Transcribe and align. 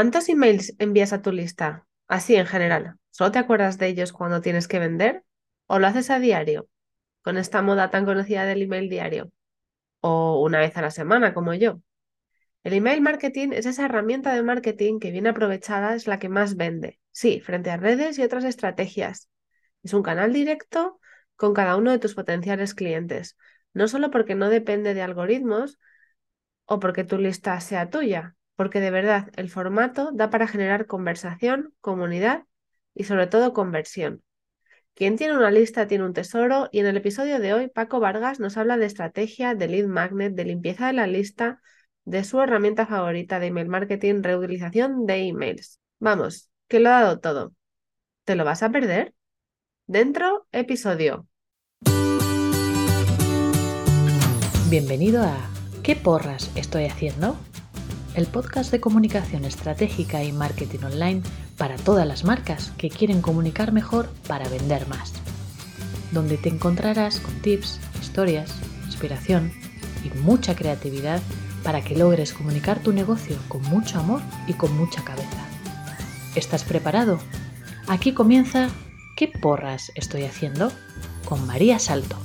¿Cuántos 0.00 0.30
emails 0.30 0.74
envías 0.78 1.12
a 1.12 1.20
tu 1.20 1.30
lista? 1.30 1.86
Así 2.08 2.34
en 2.34 2.46
general. 2.46 2.96
¿Solo 3.10 3.32
te 3.32 3.38
acuerdas 3.38 3.76
de 3.76 3.88
ellos 3.88 4.14
cuando 4.14 4.40
tienes 4.40 4.66
que 4.66 4.78
vender? 4.78 5.24
¿O 5.66 5.78
lo 5.78 5.86
haces 5.86 6.08
a 6.08 6.18
diario? 6.18 6.70
Con 7.20 7.36
esta 7.36 7.60
moda 7.60 7.90
tan 7.90 8.06
conocida 8.06 8.46
del 8.46 8.62
email 8.62 8.88
diario. 8.88 9.30
¿O 10.00 10.40
una 10.42 10.58
vez 10.58 10.74
a 10.78 10.80
la 10.80 10.90
semana, 10.90 11.34
como 11.34 11.52
yo? 11.52 11.82
El 12.64 12.72
email 12.72 13.02
marketing 13.02 13.50
es 13.52 13.66
esa 13.66 13.84
herramienta 13.84 14.34
de 14.34 14.42
marketing 14.42 15.00
que 15.00 15.10
bien 15.10 15.26
aprovechada 15.26 15.94
es 15.94 16.06
la 16.06 16.18
que 16.18 16.30
más 16.30 16.56
vende. 16.56 16.98
Sí, 17.12 17.42
frente 17.42 17.70
a 17.70 17.76
redes 17.76 18.18
y 18.18 18.22
otras 18.22 18.44
estrategias. 18.44 19.28
Es 19.82 19.92
un 19.92 20.02
canal 20.02 20.32
directo 20.32 20.98
con 21.36 21.52
cada 21.52 21.76
uno 21.76 21.90
de 21.90 21.98
tus 21.98 22.14
potenciales 22.14 22.74
clientes. 22.74 23.36
No 23.74 23.86
solo 23.86 24.10
porque 24.10 24.34
no 24.34 24.48
depende 24.48 24.94
de 24.94 25.02
algoritmos 25.02 25.78
o 26.64 26.80
porque 26.80 27.04
tu 27.04 27.18
lista 27.18 27.60
sea 27.60 27.90
tuya, 27.90 28.34
porque 28.60 28.80
de 28.80 28.90
verdad 28.90 29.30
el 29.36 29.48
formato 29.48 30.10
da 30.12 30.28
para 30.28 30.46
generar 30.46 30.84
conversación, 30.84 31.72
comunidad 31.80 32.44
y 32.94 33.04
sobre 33.04 33.26
todo 33.26 33.54
conversión. 33.54 34.22
Quien 34.92 35.16
tiene 35.16 35.34
una 35.34 35.50
lista 35.50 35.86
tiene 35.86 36.04
un 36.04 36.12
tesoro 36.12 36.68
y 36.70 36.80
en 36.80 36.86
el 36.86 36.98
episodio 36.98 37.40
de 37.40 37.54
hoy 37.54 37.68
Paco 37.68 38.00
Vargas 38.00 38.38
nos 38.38 38.58
habla 38.58 38.76
de 38.76 38.84
estrategia, 38.84 39.54
de 39.54 39.66
lead 39.66 39.86
magnet, 39.86 40.34
de 40.34 40.44
limpieza 40.44 40.88
de 40.88 40.92
la 40.92 41.06
lista, 41.06 41.62
de 42.04 42.22
su 42.22 42.38
herramienta 42.38 42.84
favorita 42.84 43.40
de 43.40 43.46
email 43.46 43.68
marketing, 43.68 44.22
reutilización 44.22 45.06
de 45.06 45.28
emails. 45.28 45.80
Vamos, 45.98 46.50
que 46.68 46.80
lo 46.80 46.90
ha 46.90 47.00
dado 47.00 47.18
todo. 47.18 47.54
¿Te 48.24 48.34
lo 48.34 48.44
vas 48.44 48.62
a 48.62 48.68
perder? 48.68 49.14
Dentro, 49.86 50.46
episodio. 50.52 51.26
Bienvenido 54.68 55.22
a 55.22 55.48
¿Qué 55.82 55.96
porras 55.96 56.54
estoy 56.56 56.84
haciendo? 56.84 57.38
El 58.14 58.26
podcast 58.26 58.72
de 58.72 58.80
comunicación 58.80 59.44
estratégica 59.44 60.24
y 60.24 60.32
marketing 60.32 60.80
online 60.84 61.22
para 61.56 61.76
todas 61.76 62.06
las 62.06 62.24
marcas 62.24 62.72
que 62.76 62.90
quieren 62.90 63.22
comunicar 63.22 63.72
mejor 63.72 64.08
para 64.26 64.48
vender 64.48 64.88
más. 64.88 65.12
Donde 66.10 66.36
te 66.36 66.48
encontrarás 66.48 67.20
con 67.20 67.34
tips, 67.40 67.78
historias, 68.00 68.52
inspiración 68.86 69.52
y 70.04 70.18
mucha 70.18 70.56
creatividad 70.56 71.22
para 71.62 71.82
que 71.82 71.96
logres 71.96 72.32
comunicar 72.32 72.80
tu 72.80 72.92
negocio 72.92 73.36
con 73.46 73.62
mucho 73.62 74.00
amor 74.00 74.22
y 74.48 74.54
con 74.54 74.76
mucha 74.76 75.04
cabeza. 75.04 75.46
¿Estás 76.34 76.64
preparado? 76.64 77.20
Aquí 77.86 78.12
comienza 78.12 78.70
¿Qué 79.16 79.28
porras 79.28 79.92
estoy 79.94 80.24
haciendo? 80.24 80.72
con 81.26 81.46
María 81.46 81.78
Salto. 81.78 82.16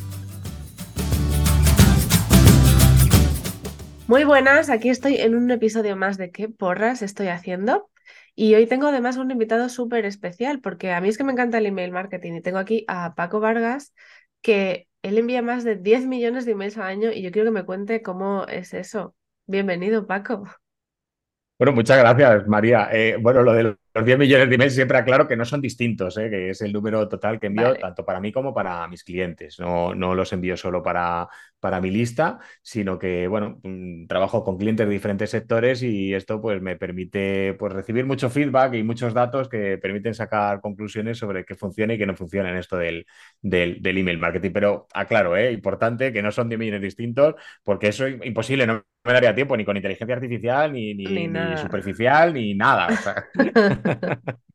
Muy 4.08 4.23
buenas, 4.23 4.70
aquí 4.70 4.89
estoy 4.89 5.16
en 5.16 5.34
un 5.34 5.50
episodio 5.50 5.95
más 5.95 6.17
de 6.17 6.30
¿Qué 6.30 6.48
porras 6.48 7.02
estoy 7.02 7.28
haciendo? 7.28 7.89
Y 8.36 8.53
hoy 8.53 8.67
tengo 8.67 8.88
además 8.88 9.17
un 9.17 9.31
invitado 9.31 9.67
súper 9.67 10.06
especial 10.06 10.62
porque 10.62 10.92
a 10.92 11.02
mí 11.02 11.09
es 11.09 11.17
que 11.17 11.23
me 11.23 11.31
encanta 11.31 11.58
el 11.58 11.66
email 11.66 11.92
marketing 11.92 12.34
y 12.34 12.42
tengo 12.42 12.59
aquí 12.59 12.86
a 12.88 13.16
Paco 13.16 13.39
Vargas 13.39 13.95
que 14.42 14.88
él 15.02 15.17
envía 15.17 15.42
más 15.42 15.64
de 15.64 15.75
10 15.75 16.06
millones 16.06 16.45
de 16.45 16.52
emails 16.52 16.78
al 16.78 16.84
año 16.84 17.12
y 17.12 17.23
yo 17.23 17.31
quiero 17.31 17.47
que 17.47 17.59
me 17.59 17.66
cuente 17.66 18.03
cómo 18.03 18.45
es 18.45 18.75
eso. 18.75 19.16
Bienvenido, 19.47 20.06
Paco. 20.06 20.44
Bueno, 21.58 21.72
muchas 21.72 21.97
gracias, 21.97 22.47
María. 22.47 22.90
Eh, 22.92 23.17
bueno, 23.19 23.42
lo 23.42 23.53
de 23.53 23.64
los 23.64 24.06
10 24.06 24.17
millones 24.17 24.50
de 24.50 24.56
emails 24.56 24.75
siempre 24.75 24.97
aclaro 24.97 25.25
que 25.25 25.38
no 25.38 25.45
son 25.45 25.62
distintos, 25.62 26.17
eh, 26.17 26.30
que 26.30 26.50
es 26.50 26.62
el 26.62 26.73
número 26.73 27.08
total 27.08 27.40
que 27.40 27.47
envío 27.47 27.75
tanto 27.75 28.03
para 28.06 28.19
mí 28.19 28.34
como 28.34 28.53
para 28.53 28.86
mis 28.90 29.06
clientes. 29.06 29.58
No, 29.58 29.95
no 29.95 30.14
los 30.14 30.34
envío 30.34 30.58
solo 30.58 30.84
para, 30.84 31.30
para 31.66 31.82
mi 31.82 31.90
lista, 31.90 32.38
sino 32.62 33.00
que, 33.00 33.28
bueno, 33.28 33.60
mm, 33.64 34.06
trabajo 34.06 34.44
con 34.44 34.56
clientes 34.60 34.86
de 34.86 34.94
diferentes 34.94 35.32
sectores 35.32 35.82
y 35.82 36.14
esto 36.14 36.40
pues 36.40 36.62
me 36.62 36.76
permite 36.76 37.56
pues, 37.56 37.74
recibir 37.74 38.06
mucho 38.06 38.30
feedback 38.30 38.76
y 38.76 38.84
muchos 38.84 39.16
datos 39.16 39.50
que 39.50 39.80
permiten 39.80 40.14
sacar 40.14 40.62
conclusiones 40.62 41.18
sobre 41.18 41.44
qué 41.44 41.56
funciona 41.56 41.96
y 41.96 41.98
qué 41.98 42.06
no 42.06 42.16
funciona 42.16 42.52
en 42.52 42.58
esto 42.58 42.78
del, 42.78 43.08
del, 43.42 43.98
email 43.98 44.20
marketing. 44.20 44.52
Pero 44.54 44.88
aclaro, 44.94 45.36
eh, 45.36 45.52
importante 45.54 46.14
que 46.14 46.22
no 46.22 46.31
son 46.31 46.50
10 46.50 46.59
millones 46.59 46.84
distintos 46.84 47.34
porque 47.64 47.88
eso 47.88 48.06
es 48.06 48.24
imposible, 48.24 48.68
no 48.68 48.86
me 49.04 49.14
daría 49.14 49.34
tiempo 49.34 49.58
ni 49.58 49.66
con 49.66 49.75
inteligencia 49.75 50.16
artificial, 50.16 50.72
ni, 50.72 50.94
ni, 50.94 51.28
superficial, 51.58 52.31
ni 52.31 52.54
nada. 52.54 52.90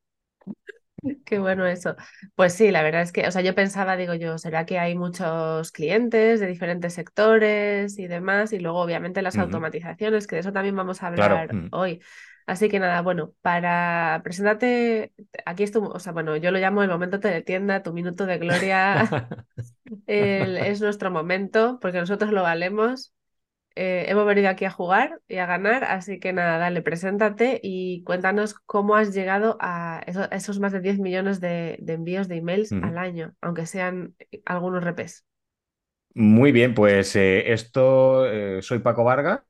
Qué 1.24 1.38
bueno 1.38 1.66
eso. 1.66 1.96
Pues 2.34 2.54
sí, 2.54 2.70
la 2.70 2.82
verdad 2.82 3.02
es 3.02 3.12
que, 3.12 3.26
o 3.26 3.30
sea, 3.30 3.42
yo 3.42 3.54
pensaba, 3.54 3.96
digo 3.96 4.14
yo, 4.14 4.38
¿será 4.38 4.66
que 4.66 4.78
hay 4.78 4.94
muchos 4.94 5.72
clientes 5.72 6.40
de 6.40 6.46
diferentes 6.46 6.94
sectores 6.94 7.98
y 7.98 8.06
demás? 8.06 8.52
Y 8.52 8.58
luego, 8.58 8.80
obviamente, 8.80 9.22
las 9.22 9.38
automatizaciones, 9.38 10.26
que 10.26 10.36
de 10.36 10.40
eso 10.40 10.52
también 10.52 10.76
vamos 10.76 11.02
a 11.02 11.08
hablar 11.08 11.54
mm. 11.54 11.68
hoy. 11.72 12.00
Así 12.46 12.68
que 12.68 12.80
nada, 12.80 13.00
bueno, 13.02 13.32
para 13.42 14.20
presentarte, 14.24 15.12
aquí 15.46 15.62
es 15.62 15.74
o 15.76 15.98
sea, 16.00 16.12
bueno, 16.12 16.36
yo 16.36 16.50
lo 16.50 16.58
llamo 16.58 16.82
el 16.82 16.88
momento 16.88 17.20
teletienda, 17.20 17.82
tu 17.82 17.92
minuto 17.92 18.26
de 18.26 18.38
gloria. 18.38 19.08
es 20.06 20.80
nuestro 20.80 21.10
momento, 21.10 21.78
porque 21.80 21.98
nosotros 21.98 22.32
lo 22.32 22.42
valemos. 22.42 23.14
Eh, 23.82 24.10
hemos 24.10 24.26
venido 24.26 24.50
aquí 24.50 24.66
a 24.66 24.70
jugar 24.70 25.22
y 25.26 25.36
a 25.36 25.46
ganar, 25.46 25.84
así 25.84 26.20
que 26.20 26.34
nada, 26.34 26.58
dale, 26.58 26.82
preséntate 26.82 27.58
y 27.62 28.02
cuéntanos 28.04 28.52
cómo 28.66 28.94
has 28.94 29.14
llegado 29.14 29.56
a 29.58 30.02
esos, 30.32 30.60
más 30.60 30.72
de 30.72 30.80
10 30.80 30.98
millones 30.98 31.40
de, 31.40 31.82
envíos 31.88 32.28
de 32.28 32.36
emails 32.36 32.72
al 32.72 32.98
año, 32.98 33.32
aunque 33.40 33.64
sean 33.64 34.14
algunos 34.44 34.84
repes. 34.84 35.24
Muy 36.12 36.52
bien, 36.52 36.74
pues 36.74 37.16
eh, 37.16 37.54
esto, 37.54 38.30
eh, 38.30 38.60
soy 38.60 38.80
Paco 38.80 39.02
Vargas, 39.02 39.40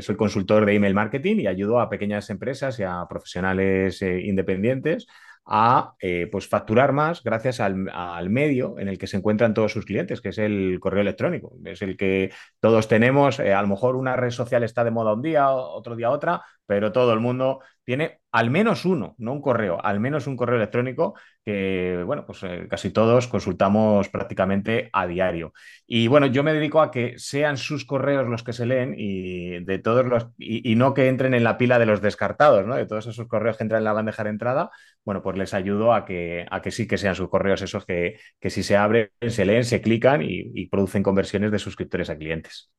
soy 0.00 0.14
consultor 0.14 0.64
de 0.64 0.74
email 0.76 0.94
marketing 0.94 1.38
y 1.38 1.48
ayudo 1.48 1.80
a 1.80 1.90
pequeñas 1.90 2.30
empresas 2.30 2.78
y 2.78 2.84
a 2.84 3.04
profesionales 3.08 4.00
independientes 4.00 5.08
a 5.46 5.94
eh, 6.00 6.28
pues 6.30 6.48
facturar 6.48 6.92
más 6.92 7.22
gracias 7.22 7.60
al, 7.60 8.30
medio 8.30 8.78
en 8.78 8.88
el 8.88 8.98
que 8.98 9.06
se 9.06 9.16
encuentran 9.16 9.54
todos 9.54 9.72
sus 9.72 9.84
clientes, 9.84 10.20
que 10.20 10.28
es 10.30 10.38
el 10.38 10.78
correo 10.80 11.00
electrónico. 11.00 11.56
Es 11.64 11.82
el 11.82 11.96
que 11.96 12.32
todos 12.60 12.88
tenemos. 12.88 13.40
Eh, 13.40 13.52
a 13.52 13.62
lo 13.62 13.68
mejor 13.68 13.96
una 13.96 14.16
red 14.16 14.30
social 14.30 14.62
está 14.62 14.84
de 14.84 14.90
moda 14.90 15.14
un 15.14 15.22
día, 15.22 15.50
otro 15.50 15.96
día 15.96 16.10
otra, 16.10 16.42
pero 16.66 16.92
todo 16.92 17.12
el 17.12 17.20
mundo 17.20 17.60
tiene 17.90 18.20
al 18.30 18.50
menos 18.50 18.84
uno, 18.84 19.16
no 19.18 19.32
un 19.32 19.40
correo, 19.42 19.84
al 19.84 19.98
menos 19.98 20.28
un 20.28 20.36
correo 20.36 20.58
electrónico 20.58 21.18
que, 21.44 22.00
bueno, 22.06 22.24
pues 22.24 22.40
eh, 22.44 22.68
casi 22.70 22.90
todos 22.90 23.26
consultamos 23.26 24.08
prácticamente 24.08 24.90
a 24.92 25.08
diario. 25.08 25.52
Y 25.88 26.06
bueno, 26.06 26.26
yo 26.26 26.44
me 26.44 26.52
dedico 26.52 26.82
a 26.82 26.92
que 26.92 27.18
sean 27.18 27.56
sus 27.56 27.84
correos 27.84 28.28
los 28.28 28.44
que 28.44 28.52
se 28.52 28.64
leen 28.64 28.94
y 28.96 29.64
de 29.64 29.78
todos 29.80 30.06
los, 30.06 30.28
y, 30.38 30.76
no 30.76 30.94
que 30.94 31.08
entren 31.08 31.34
en 31.34 31.42
la 31.42 31.58
pila 31.58 31.80
de 31.80 31.86
los 31.86 32.00
descartados, 32.00 32.64
¿no? 32.64 32.76
De 32.76 32.86
todos 32.86 33.08
esos 33.08 33.26
correos 33.26 33.56
que 33.56 33.64
entran 33.64 33.80
en 33.80 33.86
la 33.86 33.92
bandeja 33.92 34.22
de 34.22 34.30
entrada, 34.30 34.70
bueno, 35.04 35.20
pues 35.20 35.36
les 35.36 35.52
ayudo 35.52 35.92
a 35.92 36.04
que, 36.04 36.46
a 36.48 36.62
que 36.62 36.70
sí 36.70 36.86
que 36.86 36.96
sean 36.96 37.16
sus 37.16 37.28
correos 37.28 37.60
esos 37.60 37.84
que, 37.84 38.20
que 38.38 38.50
si 38.50 38.62
se 38.62 38.76
abren, 38.76 39.10
se 39.26 39.44
leen, 39.44 39.64
se 39.64 39.80
clican 39.80 40.22
y 40.22 40.66
producen 40.68 41.02
conversiones 41.02 41.50
de 41.50 41.58
suscriptores 41.58 42.08
a 42.08 42.16
clientes. 42.16 42.70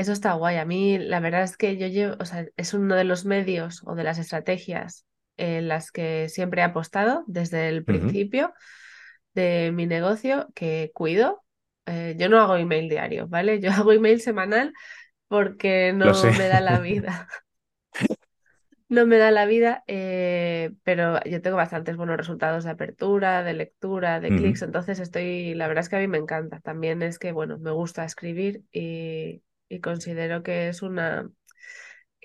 Eso 0.00 0.12
está 0.12 0.32
guay. 0.32 0.56
A 0.56 0.64
mí 0.64 0.96
la 0.96 1.20
verdad 1.20 1.42
es 1.42 1.58
que 1.58 1.76
yo 1.76 1.86
llevo, 1.86 2.16
o 2.18 2.24
sea, 2.24 2.46
es 2.56 2.72
uno 2.72 2.94
de 2.94 3.04
los 3.04 3.26
medios 3.26 3.82
o 3.84 3.94
de 3.94 4.02
las 4.02 4.16
estrategias 4.16 5.04
en 5.36 5.68
las 5.68 5.92
que 5.92 6.30
siempre 6.30 6.62
he 6.62 6.64
apostado 6.64 7.22
desde 7.26 7.68
el 7.68 7.84
principio 7.84 8.54
de 9.34 9.72
mi 9.74 9.84
negocio 9.86 10.48
que 10.54 10.90
cuido. 10.94 11.44
Eh, 11.84 12.14
yo 12.18 12.30
no 12.30 12.40
hago 12.40 12.56
email 12.56 12.88
diario, 12.88 13.28
¿vale? 13.28 13.60
Yo 13.60 13.70
hago 13.72 13.92
email 13.92 14.22
semanal 14.22 14.72
porque 15.28 15.92
no 15.92 16.06
me 16.06 16.48
da 16.48 16.62
la 16.62 16.78
vida. 16.80 17.28
no 18.88 19.04
me 19.04 19.18
da 19.18 19.30
la 19.30 19.44
vida, 19.44 19.84
eh, 19.86 20.70
pero 20.82 21.22
yo 21.24 21.42
tengo 21.42 21.58
bastantes 21.58 21.98
buenos 21.98 22.16
resultados 22.16 22.64
de 22.64 22.70
apertura, 22.70 23.42
de 23.42 23.52
lectura, 23.52 24.18
de 24.18 24.28
clics, 24.30 24.62
entonces 24.62 24.98
estoy, 24.98 25.52
la 25.52 25.68
verdad 25.68 25.82
es 25.82 25.90
que 25.90 25.96
a 25.96 26.00
mí 26.00 26.08
me 26.08 26.16
encanta. 26.16 26.58
También 26.60 27.02
es 27.02 27.18
que, 27.18 27.32
bueno, 27.32 27.58
me 27.58 27.70
gusta 27.70 28.06
escribir 28.06 28.62
y, 28.72 29.42
y 29.70 29.80
considero 29.80 30.42
que 30.42 30.68
es 30.68 30.82
una 30.82 31.30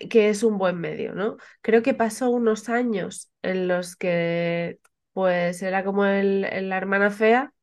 que 0.09 0.27
es 0.29 0.43
un 0.43 0.57
buen 0.57 0.77
medio, 0.77 1.13
¿no? 1.13 1.37
Creo 1.61 1.81
que 1.81 1.93
pasó 1.93 2.29
unos 2.29 2.67
años 2.67 3.31
en 3.41 3.69
los 3.69 3.95
que 3.95 4.79
pues 5.13 5.61
era 5.61 5.85
como 5.85 6.05
el, 6.05 6.41
la 6.41 6.75
hermana 6.75 7.09
fea 7.09 7.53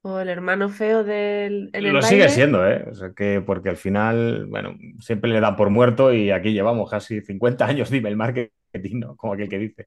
o 0.00 0.20
el 0.20 0.30
hermano 0.30 0.70
feo 0.70 1.04
del 1.04 1.70
Lo 1.74 2.00
sigue 2.00 2.30
siendo, 2.30 2.66
¿eh? 2.66 2.86
O 2.90 2.94
sea 2.94 3.12
que 3.14 3.42
porque 3.42 3.68
al 3.68 3.76
final, 3.76 4.46
bueno, 4.46 4.74
siempre 5.00 5.30
le 5.30 5.40
dan 5.40 5.56
por 5.56 5.68
muerto 5.68 6.14
y 6.14 6.30
aquí 6.30 6.52
llevamos 6.52 6.90
casi 6.90 7.20
50 7.20 7.66
años 7.66 7.90
de 7.90 7.98
email 7.98 8.16
marketing, 8.16 9.00
¿no? 9.00 9.16
Como 9.16 9.34
aquel 9.34 9.50
que 9.50 9.58
dice 9.58 9.86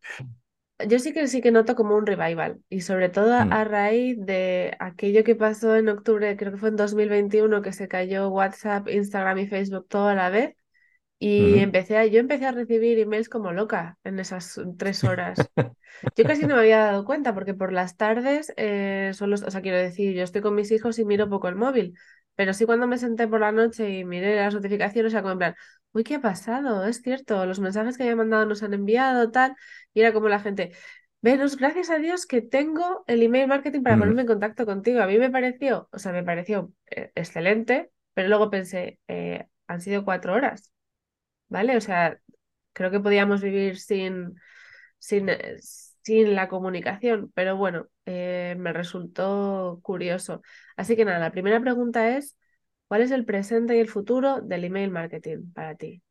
yo 0.87 0.99
sí 0.99 1.13
que 1.13 1.27
sí 1.27 1.41
que 1.41 1.51
noto 1.51 1.75
como 1.75 1.95
un 1.95 2.05
revival 2.05 2.61
y 2.69 2.81
sobre 2.81 3.09
todo 3.09 3.33
a, 3.33 3.45
mm. 3.45 3.69
raíz 3.69 4.17
de 4.19 4.75
aquello 4.79 5.23
que 5.23 5.35
pasó 5.35 5.75
en 5.75 5.89
octubre, 5.89 6.37
creo 6.37 6.51
que 6.51 6.57
fue 6.57 6.69
en 6.69 6.75
2021 6.75 7.61
que 7.61 7.73
se 7.73 7.87
cayó 7.87 8.29
WhatsApp, 8.29 8.87
Instagram 8.89 9.39
y 9.39 9.47
Facebook 9.47 9.87
todo 9.87 10.07
a 10.07 10.15
la 10.15 10.29
vez 10.29 10.55
y 11.21 11.59
empecé 11.59 11.97
a, 11.97 12.05
yo 12.05 12.19
empecé 12.21 12.45
a 12.45 12.53
recibir 12.53 12.97
emails 12.97 13.27
como 13.27 13.51
loca 13.51 13.97
en 14.05 14.19
esas 14.19 14.59
tres 14.77 15.03
horas. 15.03 15.37
Yo 16.15 16.23
casi 16.23 16.43
no 16.43 16.55
me 16.55 16.61
había 16.61 16.77
dado 16.79 17.03
cuenta 17.03 17.33
porque 17.33 17.53
por 17.53 17.73
las 17.73 17.97
tardes 17.97 18.53
eh, 18.55 19.11
solo, 19.13 19.35
o 19.35 19.51
sea, 19.51 19.61
quiero 19.61 19.77
decir, 19.77 20.15
yo 20.15 20.23
estoy 20.23 20.41
con 20.41 20.55
mis 20.55 20.71
hijos 20.71 20.97
y 20.97 21.03
miro 21.03 21.27
poco 21.29 21.49
el 21.49 21.55
móvil, 21.55 21.97
pero 22.35 22.53
sí 22.53 22.65
cuando 22.65 22.87
me 22.87 22.97
senté 22.97 23.27
por 23.27 23.41
la 23.41 23.51
noche 23.51 23.89
y 23.89 24.05
miré 24.05 24.37
las 24.37 24.53
notificaciones, 24.53 25.11
era 25.11 25.23
como 25.23 25.33
en 25.33 25.39
plan, 25.39 25.55
uy, 25.91 26.05
¿qué 26.05 26.15
ha 26.15 26.21
pasado? 26.21 26.85
Es 26.85 27.01
cierto, 27.01 27.45
los 27.45 27.59
mensajes 27.59 27.97
que 27.97 28.03
había 28.03 28.15
mandado 28.15 28.45
nos 28.45 28.63
han 28.63 28.73
enviado, 28.73 29.29
tal, 29.31 29.55
y 29.93 30.01
era 30.01 30.13
como 30.13 30.29
la 30.29 30.39
gente, 30.39 30.71
Venus, 31.21 31.57
gracias 31.57 31.89
a 31.89 31.97
Dios 31.99 32.25
que 32.25 32.41
tengo 32.41 33.03
el 33.07 33.23
email 33.23 33.47
marketing 33.47 33.83
para 33.83 33.97
Mm. 33.97 33.99
ponerme 33.99 34.21
en 34.21 34.27
contacto 34.27 34.65
contigo. 34.65 35.01
A 35.01 35.07
mí 35.07 35.17
me 35.19 35.29
pareció, 35.29 35.89
o 35.91 35.99
sea, 35.99 36.11
me 36.13 36.23
pareció 36.23 36.73
eh, 36.91 37.11
excelente, 37.15 37.91
pero 38.13 38.29
luego 38.29 38.49
pensé, 38.49 38.99
eh, 39.07 39.47
han 39.67 39.81
sido 39.81 40.05
cuatro 40.05 40.33
horas, 40.33 40.71
¿vale? 41.47 41.77
O 41.77 41.81
sea, 41.81 42.19
creo 42.73 42.91
que 42.91 42.99
podíamos 42.99 43.41
vivir 43.41 43.79
sin, 43.79 44.35
sin, 44.99 45.29
eh, 45.29 45.57
sin 46.03 46.35
la 46.35 46.49
comunicación, 46.49 47.31
pero 47.35 47.57
bueno, 47.57 47.87
eh, 48.05 48.55
me 48.59 48.73
resultó 48.73 49.79
curioso. 49.83 50.41
Así 50.77 50.95
que 50.95 51.05
nada, 51.05 51.19
la 51.19 51.31
primera 51.31 51.61
pregunta 51.61 52.17
es, 52.17 52.37
¿cuál 52.87 53.01
es 53.03 53.11
el 53.11 53.25
presente 53.25 53.77
y 53.77 53.79
el 53.79 53.89
futuro 53.89 54.41
del 54.41 54.65
email 54.65 54.91
marketing 54.91 55.51
para 55.53 55.75
ti? 55.75 56.03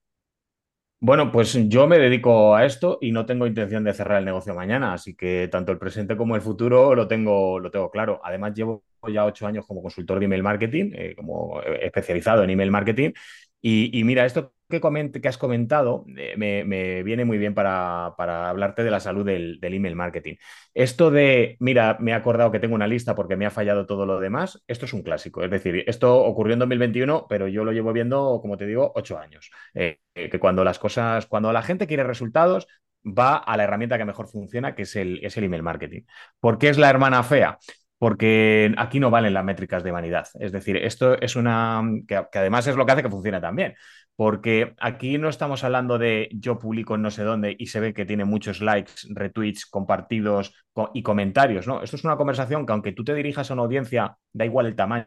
Bueno, 1.01 1.31
pues 1.31 1.53
yo 1.69 1.87
me 1.87 1.97
dedico 1.99 2.57
a 2.57 2.65
esto 2.67 2.99
y 3.01 3.13
no 3.13 3.25
tengo 3.25 3.47
intención 3.47 3.85
de 3.85 3.95
cerrar 3.95 4.19
el 4.19 4.25
negocio 4.25 4.53
mañana, 4.55 4.93
así 4.95 5.15
que 5.15 5.49
tanto 5.51 5.71
el 5.71 5.79
presente 5.79 6.17
como 6.17 6.35
el 6.35 6.43
futuro 6.43 6.93
lo 6.97 7.07
tengo, 7.07 7.61
lo 7.61 7.71
tengo 7.71 7.89
claro. 7.91 8.21
Además, 8.25 8.53
llevo 8.55 8.83
ya 9.13 9.25
ocho 9.25 9.47
años 9.47 9.65
como 9.65 9.81
consultor 9.81 10.19
de 10.19 10.25
email 10.25 10.43
marketing, 10.43 10.91
eh, 10.95 11.15
como 11.15 11.63
especializado 11.63 12.43
en 12.43 12.51
email 12.51 12.73
marketing. 12.73 13.13
Y 13.61 14.03
mira, 14.05 14.25
esto 14.27 14.55
que, 14.69 14.81
coment- 14.81 15.21
que 15.21 15.29
has 15.29 15.39
comentado 15.39 16.05
eh, 16.17 16.35
me, 16.37 16.65
me 16.65 17.03
viene 17.03 17.25
muy 17.25 17.39
bien 17.39 17.55
para, 17.55 18.15
para 18.17 18.49
hablarte 18.51 18.85
de 18.85 18.91
la 18.91 19.01
salud 19.01 19.25
del, 19.25 19.59
del 19.61 19.75
email 19.75 19.97
marketing. 19.97 20.35
Esto 20.75 21.11
de, 21.11 21.57
mira, 21.61 21.97
me 22.01 22.11
he 22.13 22.15
acordado 22.15 22.51
que 22.53 22.61
tengo 22.61 22.75
una 22.75 22.87
lista 22.87 23.15
porque 23.15 23.37
me 23.37 23.47
ha 23.47 23.51
fallado 23.51 23.87
todo 23.87 24.07
lo 24.07 24.21
demás, 24.21 24.63
esto 24.67 24.85
es 24.85 24.93
un 24.93 25.03
clásico. 25.03 25.43
Es 25.43 25.51
decir, 25.51 25.85
esto 25.87 26.17
ocurrió 26.25 26.53
en 26.55 26.61
2021, 26.61 27.27
pero 27.29 27.49
yo 27.49 27.65
lo 27.65 27.73
llevo 27.73 27.93
viendo, 27.93 28.39
como 28.43 28.57
te 28.57 28.67
digo, 28.67 28.93
ocho 28.95 29.19
años. 29.19 29.51
Eh, 29.75 29.99
que 30.15 30.39
cuando 30.41 30.65
las 30.65 30.79
cosas, 30.79 31.27
cuando 31.27 31.53
la 31.53 31.63
gente 31.63 31.87
quiere 31.87 32.05
resultados, 32.05 32.67
va 33.05 33.37
a 33.37 33.57
la 33.57 33.65
herramienta 33.65 33.99
que 33.99 34.05
mejor 34.05 34.29
funciona, 34.29 34.75
que 34.75 34.83
es 34.83 34.97
el, 34.97 35.21
es 35.25 35.37
el 35.37 35.45
email 35.45 35.63
marketing. 35.63 36.03
¿Por 36.41 36.59
qué 36.59 36.69
es 36.69 36.79
la 36.79 36.91
hermana 36.91 37.23
fea? 37.23 37.59
Porque 37.99 38.73
aquí 38.79 39.01
no 39.01 39.11
valen 39.11 39.35
las 39.35 39.45
métricas 39.45 39.83
de 39.83 39.91
vanidad. 39.91 40.29
Es 40.39 40.53
decir, 40.53 40.77
esto 40.77 41.21
es 41.21 41.35
una. 41.37 41.83
que, 42.07 42.17
además 42.39 42.67
es 42.67 42.77
lo 42.77 42.87
que 42.87 42.93
hace 42.93 43.03
que 43.03 43.11
funcione 43.11 43.41
también. 43.41 43.75
Porque 44.17 44.75
aquí 44.81 45.17
no 45.19 45.29
estamos 45.29 45.63
hablando 45.63 45.97
de 45.99 46.29
yo 46.33 46.59
publico 46.59 46.97
en 46.97 47.03
no 47.03 47.11
sé 47.11 47.23
dónde 47.23 47.55
y 47.59 47.67
se 47.67 47.79
ve 47.81 47.95
que 47.95 48.05
tiene 48.05 48.25
muchos 48.25 48.61
likes, 48.61 48.93
retweets, 49.11 49.65
compartidos 49.67 50.55
co- 50.73 50.91
y 50.93 51.03
comentarios, 51.03 51.67
¿no? 51.69 51.83
Esto 51.83 51.97
es 51.97 52.05
una 52.05 52.17
conversación 52.17 52.67
que 52.67 52.73
aunque 52.73 52.93
tú 52.93 53.05
te 53.05 53.15
dirijas 53.15 53.51
a 53.51 53.55
una 53.55 53.63
audiencia, 53.63 54.17
da 54.33 54.45
igual 54.45 54.67
el 54.67 54.75
tamaño, 54.77 55.07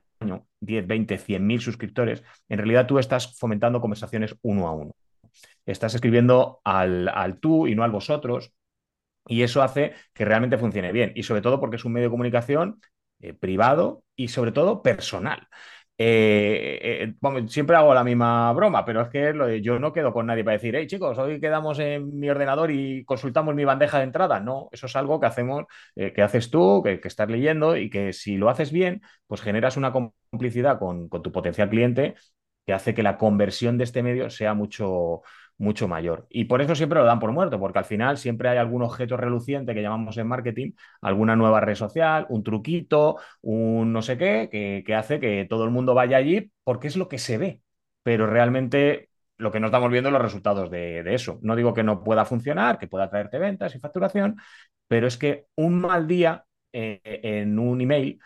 10, 0.61 0.87
20, 0.87 1.17
100 1.17 1.45
mil 1.45 1.59
suscriptores, 1.59 2.23
en 2.47 2.57
realidad 2.57 2.87
tú 2.87 2.99
estás 2.99 3.37
fomentando 3.37 3.81
conversaciones 3.81 4.35
uno 4.43 4.67
a 4.67 4.71
uno. 4.73 4.91
Estás 5.65 5.95
escribiendo 5.95 6.61
al, 6.63 7.07
al 7.09 7.39
tú 7.39 7.67
y 7.67 7.75
no 7.75 7.83
al 7.83 7.91
vosotros, 7.91 8.53
y 9.27 9.43
eso 9.43 9.61
hace 9.61 9.93
que 10.13 10.25
realmente 10.25 10.57
funcione 10.57 10.91
bien. 10.91 11.11
Y 11.15 11.23
sobre 11.23 11.41
todo 11.41 11.59
porque 11.59 11.75
es 11.77 11.85
un 11.85 11.93
medio 11.93 12.07
de 12.07 12.11
comunicación 12.11 12.81
eh, 13.19 13.33
privado 13.33 14.03
y 14.15 14.29
sobre 14.29 14.51
todo 14.51 14.81
personal. 14.81 15.47
Eh, 16.03 16.79
eh, 16.81 17.13
vamos, 17.21 17.51
siempre 17.53 17.75
hago 17.75 17.93
la 17.93 18.03
misma 18.03 18.51
broma, 18.53 18.83
pero 18.85 19.01
es 19.01 19.09
que 19.09 19.61
yo 19.61 19.77
no 19.77 19.93
quedo 19.93 20.11
con 20.11 20.25
nadie 20.25 20.43
para 20.43 20.53
decir, 20.57 20.75
hey 20.75 20.87
chicos, 20.87 21.15
hoy 21.19 21.39
quedamos 21.39 21.77
en 21.77 22.17
mi 22.17 22.27
ordenador 22.27 22.71
y 22.71 23.05
consultamos 23.05 23.53
mi 23.53 23.65
bandeja 23.65 23.99
de 23.99 24.05
entrada. 24.05 24.39
No, 24.39 24.67
eso 24.71 24.87
es 24.87 24.95
algo 24.95 25.19
que 25.19 25.27
hacemos, 25.27 25.65
eh, 25.95 26.11
que 26.11 26.23
haces 26.23 26.49
tú, 26.49 26.81
que, 26.83 26.99
que 26.99 27.07
estás 27.07 27.29
leyendo 27.29 27.77
y 27.77 27.89
que 27.91 28.13
si 28.13 28.35
lo 28.37 28.49
haces 28.49 28.71
bien, 28.71 29.01
pues 29.27 29.41
generas 29.41 29.77
una 29.77 29.91
complicidad 29.93 30.79
con, 30.79 31.07
con 31.07 31.21
tu 31.21 31.31
potencial 31.31 31.69
cliente 31.69 32.15
que 32.65 32.73
hace 32.73 32.93
que 32.95 33.03
la 33.03 33.17
conversión 33.17 33.77
de 33.77 33.83
este 33.83 34.03
medio 34.03 34.29
sea 34.29 34.53
mucho, 34.53 35.21
mucho 35.61 35.87
mayor. 35.87 36.27
Y 36.29 36.45
por 36.45 36.61
eso 36.61 36.75
siempre 36.75 36.99
lo 36.99 37.05
dan 37.05 37.19
por 37.19 37.31
muerto, 37.31 37.59
porque 37.59 37.79
al 37.79 37.85
final 37.85 38.17
siempre 38.17 38.49
hay 38.49 38.57
algún 38.57 38.81
objeto 38.83 39.17
reluciente 39.17 39.73
que 39.73 39.81
llamamos 39.81 40.17
en 40.17 40.27
marketing, 40.27 40.71
alguna 41.01 41.35
nueva 41.35 41.61
red 41.61 41.75
social, 41.75 42.25
un 42.29 42.43
truquito, 42.43 43.17
un 43.41 43.93
no 43.93 44.01
sé 44.01 44.17
qué, 44.17 44.49
que, 44.51 44.83
que 44.85 44.95
hace 44.95 45.19
que 45.19 45.45
todo 45.49 45.63
el 45.65 45.71
mundo 45.71 45.93
vaya 45.93 46.17
allí 46.17 46.51
porque 46.63 46.87
es 46.87 46.97
lo 46.97 47.07
que 47.07 47.17
se 47.19 47.37
ve. 47.37 47.61
Pero 48.03 48.27
realmente 48.27 49.09
lo 49.37 49.51
que 49.51 49.59
no 49.59 49.67
estamos 49.67 49.91
viendo 49.91 50.09
es 50.09 50.13
los 50.13 50.21
resultados 50.21 50.69
de, 50.71 51.03
de 51.03 51.13
eso. 51.15 51.39
No 51.41 51.55
digo 51.55 51.73
que 51.73 51.83
no 51.83 52.03
pueda 52.03 52.25
funcionar, 52.25 52.77
que 52.79 52.87
pueda 52.87 53.09
traerte 53.09 53.37
ventas 53.39 53.75
y 53.75 53.79
facturación, 53.79 54.37
pero 54.87 55.07
es 55.07 55.17
que 55.17 55.45
un 55.55 55.79
mal 55.81 56.07
día 56.07 56.45
eh, 56.73 56.99
en 57.03 57.59
un 57.59 57.81
email 57.81 58.19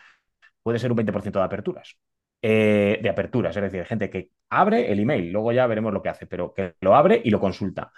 puede 0.62 0.78
ser 0.78 0.90
un 0.92 0.96
20% 0.96 1.38
de 1.40 1.44
aperturas. 1.46 1.96
Eh, 2.42 3.00
de 3.02 3.08
aperturas, 3.08 3.56
es 3.56 3.62
decir, 3.62 3.84
gente 3.86 4.10
que 4.10 4.30
abre 4.50 4.92
el 4.92 5.00
email, 5.00 5.32
luego 5.32 5.52
ya 5.52 5.66
veremos 5.66 5.92
lo 5.92 6.02
que 6.02 6.10
hace, 6.10 6.26
pero 6.26 6.52
que 6.54 6.74
lo 6.80 6.94
abre 6.94 7.20
y 7.24 7.30
lo 7.30 7.40
consulta. 7.40 7.90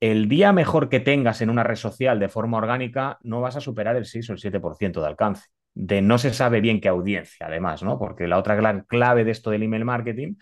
El 0.00 0.28
día 0.28 0.52
mejor 0.52 0.88
que 0.88 1.00
tengas 1.00 1.42
en 1.42 1.50
una 1.50 1.64
red 1.64 1.76
social 1.76 2.20
de 2.20 2.28
forma 2.28 2.58
orgánica, 2.58 3.18
no 3.22 3.40
vas 3.40 3.56
a 3.56 3.60
superar 3.60 3.96
el 3.96 4.04
6 4.04 4.30
o 4.30 4.32
el 4.34 4.38
7% 4.38 5.00
de 5.00 5.08
alcance. 5.08 5.48
De 5.74 6.02
no 6.02 6.18
se 6.18 6.32
sabe 6.32 6.60
bien 6.60 6.80
qué 6.80 6.88
audiencia, 6.88 7.46
además, 7.46 7.82
¿no? 7.82 7.98
Porque 7.98 8.28
la 8.28 8.38
otra 8.38 8.84
clave 8.86 9.24
de 9.24 9.30
esto 9.32 9.50
del 9.50 9.64
email 9.64 9.84
marketing, 9.84 10.34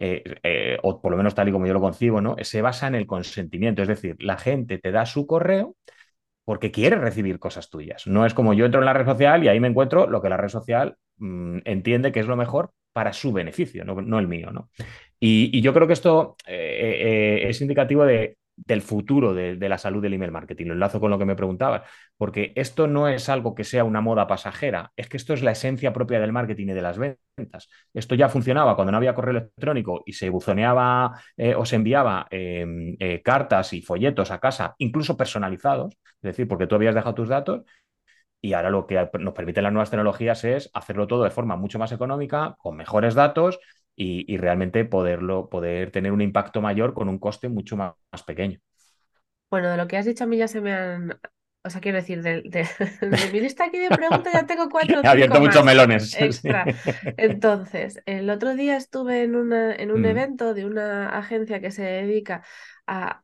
eh, 0.00 0.22
eh, 0.42 0.78
o 0.82 1.00
por 1.02 1.10
lo 1.10 1.18
menos 1.18 1.34
tal 1.34 1.48
y 1.48 1.52
como 1.52 1.66
yo 1.66 1.74
lo 1.74 1.80
concibo, 1.80 2.20
¿no? 2.20 2.36
Se 2.40 2.62
basa 2.62 2.86
en 2.86 2.94
el 2.94 3.06
consentimiento. 3.06 3.82
Es 3.82 3.88
decir, 3.88 4.16
la 4.20 4.38
gente 4.38 4.78
te 4.78 4.90
da 4.92 5.04
su 5.06 5.26
correo 5.26 5.76
porque 6.44 6.70
quiere 6.70 6.96
recibir 6.96 7.38
cosas 7.38 7.70
tuyas. 7.70 8.06
No 8.06 8.26
es 8.26 8.34
como 8.34 8.54
yo 8.54 8.64
entro 8.66 8.80
en 8.80 8.86
la 8.86 8.92
red 8.94 9.06
social 9.06 9.44
y 9.44 9.48
ahí 9.48 9.60
me 9.60 9.68
encuentro 9.68 10.06
lo 10.08 10.22
que 10.22 10.28
la 10.28 10.36
red 10.36 10.48
social 10.48 10.96
mmm, 11.18 11.58
entiende 11.64 12.12
que 12.12 12.20
es 12.20 12.26
lo 12.26 12.36
mejor 12.36 12.72
para 12.92 13.12
su 13.12 13.32
beneficio, 13.32 13.84
no, 13.84 14.18
el 14.18 14.28
mío. 14.28 14.50
¿no? 14.50 14.70
Y, 15.18 15.60
yo 15.60 15.72
creo 15.72 15.86
que 15.86 15.92
esto 15.92 16.36
eh, 16.46 17.40
eh, 17.44 17.48
es 17.48 17.60
indicativo 17.60 18.04
de, 18.04 18.36
del 18.56 18.82
futuro 18.82 19.34
de, 19.34 19.56
la 19.68 19.78
salud 19.78 20.02
del 20.02 20.14
email 20.14 20.30
marketing. 20.30 20.66
Lo 20.66 20.72
enlazo 20.74 21.00
con 21.00 21.10
lo 21.10 21.18
que 21.18 21.24
me 21.24 21.36
preguntabas, 21.36 21.82
porque 22.16 22.52
esto 22.56 22.86
no 22.86 23.08
es 23.08 23.28
algo 23.28 23.54
que 23.54 23.64
sea 23.64 23.84
una 23.84 24.00
moda 24.00 24.26
pasajera, 24.26 24.92
es 24.96 25.08
que 25.08 25.16
esto 25.16 25.32
es 25.32 25.42
la 25.42 25.52
esencia 25.52 25.92
propia 25.92 26.20
del 26.20 26.32
marketing 26.32 26.68
y 26.68 26.72
de 26.72 26.82
las 26.82 26.98
ventas. 26.98 27.68
Esto 27.94 28.14
ya 28.14 28.28
funcionaba 28.28 28.76
cuando 28.76 28.92
no 28.92 28.98
había 28.98 29.14
correo 29.14 29.32
electrónico 29.32 30.02
y 30.06 30.12
se 30.12 30.28
buzoneaba 30.28 31.20
eh, 31.36 31.54
o 31.54 31.64
se 31.64 31.76
enviaba 31.76 32.26
em, 32.30 32.96
cartas 33.22 33.72
y 33.72 33.82
folletos 33.82 34.30
a 34.30 34.38
casa, 34.38 34.74
incluso 34.78 35.16
personalizados, 35.16 35.94
es 35.94 36.22
decir, 36.22 36.46
porque 36.46 36.66
tú 36.66 36.74
habías 36.76 36.94
dejado 36.94 37.14
tus 37.14 37.28
datos 37.28 37.62
y 38.42 38.54
ahora 38.54 38.70
lo 38.70 38.86
que 38.88 39.08
nos 39.20 39.34
permiten 39.34 39.64
las 39.64 39.72
nuevas 39.72 39.90
tecnologías 39.90 40.44
es 40.44 40.70
hacerlo 40.74 41.08
todo 41.08 41.24
de 41.24 41.30
forma 41.30 41.56
mucho 41.56 41.78
más 41.80 41.92
económica, 41.92 42.56
con 42.60 42.76
mejores 42.76 43.14
datos 43.14 43.60
y, 43.96 44.32
y 44.32 44.38
realmente 44.38 44.84
poderlo, 44.86 45.48
poder 45.50 45.92
tener 45.92 46.12
un 46.12 46.22
impacto 46.22 46.62
mayor 46.62 46.94
con 46.94 47.08
un 47.10 47.18
coste 47.20 47.48
mucho 47.50 47.76
más, 47.78 47.94
más, 48.12 48.24
pequeño. 48.24 48.60
Bueno, 49.50 49.70
de 49.70 49.76
lo 49.76 49.86
que 49.86 49.96
has 49.98 50.06
dicho 50.06 50.24
a 50.24 50.26
mí 50.26 50.38
ya 50.38 50.48
se 50.48 50.60
me 50.60 50.72
han... 50.72 51.20
O 51.64 51.70
sea, 51.70 51.80
quiero 51.80 51.98
decir, 51.98 52.22
de, 52.22 52.42
de, 52.42 52.68
de 53.00 53.28
mi 53.28 53.40
lista 53.40 53.64
aquí 53.66 53.78
de 53.78 53.92
preguntas 53.92 54.32
ya 54.32 54.46
tengo 54.46 54.68
cuatro 54.68 55.02
He 55.02 55.06
abierto 55.08 55.40
muchos 55.40 55.64
melones. 55.64 56.16
extra. 56.20 56.70
Entonces, 57.16 58.02
el 58.06 58.30
otro 58.30 58.54
día 58.54 58.76
estuve 58.76 59.22
en, 59.24 59.36
una, 59.36 59.74
en 59.74 59.92
un 59.92 60.04
Mm. 60.04 60.06
evento 60.06 60.54
de 60.54 60.64
una 60.66 61.10
agencia 61.18 61.60
que 61.60 61.70
se 61.70 61.82
dedica 61.82 62.44
a, 62.86 63.22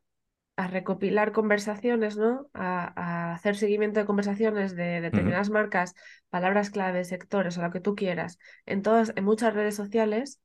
a 0.59 0.67
recopilar 0.67 1.31
conversaciones, 1.31 2.17
¿no? 2.17 2.49
A, 2.53 3.31
a, 3.31 3.33
hacer 3.33 3.55
seguimiento 3.55 4.01
de 4.01 4.05
conversaciones 4.05 4.75
de 4.75 4.99
determinadas 4.99 5.49
marcas, 5.49 5.93
palabras 6.29 6.69
clave, 6.69 7.05
sectores 7.05 7.57
o 7.57 7.61
lo 7.61 7.71
que 7.71 7.79
tú 7.79 7.95
quieras, 7.95 8.39
en 8.65 8.81
todas, 8.81 9.13
en 9.15 9.23
muchas 9.23 9.53
redes 9.53 9.75
sociales, 9.75 10.41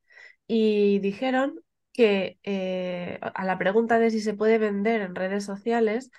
y 0.47 1.01
dijeron 1.01 1.61
que 1.93 2.39
eh, 2.45 3.19
a 3.23 3.45
la 3.45 3.59
pregunta 3.59 3.99
de 3.99 4.11
si 4.11 4.21
se 4.21 4.35
puede 4.35 4.59
vender 4.59 5.01
en 5.01 5.17
redes 5.17 5.45
sociales 5.45 6.11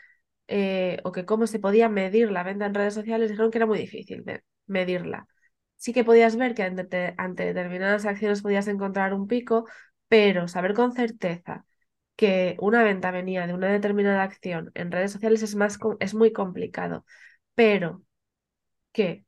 eh, 0.48 1.00
o 1.06 1.14
que 1.14 1.26
cómo 1.26 1.48
se 1.48 1.60
podía 1.60 1.88
medir 1.88 2.32
la 2.32 2.44
venta 2.44 2.66
en 2.66 2.74
redes 2.74 2.94
sociales, 2.96 3.30
dijeron 3.30 3.50
que 3.52 3.60
era 3.60 3.66
muy 3.68 3.80
difícil 3.80 4.26
de 4.26 4.44
medirla. 4.68 5.28
Sí 5.78 5.94
que 5.94 6.04
podías 6.04 6.36
ver 6.36 6.54
que 6.54 6.64
ante, 6.64 7.16
ante 7.18 7.46
determinadas 7.46 8.06
acciones 8.06 8.42
podías 8.42 8.68
encontrar 8.68 9.14
un 9.14 9.28
pico, 9.28 9.66
pero 10.10 10.48
saber 10.50 10.74
con 10.74 10.92
certeza 10.94 11.66
que 12.16 12.58
una 12.60 12.84
venta 12.84 13.12
venía 13.12 13.48
de 13.48 13.54
una 13.54 13.72
determinada 13.72 14.24
acción 14.24 14.72
en 14.76 14.92
redes 14.92 15.12
sociales 15.12 15.44
es, 15.44 15.56
más, 15.56 15.80
es 16.00 16.14
muy 16.14 16.32
complicado, 16.34 17.06
pero 17.56 18.04
que 18.92 19.26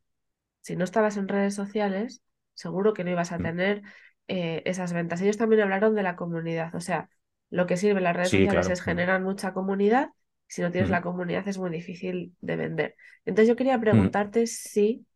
si 0.62 0.76
no 0.76 0.84
estabas 0.84 1.16
en 1.16 1.28
redes 1.28 1.54
sociales, 1.54 2.22
seguro 2.54 2.94
que 2.94 3.04
no 3.04 3.10
ibas 3.10 3.32
a 3.32 3.40
tener 3.40 3.82
eh, 4.28 4.62
esas 4.66 4.92
ventas. 4.92 5.20
Ellos 5.20 5.36
también 5.38 5.62
hablaron 5.62 5.94
de 5.94 6.02
la 6.02 6.16
comunidad, 6.16 6.74
o 6.74 6.80
sea, 6.80 7.10
lo 7.50 7.66
que 7.66 7.76
sirve 7.76 8.00
las 8.00 8.16
redes 8.16 8.32
Sí, 8.32 8.34
sociales 8.34 8.48
claro. 8.48 8.70
es 8.70 8.82
generar 8.82 9.22
mucha 9.22 9.52
comunidad, 9.54 10.10
si 10.48 10.62
no 10.62 10.70
tienes 10.72 10.90
Mm. 10.90 10.92
la 10.92 11.02
comunidad 11.02 11.46
es 11.48 11.58
muy 11.58 11.70
difícil 11.70 12.36
de 12.40 12.56
vender. 12.56 12.96
Entonces 13.24 13.48
yo 13.48 13.56
quería 13.56 13.80
Mm. 13.92 14.18
preguntarte 14.20 14.46
si 14.46 15.06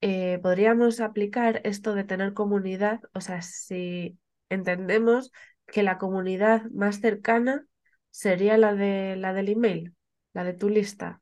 eh, 0.00 0.38
podríamos 0.42 1.00
aplicar 1.00 1.60
esto 1.64 1.94
de 1.94 2.04
tener 2.04 2.34
comunidad, 2.34 3.00
o 3.14 3.20
sea, 3.20 3.42
si 3.42 4.18
entendemos 4.48 5.32
que 5.70 5.82
la 5.82 5.98
comunidad 5.98 6.64
más 6.72 7.00
cercana 7.00 7.66
sería 8.10 8.56
la 8.56 8.74
de 8.74 9.16
la 9.16 9.32
del 9.32 9.50
email, 9.50 9.94
la 10.32 10.44
de 10.44 10.54
tu 10.54 10.68
lista. 10.68 11.20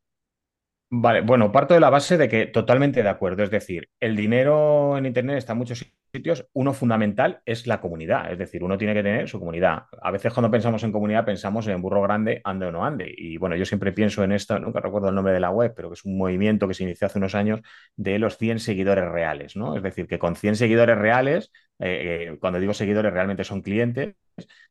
Vale, 0.89 1.21
bueno, 1.21 1.51
parto 1.51 1.75
de 1.75 1.81
la 1.81 1.91
base 1.91 2.17
de 2.17 2.29
que 2.29 2.47
totalmente 2.47 3.03
de 3.03 3.09
acuerdo. 3.09 3.43
Es 3.43 3.51
decir, 3.51 3.91
el 3.99 4.15
dinero 4.15 4.97
en 4.97 5.07
Internet 5.07 5.39
está 5.39 5.53
en 5.53 5.59
muchos 5.59 5.85
sitios, 6.13 6.47
uno 6.53 6.73
fundamental 6.73 7.43
es 7.45 7.67
la 7.67 7.81
comunidad. 7.81 8.31
Es 8.31 8.39
decir, 8.39 8.63
uno 8.63 8.79
tiene 8.79 8.95
que 8.95 9.03
tener 9.03 9.29
su 9.29 9.41
comunidad. 9.41 9.87
A 10.01 10.11
veces 10.13 10.33
cuando 10.33 10.51
pensamos 10.51 10.85
en 10.85 10.93
comunidad 10.93 11.25
pensamos 11.25 11.67
en 11.67 11.83
burro 11.83 12.03
grande, 12.03 12.41
ande 12.45 12.67
o 12.67 12.73
no 12.73 12.85
ande. 12.85 13.13
Y 13.17 13.37
bueno, 13.37 13.57
yo 13.57 13.65
siempre 13.65 13.93
pienso 13.93 14.23
en 14.23 14.31
esto, 14.31 14.59
nunca 14.61 14.81
recuerdo 14.81 15.09
el 15.09 15.17
nombre 15.17 15.35
de 15.35 15.41
la 15.41 15.51
web, 15.51 15.73
pero 15.75 15.89
que 15.89 15.95
es 15.95 16.05
un 16.05 16.17
movimiento 16.17 16.69
que 16.69 16.75
se 16.75 16.85
inició 16.85 17.09
hace 17.09 17.19
unos 17.19 17.35
años 17.35 17.61
de 17.97 18.21
los 18.21 18.39
100 18.39 18.61
seguidores 18.61 19.05
reales, 19.07 19.57
¿no? 19.57 19.77
Es 19.77 19.83
decir, 19.83 20.07
que 20.07 20.21
con 20.21 20.37
100 20.37 20.55
seguidores 20.55 20.97
reales, 20.97 21.51
eh, 21.79 22.29
eh, 22.33 22.39
cuando 22.41 22.59
digo 22.59 22.75
seguidores 22.75 23.13
realmente 23.13 23.45
son 23.45 23.63
clientes, 23.63 24.15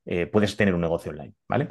eh, 0.05 0.27
puedes 0.27 0.55
tener 0.55 0.73
un 0.75 0.81
negocio 0.81 1.11
online, 1.11 1.33
¿vale? 1.47 1.69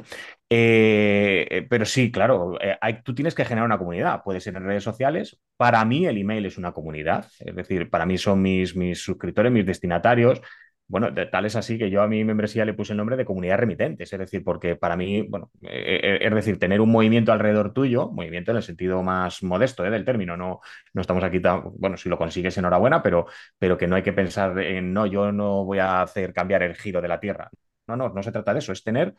Pero 0.49 1.85
sí, 1.85 2.11
claro, 2.11 2.57
tú 3.03 3.15
tienes 3.15 3.35
que 3.35 3.45
generar 3.45 3.65
una 3.65 3.77
comunidad, 3.77 4.21
puede 4.23 4.39
ser 4.41 4.55
en 4.55 4.65
redes 4.65 4.83
sociales. 4.83 5.39
Para 5.57 5.83
mí 5.85 6.05
el 6.05 6.17
email 6.17 6.45
es 6.45 6.57
una 6.57 6.73
comunidad, 6.73 7.27
es 7.39 7.55
decir, 7.55 7.89
para 7.89 8.05
mí 8.05 8.17
son 8.17 8.41
mis 8.41 8.73
suscriptores, 9.01 9.51
mis 9.51 9.65
destinatarios. 9.65 10.41
Bueno, 10.87 11.11
tal 11.31 11.45
es 11.45 11.55
así 11.55 11.79
que 11.79 11.89
yo 11.89 12.03
a 12.03 12.07
mi 12.07 12.23
membresía 12.23 12.63
le 12.63 12.75
puse 12.75 12.93
el 12.93 12.97
nombre 12.97 13.17
de 13.17 13.25
comunidad 13.25 13.57
remitentes, 13.57 14.13
es 14.13 14.19
decir, 14.19 14.43
porque 14.43 14.75
para 14.75 14.95
mí, 14.95 15.23
bueno, 15.23 15.49
es 15.63 16.33
decir, 16.35 16.59
tener 16.59 16.79
un 16.79 16.91
movimiento 16.91 17.31
alrededor 17.31 17.73
tuyo, 17.73 18.09
movimiento 18.11 18.51
en 18.51 18.57
el 18.57 18.63
sentido 18.63 19.01
más 19.01 19.41
modesto 19.41 19.81
del 19.81 20.05
término, 20.05 20.37
no, 20.37 20.59
no 20.93 21.01
estamos 21.01 21.23
aquí 21.23 21.39
tan, 21.39 21.63
bueno, 21.79 21.97
si 21.97 22.07
lo 22.07 22.19
consigues, 22.19 22.55
enhorabuena, 22.59 23.01
pero, 23.01 23.25
pero 23.57 23.77
que 23.79 23.87
no 23.87 23.95
hay 23.95 24.03
que 24.03 24.13
pensar 24.13 24.59
en, 24.59 24.93
no, 24.93 25.07
yo 25.07 25.31
no 25.31 25.65
voy 25.65 25.79
a 25.79 26.03
hacer 26.03 26.33
cambiar 26.33 26.61
el 26.61 26.75
giro 26.75 27.01
de 27.01 27.07
la 27.07 27.19
Tierra. 27.19 27.49
No, 27.87 27.95
no, 27.95 28.09
no 28.09 28.21
se 28.23 28.31
trata 28.31 28.53
de 28.53 28.59
eso, 28.59 28.71
es 28.71 28.83
tener 28.83 29.15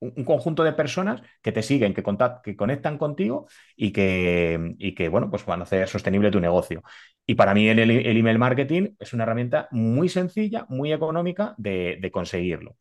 un, 0.00 0.24
conjunto 0.24 0.64
de 0.64 0.72
personas 0.72 1.22
que 1.42 1.52
te 1.52 1.62
siguen, 1.62 1.94
que, 1.94 2.02
que 2.42 2.56
conectan 2.56 2.98
contigo 2.98 3.46
y 3.76 3.92
que, 3.92 4.74
y 4.78 4.94
que, 4.94 5.08
bueno, 5.08 5.30
pues 5.30 5.44
van 5.46 5.60
a 5.60 5.64
hacer 5.64 5.88
sostenible 5.88 6.30
tu 6.30 6.40
negocio. 6.40 6.82
Y 7.26 7.34
para 7.34 7.54
mí 7.54 7.68
el, 7.68 7.78
email 7.80 8.38
marketing 8.38 8.94
es 8.98 9.12
una 9.12 9.24
herramienta 9.24 9.68
muy 9.70 10.08
sencilla, 10.08 10.66
muy 10.68 10.92
económica 10.92 11.54
de, 11.58 12.10
conseguirlo. 12.12 12.76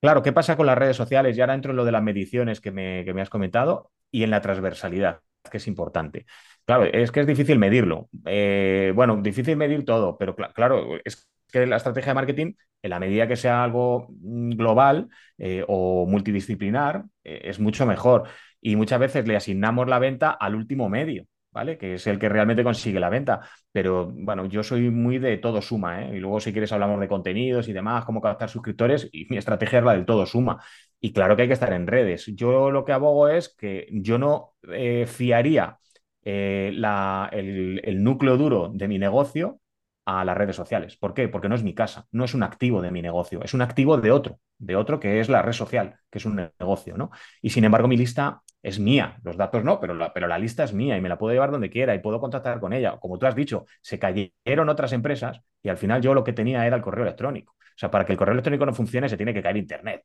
Claro, 0.00 0.22
¿qué 0.22 0.32
pasa 0.32 0.56
con 0.56 0.66
las 0.66 0.76
redes 0.76 0.96
sociales? 0.96 1.36
Y 1.36 1.40
ahora 1.40 1.54
entro 1.54 1.70
en 1.70 1.76
lo 1.76 1.84
de 1.84 1.92
las 1.92 2.02
mediciones 2.02 2.60
que 2.60 2.70
me, 2.72 3.04
que 3.04 3.14
me 3.14 3.22
has 3.22 3.30
comentado 3.30 3.92
y 4.10 4.24
en 4.24 4.30
la 4.30 4.40
transversalidad, 4.40 5.20
que 5.50 5.58
es 5.58 5.66
importante. 5.66 6.26
Claro, 6.64 6.84
es 6.84 7.10
que 7.10 7.20
es 7.20 7.26
difícil 7.26 7.58
medirlo. 7.58 8.08
Eh, 8.26 8.92
bueno, 8.94 9.20
difícil 9.22 9.56
medir 9.56 9.84
todo, 9.84 10.18
pero 10.18 10.34
cl 10.34 10.52
claro, 10.54 10.98
es 11.04 11.28
que 11.54 11.66
la 11.66 11.76
estrategia 11.76 12.10
de 12.10 12.14
marketing, 12.14 12.54
en 12.82 12.90
la 12.90 12.98
medida 12.98 13.28
que 13.28 13.36
sea 13.36 13.62
algo 13.62 14.08
mm, 14.10 14.50
global 14.56 15.08
eh, 15.38 15.64
o 15.68 16.04
multidisciplinar, 16.06 17.04
eh, 17.22 17.42
es 17.44 17.60
mucho 17.60 17.86
mejor. 17.86 18.24
Y 18.60 18.76
muchas 18.76 18.98
veces 18.98 19.26
le 19.28 19.36
asignamos 19.36 19.88
la 19.88 20.00
venta 20.00 20.30
al 20.32 20.54
último 20.56 20.88
medio. 20.88 21.26
¿Vale? 21.52 21.78
Que 21.78 21.94
es 21.94 22.06
el 22.08 22.18
que 22.18 22.28
realmente 22.28 22.64
consigue 22.64 22.98
la 22.98 23.10
venta. 23.10 23.40
Pero 23.70 24.10
bueno, 24.12 24.46
yo 24.46 24.64
soy 24.64 24.90
muy 24.90 25.18
de 25.18 25.36
todo 25.38 25.62
suma, 25.62 26.02
¿eh? 26.02 26.16
Y 26.16 26.18
luego, 26.18 26.40
si 26.40 26.50
quieres, 26.50 26.72
hablamos 26.72 26.98
de 26.98 27.06
contenidos 27.06 27.68
y 27.68 27.72
demás, 27.72 28.04
cómo 28.04 28.20
captar 28.20 28.50
suscriptores, 28.50 29.08
y 29.12 29.26
mi 29.30 29.36
estrategia 29.36 29.78
es 29.78 29.84
la 29.84 29.92
del 29.92 30.04
todo 30.04 30.26
suma. 30.26 30.60
Y 31.00 31.12
claro 31.12 31.36
que 31.36 31.42
hay 31.42 31.48
que 31.48 31.54
estar 31.54 31.72
en 31.72 31.86
redes. 31.86 32.26
Yo 32.34 32.72
lo 32.72 32.84
que 32.84 32.90
abogo 32.90 33.28
es 33.28 33.54
que 33.54 33.86
yo 33.92 34.18
no 34.18 34.54
eh, 34.68 35.06
fiaría 35.06 35.78
la, 36.24 37.28
el 37.32 38.02
núcleo 38.02 38.36
duro 38.36 38.70
de 38.74 38.88
mi 38.88 38.98
negocio 38.98 39.60
a 40.04 40.24
las 40.24 40.36
redes 40.36 40.56
sociales. 40.56 40.96
¿Por 40.96 41.14
qué? 41.14 41.28
Porque 41.28 41.48
no 41.48 41.54
es 41.54 41.62
mi 41.62 41.74
casa, 41.74 42.06
no 42.12 42.24
es 42.24 42.34
un 42.34 42.42
activo 42.42 42.82
de 42.82 42.90
mi 42.90 43.02
negocio, 43.02 43.42
es 43.42 43.54
un 43.54 43.62
activo 43.62 43.96
de 43.98 44.10
otro, 44.10 44.38
de 44.58 44.76
otro 44.76 45.00
que 45.00 45.20
es 45.20 45.28
la 45.28 45.42
red 45.42 45.52
social, 45.52 45.98
que 46.10 46.18
es 46.18 46.26
un 46.26 46.36
negocio, 46.58 46.96
¿no? 46.96 47.10
Y 47.40 47.50
sin 47.50 47.64
embargo, 47.64 47.88
mi 47.88 47.96
lista 47.96 48.42
es 48.62 48.78
mía, 48.78 49.18
los 49.22 49.36
datos 49.36 49.62
no, 49.64 49.80
pero 49.80 49.94
la, 49.94 50.12
pero 50.12 50.26
la 50.26 50.38
lista 50.38 50.64
es 50.64 50.72
mía 50.72 50.96
y 50.96 51.00
me 51.00 51.08
la 51.08 51.18
puedo 51.18 51.32
llevar 51.32 51.50
donde 51.50 51.70
quiera 51.70 51.94
y 51.94 51.98
puedo 51.98 52.20
contactar 52.20 52.60
con 52.60 52.72
ella. 52.72 52.98
Como 52.98 53.18
tú 53.18 53.26
has 53.26 53.34
dicho, 53.34 53.66
se 53.80 53.98
cayeron 53.98 54.68
otras 54.68 54.92
empresas 54.92 55.40
y 55.62 55.68
al 55.68 55.76
final 55.76 56.00
yo 56.00 56.14
lo 56.14 56.24
que 56.24 56.32
tenía 56.32 56.66
era 56.66 56.76
el 56.76 56.82
correo 56.82 57.04
electrónico. 57.04 57.54
O 57.74 57.78
sea, 57.78 57.90
para 57.90 58.04
que 58.06 58.12
el 58.12 58.18
correo 58.18 58.32
electrónico 58.32 58.64
no 58.64 58.72
funcione 58.72 59.08
se 59.08 59.16
tiene 59.16 59.34
que 59.34 59.42
caer 59.42 59.56
Internet. 59.56 60.02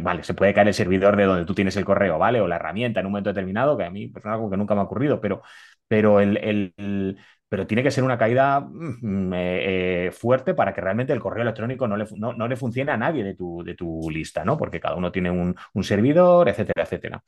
Vale, 0.00 0.22
se 0.22 0.34
puede 0.34 0.54
caer 0.54 0.68
el 0.68 0.74
servidor 0.74 1.16
de 1.16 1.24
donde 1.24 1.44
tú 1.44 1.54
tienes 1.54 1.76
el 1.76 1.84
correo, 1.84 2.18
¿vale? 2.18 2.40
O 2.40 2.48
la 2.48 2.56
herramienta 2.56 3.00
en 3.00 3.06
un 3.06 3.12
momento 3.12 3.30
determinado, 3.30 3.76
que 3.76 3.84
a 3.84 3.90
mí 3.90 4.08
pues, 4.08 4.24
es 4.24 4.30
algo 4.30 4.48
que 4.50 4.56
nunca 4.56 4.74
me 4.74 4.80
ha 4.80 4.84
ocurrido, 4.84 5.20
pero, 5.20 5.42
pero 5.86 6.20
el, 6.20 7.18
pero 7.48 7.66
tiene 7.66 7.82
que 7.82 7.90
ser 7.90 8.04
una 8.04 8.18
caída 8.18 8.60
mm, 8.60 9.32
eh, 9.32 10.06
eh, 10.06 10.10
fuerte 10.12 10.54
para 10.54 10.74
que 10.74 10.80
realmente 10.80 11.12
el 11.12 11.20
correo 11.20 11.42
electrónico 11.42 11.88
no 11.88 11.96
le, 11.96 12.06
no, 12.16 12.32
no 12.32 12.48
le 12.48 12.56
funcione 12.56 12.92
a 12.92 12.96
nadie 12.96 13.24
de 13.24 13.34
tu, 13.34 13.62
de 13.64 13.74
tu, 13.74 14.08
lista, 14.10 14.44
¿no? 14.44 14.56
Porque 14.58 14.80
cada 14.80 14.96
uno 14.96 15.12
tiene 15.12 15.30
un, 15.30 15.54
un 15.74 15.84
servidor, 15.84 16.48
etcétera, 16.48 16.84
etcétera. 16.84 17.22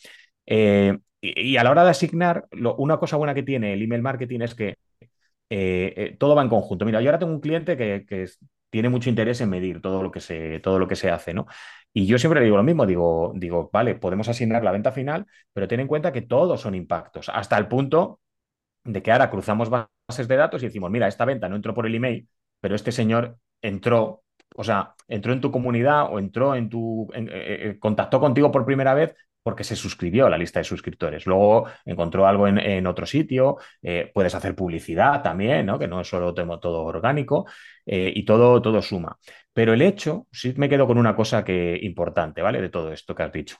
Eh, 0.47 0.99
y, 1.21 1.57
a 1.57 1.65
la 1.65 1.71
hora 1.71 1.85
de 1.85 1.91
asignar, 1.91 2.47
una 2.79 2.99
cosa 2.99 3.17
buena 3.17 3.35
que 3.35 3.43
tiene 3.43 3.75
el 3.75 3.83
email 3.83 4.03
marketing 4.03 4.41
es 4.41 4.55
que 4.55 4.77
todo 6.19 6.35
va 6.35 6.43
en 6.43 6.49
conjunto. 6.49 6.85
Mira, 6.85 7.01
yo 7.01 7.09
ahora 7.09 7.19
tengo 7.19 7.33
un 7.33 7.41
cliente 7.41 7.77
que, 7.77 8.05
que 8.07 8.27
tiene 8.71 8.89
mucho 8.89 9.11
interés 9.11 9.41
en 9.41 9.51
medir 9.51 9.81
todo 9.83 10.03
lo 10.03 10.11
que 10.11 10.21
se, 10.21 10.61
todo 10.61 10.79
lo 10.79 10.89
que 10.89 10.97
se 10.97 11.11
hace, 11.11 11.35
¿no? 11.35 11.47
Y 11.93 12.07
yo 12.07 12.19
siempre 12.19 12.41
le 12.41 12.45
digo 12.45 12.57
lo 12.57 12.63
mismo, 12.63 12.87
digo, 12.87 13.33
digo, 13.35 13.69
vale, 13.73 13.97
podemos 13.97 14.29
asignar 14.29 14.63
la 14.63 14.73
venta 14.73 14.93
final, 14.93 15.27
pero 15.53 15.69
ten 15.69 15.81
en 15.81 15.89
cuenta 15.89 16.13
que 16.13 16.23
todos 16.23 16.61
son 16.61 16.75
impactos, 16.75 17.29
hasta 17.29 17.59
el 17.59 17.69
punto 17.69 18.21
de 18.85 19.03
que 19.03 19.13
ahora 19.13 19.31
cruzamos 19.31 19.71
bases 20.11 20.29
de 20.29 20.37
datos 20.37 20.63
y 20.63 20.67
decimos, 20.67 20.91
mira, 20.91 21.09
esta 21.09 21.25
venta 21.25 21.49
no 21.49 21.57
entró 21.57 21.75
por 21.75 21.87
el 21.87 21.95
email, 21.95 22.29
pero 22.61 22.75
este 22.75 22.93
señor 22.93 23.39
entró, 23.63 24.23
o 24.57 24.65
sea, 24.65 24.95
entró 25.09 25.33
en 25.33 25.41
tu 25.41 25.51
comunidad 25.51 26.13
o 26.13 26.19
entró 26.19 26.55
en 26.55 26.69
tu, 26.69 27.09
en, 27.15 27.29
eh, 27.29 27.33
eh, 27.35 27.79
contactó 27.79 28.21
contigo 28.21 28.51
por 28.51 28.65
primera 28.65 28.95
vez 28.95 29.15
porque 29.43 29.65
se 29.65 29.77
suscribió 29.77 30.27
a 30.27 30.31
la 30.31 30.39
lista 30.39 30.61
de 30.61 30.65
suscriptores. 30.65 31.27
Luego 31.27 31.67
encontró 31.85 32.27
algo 32.27 32.47
en, 32.47 32.87
otro 32.87 33.07
sitio, 33.07 33.57
eh, 33.83 34.11
puedes 34.13 34.35
hacer 34.35 34.55
publicidad 34.55 35.23
también, 35.23 35.67
¿no? 35.67 35.79
que 35.79 35.89
no 35.89 36.01
es 36.01 36.09
solo 36.09 36.35
todo 36.35 36.83
orgánico, 36.85 37.47
eh, 37.87 38.13
y 38.15 38.25
todo, 38.25 38.61
todo 38.63 38.83
suma. 38.83 39.19
Pero 39.53 39.73
el 39.73 39.83
hecho, 39.83 40.27
sí 40.31 40.55
me 40.57 40.69
quedo 40.69 40.87
con 40.87 40.99
una 40.99 41.17
cosa 41.17 41.45
que 41.45 41.79
importante, 41.83 42.43
¿vale? 42.43 42.61
De 42.61 42.69
todo 42.69 42.93
esto 42.93 43.15
que 43.15 43.23
has 43.23 43.33
dicho, 43.33 43.57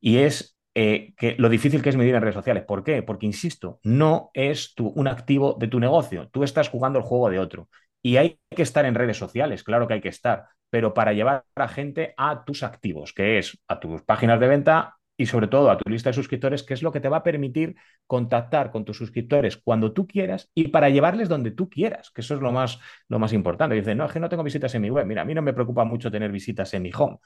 y 0.00 0.18
es 0.18 0.58
eh, 0.74 1.12
que 1.16 1.34
lo 1.38 1.48
difícil 1.48 1.82
que 1.82 1.88
es 1.90 1.96
medir 1.96 2.14
en 2.14 2.22
redes 2.22 2.34
sociales. 2.34 2.64
¿Por 2.64 2.84
qué? 2.84 3.02
Porque, 3.02 3.26
insisto, 3.26 3.80
no 3.82 4.30
es 4.34 4.74
tu, 4.74 4.88
un 4.88 5.08
activo 5.08 5.56
de 5.58 5.68
tu 5.68 5.80
negocio, 5.80 6.28
tú 6.30 6.44
estás 6.44 6.68
jugando 6.68 6.98
el 6.98 7.04
juego 7.04 7.30
de 7.30 7.38
otro. 7.38 7.68
Y 8.02 8.16
hay 8.16 8.38
que 8.54 8.62
estar 8.62 8.84
en 8.86 8.94
redes 8.94 9.18
sociales, 9.18 9.62
claro 9.62 9.86
que 9.86 9.94
hay 9.94 10.00
que 10.00 10.08
estar, 10.08 10.46
pero 10.70 10.94
para 10.94 11.12
llevar 11.12 11.44
a 11.54 11.68
gente 11.68 12.14
a 12.16 12.44
tus 12.44 12.62
activos, 12.62 13.12
que 13.12 13.38
es 13.38 13.58
a 13.68 13.78
tus 13.78 14.02
páginas 14.02 14.40
de 14.40 14.48
venta, 14.48 14.96
y 15.20 15.26
sobre 15.26 15.48
todo 15.48 15.70
a 15.70 15.76
tu 15.76 15.90
lista 15.90 16.08
de 16.08 16.14
suscriptores, 16.14 16.62
que 16.62 16.72
es 16.72 16.82
lo 16.82 16.92
que 16.92 17.00
te 17.00 17.10
va 17.10 17.18
a 17.18 17.22
permitir 17.22 17.76
contactar 18.06 18.70
con 18.70 18.86
tus 18.86 18.96
suscriptores 18.96 19.58
cuando 19.58 19.92
tú 19.92 20.06
quieras 20.06 20.48
y 20.54 20.68
para 20.68 20.88
llevarles 20.88 21.28
donde 21.28 21.50
tú 21.50 21.68
quieras, 21.68 22.10
que 22.10 22.22
eso 22.22 22.36
es 22.36 22.40
lo 22.40 22.52
más, 22.52 22.80
lo 23.06 23.18
más 23.18 23.34
importante. 23.34 23.74
Dicen, 23.74 23.98
no, 23.98 24.06
es 24.06 24.12
que 24.12 24.18
no 24.18 24.30
tengo 24.30 24.42
visitas 24.42 24.74
en 24.74 24.80
mi 24.80 24.88
web. 24.88 25.04
Mira, 25.04 25.20
a 25.20 25.24
mí 25.26 25.34
no 25.34 25.42
me 25.42 25.52
preocupa 25.52 25.84
mucho 25.84 26.10
tener 26.10 26.32
visitas 26.32 26.72
en 26.72 26.84
mi 26.84 26.90
home, 26.96 27.18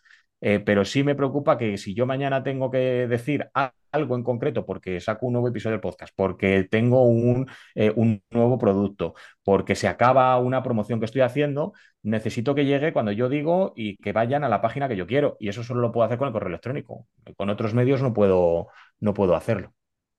eh, 0.46 0.60
pero 0.60 0.84
sí 0.84 1.02
me 1.02 1.14
preocupa 1.14 1.56
que 1.56 1.78
si 1.78 1.94
yo 1.94 2.04
mañana 2.04 2.42
tengo 2.42 2.70
que 2.70 3.06
decir 3.08 3.48
algo 3.90 4.14
en 4.14 4.22
concreto 4.22 4.66
porque 4.66 5.00
saco 5.00 5.24
un 5.24 5.32
nuevo 5.32 5.48
episodio 5.48 5.72
del 5.72 5.80
podcast, 5.80 6.12
porque 6.14 6.68
tengo 6.70 7.04
un, 7.04 7.46
eh, 7.74 7.90
un 7.96 8.22
nuevo 8.30 8.58
producto, 8.58 9.14
porque 9.42 9.74
se 9.74 9.88
acaba 9.88 10.38
una 10.38 10.62
promoción 10.62 10.98
que 10.98 11.06
estoy 11.06 11.22
haciendo, 11.22 11.72
necesito 12.02 12.54
que 12.54 12.66
llegue 12.66 12.92
cuando 12.92 13.10
yo 13.10 13.30
digo 13.30 13.72
y 13.74 13.96
que 13.96 14.12
vayan 14.12 14.44
a 14.44 14.50
la 14.50 14.60
página 14.60 14.86
que 14.86 14.96
yo 14.96 15.06
quiero. 15.06 15.38
Y 15.40 15.48
eso 15.48 15.62
solo 15.62 15.80
lo 15.80 15.92
puedo 15.92 16.04
hacer 16.04 16.18
con 16.18 16.26
el 16.28 16.34
correo 16.34 16.50
electrónico. 16.50 17.06
Con 17.38 17.48
otros 17.48 17.72
medios 17.72 18.02
no 18.02 18.12
puedo, 18.12 18.68
no 19.00 19.14
puedo 19.14 19.36
hacerlo. 19.36 19.72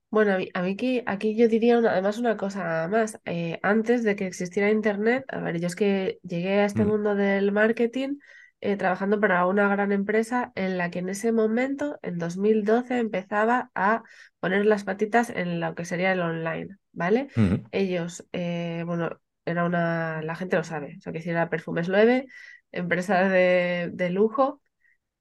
Bueno, 0.10 0.34
a 0.34 0.38
mí, 0.40 0.50
a 0.56 0.64
mí 0.64 0.72
aquí, 0.72 1.04
aquí 1.06 1.36
yo 1.36 1.48
diría 1.48 1.78
una, 1.78 1.92
además 1.92 2.18
una 2.18 2.36
cosa 2.36 2.88
más. 2.88 3.20
Eh, 3.26 3.60
antes 3.62 4.04
de 4.04 4.16
que 4.16 4.26
existiera 4.26 4.72
Internet, 4.72 5.26
a 5.28 5.40
ver, 5.42 5.60
yo 5.60 5.68
es 5.68 5.76
que 5.76 6.18
llegué 6.24 6.62
a 6.62 6.66
este 6.66 6.84
mm. 6.84 6.88
mundo 6.88 7.14
del 7.14 7.52
marketing 7.52 8.16
eh, 8.62 8.78
trabajando 8.78 9.20
para 9.20 9.46
una 9.46 9.68
gran 9.70 9.92
empresa 9.92 10.52
en 10.56 10.78
la 10.78 10.90
que 10.92 11.00
en 11.00 11.10
ese 11.10 11.32
momento, 11.32 12.00
en 12.02 12.18
2012, 12.18 12.98
empezaba 13.00 13.72
a 13.76 14.04
poner 14.40 14.66
las 14.66 14.84
patitas 14.84 15.30
en 15.30 15.60
lo 15.60 15.76
que 15.76 15.86
sería 15.86 16.12
el 16.12 16.22
online, 16.22 16.78
¿vale? 16.92 17.28
Ellos, 17.72 18.26
eh, 18.34 18.84
bueno, 18.86 19.20
era 19.46 19.66
una, 19.66 20.22
la 20.22 20.36
gente 20.36 20.58
lo 20.58 20.64
sabe, 20.64 20.96
o 20.98 21.02
sea, 21.02 21.14
que 21.14 21.22
si 21.22 21.30
era 21.30 21.50
Perfumes 21.50 21.88
Loewe, 21.88 22.26
empresa 22.72 23.30
de, 23.30 23.90
de 23.94 24.10
lujo, 24.10 24.62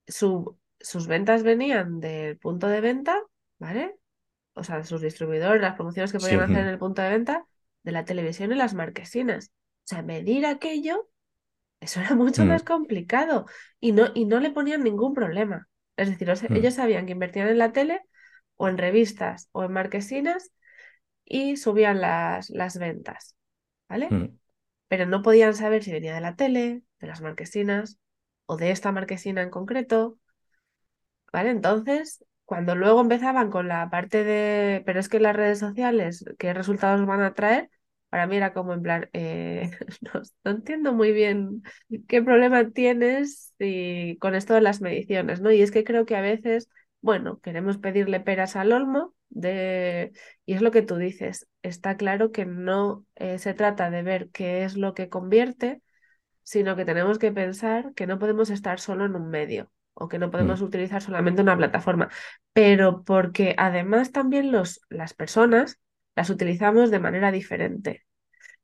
su, 0.07 0.59
sus 0.81 1.07
ventas 1.07 1.43
venían 1.43 2.01
del 2.01 2.39
punto 2.39 2.69
de 2.69 2.81
venta, 2.81 3.21
¿vale? 3.59 3.97
O 4.55 4.65
sea, 4.65 4.85
sus 4.85 5.01
distribuidores, 5.03 5.61
las 5.61 5.75
promociones 5.75 6.13
que 6.13 6.19
podían 6.19 6.39
sí. 6.39 6.45
hacer 6.45 6.59
en 6.59 6.69
el 6.69 6.79
punto 6.79 7.03
de 7.03 7.11
venta, 7.11 7.47
de 7.83 7.93
la 7.93 8.05
televisión 8.05 8.53
y 8.53 8.55
las 8.57 8.75
marquesinas. 8.75 9.49
O 9.49 9.87
sea, 9.87 10.03
medir 10.03 10.47
aquello, 10.47 11.09
eso 11.85 12.01
era 12.01 12.15
mucho 12.15 12.45
mm. 12.45 12.49
más 12.49 12.63
complicado 12.63 13.47
y 13.81 13.93
no, 13.93 14.09
y 14.15 14.25
no 14.25 14.41
le 14.41 14.51
ponían 14.51 14.83
ningún 14.83 15.15
problema. 15.15 15.69
Es 15.97 16.09
decir, 16.09 16.31
o 16.31 16.37
sea, 16.37 16.49
mm. 16.51 16.57
ellos 16.57 16.75
sabían 16.75 17.07
que 17.07 17.13
invertían 17.13 17.49
en 17.49 17.59
la 17.59 17.73
tele 17.73 18.01
o 18.57 18.69
en 18.69 18.79
revistas 18.79 19.49
o 19.53 19.65
en 19.65 19.73
marquesinas 19.73 20.53
y 21.25 21.57
subían 21.57 22.01
las, 22.01 22.51
las 22.51 22.79
ventas. 22.79 23.35
¿vale? 23.89 24.09
Mm. 24.11 24.39
Pero 24.89 25.07
no 25.07 25.23
podían 25.23 25.55
saber 25.55 25.83
si 25.83 25.93
venía 25.93 26.15
de 26.15 26.21
la 26.21 26.37
tele, 26.37 26.83
de 27.01 27.07
las 27.07 27.21
marquesinas 27.21 27.99
o 28.47 28.57
de 28.57 28.71
esta 28.71 28.93
marquesina 28.93 29.43
en 29.43 29.51
concreto, 29.51 30.19
¿vale? 31.33 31.51
Entonces, 31.51 32.25
cuando 32.45 32.75
luego 32.75 33.01
empezaban 33.01 33.51
con 33.51 33.69
la 33.69 33.89
parte 33.91 34.25
de, 34.25 34.83
pero 34.85 35.01
es 35.01 35.09
que 35.09 35.21
las 35.21 35.35
redes 35.35 35.59
sociales, 35.59 36.25
¿qué 36.39 36.53
resultados 36.53 37.05
van 37.07 37.23
a 37.23 37.35
traer? 37.35 37.71
Para 38.15 38.29
mí 38.29 38.37
era 38.37 38.53
como 38.53 38.73
en 38.75 38.81
plan, 38.83 39.11
eh, 39.13 39.73
no, 40.03 40.23
no 40.45 40.51
entiendo 40.53 40.93
muy 40.93 41.11
bien 41.11 41.65
qué 42.07 42.23
problema 42.23 42.71
tienes 42.71 43.53
y 43.59 44.19
con 44.19 44.37
esto 44.37 44.55
de 44.55 44.61
las 44.61 44.81
mediciones, 44.81 45.41
¿no? 45.41 45.51
Y 45.51 45.63
es 45.63 45.73
que 45.73 45.83
creo 45.83 46.07
que 46.07 46.15
a 46.15 46.21
veces, 46.21 46.69
bueno, 47.01 47.41
queremos 47.41 47.79
pedirle 47.79 48.21
peras 48.21 48.55
al 48.55 48.71
olmo 48.71 49.17
de... 49.31 50.13
y 50.47 50.55
es 50.55 50.63
lo 50.63 50.71
que 50.71 50.83
tú 50.83 50.95
dices, 50.95 51.49
está 51.63 51.97
claro 51.97 52.31
que 52.31 52.47
no 52.47 53.05
eh, 53.17 53.41
se 53.41 53.53
trata 53.53 53.91
de 53.91 54.05
ver 54.05 54.29
qué 54.31 54.63
es 54.63 54.77
lo 54.77 54.95
que 54.95 55.09
convierte, 55.09 55.83
sino 56.45 56.77
que 56.77 56.85
tenemos 56.85 57.19
que 57.19 57.33
pensar 57.33 57.95
que 57.95 58.07
no 58.07 58.21
podemos 58.21 58.49
estar 58.49 58.79
solo 58.79 59.07
en 59.07 59.17
un 59.17 59.29
medio 59.29 59.73
o 59.93 60.07
que 60.07 60.21
no 60.21 60.31
podemos 60.31 60.61
Mm. 60.61 60.65
utilizar 60.67 61.03
solamente 61.03 61.43
una 61.43 61.57
plataforma, 61.57 62.11
pero 62.53 63.03
porque 63.03 63.57
además 63.59 64.13
también 64.13 64.53
los, 64.53 64.83
las 64.89 65.15
personas 65.15 65.81
las 66.17 66.31
utilizamos 66.31 66.91
de 66.91 67.01
manera 67.01 67.33
diferente. 67.33 68.05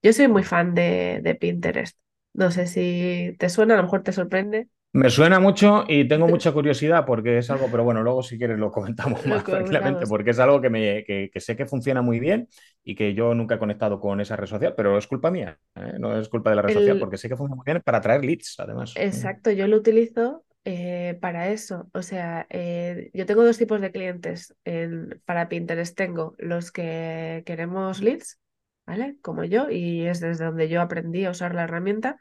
Yo 0.02 0.12
soy 0.12 0.28
muy 0.28 0.44
fan 0.44 0.74
de, 0.74 1.20
de 1.22 1.34
Pinterest. 1.36 1.98
No 2.34 2.50
sé 2.50 2.66
si 2.66 3.36
te 3.38 3.48
suena, 3.50 3.74
a 3.74 3.76
lo 3.78 3.84
mejor 3.84 4.02
te 4.02 4.12
sorprende. 4.12 4.68
Me 4.92 5.08
suena 5.08 5.38
mucho 5.38 5.84
y 5.86 6.08
tengo 6.08 6.26
mucha 6.28 6.50
curiosidad 6.52 7.06
porque 7.06 7.38
es 7.38 7.48
algo, 7.50 7.68
pero 7.70 7.84
bueno, 7.84 8.02
luego 8.02 8.24
si 8.24 8.36
quieres 8.38 8.58
lo 8.58 8.72
comentamos 8.72 9.24
Lo 9.26 9.36
más 9.36 9.44
tranquilamente 9.44 10.06
porque 10.08 10.30
es 10.30 10.38
algo 10.40 10.60
que, 10.60 10.68
me, 10.68 11.04
que, 11.04 11.30
que 11.32 11.40
sé 11.40 11.56
que 11.56 11.66
funciona 11.66 12.02
muy 12.02 12.18
bien 12.18 12.48
y 12.82 12.96
que 12.96 13.14
yo 13.14 13.32
nunca 13.34 13.54
he 13.54 13.58
conectado 13.58 14.00
con 14.00 14.20
esa 14.20 14.34
red 14.34 14.46
social, 14.46 14.74
pero 14.76 14.98
es 14.98 15.06
culpa 15.06 15.30
mía, 15.30 15.58
¿eh? 15.76 15.92
No 16.00 16.18
es 16.18 16.28
culpa 16.28 16.50
de 16.50 16.56
la 16.56 16.62
red 16.62 16.70
social 16.72 16.98
porque 16.98 17.18
sé 17.18 17.28
que 17.28 17.36
funciona 17.36 17.54
muy 17.56 17.64
bien 17.64 17.80
para 17.84 17.98
atraer 17.98 18.24
leads, 18.24 18.56
además. 18.58 18.94
exacto, 18.94 19.50
yo 19.50 19.66
lo 19.66 19.76
utilizo 19.76 20.44
eh, 20.64 21.18
para 21.20 21.48
eso. 21.50 21.88
O 21.94 22.02
sea, 22.02 22.46
eh, 22.50 23.10
yo 23.14 23.26
tengo 23.26 23.44
dos 23.44 23.58
tipos 23.58 23.80
de 23.80 23.92
clientes 23.92 24.54
en, 24.64 25.20
para 25.24 25.48
Pinterest. 25.48 25.96
Tengo 25.96 26.34
los 26.38 26.72
que 26.72 27.42
queremos 27.46 28.00
leads, 28.02 28.38
¿vale? 28.86 29.16
Como 29.22 29.44
yo, 29.44 29.70
y 29.70 30.06
es 30.06 30.20
desde 30.20 30.44
donde 30.46 30.68
yo 30.68 30.80
aprendí 30.82 31.24
a 31.24 31.30
usar 31.30 31.54
la 31.54 31.64
herramienta, 31.64 32.18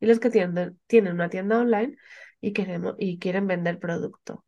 y 0.00 0.06
los 0.06 0.20
que 0.20 0.30
tienden- 0.30 0.78
tienen 0.86 1.14
una 1.14 1.28
tienda 1.30 1.58
online 1.60 1.96
y, 2.40 2.52
queremos, 2.52 2.94
y 2.98 3.18
quieren 3.18 3.46
vender 3.46 3.78
producto. 3.78 4.44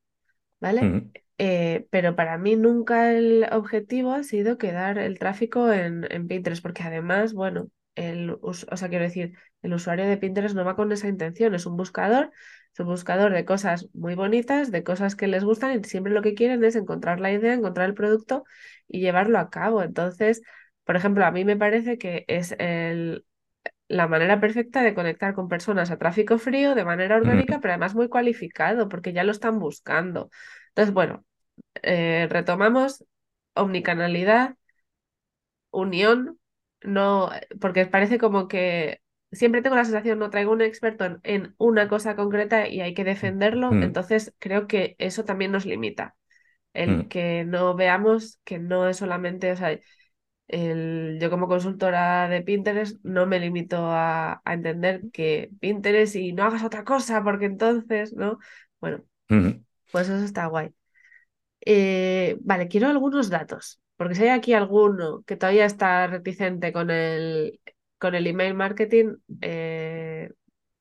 ¿vale? 0.60 0.94
Eh, 1.38 1.86
pero 1.90 2.16
para 2.16 2.38
mí 2.38 2.56
nunca 2.56 3.12
el 3.12 3.46
objetivo 3.52 4.12
ha 4.12 4.22
sido 4.22 4.58
quedar 4.58 4.98
el 4.98 5.18
tráfico 5.18 5.72
en, 5.72 6.06
en 6.10 6.28
Pinterest, 6.28 6.62
porque 6.62 6.82
además, 6.84 7.34
bueno, 7.34 7.68
el, 7.94 8.36
o 8.40 8.52
sea, 8.54 8.88
quiero 8.88 9.04
decir, 9.04 9.36
el 9.62 9.74
usuario 9.74 10.06
de 10.06 10.16
Pinterest 10.16 10.54
no 10.54 10.64
va 10.64 10.76
con 10.76 10.92
esa 10.92 11.08
intención, 11.08 11.54
es 11.54 11.66
un 11.66 11.76
buscador, 11.76 12.32
es 12.72 12.80
un 12.80 12.86
buscador 12.86 13.32
de 13.32 13.44
cosas 13.44 13.88
muy 13.94 14.14
bonitas, 14.14 14.70
de 14.70 14.82
cosas 14.84 15.16
que 15.16 15.26
les 15.28 15.44
gustan 15.44 15.78
y 15.78 15.84
siempre 15.84 16.12
lo 16.12 16.22
que 16.22 16.34
quieren 16.34 16.64
es 16.64 16.76
encontrar 16.76 17.20
la 17.20 17.32
idea, 17.32 17.54
encontrar 17.54 17.88
el 17.88 17.94
producto 17.94 18.44
y 18.88 19.00
llevarlo 19.00 19.38
a 19.38 19.50
cabo. 19.50 19.82
Entonces, 19.82 20.42
por 20.84 20.96
ejemplo, 20.96 21.24
a 21.24 21.30
mí 21.30 21.44
me 21.44 21.56
parece 21.56 21.98
que 21.98 22.24
es 22.28 22.54
el, 22.58 23.24
la 23.88 24.08
manera 24.08 24.40
perfecta 24.40 24.82
de 24.82 24.94
conectar 24.94 25.34
con 25.34 25.48
personas 25.48 25.90
a 25.90 25.98
tráfico 25.98 26.38
frío 26.38 26.74
de 26.74 26.84
manera 26.84 27.16
orgánica, 27.16 27.60
pero 27.60 27.72
además 27.74 27.94
muy 27.94 28.08
cualificado, 28.08 28.88
porque 28.88 29.12
ya 29.12 29.24
lo 29.24 29.32
están 29.32 29.58
buscando. 29.58 30.30
Entonces, 30.68 30.94
bueno, 30.94 31.24
eh, 31.82 32.28
retomamos 32.30 33.04
omnicanalidad, 33.54 34.56
unión, 35.70 36.38
no, 36.84 37.30
porque 37.60 37.86
parece 37.86 38.18
como 38.18 38.48
que 38.48 39.00
siempre 39.32 39.62
tengo 39.62 39.76
la 39.76 39.84
sensación, 39.84 40.18
no 40.18 40.30
traigo 40.30 40.52
un 40.52 40.62
experto 40.62 41.04
en, 41.04 41.20
en 41.24 41.54
una 41.58 41.88
cosa 41.88 42.16
concreta 42.16 42.68
y 42.68 42.80
hay 42.80 42.94
que 42.94 43.04
defenderlo, 43.04 43.72
mm, 43.72 43.82
entonces 43.82 44.34
creo 44.38 44.66
que 44.66 44.94
eso 44.98 45.24
también 45.24 45.52
nos 45.52 45.66
limita, 45.66 46.14
el 46.72 46.98
mm, 46.98 47.08
que 47.08 47.44
no 47.44 47.74
veamos 47.74 48.40
que 48.44 48.58
no 48.58 48.88
es 48.88 48.98
solamente, 48.98 49.50
o 49.52 49.56
sea, 49.56 49.78
el, 50.46 51.18
yo 51.20 51.30
como 51.30 51.48
consultora 51.48 52.28
de 52.28 52.42
Pinterest 52.42 52.98
no 53.02 53.26
me 53.26 53.40
limito 53.40 53.78
a, 53.90 54.42
a 54.44 54.54
entender 54.54 55.02
que 55.12 55.50
Pinterest 55.60 56.16
y 56.16 56.32
no 56.32 56.44
hagas 56.44 56.62
otra 56.64 56.84
cosa, 56.84 57.22
porque 57.24 57.46
entonces, 57.46 58.12
¿no? 58.14 58.38
Bueno, 58.80 59.04
mm. 59.28 59.50
pues 59.90 60.08
eso 60.08 60.24
está 60.24 60.46
guay. 60.46 60.74
Eh, 61.66 62.36
vale, 62.40 62.68
quiero 62.68 62.88
algunos 62.88 63.30
datos, 63.30 63.80
porque 63.96 64.14
si 64.14 64.22
hay 64.24 64.30
aquí 64.30 64.52
alguno 64.54 65.22
que 65.26 65.36
todavía 65.36 65.66
está 65.66 66.06
reticente 66.06 66.72
con 66.72 66.90
el, 66.90 67.60
con 67.98 68.14
el 68.14 68.26
email 68.26 68.54
marketing, 68.54 69.16
eh, 69.40 70.30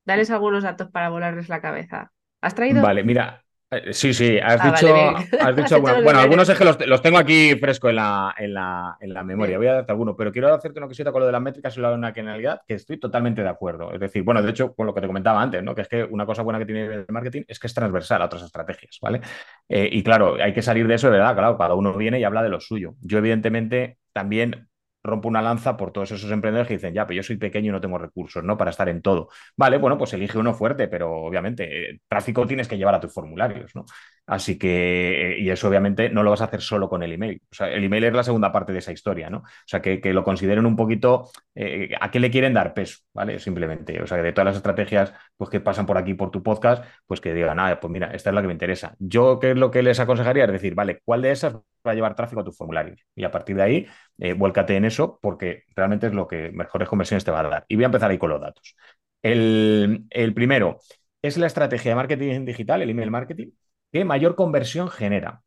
dales 0.06 0.32
algunos 0.32 0.64
datos 0.64 0.90
para 0.92 1.10
volarles 1.10 1.50
la 1.50 1.62
cabeza. 1.62 2.12
¿Has 2.42 2.56
traído? 2.56 2.82
Vale, 2.82 3.04
mira, 3.04 3.43
sí, 3.92 4.14
sí, 4.14 4.38
has 4.40 4.60
Ah, 4.60 4.72
vale, 4.72 4.78
dicho, 4.78 4.94
bien. 4.94 5.16
has 5.38 5.56
dicho 5.56 5.80
bueno, 6.04 6.20
algunos 6.20 6.48
es 6.50 6.58
que 6.58 6.66
los, 6.66 6.78
los 6.88 7.02
tengo 7.02 7.18
aquí 7.18 7.56
fresco 7.56 7.90
en 7.90 7.96
la, 7.98 8.34
en 8.38 8.54
la, 8.54 8.98
en 9.00 9.14
la 9.14 9.24
memoria, 9.24 9.58
voy 9.58 9.68
a 9.68 9.74
darte 9.76 9.92
alguno, 9.92 10.16
pero 10.16 10.32
quiero 10.32 10.54
hacerte 10.54 10.80
una 10.80 10.88
cosita 10.88 11.12
con 11.12 11.22
lo 11.22 11.26
de 11.26 11.32
las 11.32 11.42
métricas 11.42 11.76
y 11.78 11.82
la 11.82 11.96
nacionalidad, 11.98 12.62
que 12.68 12.76
estoy 12.76 12.98
totalmente 13.00 13.42
de 13.44 13.50
acuerdo. 13.50 13.92
Es 13.94 14.00
decir, 14.00 14.24
bueno, 14.24 14.42
de 14.42 14.50
hecho, 14.52 14.74
con 14.76 14.86
lo 14.88 14.94
que 14.94 15.02
te 15.02 15.08
comentaba 15.08 15.42
antes, 15.42 15.64
¿no? 15.64 15.76
Que 15.76 15.82
es 15.82 15.88
que 15.88 16.04
una 16.04 16.26
cosa 16.26 16.42
buena 16.44 16.60
que 16.60 16.66
tiene 16.66 16.86
el 16.86 17.06
marketing 17.10 17.44
es 17.48 17.60
que 17.60 17.68
es 17.68 17.74
transversal 17.74 18.22
a 18.22 18.26
otras 18.26 18.44
estrategias, 18.44 18.98
¿vale? 19.02 19.22
Eh, 19.70 19.90
y 19.92 20.04
claro, 20.04 20.36
hay 20.42 20.54
que 20.54 20.62
salir 20.62 20.88
de 20.88 20.96
eso, 20.96 21.08
de 21.12 21.18
verdad, 21.18 21.34
claro, 21.36 21.58
cada 21.58 21.76
uno 21.76 21.94
viene 21.94 22.20
y 22.20 22.24
habla 22.24 22.44
de 22.44 22.50
lo 22.50 22.60
suyo. 22.60 22.96
Yo, 23.02 23.18
evidentemente, 23.18 23.98
también 24.14 24.68
rompo 25.04 25.28
una 25.28 25.42
lanza 25.42 25.76
por 25.78 25.92
todos 25.92 26.12
esos 26.12 26.32
emprendedores 26.32 26.68
que 26.68 26.76
dicen, 26.76 26.94
ya, 26.94 27.06
pero 27.06 27.18
yo 27.18 27.24
soy 27.24 27.38
pequeño 27.38 27.70
y 27.70 27.72
no 27.72 27.82
tengo 27.82 27.98
recursos, 27.98 28.44
¿no? 28.44 28.58
Para 28.58 28.72
estar 28.72 28.88
en 28.90 29.02
todo. 29.02 29.30
Vale, 29.58 29.78
bueno, 29.78 29.98
pues 29.98 30.14
elige 30.14 30.38
uno 30.38 30.54
fuerte, 30.54 30.88
pero 30.88 31.12
obviamente 31.12 31.92
eh, 31.92 32.00
tráfico 32.08 32.46
tienes 32.48 32.68
que 32.68 32.78
llevar 32.78 32.96
a 32.96 33.00
tus 33.00 33.14
formularios, 33.14 33.76
¿no? 33.76 33.86
Así 34.26 34.58
que, 34.58 35.36
y 35.40 35.50
eso 35.50 35.68
obviamente 35.68 36.10
no 36.10 36.24
lo 36.24 36.30
vas 36.30 36.40
a 36.42 36.46
hacer 36.46 36.62
solo 36.62 36.88
con 36.88 37.04
el 37.04 37.12
email. 37.12 37.42
O 37.52 37.56
sea, 37.56 37.70
el 37.70 37.84
email 37.84 38.06
es 38.06 38.14
la 38.14 38.24
segunda 38.24 38.54
parte 38.54 38.72
de 38.72 38.80
esa 38.80 38.94
historia, 38.94 39.30
¿no? 39.30 39.40
O 39.40 39.44
sea, 39.66 39.82
que, 39.82 40.00
que 40.00 40.14
lo 40.14 40.24
consideren 40.24 40.66
un 40.66 40.78
poquito 40.78 41.30
eh, 41.56 41.90
a 42.00 42.10
qué 42.10 42.20
le 42.22 42.32
quieren 42.32 42.54
dar 42.54 42.74
peso, 42.74 43.00
¿vale? 43.14 43.38
Simplemente. 43.40 44.02
O 44.02 44.08
sea, 44.08 44.18
que 44.18 44.24
de 44.24 44.32
todas 44.32 44.46
las 44.46 44.56
estrategias 44.56 45.14
pues, 45.36 45.50
que 45.50 45.60
pasan 45.60 45.86
por 45.86 45.98
aquí, 45.98 46.14
por 46.14 46.32
tu 46.32 46.42
podcast, 46.42 46.86
pues 47.06 47.20
que 47.20 47.34
digan, 47.34 47.60
ah, 47.60 47.78
pues 47.82 47.92
mira, 47.92 48.12
esta 48.14 48.30
es 48.30 48.34
la 48.34 48.42
que 48.42 48.48
me 48.48 48.54
interesa. 48.54 48.96
Yo, 48.98 49.40
¿qué 49.40 49.52
es 49.52 49.58
lo 49.58 49.72
que 49.72 49.84
les 49.84 50.00
aconsejaría? 50.00 50.46
Es 50.46 50.52
decir, 50.54 50.74
vale, 50.74 51.02
¿cuál 51.04 51.22
de 51.22 51.32
esas 51.32 51.56
va 51.56 51.92
a 51.92 51.94
llevar 51.94 52.16
tráfico 52.16 52.42
a 52.42 52.44
tus 52.46 52.56
formularios? 52.58 53.02
Y 53.16 53.26
a 53.26 53.32
partir 53.32 53.58
de 53.58 53.64
ahí, 53.64 53.88
eh, 54.20 54.34
vuélcate 54.34 54.76
en 54.78 54.86
eso 54.86 55.20
porque 55.22 55.64
realmente 55.76 56.08
es 56.08 56.14
lo 56.14 56.28
que 56.28 56.52
mejores 56.54 56.88
conversiones 56.88 57.26
te 57.26 57.32
va 57.32 57.42
a 57.42 57.44
dar. 57.44 57.66
Y 57.68 57.76
voy 57.76 57.84
a 57.84 57.88
empezar 57.88 58.10
ahí 58.10 58.18
con 58.18 58.30
los 58.30 58.40
datos. 58.42 58.76
El, 59.22 60.06
el 60.10 60.34
primero 60.34 60.80
es 61.22 61.38
la 61.38 61.48
estrategia 61.48 61.92
de 61.92 61.96
marketing 61.96 62.46
digital, 62.46 62.82
el 62.82 62.90
email 62.90 63.12
marketing, 63.12 63.52
que 63.94 64.06
mayor 64.06 64.36
conversión 64.36 64.90
genera. 64.90 65.44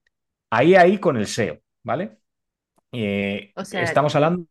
Ahí, 0.51 0.77
ahí 0.77 0.99
con 1.01 1.19
el 1.19 1.25
SEO, 1.25 1.61
¿vale? 1.85 2.19
Eh, 2.93 3.57
O 3.57 3.65
sea, 3.65 3.83
estamos 3.83 4.15
hablando 4.17 4.47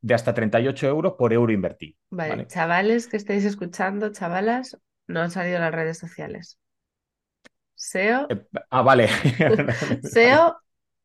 de 0.00 0.14
hasta 0.14 0.34
38 0.34 0.88
euros 0.88 1.14
por 1.18 1.32
euro 1.32 1.52
invertido, 1.52 1.98
vale, 2.10 2.30
¿vale? 2.30 2.46
chavales 2.46 3.08
que 3.08 3.16
estáis 3.16 3.44
escuchando, 3.44 4.12
chavalas, 4.12 4.78
no 5.08 5.20
han 5.20 5.30
salido 5.32 5.58
las 5.58 5.74
redes 5.74 5.98
sociales. 5.98 6.58
SEO, 7.76 8.22
Eh, 8.28 8.46
ah, 8.70 8.82
vale. 8.82 9.08
SEO 10.00 10.61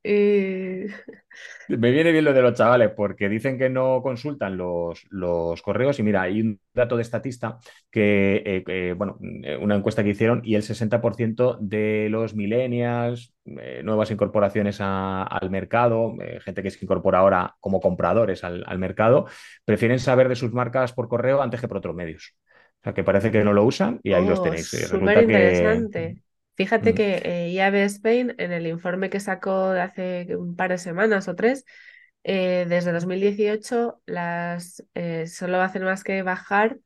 y... 0.07 0.87
Me 1.69 1.91
viene 1.91 2.11
bien 2.13 2.23
lo 2.23 2.33
de 2.33 2.41
los 2.41 2.53
chavales 2.53 2.91
porque 2.95 3.27
dicen 3.27 3.57
que 3.57 3.69
no 3.69 4.01
consultan 4.01 4.55
los, 4.57 5.05
los 5.09 5.61
correos 5.61 5.99
y 5.99 6.03
mira, 6.03 6.21
hay 6.21 6.39
un 6.41 6.61
dato 6.73 6.95
de 6.95 7.01
estatista 7.01 7.59
que, 7.91 8.63
eh, 8.67 8.93
bueno, 8.97 9.17
eh, 9.43 9.57
una 9.57 9.75
encuesta 9.75 10.01
que 10.03 10.11
hicieron 10.11 10.41
y 10.45 10.55
el 10.55 10.63
60% 10.63 11.57
de 11.59 12.07
los 12.09 12.35
millennials, 12.35 13.33
eh, 13.45 13.81
nuevas 13.83 14.11
incorporaciones 14.11 14.79
a- 14.79 15.23
al 15.23 15.49
mercado, 15.49 16.15
eh, 16.21 16.39
gente 16.39 16.63
que 16.63 16.71
se 16.71 16.83
incorpora 16.85 17.19
ahora 17.19 17.55
como 17.59 17.81
compradores 17.81 18.43
al, 18.45 18.63
al 18.65 18.79
mercado, 18.79 19.25
prefieren 19.65 19.99
saber 19.99 20.29
de 20.29 20.35
sus 20.37 20.53
marcas 20.53 20.93
por 20.93 21.09
correo 21.09 21.41
antes 21.41 21.59
que 21.59 21.67
por 21.67 21.77
otros 21.77 21.95
medios. 21.95 22.35
O 22.81 22.83
sea, 22.83 22.93
que 22.93 23.03
parece 23.03 23.31
que 23.31 23.43
no 23.43 23.51
lo 23.53 23.63
usan 23.65 23.99
y 24.03 24.13
ahí 24.13 24.25
los 24.25 24.39
Oh, 24.39 24.41
tenéis. 24.41 24.73
Eh, 24.73 24.87
súper 24.87 24.87
Resulta 24.87 25.25
que... 25.25 25.85
Fíjate 26.57 26.91
Mm, 26.91 26.95
que 26.95 27.21
eh, 27.23 27.49
IAB 27.51 27.75
Spain, 27.85 28.33
en 28.39 28.51
el 28.51 28.65
informe 28.65 29.09
que 29.09 29.19
sacó 29.19 29.69
de 29.69 29.81
hace 29.81 30.35
un 30.35 30.55
par 30.55 30.71
de 30.71 30.79
semanas 30.79 31.27
o 31.27 31.35
tres, 31.35 31.63
eh, 32.23 32.65
desde 32.67 32.91
2018 32.91 34.01
las, 34.05 34.83
eh, 34.95 35.27
solo 35.27 35.61
hacen 35.61 35.83
más 35.83 36.03
que 36.03 36.23
bajar 36.23 36.77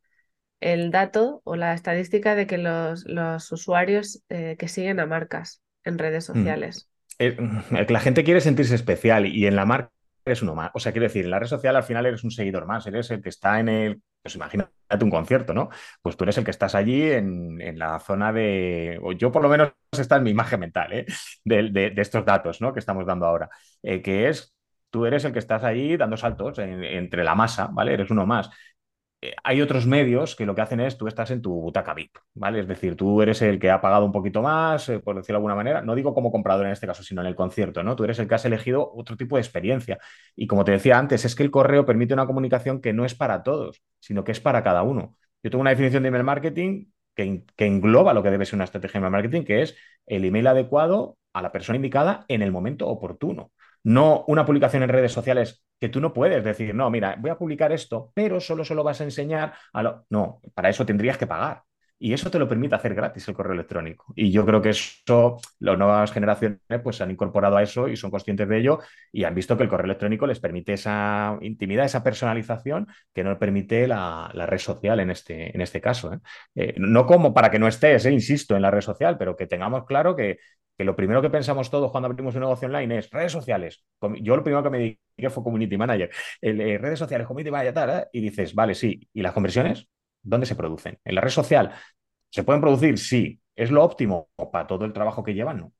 el 0.59 0.91
dato 0.91 1.41
o 1.45 1.55
la 1.55 1.73
estadística 1.73 2.35
de 2.35 2.45
que 2.45 2.57
los, 2.57 3.05
los 3.05 3.51
usuarios 3.51 4.23
eh, 4.29 4.55
que 4.59 4.67
siguen 4.67 4.99
a 4.99 5.07
marcas 5.07 5.63
en 5.83 5.97
redes 5.97 6.29
mm. 6.29 6.33
sociales. 6.33 6.89
la 7.89 7.99
gente 7.99 8.23
quiere 8.23 8.41
sentirse 8.41 8.75
especial 8.75 9.25
y 9.25 9.47
en 9.47 9.55
la 9.55 9.65
marca 9.65 9.91
eres 10.25 10.41
uno 10.41 10.55
más. 10.55 10.71
O 10.73 10.79
sea, 10.79 10.91
quiero 10.91 11.05
decir, 11.07 11.25
en 11.25 11.31
la 11.31 11.39
red 11.39 11.47
social 11.47 11.75
al 11.75 11.83
final 11.83 12.05
eres 12.05 12.23
un 12.23 12.31
seguidor 12.31 12.65
más, 12.65 12.85
eres 12.87 13.09
el 13.11 13.21
que 13.21 13.29
está 13.29 13.59
en 13.59 13.69
el, 13.69 14.01
pues 14.21 14.35
imagínate 14.35 14.71
un 15.01 15.09
concierto, 15.09 15.53
¿no? 15.53 15.69
Pues 16.01 16.17
tú 16.17 16.23
eres 16.25 16.37
el 16.37 16.43
que 16.45 16.51
estás 16.51 16.75
allí 16.75 17.01
en, 17.11 17.59
en 17.61 17.79
la 17.79 17.99
zona 17.99 18.31
de, 18.33 18.99
o 19.03 19.11
yo 19.13 19.31
por 19.31 19.41
lo 19.41 19.49
menos 19.49 19.73
está 19.91 20.17
en 20.17 20.23
mi 20.23 20.31
imagen 20.31 20.59
mental, 20.59 20.93
¿eh? 20.93 21.05
De, 21.43 21.69
de- 21.71 21.93
estos 22.01 22.25
datos, 22.25 22.61
¿no? 22.61 22.73
Que 22.73 22.79
estamos 22.79 23.05
dando 23.05 23.25
ahora, 23.25 23.49
Eh, 23.83 24.01
que 24.01 24.29
es, 24.29 24.53
tú 24.89 25.05
eres 25.05 25.23
el 25.25 25.33
que 25.33 25.39
estás 25.39 25.63
allí 25.63 25.97
dando 25.97 26.17
saltos 26.17 26.59
en- 26.59 26.83
entre 26.83 27.23
la 27.23 27.35
masa, 27.35 27.67
¿vale? 27.71 27.93
Eres 27.93 28.09
uno 28.11 28.25
más. 28.25 28.49
Eh, 29.23 29.35
hay 29.43 29.61
otros 29.61 29.85
medios 29.85 30.35
que 30.35 30.45
lo 30.47 30.55
que 30.55 30.61
hacen 30.61 30.79
es 30.79 30.97
tú 30.97 31.07
estás 31.07 31.29
en 31.29 31.41
tu 31.41 31.51
butaca 31.53 31.93
VIP, 31.93 32.17
¿vale? 32.33 32.59
Es 32.61 32.67
decir, 32.67 32.95
tú 32.95 33.21
eres 33.21 33.41
el 33.43 33.59
que 33.59 33.69
ha 33.69 33.79
pagado 33.79 34.03
un 34.05 34.11
poquito 34.11 34.41
más, 34.41 34.89
eh, 34.89 34.99
por 34.99 35.15
decirlo 35.15 35.35
de 35.35 35.37
alguna 35.37 35.55
manera, 35.55 35.81
no 35.83 35.93
digo 35.93 36.13
como 36.15 36.31
comprador 36.31 36.65
en 36.65 36.71
este 36.71 36.87
caso, 36.87 37.03
sino 37.03 37.21
en 37.21 37.27
el 37.27 37.35
concierto, 37.35 37.83
¿no? 37.83 37.95
Tú 37.95 38.03
eres 38.03 38.17
el 38.19 38.27
que 38.27 38.35
has 38.35 38.45
elegido 38.45 38.91
otro 38.93 39.15
tipo 39.17 39.35
de 39.35 39.41
experiencia. 39.41 39.99
Y 40.35 40.47
como 40.47 40.63
te 40.65 40.71
decía 40.71 40.97
antes, 40.97 41.23
es 41.23 41.35
que 41.35 41.43
el 41.43 41.51
correo 41.51 41.85
permite 41.85 42.13
una 42.13 42.25
comunicación 42.25 42.81
que 42.81 42.93
no 42.93 43.05
es 43.05 43.13
para 43.13 43.43
todos, 43.43 43.83
sino 43.99 44.23
que 44.23 44.31
es 44.31 44.39
para 44.39 44.63
cada 44.63 44.81
uno. 44.83 45.15
Yo 45.43 45.51
tengo 45.51 45.61
una 45.61 45.71
definición 45.71 46.03
de 46.03 46.09
email 46.09 46.23
marketing 46.23 46.85
que, 47.15 47.43
que 47.55 47.65
engloba 47.67 48.13
lo 48.13 48.23
que 48.23 48.31
debe 48.31 48.45
ser 48.45 48.55
una 48.55 48.63
estrategia 48.65 48.99
de 48.99 49.07
email 49.07 49.11
marketing, 49.11 49.43
que 49.45 49.61
es 49.61 49.77
el 50.07 50.25
email 50.25 50.47
adecuado 50.47 51.17
a 51.33 51.41
la 51.41 51.51
persona 51.51 51.75
indicada 51.75 52.25
en 52.27 52.41
el 52.41 52.51
momento 52.51 52.87
oportuno. 52.87 53.51
No 53.83 54.23
una 54.27 54.45
publicación 54.45 54.83
en 54.83 54.89
redes 54.89 55.11
sociales 55.11 55.63
que 55.79 55.89
tú 55.89 55.99
no 55.99 56.13
puedes 56.13 56.43
decir, 56.43 56.75
no, 56.75 56.89
mira, 56.91 57.15
voy 57.19 57.31
a 57.31 57.37
publicar 57.37 57.71
esto, 57.71 58.11
pero 58.13 58.39
solo 58.39 58.63
se 58.63 58.75
lo 58.75 58.83
vas 58.83 59.01
a 59.01 59.05
enseñar 59.05 59.53
a 59.73 59.83
lo... 59.83 60.05
No, 60.09 60.41
para 60.53 60.69
eso 60.69 60.85
tendrías 60.85 61.17
que 61.17 61.27
pagar. 61.27 61.63
Y 62.03 62.13
eso 62.13 62.31
te 62.31 62.39
lo 62.39 62.47
permite 62.47 62.73
hacer 62.73 62.95
gratis 62.95 63.27
el 63.27 63.35
correo 63.35 63.53
electrónico. 63.53 64.11
Y 64.15 64.31
yo 64.31 64.43
creo 64.43 64.59
que 64.59 64.69
eso, 64.69 65.39
las 65.59 65.77
nuevas 65.77 66.11
generaciones 66.11 66.59
pues 66.83 66.95
se 66.95 67.03
han 67.03 67.11
incorporado 67.11 67.57
a 67.57 67.61
eso 67.61 67.87
y 67.87 67.95
son 67.95 68.09
conscientes 68.09 68.49
de 68.49 68.57
ello 68.57 68.79
y 69.11 69.23
han 69.23 69.35
visto 69.35 69.55
que 69.55 69.61
el 69.61 69.69
correo 69.69 69.85
electrónico 69.85 70.25
les 70.25 70.39
permite 70.39 70.73
esa 70.73 71.37
intimidad, 71.41 71.85
esa 71.85 72.03
personalización 72.03 72.87
que 73.13 73.23
no 73.23 73.37
permite 73.37 73.87
la, 73.87 74.31
red 74.33 74.57
social 74.57 74.99
en 74.99 75.11
este, 75.11 75.55
en 75.55 75.61
este 75.61 75.79
caso. 75.79 76.11
¿eh? 76.11 76.17
Eh, 76.55 76.73
no 76.77 77.05
como 77.05 77.35
para 77.35 77.51
que 77.51 77.59
no 77.59 77.67
estés, 77.67 78.03
eh, 78.07 78.11
insisto, 78.11 78.55
en 78.55 78.63
la 78.63 78.71
red 78.71 78.81
social, 78.81 79.19
pero 79.19 79.35
que 79.35 79.45
tengamos 79.45 79.85
claro 79.85 80.15
que 80.15 80.39
que 80.77 80.85
lo 80.85 80.95
primero 80.95 81.21
que 81.21 81.29
pensamos 81.29 81.69
todos 81.69 81.91
cuando 81.91 82.07
abrimos 82.07 82.33
un 82.33 82.41
negocio 82.41 82.67
online 82.67 82.97
es 82.97 83.11
redes 83.11 83.31
sociales. 83.31 83.85
Yo 84.21 84.35
lo 84.35 84.43
primero 84.43 84.63
que 84.63 84.69
me 84.71 84.77
dediqué 84.79 85.29
fue 85.29 85.43
community 85.43 85.77
manager. 85.77 86.09
Redes 86.41 86.97
sociales, 86.97 87.27
community 87.27 87.51
manager, 87.51 87.73
tal, 87.73 88.07
y 88.11 88.21
dices, 88.21 88.55
vale, 88.55 88.73
sí. 88.73 89.07
¿Y 89.13 89.21
las 89.21 89.33
conversiones? 89.33 89.87
¿Dónde 90.23 90.45
se 90.45 90.55
producen? 90.55 90.99
¿En 91.03 91.15
la 91.15 91.21
red 91.21 91.29
social? 91.31 91.73
¿Se 92.29 92.43
pueden 92.43 92.61
producir? 92.61 92.97
Sí. 92.99 93.41
¿Es 93.55 93.71
lo 93.71 93.83
óptimo 93.83 94.29
para 94.51 94.67
todo 94.67 94.85
el 94.85 94.93
trabajo 94.93 95.23
que 95.23 95.33
llevan? 95.33 95.59
No. 95.59 95.73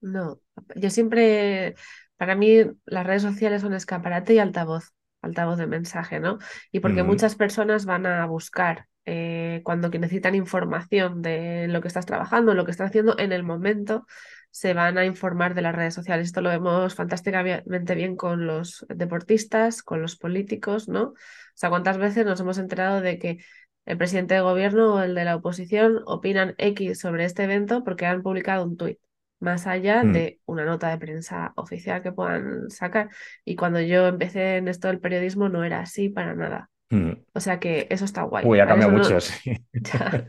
No, 0.00 0.38
yo 0.76 0.90
siempre, 0.90 1.74
para 2.16 2.34
mí 2.34 2.58
las 2.84 3.06
redes 3.06 3.22
sociales 3.22 3.62
son 3.62 3.72
escaparate 3.72 4.34
y 4.34 4.38
altavoz, 4.38 4.92
altavoz 5.22 5.56
de 5.58 5.66
mensaje, 5.66 6.20
¿no? 6.20 6.38
Y 6.72 6.80
porque 6.80 7.02
Mm, 7.02 7.04
muchas 7.04 7.36
personas 7.36 7.86
van 7.86 8.04
a 8.06 8.26
buscar 8.26 8.86
eh, 9.06 9.62
cuando 9.64 9.90
que 9.90 9.98
necesitan 9.98 10.34
información 10.34 11.22
de 11.22 11.68
lo 11.68 11.80
que 11.80 11.88
estás 11.88 12.04
trabajando, 12.06 12.52
lo 12.54 12.64
que 12.66 12.70
estás 12.70 12.88
haciendo 12.90 13.18
en 13.18 13.32
el 13.32 13.44
momento, 13.44 14.06
se 14.50 14.74
van 14.74 14.98
a 14.98 15.06
informar 15.06 15.54
de 15.54 15.62
las 15.62 15.74
redes 15.74 15.94
sociales. 15.94 16.26
Esto 16.26 16.42
lo 16.42 16.50
vemos 16.50 16.94
fantásticamente 16.94 17.94
bien 17.94 18.14
con 18.16 18.46
los 18.46 18.84
deportistas, 18.90 19.82
con 19.82 20.02
los 20.02 20.16
políticos, 20.16 20.86
¿no? 20.88 21.02
O 21.08 21.14
sea, 21.54 21.70
¿cuántas 21.70 21.96
veces 21.98 22.26
nos 22.26 22.40
hemos 22.40 22.58
enterado 22.58 23.00
de 23.00 23.18
que 23.18 23.38
el 23.86 23.98
presidente 23.98 24.34
de 24.34 24.40
gobierno 24.40 24.94
o 24.94 25.02
el 25.02 25.14
de 25.14 25.24
la 25.24 25.36
oposición 25.36 26.00
opinan 26.06 26.54
X 26.58 26.98
sobre 27.00 27.24
este 27.24 27.44
evento 27.44 27.84
porque 27.84 28.06
han 28.06 28.22
publicado 28.22 28.64
un 28.64 28.76
tuit? 28.76 28.98
más 29.44 29.66
allá 29.66 30.02
mm, 30.02 30.12
de 30.12 30.40
una 30.46 30.64
nota 30.64 30.88
de 30.88 30.98
prensa 30.98 31.52
oficial 31.56 32.02
que 32.02 32.10
puedan 32.10 32.70
sacar. 32.70 33.10
Y 33.44 33.54
cuando 33.54 33.80
yo 33.80 34.08
empecé 34.08 34.56
en 34.56 34.68
esto 34.68 34.88
del 34.88 34.98
periodismo 34.98 35.48
no 35.48 35.62
era 35.62 35.80
así 35.80 36.08
para 36.08 36.34
nada. 36.34 36.70
mm. 36.90 37.12
O 37.34 37.40
sea 37.40 37.60
que 37.60 37.86
eso 37.90 38.04
está 38.04 38.22
guay. 38.22 38.44
Uy, 38.44 38.58
ha 38.58 38.66
cambiado 38.66 38.92
no, 38.92 38.98
mucho, 38.98 39.20
sí. 39.20 39.52
ya, 39.72 40.26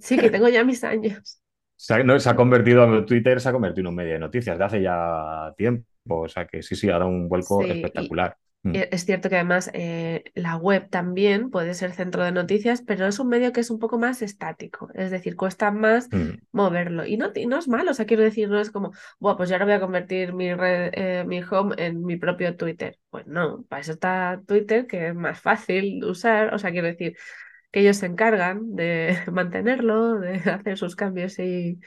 sí 0.00 0.18
que 0.18 0.30
tengo 0.30 0.48
ya 0.48 0.64
mis 0.64 0.84
años. 0.84 1.40
Se 1.76 1.94
ha, 1.94 2.02
no, 2.02 2.18
se 2.18 2.28
ha 2.28 2.36
convertido, 2.36 3.04
Twitter 3.04 3.40
se 3.40 3.48
ha 3.48 3.52
convertido 3.52 3.82
en 3.82 3.88
un 3.88 3.94
medio 3.94 4.14
de 4.14 4.18
noticias 4.18 4.58
de 4.58 4.64
hace 4.64 4.82
ya 4.82 5.52
tiempo. 5.56 5.86
O 6.06 6.28
sea 6.28 6.46
que 6.46 6.62
sí, 6.62 6.74
sí, 6.74 6.88
ha 6.88 6.94
dado 6.94 7.08
un 7.08 7.28
vuelco 7.28 7.62
Sí, 7.62 7.70
espectacular. 7.70 8.36
Mm, 8.66 8.74
e- 8.74 8.88
es 8.90 9.04
cierto 9.04 9.28
que 9.28 9.36
además 9.36 9.70
eh, 9.72 10.24
la 10.34 10.56
web 10.56 10.88
también 10.90 11.50
puede 11.50 11.74
ser 11.74 11.92
centro 11.92 12.24
de 12.24 12.32
noticias, 12.32 12.82
pero 12.82 13.06
es 13.06 13.18
un 13.18 13.28
medio 13.28 13.52
que 13.52 13.60
es 13.60 13.70
un 13.70 13.78
poco 13.78 13.98
más 13.98 14.22
estático, 14.22 14.88
es 14.94 15.10
decir, 15.10 15.36
cuesta 15.36 15.70
más 15.70 16.08
mm, 16.10 16.38
moverlo. 16.52 17.06
Y 17.06 17.16
no, 17.16 17.30
y 17.34 17.46
no 17.46 17.58
es 17.58 17.68
malo, 17.68 17.92
o 17.92 17.94
sea, 17.94 18.06
quiero 18.06 18.24
decir, 18.24 18.48
no 18.48 18.60
es 18.60 18.70
como, 18.70 18.92
bueno, 19.20 19.36
pues 19.36 19.48
yo 19.48 19.54
ahora 19.54 19.66
voy 19.66 19.74
a 19.74 19.80
convertir 19.80 20.32
mi, 20.32 20.52
red, 20.52 20.90
eh, 20.94 21.24
mi 21.26 21.42
home 21.42 21.76
en 21.78 22.04
mi 22.04 22.16
propio 22.16 22.56
Twitter. 22.56 22.98
Pues 23.10 23.26
no, 23.26 23.62
para 23.68 23.80
eso 23.82 23.92
está 23.92 24.42
Twitter, 24.46 24.86
que 24.86 25.08
es 25.08 25.14
más 25.14 25.40
fácil 25.40 26.00
de 26.00 26.06
usar, 26.06 26.52
o 26.52 26.58
sea, 26.58 26.72
quiero 26.72 26.88
decir, 26.88 27.16
que 27.70 27.80
ellos 27.80 27.98
se 27.98 28.06
encargan 28.06 28.74
de 28.74 29.16
mantenerlo, 29.32 30.18
de 30.18 30.38
hacer 30.50 30.76
sus 30.76 30.96
cambios 30.96 31.38
y, 31.38 31.78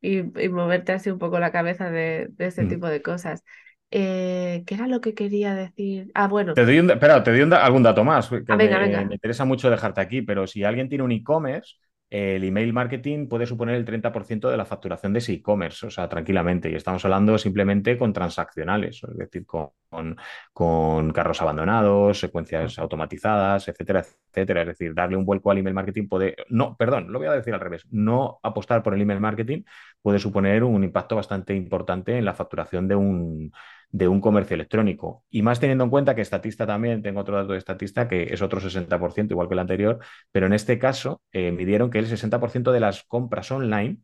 y, 0.00 0.18
y 0.18 0.48
moverte 0.48 0.92
así 0.92 1.10
un 1.10 1.18
poco 1.18 1.38
la 1.38 1.52
cabeza 1.52 1.90
de, 1.90 2.28
de 2.30 2.46
este 2.46 2.64
mm. 2.64 2.68
tipo 2.68 2.88
de 2.88 3.00
cosas. 3.02 3.44
Eh, 3.92 4.62
¿qué 4.66 4.74
era 4.74 4.86
lo 4.88 5.00
que 5.00 5.14
quería 5.14 5.54
decir? 5.54 6.10
Ah, 6.14 6.28
bueno, 6.28 6.54
Te 6.54 6.64
doy 6.64 6.78
un, 6.80 6.90
espera, 6.90 7.22
te 7.22 7.30
doy 7.30 7.42
un 7.42 7.52
algún 7.52 7.82
dato 7.82 8.02
más, 8.04 8.30
ah, 8.48 8.56
que 8.56 8.56
venga, 8.56 8.78
me, 8.78 8.78
venga. 8.78 9.04
me 9.04 9.14
interesa 9.14 9.44
mucho 9.44 9.70
dejarte 9.70 10.00
aquí, 10.00 10.22
pero 10.22 10.46
si 10.46 10.64
alguien 10.64 10.88
tiene 10.88 11.04
un 11.04 11.12
e-commerce, 11.12 11.76
el 12.10 12.42
email 12.42 12.72
marketing 12.72 13.28
puede 13.28 13.46
suponer 13.46 13.76
el 13.76 13.84
30% 13.84 14.50
de 14.50 14.56
la 14.56 14.64
facturación 14.64 15.12
de 15.12 15.20
ese 15.20 15.32
e-commerce, 15.34 15.86
o 15.86 15.90
sea, 15.90 16.08
tranquilamente. 16.08 16.68
Y 16.68 16.74
estamos 16.74 17.04
hablando 17.04 17.38
simplemente 17.38 17.96
con 17.96 18.12
transaccionales, 18.12 19.00
es 19.08 19.16
decir, 19.16 19.46
con, 19.46 19.70
con- 19.88 20.16
con 20.52 21.12
carros 21.12 21.40
abandonados, 21.40 22.18
secuencias 22.18 22.76
automatizadas, 22.80 23.68
etcétera, 23.68 24.04
etcétera. 24.32 24.62
Es 24.62 24.66
decir, 24.68 24.92
darle 24.92 25.16
un 25.16 25.24
vuelco 25.24 25.52
al 25.52 25.58
email 25.58 25.74
marketing 25.74 26.08
puede, 26.08 26.34
no, 26.48 26.76
perdón, 26.76 27.12
lo 27.12 27.20
voy 27.20 27.28
a 27.28 27.32
decir 27.32 27.54
al 27.54 27.60
revés, 27.60 27.86
no 27.92 28.40
apostar 28.42 28.82
por 28.82 28.92
el 28.94 29.00
email 29.02 29.20
marketing 29.20 29.62
puede 30.02 30.18
suponer 30.18 30.64
un 30.64 30.82
impacto 30.82 31.14
bastante 31.16 31.54
importante 31.54 32.18
en 32.18 32.24
la 32.24 32.34
facturación 32.34 32.88
de 32.88 32.96
un 32.96 33.52
de 33.92 34.08
un 34.08 34.20
comercio 34.20 34.54
electrónico. 34.54 35.24
Y 35.30 35.42
más 35.42 35.60
teniendo 35.60 35.84
en 35.84 35.90
cuenta 35.90 36.14
que 36.14 36.22
Estatista 36.22 36.66
también, 36.66 37.02
tengo 37.02 37.20
otro 37.20 37.36
dato 37.36 37.52
de 37.52 37.58
Estatista, 37.58 38.08
que 38.08 38.32
es 38.32 38.42
otro 38.42 38.60
60%, 38.60 39.32
igual 39.32 39.48
que 39.48 39.54
el 39.54 39.60
anterior, 39.60 39.98
pero 40.32 40.46
en 40.46 40.52
este 40.52 40.78
caso 40.78 41.22
eh, 41.32 41.52
midieron 41.52 41.90
que 41.90 41.98
el 41.98 42.06
60% 42.06 42.72
de 42.72 42.80
las 42.80 43.02
compras 43.04 43.50
online 43.50 43.98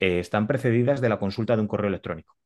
eh, 0.00 0.20
están 0.20 0.46
precedidas 0.46 1.00
de 1.00 1.08
la 1.08 1.18
consulta 1.18 1.56
de 1.56 1.62
un 1.62 1.68
correo 1.68 1.88
electrónico 1.88 2.36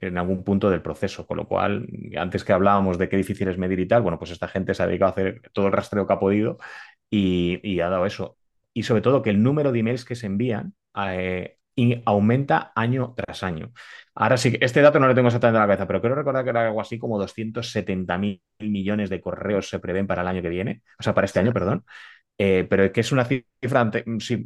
en 0.00 0.18
algún 0.18 0.44
punto 0.44 0.68
del 0.70 0.82
proceso, 0.82 1.26
con 1.26 1.36
lo 1.36 1.46
cual, 1.46 1.86
antes 2.18 2.44
que 2.44 2.52
hablábamos 2.52 2.98
de 2.98 3.08
qué 3.08 3.16
difícil 3.16 3.48
es 3.48 3.58
medir 3.58 3.78
y 3.80 3.86
tal, 3.86 4.02
bueno, 4.02 4.18
pues 4.18 4.32
esta 4.32 4.48
gente 4.48 4.74
se 4.74 4.82
ha 4.82 4.86
dedicado 4.86 5.10
a 5.10 5.12
hacer 5.12 5.42
todo 5.52 5.66
el 5.68 5.72
rastreo 5.72 6.06
que 6.06 6.12
ha 6.12 6.18
podido 6.18 6.58
y, 7.10 7.80
ha 7.80 7.88
dado 7.88 8.06
eso. 8.06 8.36
Y 8.74 8.84
sobre 8.84 9.02
todo 9.02 9.22
que 9.22 9.30
el 9.30 9.42
número 9.42 9.72
de 9.72 9.80
emails 9.80 10.04
que 10.04 10.16
se 10.16 10.26
envían 10.26 10.74
eh, 10.96 11.58
y 11.74 12.02
aumenta 12.04 12.72
año 12.74 13.14
tras 13.16 13.42
año. 13.42 13.72
Ahora 14.14 14.36
sí, 14.36 14.56
este 14.60 14.82
dato 14.82 15.00
no 15.00 15.06
lo 15.06 15.14
tengo 15.14 15.28
exactamente 15.28 15.56
en 15.56 15.62
la 15.62 15.66
cabeza, 15.66 15.86
pero 15.86 16.00
creo 16.00 16.14
recordar 16.14 16.44
que 16.44 16.50
era 16.50 16.66
algo 16.66 16.80
así 16.80 16.98
como 16.98 17.18
270 17.18 18.18
mil 18.18 18.42
millones 18.60 19.10
de 19.10 19.20
correos 19.20 19.68
se 19.68 19.78
prevén 19.78 20.06
para 20.06 20.22
el 20.22 20.28
año 20.28 20.42
que 20.42 20.48
viene, 20.48 20.82
o 20.98 21.02
sea, 21.02 21.14
para 21.14 21.24
este 21.26 21.40
año, 21.40 21.52
perdón, 21.52 21.84
eh, 22.38 22.66
pero 22.68 22.90
que 22.92 23.00
es 23.00 23.12
una 23.12 23.24
cifra 23.24 23.90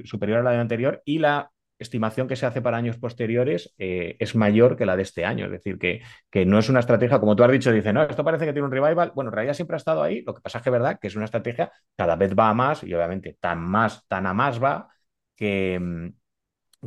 superior 0.05 0.41
a 0.41 0.43
la 0.43 0.51
del 0.53 0.61
anterior 0.61 1.03
y 1.05 1.19
la 1.19 1.51
estimación 1.79 2.27
que 2.29 2.37
se 2.37 2.47
hace 2.47 2.62
para 2.62 2.77
años 2.79 2.99
posteriores 2.99 3.75
eh, 3.79 4.17
es 4.19 4.35
mayor 4.35 4.77
que 4.77 4.87
la 4.87 4.97
de 4.97 5.03
este 5.03 5.25
año. 5.25 5.47
Es 5.47 5.53
decir, 5.53 5.79
que, 5.79 6.03
que, 6.31 6.47
no 6.47 6.59
es 6.59 6.69
una 6.69 6.81
estrategia, 6.81 7.21
como 7.21 7.37
tú 7.37 7.45
has 7.45 7.51
dicho, 7.53 7.73
dice, 7.73 7.93
no, 7.93 8.03
esto 8.03 8.25
parece 8.25 8.47
que 8.47 8.53
tiene 8.53 8.67
un 8.67 8.73
revival. 8.73 9.12
Bueno, 9.15 9.31
en 9.31 9.35
realidad 9.35 9.55
siempre 9.55 9.77
ha 9.77 9.79
estado 9.79 10.03
ahí. 10.03 10.23
Lo 10.23 10.35
que 10.35 10.41
pasa 10.41 10.59
es 10.59 10.65
que 10.65 10.71
es 10.71 10.73
verdad 10.73 10.99
que 11.01 11.09
es 11.09 11.17
una 11.17 11.27
estrategia 11.27 11.71
cada 11.97 12.17
vez 12.17 12.35
va 12.39 12.49
a 12.51 12.55
más 12.55 12.83
y 12.83 12.95
obviamente 12.95 13.37
tan 13.41 13.61
más, 13.61 14.07
tan 14.09 14.27
a 14.27 14.35
más 14.35 14.62
va 14.62 14.89
que, 15.37 15.79
mm, 15.81 16.09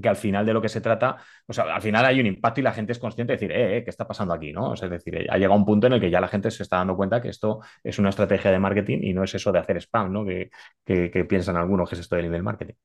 que 0.01 0.09
al 0.09 0.15
final 0.15 0.45
de 0.45 0.53
lo 0.53 0.61
que 0.61 0.69
se 0.69 0.81
trata, 0.81 1.17
o 1.47 1.53
sea, 1.53 1.75
al 1.75 1.81
final 1.81 2.05
hay 2.05 2.19
un 2.19 2.25
impacto 2.27 2.59
y 2.59 2.63
la 2.63 2.73
gente 2.73 2.91
es 2.91 2.99
consciente 2.99 3.33
de 3.33 3.37
decir, 3.37 3.51
eh, 3.51 3.77
eh, 3.77 3.83
¿qué 3.83 3.89
está 3.89 4.07
pasando 4.07 4.33
aquí? 4.33 4.53
¿no? 4.53 4.71
O 4.71 4.75
sea, 4.75 4.87
es 4.87 4.91
decir, 4.91 5.27
ha 5.29 5.37
llegado 5.37 5.55
un 5.55 5.65
punto 5.65 5.87
en 5.87 5.93
el 5.93 6.01
que 6.01 6.09
ya 6.11 6.21
la 6.21 6.27
gente 6.27 6.51
se 6.51 6.63
está 6.63 6.77
dando 6.77 6.95
cuenta 6.95 7.21
que 7.21 7.29
esto 7.29 7.61
es 7.83 7.99
una 7.99 8.09
estrategia 8.09 8.51
de 8.51 8.59
marketing 8.59 8.99
y 9.01 9.13
no 9.13 9.23
es 9.23 9.33
eso 9.35 9.51
de 9.51 9.59
hacer 9.59 9.77
spam, 9.77 10.11
¿no? 10.11 10.25
Que, 10.25 10.49
que, 10.85 11.25
piensan 11.25 11.57
algunos 11.57 11.89
que 11.89 11.95
es 11.95 12.01
esto 12.01 12.15
del 12.15 12.25
email 12.25 12.43
marketing. 12.43 12.75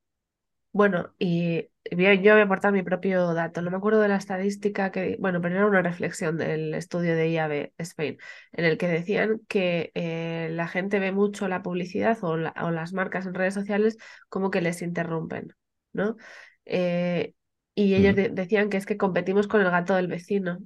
Bueno, 0.71 1.13
y 1.17 1.69
yo 1.89 2.33
voy 2.33 2.41
a 2.41 2.43
aportar 2.43 2.73
mi 2.73 2.83
propio 2.83 3.33
dato. 3.33 3.61
No 3.61 3.71
me 3.71 3.77
acuerdo 3.77 4.01
de 4.01 4.09
la 4.09 4.17
estadística 4.17 4.91
que, 4.91 5.15
bueno, 5.19 5.39
pero 5.39 5.55
era 5.55 5.65
una 5.65 5.81
reflexión 5.81 6.37
del 6.37 6.73
estudio 6.73 7.15
de 7.15 7.29
IAB 7.31 7.71
Spain, 7.77 8.17
en 8.51 8.65
el 8.65 8.77
que 8.77 8.89
decían 8.89 9.39
que 9.47 9.91
eh, 9.95 10.49
la 10.51 10.67
gente 10.67 10.99
ve 10.99 11.13
mucho 11.13 11.47
la 11.47 11.63
publicidad 11.63 12.17
o, 12.23 12.31
o 12.31 12.71
las 12.71 12.91
marcas 12.91 13.25
en 13.25 13.35
redes 13.35 13.53
sociales 13.53 13.97
como 14.27 14.51
que 14.51 14.59
les 14.61 14.81
interrumpen, 14.81 15.53
¿no? 15.93 16.17
Eh, 16.65 17.33
y 17.75 17.95
ellos 17.95 18.15
Mm, 18.15 18.15
de- 18.15 18.29
decían 18.29 18.69
que 18.69 18.77
es 18.77 18.85
que 18.85 18.97
competimos 18.97 19.47
con 19.47 19.61
el 19.61 19.71
gato 19.71 19.95
del 19.95 20.07
vecino. 20.07 20.59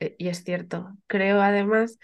Eh, 0.00 0.16
y 0.18 0.28
es 0.28 0.44
cierto. 0.44 0.96
Creo 1.06 1.40
además 1.42 1.98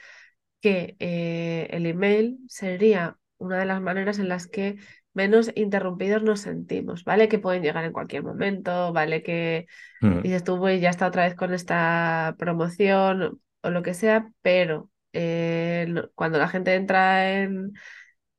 que 0.60 0.96
eh, 1.00 1.68
el 1.70 1.86
email 1.86 2.38
sería 2.48 3.18
una 3.38 3.58
de 3.58 3.66
las 3.66 3.80
maneras 3.82 4.18
en 4.18 4.28
las 4.28 4.46
que 4.46 4.76
menos 5.14 5.50
interrumpidos 5.56 6.22
nos 6.22 6.40
sentimos, 6.40 7.04
¿vale? 7.04 7.28
Que 7.28 7.38
pueden 7.38 7.62
llegar 7.62 7.84
en 7.84 7.92
cualquier 7.92 8.22
momento, 8.24 8.92
¿vale? 8.92 9.22
Que 9.22 9.66
mm, 10.02 10.22
dices 10.22 10.44
tú, 10.44 10.56
"Uy, 10.56 10.80
ya 10.80 10.90
está 10.90 11.06
otra 11.08 11.24
vez 11.24 11.34
con 11.34 11.52
esta 11.54 12.34
promoción 12.38 13.40
o 13.62 13.70
lo 13.70 13.82
que 13.82 13.94
sea, 13.94 14.30
pero 14.42 14.90
eh, 15.12 15.92
cuando 16.14 16.38
la 16.38 16.48
gente 16.48 16.74
entra 16.74 17.32
en, 17.42 17.72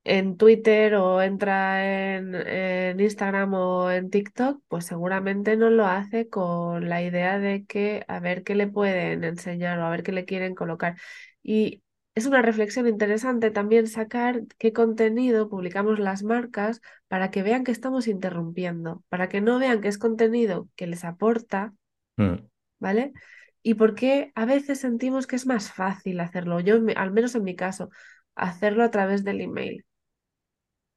en 0.04 0.38
Twitter 0.38 0.96
o 0.96 1.22
entra 1.22 2.16
en, 2.16 2.36
en 2.36 3.00
Instagram 3.00 3.54
o 3.54 3.92
en 3.92 4.10
TikTok, 4.10 4.62
pues 4.68 4.86
seguramente 4.86 5.56
no 5.58 5.70
lo 5.70 5.86
hace 5.86 6.30
con 6.30 6.90
la 6.90 7.02
idea 7.02 7.40
de 7.40 7.66
que 7.66 8.04
a 8.08 8.20
ver 8.20 8.44
qué 8.44 8.56
le 8.56 8.68
pueden 8.68 9.24
enseñar 9.24 9.80
o 9.80 9.86
a 9.86 9.90
ver 9.90 10.04
qué 10.04 10.12
le 10.12 10.26
quieren 10.26 10.56
colocar. 10.56 10.98
Y 11.42 11.84
es 12.16 12.26
una 12.26 12.42
reflexión 12.42 12.88
interesante 12.88 13.50
también 13.52 13.88
sacar 13.88 14.42
qué 14.58 14.74
contenido 14.74 15.50
publicamos 15.50 16.00
las 16.00 16.24
marcas 16.24 16.82
para 17.08 17.32
que 17.32 17.44
vean 17.44 17.64
que 17.64 17.72
estamos 17.72 18.08
interrumpiendo, 18.08 19.04
para 19.10 19.30
que 19.30 19.42
no 19.42 19.60
vean 19.60 19.82
que 19.82 19.88
es 19.88 19.98
contenido 19.98 20.70
que 20.76 20.88
les 20.88 21.06
aporta, 21.06 21.74
Mm, 22.18 22.48
¿vale? 22.80 23.14
Y 23.62 23.76
por 23.76 23.96
qué 23.96 24.32
a 24.36 24.46
veces 24.46 24.80
sentimos 24.80 25.28
que 25.28 25.36
es 25.36 25.46
más 25.46 25.72
fácil 25.72 26.20
hacerlo, 26.20 26.60
yo 26.60 26.76
al 26.96 27.12
menos 27.12 27.36
en 27.36 27.44
mi 27.44 27.56
caso, 27.56 27.90
hacerlo 28.36 28.84
a 28.84 28.92
través 28.92 29.24
del 29.24 29.42
email. 29.42 29.86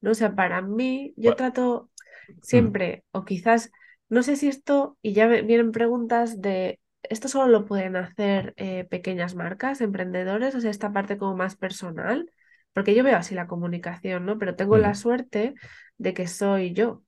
¿No? 0.01 0.13
O 0.13 0.15
sea, 0.15 0.35
para 0.35 0.63
mí, 0.63 1.15
yo 1.17 1.31
bueno, 1.31 1.37
trato 1.37 1.91
mm, 2.29 2.33
siempre, 2.43 3.05
o 3.13 3.25
quizás, 3.25 3.71
no 4.09 4.23
sé 4.23 4.37
si 4.37 4.49
esto, 4.49 4.99
y 5.03 5.13
ya 5.13 5.27
vienen 5.27 5.73
preguntas 5.73 6.41
de, 6.41 6.81
¿esto 7.03 7.29
solo 7.29 7.49
lo 7.49 7.65
pueden 7.67 7.97
hacer 7.97 8.55
eh, 8.57 8.85
pequeñas 8.85 9.35
marcas, 9.35 9.81
emprendedores? 9.81 10.55
O 10.55 10.61
sea, 10.61 10.71
esta 10.71 10.93
parte 10.93 11.19
como 11.19 11.37
más 11.37 11.57
personal, 11.57 12.31
porque 12.73 12.95
yo 12.95 13.03
veo 13.05 13.17
así 13.17 13.35
la 13.35 13.47
comunicación, 13.47 14.27
¿no? 14.27 14.39
Pero 14.39 14.57
tengo 14.57 14.77
la 14.79 14.95
suerte 14.95 15.55
de 15.99 16.15
que 16.15 16.27
soy 16.27 16.73
yo, 16.73 17.03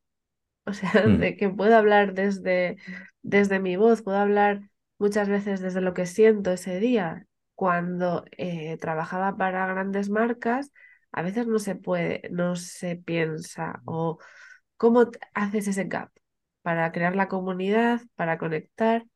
o 0.64 0.72
sea, 0.72 0.90
mm, 1.06 1.18
de 1.18 1.36
que 1.36 1.48
puedo 1.50 1.76
hablar 1.76 2.14
desde, 2.14 2.76
desde 3.22 3.60
mi 3.60 3.76
voz, 3.76 4.02
puedo 4.02 4.18
hablar 4.18 4.62
muchas 4.98 5.28
veces 5.28 5.60
desde 5.60 5.80
lo 5.80 5.94
que 5.94 6.06
siento 6.06 6.52
ese 6.52 6.80
día. 6.80 7.26
Cuando 7.54 8.24
eh, 8.36 8.76
trabajaba 8.78 9.36
para 9.36 9.66
grandes 9.66 10.10
marcas, 10.10 10.70
a 11.12 11.22
veces 11.22 11.46
no 11.46 11.58
se 11.58 11.76
puede, 11.76 12.22
no 12.30 12.56
se 12.56 12.96
piensa 12.96 13.82
o 13.86 14.18
cómo 14.76 15.10
haces 15.34 15.68
ese 15.68 15.84
gap 15.84 16.10
para 16.62 16.92
crear 16.92 17.16
la 17.16 17.28
comunidad, 17.28 18.00
para 18.16 18.38
conectar, 18.38 19.06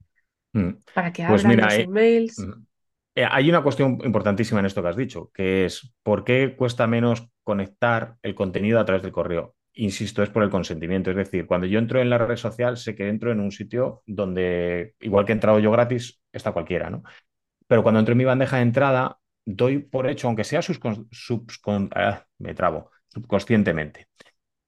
mm. 0.52 0.70
para 0.92 1.12
que 1.12 1.24
Pues 1.24 1.44
abran 1.44 1.44
mira, 1.44 1.64
los 1.64 1.78
eh, 1.78 1.88
emails. 1.88 2.36
mm, 2.36 2.52
Eh, 3.16 3.26
hay 3.30 3.50
una 3.50 3.62
cuestión 3.62 3.98
importantísima 4.04 4.60
en 4.60 4.66
esto 4.66 4.82
que 4.82 4.88
has 4.88 4.96
dicho, 4.96 5.30
que 5.34 5.66
es 5.66 5.94
¿por 6.02 6.24
qué 6.24 6.56
cuesta 6.56 6.86
menos 6.86 7.28
conectar 7.44 8.16
el 8.22 8.34
contenido 8.34 8.80
a 8.80 8.86
través 8.86 9.02
del 9.02 9.12
correo? 9.12 9.54
Insisto, 9.74 10.22
es 10.22 10.30
por 10.30 10.42
el 10.44 10.50
consentimiento. 10.50 11.10
Es 11.10 11.16
decir, 11.16 11.46
cuando 11.46 11.66
yo 11.66 11.78
entro 11.80 12.00
en 12.00 12.10
la 12.10 12.18
red 12.18 12.36
social, 12.36 12.76
sé 12.78 12.94
que 12.96 13.08
entro 13.08 13.32
en 13.32 13.40
un 13.40 13.52
sitio 13.52 14.02
donde, 14.06 14.94
igual 15.00 15.26
que 15.26 15.32
he 15.32 15.36
entrado 15.36 15.58
yo 15.60 15.70
gratis, 15.72 16.22
está 16.32 16.52
cualquiera, 16.52 16.90
¿no? 16.90 17.02
Pero 17.68 17.82
cuando 17.84 18.00
entro 18.00 18.12
en 18.12 18.18
mi 18.18 18.24
bandeja 18.26 18.56
de 18.58 18.62
entrada, 18.62 19.18
doy 19.44 19.78
por 19.78 20.08
hecho, 20.08 20.26
aunque 20.28 20.44
sea 20.44 20.60
subcon- 20.62 21.90
ah, 21.94 22.24
me 22.38 22.54
trabo, 22.54 22.90
subconscientemente, 23.08 24.08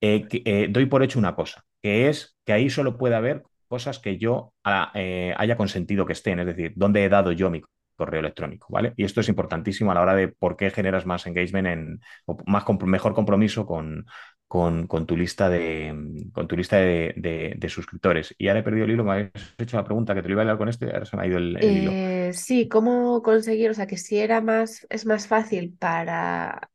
eh, 0.01 0.27
eh, 0.45 0.69
doy 0.71 0.87
por 0.87 1.03
hecho 1.03 1.19
una 1.19 1.35
cosa, 1.37 1.65
que 1.83 2.09
es 2.09 2.37
que 2.45 2.53
ahí 2.53 2.71
solo 2.71 2.99
puede 2.99 3.17
haber 3.17 3.45
cosas 3.69 3.99
que 3.99 4.19
yo 4.19 4.55
ah, 4.65 4.93
eh, 4.95 5.35
haya 5.39 5.57
consentido 5.57 6.07
que 6.07 6.13
estén, 6.15 6.41
es 6.41 6.47
decir, 6.47 6.73
dónde 6.77 7.05
he 7.05 7.09
dado 7.09 7.33
yo 7.33 7.51
mi 7.51 7.63
correo 7.97 8.21
electrónico, 8.21 8.69
¿vale? 8.71 8.93
Y 8.97 9.05
esto 9.05 9.21
es 9.21 9.29
importantísimo 9.29 9.91
a 9.93 9.95
la 9.95 10.03
hora 10.03 10.15
de 10.15 10.29
por 10.29 10.57
qué 10.57 10.71
generas 10.71 11.07
más 11.07 11.27
engagement 11.27 11.67
en, 11.69 12.01
o 12.27 12.37
más 12.47 12.65
compro- 12.65 12.87
mejor 12.87 13.15
compromiso 13.15 13.67
con, 13.67 14.07
con, 14.49 14.87
con 14.87 15.07
tu 15.07 15.17
lista 15.17 15.49
de, 15.49 16.27
con 16.33 16.47
tu 16.49 16.57
lista 16.57 16.77
de, 16.77 17.15
de- 17.17 17.55
de 17.57 17.69
suscriptores. 17.69 18.35
Y 18.39 18.49
ahora 18.49 18.61
he 18.61 18.63
perdido 18.63 18.85
el 18.87 18.93
hilo, 18.93 19.05
me 19.05 19.13
habéis 19.13 19.31
hecho 19.59 19.77
la 19.77 19.85
pregunta 19.85 20.15
que 20.15 20.23
te 20.23 20.29
lo 20.29 20.35
iba 20.35 20.43
a 20.43 20.45
hablar 20.45 20.59
con 20.59 20.69
esto 20.69 20.87
y 20.87 20.91
ahora 20.91 21.05
se 21.07 21.17
me 21.17 21.23
ha 21.25 21.27
ido 21.27 21.39
el, 21.39 21.57
el 21.57 21.77
hilo. 21.77 21.97
Eh, 21.97 22.33
sí, 22.35 22.69
¿cómo 22.69 23.23
conseguir? 23.23 23.71
O 23.71 23.75
sea, 23.75 23.87
que 23.87 23.97
si 23.97 24.19
era 24.19 24.41
más, 24.41 24.87
es 24.91 25.07
más 25.07 25.27
fácil 25.29 25.73
para 25.79 26.71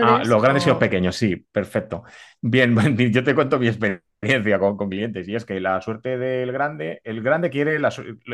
Ah, 0.00 0.22
emprendedores 0.22 0.24
los 0.24 0.42
grandes 0.42 0.66
y 0.66 0.68
los 0.68 0.78
pequeños, 0.78 1.14
sí, 1.16 1.36
perfecto. 1.36 2.02
Bien, 2.40 2.74
yo 3.12 3.22
te 3.22 3.34
cuento 3.34 3.58
mi 3.58 3.68
experiencia 3.68 4.04
con, 4.60 4.76
con 4.76 4.88
clientes 4.88 5.26
y 5.28 5.34
es 5.34 5.44
que 5.44 5.58
la 5.60 5.80
suerte 5.80 6.16
del 6.16 6.52
grande, 6.52 7.00
el 7.04 7.22
grande 7.22 7.50
quiere 7.50 7.78
la 7.80 7.90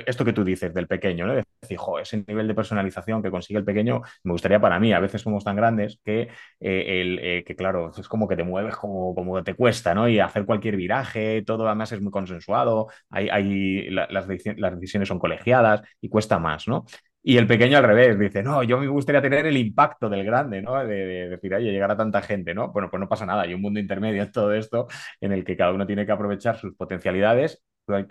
esto 0.06 0.24
que 0.24 0.32
tú 0.34 0.44
dices 0.44 0.74
del 0.74 0.86
pequeño, 0.86 1.26
¿no? 1.26 1.32
Es 1.38 1.44
decir, 1.62 1.78
ese 2.00 2.24
nivel 2.26 2.46
de 2.46 2.54
personalización 2.54 3.22
que 3.22 3.30
consigue 3.30 3.58
el 3.58 3.64
pequeño 3.64 4.02
me 4.22 4.32
gustaría 4.32 4.60
para 4.60 4.78
mí. 4.78 4.92
A 4.92 5.00
veces 5.00 5.22
somos 5.22 5.44
tan 5.44 5.56
grandes 5.56 5.98
que, 6.04 6.28
eh, 6.60 7.00
el, 7.00 7.18
eh, 7.20 7.44
que 7.46 7.56
claro, 7.56 7.90
es 7.96 8.06
como 8.08 8.28
que 8.28 8.36
te 8.36 8.44
mueves 8.44 8.76
como, 8.76 9.14
como 9.14 9.42
te 9.42 9.54
cuesta, 9.54 9.94
¿no? 9.94 10.08
Y 10.08 10.18
hacer 10.20 10.44
cualquier 10.44 10.76
viraje, 10.76 11.42
todo 11.42 11.66
además 11.66 11.92
es 11.92 12.00
muy 12.02 12.12
consensuado, 12.12 12.88
hay, 13.10 13.28
hay, 13.30 13.88
la- 13.90 14.06
las, 14.10 14.26
las 14.56 14.74
decisiones 14.74 15.08
son 15.08 15.18
colegiadas 15.18 15.82
y 16.00 16.08
cuesta 16.10 16.38
más, 16.38 16.68
¿no? 16.68 16.84
Y 17.22 17.36
el 17.36 17.46
pequeño 17.46 17.76
al 17.78 17.84
revés, 17.84 18.18
dice, 18.18 18.42
no, 18.42 18.62
yo 18.62 18.78
me 18.78 18.86
gustaría 18.88 19.20
tener 19.20 19.44
el 19.46 19.56
impacto 19.56 20.08
del 20.08 20.24
grande, 20.24 20.62
¿no? 20.62 20.76
De, 20.84 20.86
de 20.94 21.28
decir, 21.28 21.52
llegar 21.58 21.90
a 21.90 21.96
tanta 21.96 22.22
gente, 22.22 22.54
¿no? 22.54 22.72
Bueno, 22.72 22.88
pues 22.90 23.00
no 23.00 23.08
pasa 23.08 23.26
nada, 23.26 23.42
hay 23.42 23.54
un 23.54 23.60
mundo 23.60 23.80
intermedio 23.80 24.22
en 24.22 24.32
todo 24.32 24.52
esto 24.54 24.86
en 25.20 25.32
el 25.32 25.44
que 25.44 25.56
cada 25.56 25.72
uno 25.72 25.86
tiene 25.86 26.06
que 26.06 26.12
aprovechar 26.12 26.56
sus 26.58 26.74
potencialidades. 26.74 27.62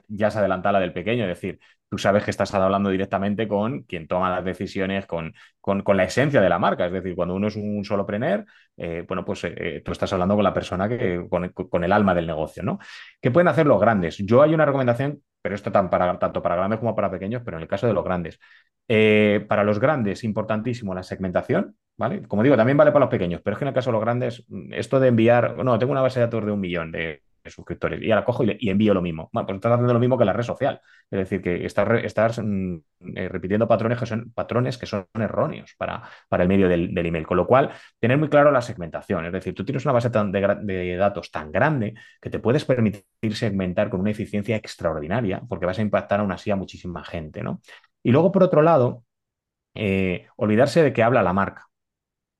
Ya 0.07 0.31
se 0.31 0.39
adelanta 0.39 0.71
la 0.71 0.79
del 0.79 0.93
pequeño, 0.93 1.23
es 1.23 1.29
decir, 1.29 1.59
tú 1.89 1.97
sabes 1.97 2.23
que 2.23 2.31
estás 2.31 2.53
hablando 2.53 2.89
directamente 2.89 3.47
con 3.47 3.83
quien 3.83 4.07
toma 4.07 4.29
las 4.29 4.43
decisiones, 4.43 5.05
con, 5.05 5.33
con, 5.61 5.81
con 5.81 5.97
la 5.97 6.03
esencia 6.03 6.41
de 6.41 6.49
la 6.49 6.59
marca. 6.59 6.85
Es 6.85 6.91
decir, 6.91 7.15
cuando 7.15 7.35
uno 7.35 7.47
es 7.47 7.55
un 7.55 7.83
solopreneur, 7.83 8.45
eh, 8.77 9.05
bueno, 9.07 9.23
pues 9.25 9.43
eh, 9.45 9.81
tú 9.85 9.91
estás 9.91 10.11
hablando 10.13 10.35
con 10.35 10.43
la 10.43 10.53
persona 10.53 10.89
que, 10.89 11.25
con, 11.29 11.83
el 11.83 11.91
alma 11.91 12.13
del 12.13 12.27
negocio, 12.27 12.63
¿no? 12.63 12.79
¿Qué 13.21 13.31
pueden 13.31 13.47
hacer 13.47 13.65
los 13.65 13.79
grandes? 13.79 14.17
Yo 14.17 14.41
hay 14.41 14.53
una 14.53 14.65
recomendación, 14.65 15.21
pero 15.41 15.55
esto 15.55 15.71
tan 15.71 15.89
para, 15.89 16.19
tanto 16.19 16.41
para 16.41 16.55
grandes 16.55 16.79
como 16.79 16.95
para 16.95 17.09
pequeños, 17.11 17.41
pero 17.45 17.57
en 17.57 17.63
el 17.63 17.69
caso 17.69 17.87
de 17.87 17.93
los 17.93 18.03
grandes. 18.03 18.39
Eh, 18.87 19.45
para 19.47 19.63
los 19.63 19.79
grandes, 19.79 20.23
importantísimo 20.23 20.93
la 20.93 21.03
segmentación, 21.03 21.75
¿vale? 21.97 22.21
Como 22.27 22.43
digo, 22.43 22.55
también 22.55 22.77
vale 22.77 22.91
para 22.91 23.05
los 23.05 23.11
pequeños, 23.11 23.41
pero 23.43 23.55
es 23.55 23.59
que 23.59 23.65
en 23.65 23.69
el 23.69 23.73
caso 23.73 23.89
de 23.89 23.93
los 23.93 24.01
grandes, 24.01 24.45
mm, 24.47 24.73
esto 24.73 24.99
de 24.99 25.07
enviar, 25.09 25.57
no, 25.63 25.77
tengo 25.79 25.91
una 25.91 26.01
base 26.01 26.19
de 26.19 26.25
datos 26.25 26.45
de 26.45 26.51
un 26.51 26.59
millón 26.59 26.91
de 26.91 27.21
suscriptores 27.49 28.01
y 28.01 28.11
ahora 28.11 28.25
cojo 28.25 28.43
y, 28.43 28.57
y 28.59 28.69
envío 28.69 28.93
lo 28.93 29.01
mismo. 29.01 29.29
Bueno, 29.31 29.45
pues 29.45 29.55
estás 29.57 29.73
haciendo 29.73 29.93
lo 29.93 29.99
mismo 29.99 30.17
que 30.17 30.25
la 30.25 30.33
red 30.33 30.43
social. 30.43 30.81
Es 31.09 31.19
decir, 31.19 31.41
que 31.41 31.65
estás, 31.65 31.87
estás 32.03 32.39
mm, 32.43 32.77
eh, 33.15 33.29
repitiendo 33.29 33.67
patrones 33.67 33.99
que 33.99 34.05
son, 34.05 34.31
patrones 34.33 34.77
que 34.77 34.85
son 34.85 35.05
erróneos 35.13 35.73
para, 35.77 36.03
para 36.27 36.43
el 36.43 36.49
medio 36.49 36.67
del, 36.67 36.97
email. 36.97 37.25
Con 37.25 37.37
lo 37.37 37.47
cual, 37.47 37.71
tener 37.99 38.17
muy 38.17 38.29
claro 38.29 38.51
la 38.51 38.61
segmentación. 38.61 39.25
Es 39.25 39.31
decir, 39.31 39.53
tú 39.53 39.63
tienes 39.65 39.85
una 39.85 39.93
base 39.93 40.09
tan 40.09 40.31
de 40.31 40.95
datos 40.97 41.31
tan 41.31 41.51
grande 41.51 41.93
que 42.21 42.29
te 42.29 42.39
puedes 42.39 42.65
permitir 42.65 43.03
segmentar 43.33 43.89
con 43.89 44.01
una 44.01 44.11
eficiencia 44.11 44.55
extraordinaria 44.55 45.41
porque 45.47 45.65
vas 45.65 45.79
a 45.79 45.81
impactar 45.81 46.19
aún 46.19 46.31
así 46.31 46.51
a 46.51 46.55
muchísima 46.55 47.03
gente, 47.03 47.43
¿no? 47.43 47.61
Y 48.03 48.11
luego, 48.11 48.31
por 48.31 48.43
otro 48.43 48.61
lado, 48.61 49.03
eh, 49.75 50.27
olvidarse 50.37 50.83
de 50.83 50.93
que 50.93 51.03
habla 51.03 51.23
la 51.23 51.33
marca. 51.33 51.67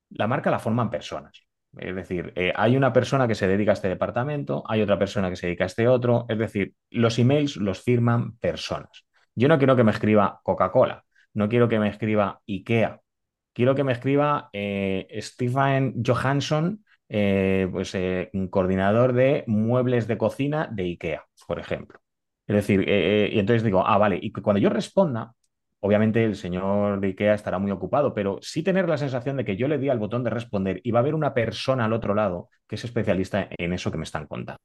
La 0.10 0.28
marca 0.28 0.52
la 0.52 0.60
forman 0.60 0.90
personas. 0.90 1.47
Es 1.80 1.96
decir, 1.96 2.34
eh, 2.36 2.54
hay 2.56 2.78
una 2.78 2.94
persona 2.94 3.28
que 3.28 3.36
se 3.36 3.48
dedica 3.48 3.72
a 3.72 3.74
este 3.74 3.90
departamento, 3.90 4.64
hay 4.68 4.82
otra 4.82 5.00
persona 5.00 5.30
que 5.30 5.36
se 5.36 5.48
dedica 5.48 5.66
a 5.66 5.68
este 5.68 5.88
otro. 5.88 6.26
Es 6.30 6.38
decir, 6.38 6.74
los 6.90 7.18
emails 7.20 7.58
los 7.58 7.82
firman 7.82 8.38
personas. 8.38 9.06
Yo 9.36 9.48
no 9.48 9.58
quiero 9.60 9.76
que 9.76 9.84
me 9.84 9.92
escriba 9.92 10.40
Coca-Cola, 10.44 11.04
no 11.36 11.48
quiero 11.48 11.70
que 11.70 11.80
me 11.80 11.90
escriba 11.90 12.42
IKEA, 12.48 13.02
quiero 13.54 13.76
que 13.76 13.84
me 13.84 13.92
escriba 13.92 14.50
eh, 14.54 15.08
Stephen 15.22 16.04
Johansson, 16.04 16.84
eh, 17.10 17.68
pues, 17.72 17.94
eh, 17.96 18.32
coordinador 18.50 19.14
de 19.14 19.44
muebles 19.46 20.08
de 20.08 20.18
cocina 20.18 20.68
de 20.72 20.84
IKEA, 20.84 21.26
por 21.48 21.60
ejemplo. 21.60 22.00
Es 22.48 22.56
decir, 22.56 22.82
y 22.88 23.38
entonces 23.38 23.64
digo, 23.64 23.86
ah, 23.86 23.98
vale, 23.98 24.18
y 24.22 24.32
cuando 24.32 24.60
yo 24.60 24.70
responda, 24.70 25.34
obviamente 25.82 26.24
el 26.24 26.36
señor 26.36 27.00
de 27.00 27.08
IKEA 27.08 27.34
estará 27.36 27.60
muy 27.60 27.72
ocupado, 27.72 28.14
pero 28.14 28.40
sí 28.42 28.64
tener 28.64 28.90
la 28.90 28.98
sensación 28.98 29.38
de 29.38 29.46
que 29.46 29.56
yo 29.58 29.68
le 29.68 29.78
di 29.78 29.90
al 29.90 30.00
botón 30.00 30.24
de 30.24 30.30
responder 30.32 30.82
y 30.84 30.92
va 30.92 31.00
a 31.00 31.02
haber 31.02 31.16
una 31.16 31.34
persona 31.34 31.86
al 31.86 31.94
otro 31.94 32.14
lado 32.16 32.50
que 32.68 32.76
es 32.76 32.84
especialista 32.86 33.48
en 33.58 33.74
eso 33.74 33.92
que 33.92 33.98
me 33.98 34.04
están 34.04 34.28
contando. 34.28 34.60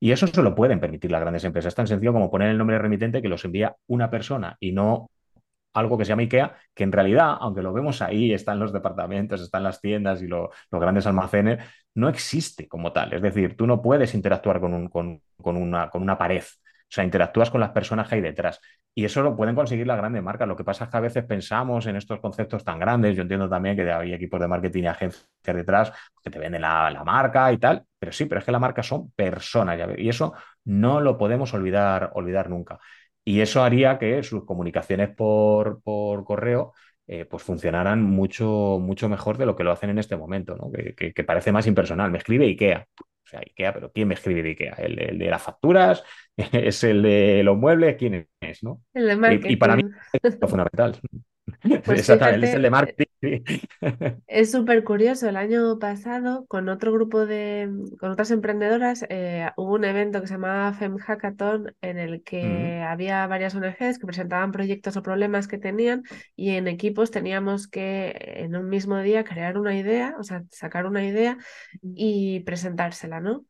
Y 0.00 0.12
eso 0.12 0.26
se 0.26 0.42
lo 0.42 0.54
pueden 0.54 0.80
permitir 0.80 1.10
las 1.10 1.20
grandes 1.20 1.44
empresas. 1.44 1.70
Es 1.72 1.74
tan 1.74 1.86
sencillo 1.86 2.12
como 2.12 2.30
poner 2.30 2.50
el 2.50 2.58
nombre 2.58 2.78
remitente 2.78 3.22
que 3.22 3.28
los 3.28 3.44
envía 3.44 3.76
una 3.88 4.10
persona 4.10 4.56
y 4.60 4.72
no 4.72 5.10
algo 5.74 5.98
que 5.98 6.04
se 6.04 6.10
llama 6.10 6.22
IKEA, 6.22 6.56
que 6.74 6.84
en 6.84 6.92
realidad, 6.92 7.36
aunque 7.40 7.62
lo 7.62 7.72
vemos 7.72 8.02
ahí, 8.02 8.32
están 8.32 8.58
los 8.60 8.72
departamentos, 8.72 9.40
están 9.42 9.62
las 9.64 9.80
tiendas 9.80 10.22
y 10.22 10.26
lo- 10.28 10.50
los 10.70 10.80
grandes 10.80 11.06
almacenes, 11.06 11.64
no 11.94 12.08
existe 12.08 12.68
como 12.68 12.92
tal. 12.92 13.12
Es 13.14 13.22
decir, 13.22 13.56
tú 13.56 13.66
no 13.66 13.82
puedes 13.82 14.14
interactuar 14.14 14.60
con 14.60 14.74
una, 14.74 15.90
con 15.90 16.02
una 16.02 16.18
pared. 16.18 16.42
O 16.90 16.90
sea, 16.90 17.04
interactúas 17.04 17.50
con 17.50 17.60
las 17.60 17.70
personas 17.70 18.08
que 18.08 18.14
hay 18.16 18.20
detrás. 18.22 18.60
Y 18.94 19.04
eso 19.04 19.22
lo 19.22 19.36
pueden 19.36 19.54
conseguir 19.54 19.86
las 19.86 19.98
grandes 19.98 20.22
marcas. 20.22 20.48
Lo 20.48 20.56
que 20.56 20.64
pasa 20.64 20.84
es 20.84 20.90
que 20.90 20.96
a 20.96 21.00
veces 21.00 21.24
pensamos 21.24 21.86
en 21.86 21.96
estos 21.96 22.18
conceptos 22.20 22.64
tan 22.64 22.78
grandes. 22.78 23.14
Yo 23.16 23.22
entiendo 23.22 23.48
también 23.48 23.76
que 23.76 23.90
hay 23.92 24.12
equipos 24.14 24.40
de 24.40 24.48
marketing 24.48 24.84
y 24.84 24.86
agencias 24.86 25.26
detrás 25.44 25.92
que 26.22 26.30
te 26.30 26.38
venden 26.38 26.62
la, 26.62 26.90
la 26.90 27.04
marca 27.04 27.52
y 27.52 27.58
tal. 27.58 27.84
Pero 27.98 28.12
sí, 28.12 28.24
pero 28.26 28.38
es 28.40 28.44
que 28.44 28.52
la 28.52 28.58
marca 28.58 28.82
son 28.82 29.10
personas. 29.12 29.78
Y 29.98 30.08
eso 30.08 30.32
no 30.64 31.00
lo 31.00 31.16
podemos 31.18 31.52
olvidar, 31.54 32.10
olvidar 32.14 32.48
nunca. 32.50 32.78
Y 33.24 33.40
eso 33.40 33.62
haría 33.62 33.98
que 33.98 34.22
sus 34.22 34.44
comunicaciones 34.44 35.10
por, 35.14 35.82
por 35.82 36.24
correo 36.24 36.72
eh, 37.06 37.24
pues 37.26 37.42
funcionaran 37.42 38.02
mucho, 38.02 38.78
mucho 38.80 39.08
mejor 39.08 39.38
de 39.38 39.46
lo 39.46 39.56
que 39.56 39.64
lo 39.64 39.72
hacen 39.72 39.90
en 39.90 39.98
este 39.98 40.16
momento, 40.16 40.56
¿no? 40.56 40.70
Que, 40.72 40.94
que- 40.94 41.12
que 41.12 41.24
parece 41.24 41.52
más 41.52 41.66
impersonal. 41.66 42.10
Me 42.10 42.18
escribe 42.18 42.46
IKEA. 42.46 42.86
O 43.28 43.30
sea, 43.30 43.40
IKEA, 43.40 43.74
pero 43.74 43.92
¿quién 43.92 44.08
me 44.08 44.14
escribe 44.14 44.42
de 44.42 44.50
IKEA? 44.50 44.72
¿El, 44.78 44.98
el 44.98 45.18
de 45.18 45.26
las 45.28 45.42
facturas? 45.42 46.02
¿Es 46.36 46.82
el 46.82 47.02
de 47.02 47.42
los 47.44 47.58
muebles? 47.58 47.96
¿Quién 47.96 48.26
es? 48.40 48.62
¿no? 48.62 48.80
El 48.94 49.20
de 49.20 49.34
Y, 49.34 49.52
y 49.52 49.56
para 49.56 49.76
mí 49.76 49.82
es 50.22 50.38
lo 50.40 50.48
fundamental. 50.48 50.98
Pues 51.84 52.00
Exactamente, 52.00 52.46
es 52.46 52.54
el 52.54 52.62
de 52.62 52.70
marketing. 52.70 53.06
Es 54.26 54.50
súper 54.52 54.84
curioso. 54.84 55.26
El 55.26 55.36
año 55.36 55.78
pasado, 55.78 56.44
con 56.48 56.68
otro 56.68 56.92
grupo 56.92 57.24
de, 57.24 57.70
con 57.98 58.10
otras 58.10 58.30
emprendedoras, 58.30 59.06
eh, 59.08 59.48
hubo 59.56 59.74
un 59.74 59.84
evento 59.84 60.20
que 60.20 60.26
se 60.26 60.34
llamaba 60.34 60.74
Fem 60.74 60.98
Hackathon, 60.98 61.74
en 61.80 61.98
el 61.98 62.22
Mm, 62.42 62.72
que 62.72 62.82
había 62.86 63.26
varias 63.26 63.54
ONGs 63.54 63.98
que 63.98 64.04
presentaban 64.06 64.52
proyectos 64.52 64.96
o 64.98 65.02
problemas 65.02 65.48
que 65.48 65.56
tenían, 65.56 66.02
y 66.36 66.50
en 66.50 66.68
equipos 66.68 67.10
teníamos 67.10 67.68
que 67.68 68.14
en 68.36 68.54
un 68.54 68.68
mismo 68.68 68.98
día 68.98 69.24
crear 69.24 69.56
una 69.56 69.74
idea, 69.78 70.14
o 70.18 70.22
sea, 70.24 70.44
sacar 70.50 70.84
una 70.86 71.04
idea 71.06 71.38
y 71.82 72.40
presentársela, 72.40 73.20
¿no? 73.20 73.46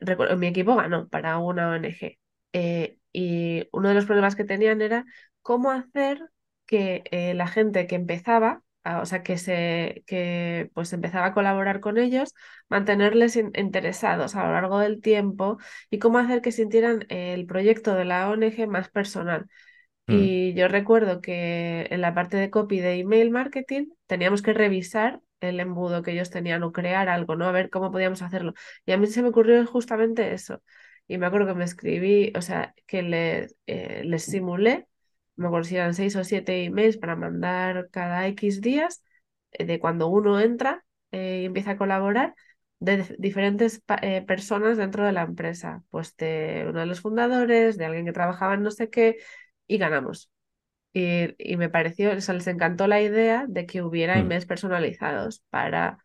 Recuerdo, 0.00 0.36
mi 0.36 0.46
equipo 0.48 0.76
ganó 0.76 1.08
para 1.08 1.38
una 1.38 1.70
ONG. 1.70 2.18
eh, 2.52 2.98
y 3.12 3.66
uno 3.72 3.88
de 3.88 3.94
los 3.94 4.04
problemas 4.04 4.36
que 4.36 4.44
tenían 4.44 4.82
era 4.82 5.04
cómo 5.40 5.70
hacer 5.70 6.20
que 6.68 7.04
eh, 7.12 7.34
la 7.34 7.48
gente 7.48 7.88
que 7.88 7.96
empezaba 7.96 8.62
a- 8.84 9.02
o 9.02 9.06
sea, 9.06 9.24
que 9.24 9.38
se 9.38 10.04
que 10.08 10.70
pues 10.74 10.92
empezaba 10.94 11.28
a 11.28 11.34
colaborar 11.34 11.80
con 11.80 11.98
ellos, 11.98 12.34
mantenerles 12.70 13.36
in- 13.36 13.52
interesados 13.56 14.36
a 14.36 14.46
lo 14.46 14.54
largo 14.54 14.80
del 14.80 15.02
tiempo 15.02 15.58
y 15.90 16.00
cómo 16.00 16.18
hacer 16.18 16.42
que 16.42 16.52
sintieran 16.52 17.06
el 17.10 17.46
proyecto 17.46 17.94
de 17.96 18.06
la 18.06 18.30
ONG 18.30 18.68
más 18.68 18.90
personal. 18.90 19.48
mm, 20.08 20.28
Y 20.30 20.54
yo 20.54 20.68
recuerdo 20.68 21.20
que 21.20 21.86
en 21.90 22.00
la 22.00 22.14
parte 22.14 22.36
de 22.38 22.50
copy 22.50 22.80
de 22.80 22.94
email 22.98 23.30
marketing 23.30 23.88
teníamos 24.06 24.40
que 24.42 24.54
revisar 24.54 25.20
el 25.40 25.60
embudo 25.60 26.02
que 26.02 26.12
ellos 26.12 26.30
tenían 26.30 26.62
o 26.62 26.72
crear 26.72 27.08
algo, 27.10 27.36
¿no? 27.36 27.44
A 27.46 27.52
ver 27.52 27.70
cómo 27.70 27.92
podíamos 27.92 28.22
hacerlo. 28.22 28.54
Y 28.86 28.92
a 28.92 28.96
mí 28.98 29.06
se 29.06 29.22
me 29.22 29.28
ocurrió 29.28 29.64
justamente 29.66 30.32
eso. 30.32 30.62
Y 31.06 31.18
me 31.18 31.26
acuerdo 31.26 31.48
que 31.48 31.54
me 31.54 31.64
escribí, 31.64 32.32
o 32.36 32.42
sea, 32.42 32.74
que 32.86 33.02
les, 33.02 33.56
eh, 33.66 34.02
les 34.04 34.24
simulé, 34.24 34.87
me 35.38 35.46
acuerdo 35.48 35.64
si 35.68 35.76
eran 35.76 35.94
seis 35.94 36.16
o 36.16 36.24
siete 36.24 36.64
emails 36.64 36.98
para 36.98 37.16
mandar 37.16 37.88
cada 37.90 38.26
X 38.28 38.60
días, 38.60 39.04
eh, 39.52 39.64
de 39.66 39.80
cuando 39.80 40.08
uno 40.08 40.40
entra 40.40 40.84
eh, 41.12 41.40
y 41.42 41.46
empieza 41.46 41.72
a 41.72 41.78
colaborar, 41.78 42.34
de 42.80 42.98
dif- 43.04 43.16
diferentes 43.18 43.82
eh, 44.02 44.22
personas 44.22 44.76
dentro 44.78 45.04
de 45.04 45.12
la 45.12 45.22
empresa, 45.22 45.84
pues 45.90 46.16
de 46.16 46.66
uno 46.68 46.80
de 46.80 46.86
los 46.86 47.00
fundadores, 47.00 47.78
de 47.78 47.86
alguien 47.86 48.06
que 48.06 48.12
trabajaba 48.12 48.54
en 48.54 48.62
no 48.62 48.70
sé 48.70 48.90
qué 48.90 49.18
y 49.66 49.78
ganamos. 49.78 50.30
Y, 50.92 51.34
y 51.38 51.56
me 51.56 51.68
pareció, 51.70 52.12
o 52.12 52.20
sea, 52.20 52.34
les 52.34 52.46
encantó 52.48 52.86
la 52.88 53.00
idea 53.02 53.46
de 53.48 53.66
que 53.66 53.82
hubiera 53.82 54.18
mm. 54.18 54.20
emails 54.20 54.46
personalizados 54.46 55.42
para... 55.50 55.98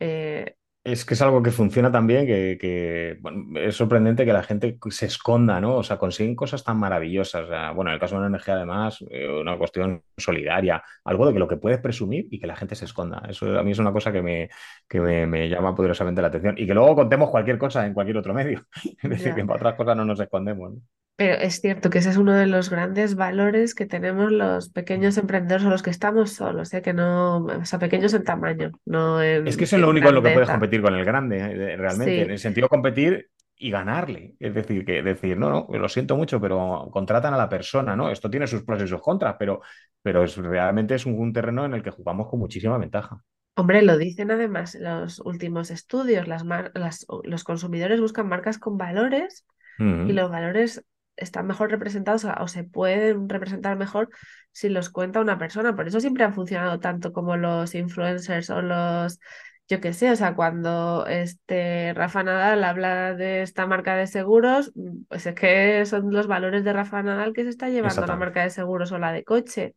eh, 0.00 0.55
Es 0.86 1.04
que 1.04 1.14
es 1.14 1.22
algo 1.22 1.42
que 1.42 1.50
funciona 1.50 1.90
tan 1.90 2.06
bien 2.06 2.26
que, 2.26 2.56
que, 2.60 3.18
bueno, 3.20 3.58
es 3.58 3.74
sorprendente 3.74 4.24
que 4.24 4.32
la 4.32 4.44
gente 4.44 4.78
se 4.90 5.06
esconda, 5.06 5.60
¿no? 5.60 5.78
O 5.78 5.82
sea, 5.82 5.98
consiguen 5.98 6.36
cosas 6.36 6.62
tan 6.62 6.78
maravillosas. 6.78 7.42
O 7.42 7.48
sea, 7.48 7.72
bueno, 7.72 7.90
en 7.90 7.94
el 7.94 8.00
caso 8.00 8.14
de 8.14 8.24
una 8.24 8.36
ONG, 8.36 8.50
además, 8.50 9.04
eh, 9.10 9.28
una 9.28 9.58
cuestión 9.58 10.04
solidaria, 10.16 10.80
algo 11.04 11.26
de 11.26 11.32
que 11.32 11.40
lo 11.40 11.48
que 11.48 11.56
puedes 11.56 11.80
presumir 11.80 12.28
y 12.30 12.38
que 12.38 12.46
la 12.46 12.54
gente 12.54 12.76
se 12.76 12.84
esconda. 12.84 13.20
Eso 13.28 13.58
a 13.58 13.64
mí 13.64 13.72
es 13.72 13.80
una 13.80 13.92
cosa 13.92 14.12
que 14.12 14.22
me, 14.22 14.48
que 14.88 15.00
me, 15.00 15.26
me 15.26 15.48
llama 15.48 15.74
poderosamente 15.74 16.22
la 16.22 16.28
atención. 16.28 16.54
Y 16.56 16.68
que 16.68 16.74
luego 16.74 16.94
contemos 16.94 17.30
cualquier 17.30 17.58
cosa 17.58 17.84
en 17.84 17.92
cualquier 17.92 18.18
otro 18.18 18.32
medio. 18.32 18.64
Es 19.02 19.10
decir, 19.10 19.34
que 19.34 19.44
para 19.44 19.56
otras 19.56 19.74
cosas 19.74 19.96
no 19.96 20.04
nos 20.04 20.20
escondemos, 20.20 20.70
¿no? 20.72 20.80
Pero 21.16 21.34
es 21.34 21.60
cierto 21.62 21.88
que 21.88 21.98
ese 21.98 22.10
es 22.10 22.18
uno 22.18 22.34
de 22.34 22.46
los 22.46 22.68
grandes 22.68 23.14
valores 23.14 23.74
que 23.74 23.86
tenemos 23.86 24.30
los 24.30 24.68
pequeños 24.68 25.16
emprendedores 25.16 25.66
o 25.66 25.70
los 25.70 25.82
que 25.82 25.90
estamos 25.90 26.32
solos, 26.32 26.74
¿eh? 26.74 26.82
Que 26.82 26.92
no, 26.92 27.38
o 27.44 27.64
sea, 27.64 27.78
pequeños 27.78 28.12
en 28.12 28.24
tamaño, 28.24 28.72
no 28.84 29.22
Es 29.44 29.56
que 29.56 29.64
en, 29.64 29.64
eso 29.64 29.76
es 29.76 29.80
lo 29.80 29.86
en 29.86 29.90
único 29.92 30.08
en 30.08 30.14
lo 30.14 30.22
que 30.22 30.30
puedes 30.30 30.50
competir 30.50 30.82
con 30.82 30.94
el 30.94 31.04
grande, 31.04 31.38
eh, 31.38 31.76
realmente, 31.76 32.22
en 32.22 32.30
el 32.32 32.38
sentido 32.38 32.66
de 32.66 32.68
competir 32.68 33.30
y 33.56 33.70
ganarle. 33.70 34.34
Es 34.38 34.54
decir, 34.54 34.84
que 34.84 35.02
decir, 35.02 35.38
no, 35.38 35.48
no, 35.50 35.78
lo 35.78 35.88
siento 35.88 36.16
mucho, 36.16 36.38
pero 36.40 36.88
contratan 36.92 37.32
a 37.32 37.38
la 37.38 37.48
persona, 37.48 37.96
¿no? 37.96 38.10
Esto 38.10 38.28
tiene 38.28 38.46
sus 38.46 38.62
pros 38.62 38.82
y 38.82 38.86
sus 38.86 39.00
contras, 39.00 39.36
pero, 39.38 39.62
pero 40.02 40.22
es, 40.24 40.36
realmente 40.36 40.94
es 40.96 41.06
un, 41.06 41.14
un 41.18 41.32
terreno 41.32 41.64
en 41.64 41.72
el 41.72 41.82
que 41.82 41.90
jugamos 41.90 42.28
con 42.28 42.40
muchísima 42.40 42.76
ventaja. 42.76 43.22
Hombre, 43.54 43.80
lo 43.82 43.96
dicen 43.96 44.30
además 44.30 44.74
los 44.74 45.18
últimos 45.20 45.70
estudios, 45.70 46.28
las 46.28 46.44
mar- 46.44 46.72
las- 46.74 47.06
los 47.24 47.42
consumidores 47.44 48.00
buscan 48.00 48.28
marcas 48.28 48.58
con 48.58 48.76
valores 48.76 49.46
y 49.78 50.12
los 50.12 50.30
valores 50.30 50.84
están 51.16 51.46
mejor 51.46 51.70
representados 51.70 52.24
o 52.24 52.48
se 52.48 52.64
pueden 52.64 53.28
representar 53.28 53.76
mejor 53.76 54.10
si 54.52 54.68
los 54.68 54.90
cuenta 54.90 55.20
una 55.20 55.38
persona. 55.38 55.74
Por 55.76 55.88
eso 55.88 56.00
siempre 56.00 56.24
han 56.24 56.34
funcionado 56.34 56.80
tanto 56.80 57.12
como 57.12 57.36
los 57.36 57.74
influencers 57.74 58.50
o 58.50 58.62
los, 58.62 59.18
yo 59.68 59.80
qué 59.80 59.92
sé, 59.92 60.10
o 60.10 60.16
sea, 60.16 60.34
cuando 60.36 61.06
este 61.06 61.92
Rafa 61.94 62.22
Nadal 62.22 62.64
habla 62.64 63.14
de 63.14 63.42
esta 63.42 63.66
marca 63.66 63.96
de 63.96 64.06
seguros, 64.06 64.72
mm, 64.74 65.04
pues 65.08 65.26
es 65.26 65.34
que 65.34 65.84
son 65.86 66.12
los 66.12 66.26
valores 66.26 66.64
de 66.64 66.72
Rafa 66.72 67.02
Nadal 67.02 67.32
que 67.32 67.42
se 67.44 67.50
está 67.50 67.68
llevando 67.68 68.06
la 68.06 68.16
marca 68.16 68.42
de 68.42 68.50
seguros 68.50 68.92
o 68.92 68.98
la 68.98 69.12
de 69.12 69.24
coche. 69.24 69.74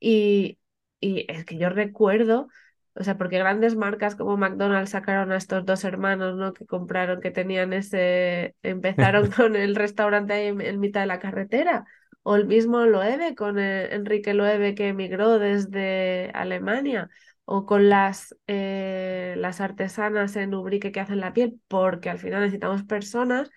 Y, 0.00 0.58
y 1.00 1.24
es 1.30 1.44
que 1.44 1.58
yo 1.58 1.70
recuerdo, 1.70 2.48
o 2.94 3.04
sea, 3.04 3.16
porque 3.16 3.38
grandes 3.38 3.76
marcas 3.76 4.16
como 4.16 4.36
McDonald's 4.36 4.90
sacaron 4.90 5.32
a 5.32 5.36
estos 5.36 5.64
dos 5.64 5.84
hermanos, 5.84 6.36
¿no? 6.36 6.52
Que 6.52 6.66
compraron, 6.66 7.20
que 7.20 7.30
tenían 7.30 7.72
ese, 7.72 8.54
empezaron 8.62 9.30
con 9.30 9.56
el 9.56 9.76
restaurante 9.76 10.32
ahí 10.32 10.46
en, 10.48 10.60
en 10.60 10.80
mitad 10.80 11.00
de 11.00 11.06
la 11.06 11.20
carretera. 11.20 11.84
O 12.22 12.36
el 12.36 12.46
mismo 12.46 12.84
Loewe 12.84 13.34
con 13.34 13.58
eh, 13.58 13.94
Enrique 13.94 14.34
Loewe 14.34 14.74
que 14.74 14.88
emigró 14.88 15.38
desde 15.38 16.30
Alemania. 16.34 17.08
O 17.44 17.64
con 17.64 17.88
las, 17.88 18.36
eh, 18.46 19.34
las 19.38 19.60
artesanas 19.62 20.36
en 20.36 20.52
Ubrique 20.54 20.92
que 20.92 21.00
hacen 21.00 21.20
la 21.20 21.32
piel, 21.32 21.58
porque 21.68 22.10
al 22.10 22.18
final 22.18 22.42
necesitamos 22.42 22.82
personas 22.84 23.50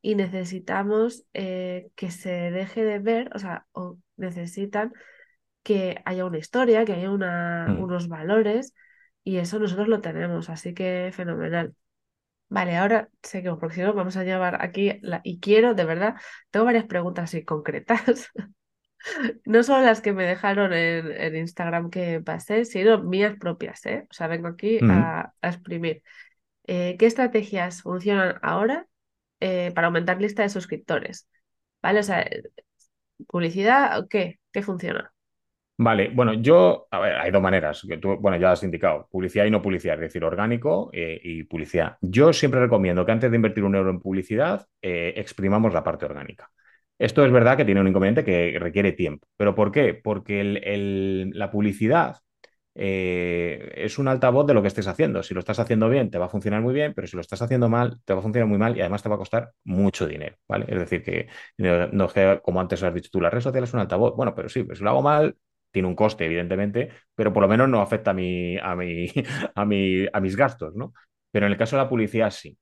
y 0.00 0.14
necesitamos 0.14 1.24
eh, 1.34 1.90
que 1.96 2.10
se 2.10 2.30
deje 2.30 2.84
de 2.84 2.98
ver, 3.00 3.30
o 3.34 3.38
sea, 3.38 3.66
o 3.72 3.98
necesitan 4.16 4.92
que 5.62 6.00
haya 6.04 6.24
una 6.24 6.38
historia, 6.38 6.84
que 6.84 6.92
haya 6.94 7.10
una, 7.10 7.66
Mm. 7.70 7.82
unos 7.82 8.08
valores 8.08 8.74
y 9.24 9.38
eso 9.38 9.58
nosotros 9.58 9.88
lo 9.88 10.00
tenemos, 10.00 10.50
así 10.50 10.74
que 10.74 11.10
fenomenal. 11.14 11.74
Vale, 12.48 12.76
ahora 12.76 13.08
sé 13.22 13.42
que 13.42 13.50
porque 13.54 13.76
si 13.76 13.82
no 13.82 13.94
vamos 13.94 14.16
a 14.16 14.24
llevar 14.24 14.62
aquí 14.62 14.98
la, 15.02 15.20
y 15.24 15.40
quiero, 15.40 15.74
de 15.74 15.84
verdad, 15.86 16.16
tengo 16.50 16.66
varias 16.66 16.84
preguntas 16.86 17.24
así 17.24 17.44
concretas, 17.44 18.30
no 19.44 19.62
solo 19.62 19.84
las 19.84 20.00
que 20.00 20.12
me 20.12 20.24
dejaron 20.26 20.72
en, 20.72 21.10
en 21.12 21.36
Instagram 21.36 21.90
que 21.90 22.20
pasé, 22.20 22.64
sino 22.64 23.02
mías 23.02 23.36
propias, 23.38 23.84
¿eh? 23.86 24.06
O 24.10 24.14
sea, 24.14 24.26
vengo 24.28 24.48
aquí 24.48 24.80
Mm. 24.80 24.90
a, 24.90 25.32
a 25.40 25.48
exprimir. 25.48 26.02
Eh, 26.66 26.96
¿qué 26.98 27.06
estrategias 27.06 27.82
funcionan 27.82 28.36
ahora 28.42 28.86
eh, 29.40 29.72
para 29.74 29.88
aumentar 29.88 30.20
lista 30.20 30.42
de 30.42 30.50
suscriptores? 30.50 31.28
¿Vale? 31.82 32.00
O 32.00 32.02
sea, 32.04 32.26
publicidad, 33.28 33.98
¿o 33.98 34.08
¿qué? 34.08 34.40
¿Qué 34.52 34.62
funciona? 34.62 35.11
Vale, 35.78 36.10
bueno, 36.14 36.34
yo, 36.34 36.86
a 36.90 37.00
ver, 37.00 37.16
hay 37.16 37.30
dos 37.32 37.42
maneras, 37.42 37.82
bueno, 38.20 38.36
ya 38.36 38.52
has 38.52 38.62
indicado, 38.62 39.08
publicidad 39.10 39.46
y 39.46 39.50
no 39.50 39.62
publicidad, 39.62 39.94
es 39.96 40.00
decir, 40.02 40.22
orgánico 40.22 40.90
eh, 40.92 41.18
y 41.24 41.42
publicidad. 41.44 41.96
Yo 42.00 42.32
siempre 42.32 42.60
recomiendo 42.60 43.04
que 43.04 43.10
antes 43.12 43.30
de 43.30 43.36
invertir 43.36 43.64
un 43.64 43.74
euro 43.74 43.90
en 43.90 43.98
publicidad, 44.00 44.66
eh, 44.80 45.14
exprimamos 45.16 45.72
la 45.74 45.82
parte 45.82 46.04
orgánica. 46.04 46.50
Esto 46.98 47.24
es 47.24 47.32
verdad 47.32 47.56
que 47.56 47.64
tiene 47.64 47.80
un 47.80 47.88
inconveniente 47.88 48.22
que 48.24 48.56
requiere 48.60 48.92
tiempo. 48.92 49.26
¿Pero 49.36 49.54
por 49.56 49.72
qué? 49.72 49.94
Porque 49.94 50.40
el- 50.40 51.30
la 51.34 51.50
publicidad 51.50 52.18
eh, 52.74 53.72
es 53.76 53.98
un 53.98 54.08
altavoz 54.08 54.46
de 54.46 54.54
lo 54.54 54.62
que 54.62 54.68
estés 54.68 54.86
haciendo. 54.86 55.22
Si 55.22 55.34
lo 55.34 55.40
estás 55.40 55.58
haciendo 55.58 55.88
bien, 55.88 56.10
te 56.10 56.18
va 56.18 56.26
a 56.26 56.28
funcionar 56.28 56.60
muy 56.62 56.72
bien, 56.74 56.94
pero 56.94 57.06
si 57.06 57.16
lo 57.16 57.20
estás 57.20 57.42
haciendo 57.42 57.68
mal, 57.68 58.00
te 58.04 58.14
va 58.14 58.20
a 58.20 58.22
funcionar 58.22 58.48
muy 58.48 58.58
mal 58.58 58.76
y 58.76 58.80
además 58.80 59.02
te 59.02 59.08
va 59.08 59.16
a 59.16 59.18
costar 59.18 59.52
mucho 59.64 60.06
dinero, 60.06 60.36
¿vale? 60.48 60.66
Es 60.68 60.78
decir, 60.78 61.02
que 61.02 61.28
no, 61.58 61.88
no 61.88 62.08
como 62.42 62.60
antes 62.60 62.82
has 62.82 62.94
dicho 62.94 63.10
tú, 63.12 63.20
la 63.20 63.30
red 63.30 63.40
social 63.40 63.64
es 63.64 63.74
un 63.74 63.80
altavoz. 63.80 64.14
Bueno, 64.16 64.34
pero 64.34 64.48
sí, 64.48 64.62
pues 64.64 64.80
lo 64.80 64.88
hago 64.90 65.02
mal, 65.02 65.36
tiene 65.72 65.88
un 65.88 65.96
coste, 65.96 66.26
evidentemente, 66.26 66.90
pero 67.14 67.32
por 67.32 67.42
lo 67.42 67.48
menos 67.48 67.68
no 67.68 67.80
afecta 67.80 68.10
a 68.10 68.12
a 68.12 68.14
mi, 68.14 68.56
a 69.54 69.64
mi, 69.64 70.06
a 70.12 70.20
mis 70.20 70.36
gastos, 70.36 70.74
¿no? 70.74 70.92
Pero 71.32 71.46
en 71.46 71.52
el 71.52 71.58
caso 71.58 71.76
de 71.76 71.82
la 71.82 71.88
publicidad, 71.88 72.30
sí. 72.30 72.58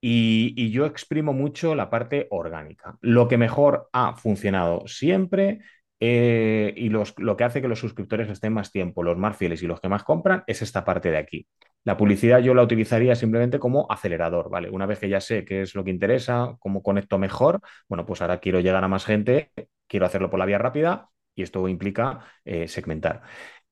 Y, 0.00 0.70
yo 0.72 0.86
exprimo 0.86 1.32
mucho 1.32 1.74
la 1.74 1.90
parte 1.90 2.26
orgánica. 2.30 2.98
Lo 3.02 3.28
que 3.28 3.38
mejor 3.38 3.88
ha 3.92 4.14
funcionado 4.16 4.86
siempre 4.88 5.60
eh, 6.00 6.74
y 6.76 6.88
lo 6.88 7.36
que 7.36 7.44
hace 7.44 7.62
que 7.62 7.68
los 7.68 7.78
suscriptores 7.78 8.28
estén 8.28 8.52
más 8.52 8.72
tiempo, 8.72 9.04
los 9.04 9.16
más 9.16 9.36
fieles 9.36 9.62
y 9.62 9.66
los 9.68 9.80
que 9.80 9.88
más 9.88 10.02
compran, 10.02 10.42
es 10.48 10.62
esta 10.62 10.84
parte 10.84 11.10
de 11.12 11.18
aquí. 11.18 11.46
La 11.84 11.96
publicidad 11.96 12.40
yo 12.40 12.54
la 12.54 12.62
utilizaría 12.62 13.14
simplemente 13.14 13.58
como 13.60 13.86
acelerador, 13.90 14.50
¿vale? 14.50 14.70
Una 14.70 14.86
vez 14.86 14.98
que 14.98 15.08
ya 15.08 15.20
sé 15.20 15.44
qué 15.44 15.62
es 15.62 15.74
lo 15.74 15.84
que 15.84 15.90
interesa, 15.90 16.56
cómo 16.58 16.82
conecto 16.82 17.18
mejor, 17.18 17.60
bueno, 17.88 18.04
pues 18.06 18.22
ahora 18.22 18.40
quiero 18.40 18.60
llegar 18.60 18.82
a 18.82 18.88
más 18.88 19.04
gente, 19.04 19.50
quiero 19.86 20.06
hacerlo 20.06 20.30
por 20.30 20.38
la 20.40 20.46
vía 20.46 20.58
rápida 20.58 21.10
y 21.34 21.42
esto 21.42 21.66
implica 21.68 22.20
eh, 22.44 22.68
segmentar. 22.68 23.22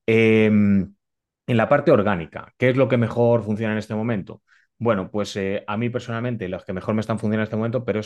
Eh, 0.07 0.49
en 1.47 1.57
la 1.57 1.69
parte 1.69 1.91
orgánica, 1.91 2.53
¿qué 2.57 2.69
es 2.69 2.77
lo 2.77 2.87
que 2.87 2.97
mejor 2.97 3.43
funciona 3.43 3.73
en 3.73 3.79
este 3.79 3.95
momento? 3.95 4.41
Bueno, 4.77 5.11
pues 5.11 5.35
eh, 5.35 5.63
a 5.67 5.77
mí 5.77 5.89
personalmente 5.89 6.47
los 6.47 6.63
que 6.65 6.73
mejor 6.73 6.95
me 6.95 7.01
están 7.01 7.19
funcionando 7.19 7.41
en 7.41 7.45
este 7.45 7.55
momento, 7.55 7.85
pero 7.85 8.01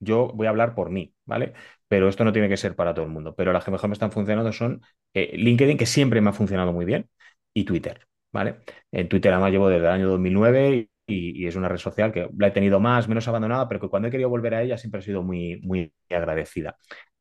yo 0.00 0.28
voy 0.34 0.46
a 0.46 0.50
hablar 0.50 0.74
por 0.74 0.90
mí, 0.90 1.14
¿vale? 1.24 1.54
Pero 1.88 2.08
esto 2.08 2.24
no 2.24 2.32
tiene 2.32 2.48
que 2.48 2.56
ser 2.56 2.76
para 2.76 2.94
todo 2.94 3.04
el 3.04 3.10
mundo. 3.10 3.34
Pero 3.34 3.52
las 3.52 3.64
que 3.64 3.70
mejor 3.70 3.88
me 3.88 3.94
están 3.94 4.12
funcionando 4.12 4.52
son 4.52 4.80
eh, 5.14 5.36
LinkedIn, 5.36 5.76
que 5.78 5.86
siempre 5.86 6.20
me 6.20 6.30
ha 6.30 6.32
funcionado 6.32 6.72
muy 6.72 6.84
bien, 6.84 7.08
y 7.52 7.64
Twitter, 7.64 8.06
¿vale? 8.32 8.56
En 8.92 9.08
Twitter 9.08 9.32
además 9.32 9.50
llevo 9.52 9.68
desde 9.68 9.86
el 9.86 9.92
año 9.92 10.08
2009 10.08 10.88
y, 11.06 11.42
y 11.44 11.46
es 11.46 11.56
una 11.56 11.68
red 11.68 11.78
social 11.78 12.12
que 12.12 12.28
la 12.38 12.48
he 12.48 12.50
tenido 12.50 12.80
más, 12.80 13.08
menos 13.08 13.28
abandonada, 13.28 13.68
pero 13.68 13.80
que 13.80 13.88
cuando 13.88 14.08
he 14.08 14.10
querido 14.10 14.30
volver 14.30 14.54
a 14.54 14.62
ella 14.62 14.78
siempre 14.78 15.00
he 15.00 15.04
sido 15.04 15.22
muy, 15.22 15.60
muy 15.62 15.92
agradecida. 16.10 16.76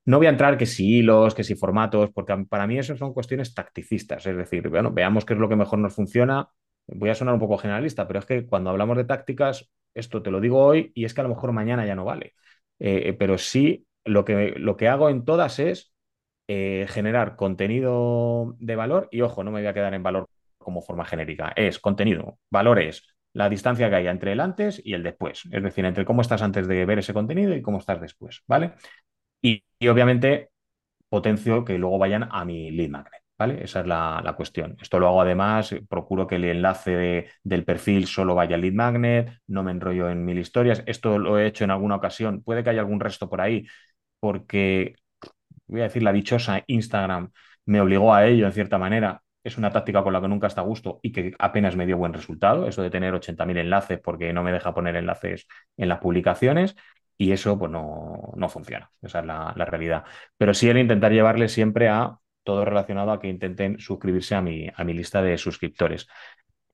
No 0.06 0.18
voy 0.18 0.28
a 0.28 0.32
entrar 0.32 0.58
que 0.58 0.66
si 0.66 0.98
hilos, 1.00 1.34
que 1.34 1.44
si 1.44 1.56
formatos, 1.56 2.12
porque 2.12 2.36
para 2.50 2.68
mí 2.68 2.78
eso 2.78 2.96
son 2.98 3.14
cuestiones 3.14 3.54
tacticistas. 3.54 4.26
Es 4.26 4.36
decir, 4.36 4.68
bueno, 4.70 4.92
veamos 4.92 5.26
qué 5.26 5.34
es 5.34 5.40
lo 5.40 5.48
que 5.50 5.56
mejor 5.56 5.80
nos 5.80 5.96
funciona. 5.96 6.50
Voy 6.88 7.10
a 7.10 7.16
sonar 7.16 7.34
un 7.34 7.40
poco 7.40 7.58
generalista, 7.58 8.08
pero 8.08 8.20
es 8.20 8.26
que 8.26 8.46
cuando 8.46 8.70
hablamos 8.70 8.98
de 8.98 9.06
tácticas, 9.06 9.70
esto 9.94 10.22
te 10.22 10.32
lo 10.32 10.42
digo 10.42 10.64
hoy 10.64 10.92
y 10.96 11.06
es 11.06 11.14
que 11.14 11.22
a 11.22 11.24
lo 11.24 11.30
mejor 11.30 11.54
mañana 11.54 11.86
ya 11.86 11.96
no 11.96 12.04
vale. 12.06 12.34
Eh, 12.80 13.14
pero 13.18 13.38
sí, 13.38 13.88
lo 14.04 14.26
que, 14.26 14.54
lo 14.58 14.76
que 14.76 14.90
hago 14.90 15.10
en 15.10 15.24
todas 15.24 15.60
es 15.60 15.94
eh, 16.48 16.86
generar 16.90 17.36
contenido 17.38 18.56
de 18.60 18.76
valor 18.76 19.08
y 19.12 19.22
ojo, 19.22 19.44
no 19.44 19.52
me 19.52 19.62
voy 19.62 19.68
a 19.68 19.74
quedar 19.74 19.94
en 19.94 20.04
valor 20.04 20.28
como 20.58 20.82
forma 20.82 21.06
genérica. 21.06 21.54
Es 21.56 21.80
contenido, 21.80 22.40
valor 22.50 22.80
es 22.80 23.08
la 23.34 23.50
distancia 23.50 23.90
que 23.90 23.96
hay 23.96 24.08
entre 24.08 24.34
el 24.34 24.40
antes 24.42 24.82
y 24.84 24.94
el 24.94 25.04
después. 25.04 25.44
Es 25.52 25.64
decir, 25.64 25.86
entre 25.86 26.06
cómo 26.06 26.22
estás 26.22 26.42
antes 26.42 26.68
de 26.68 26.86
ver 26.86 27.00
ese 27.00 27.14
contenido 27.14 27.56
y 27.56 27.62
cómo 27.62 27.80
estás 27.80 28.02
después, 28.02 28.44
¿vale? 28.48 28.74
Y, 29.44 29.64
obviamente 29.90 30.50
potencio 31.10 31.66
que 31.66 31.78
luego 31.78 32.00
vayan 32.00 32.28
a 32.32 32.46
mi 32.46 32.72
lead 32.72 32.90
magnet. 32.90 33.22
¿Vale? 33.38 33.64
Esa 33.64 33.82
es 33.82 33.88
la, 33.88 34.34
cuestión. 34.38 34.78
Esto 34.82 35.00
lo 35.00 35.08
hago 35.08 35.22
además, 35.22 35.76
procuro 35.90 36.28
que 36.28 36.36
el 36.36 36.46
enlace 36.46 37.28
del 37.44 37.66
perfil 37.66 38.08
solo 38.08 38.36
vaya 38.36 38.56
al 38.56 38.62
lead 38.62 38.74
magnet, 38.74 39.40
no 39.48 39.64
me 39.64 39.72
enrollo 39.72 40.10
en 40.10 40.24
mil 40.26 40.40
historias. 40.40 40.84
Esto 40.88 41.20
lo 41.20 41.38
he 41.38 41.48
hecho 41.48 41.64
en 41.64 41.72
alguna 41.72 41.96
ocasión. 41.98 42.42
Puede 42.44 42.64
que 42.64 42.70
haya 42.72 42.82
algún 42.82 43.00
resto 43.00 43.30
por 43.30 43.42
ahí, 43.42 43.68
porque 44.20 44.96
voy 45.68 45.82
a 45.82 45.86
decir 45.86 46.04
la 46.04 46.14
dichosa 46.14 46.64
Instagram 46.68 47.32
me 47.66 47.82
obligó 47.82 48.14
a 48.14 48.26
ello 48.26 48.46
en 48.46 48.54
cierta 48.54 48.78
manera. 48.78 49.22
Es 49.44 49.58
una 49.58 49.72
táctica 49.72 50.04
con 50.04 50.14
la 50.14 50.22
que 50.22 50.28
nunca 50.30 50.48
está 50.48 50.62
a 50.62 50.64
gusto 50.64 51.00
y 51.02 51.12
que 51.12 51.34
apenas 51.40 51.76
me 51.76 51.86
dio 51.86 51.98
buen 51.98 52.14
resultado, 52.14 52.68
eso 52.68 52.82
de 52.82 52.90
tener 52.90 53.14
80.000 53.14 53.58
enlaces 53.58 54.00
porque 54.00 54.32
no 54.34 54.44
me 54.44 54.54
deja 54.54 54.74
poner 54.74 54.96
enlaces 54.96 55.48
en 55.78 55.90
las 55.90 56.00
publicaciones 56.00 56.76
y 57.18 57.32
eso 57.32 57.58
pues 57.58 57.72
no, 57.72 58.34
no 58.36 58.50
funciona, 58.50 58.92
esa 59.02 59.20
es 59.20 59.26
la, 59.26 59.54
realidad. 59.54 60.04
Pero 60.38 60.54
sí 60.54 60.70
el 60.70 60.78
intentar 60.78 61.12
llevarle 61.12 61.50
siempre 61.50 61.90
a 61.90 62.18
todo 62.44 62.66
relacionado 62.66 63.12
a 63.12 63.20
que 63.20 63.30
intenten 63.30 63.80
suscribirse 63.80 64.36
a 64.36 64.42
mi, 64.42 64.70
a 64.76 64.84
mi 64.84 64.94
lista 64.94 65.22
de 65.22 65.38
suscriptores. 65.38 66.08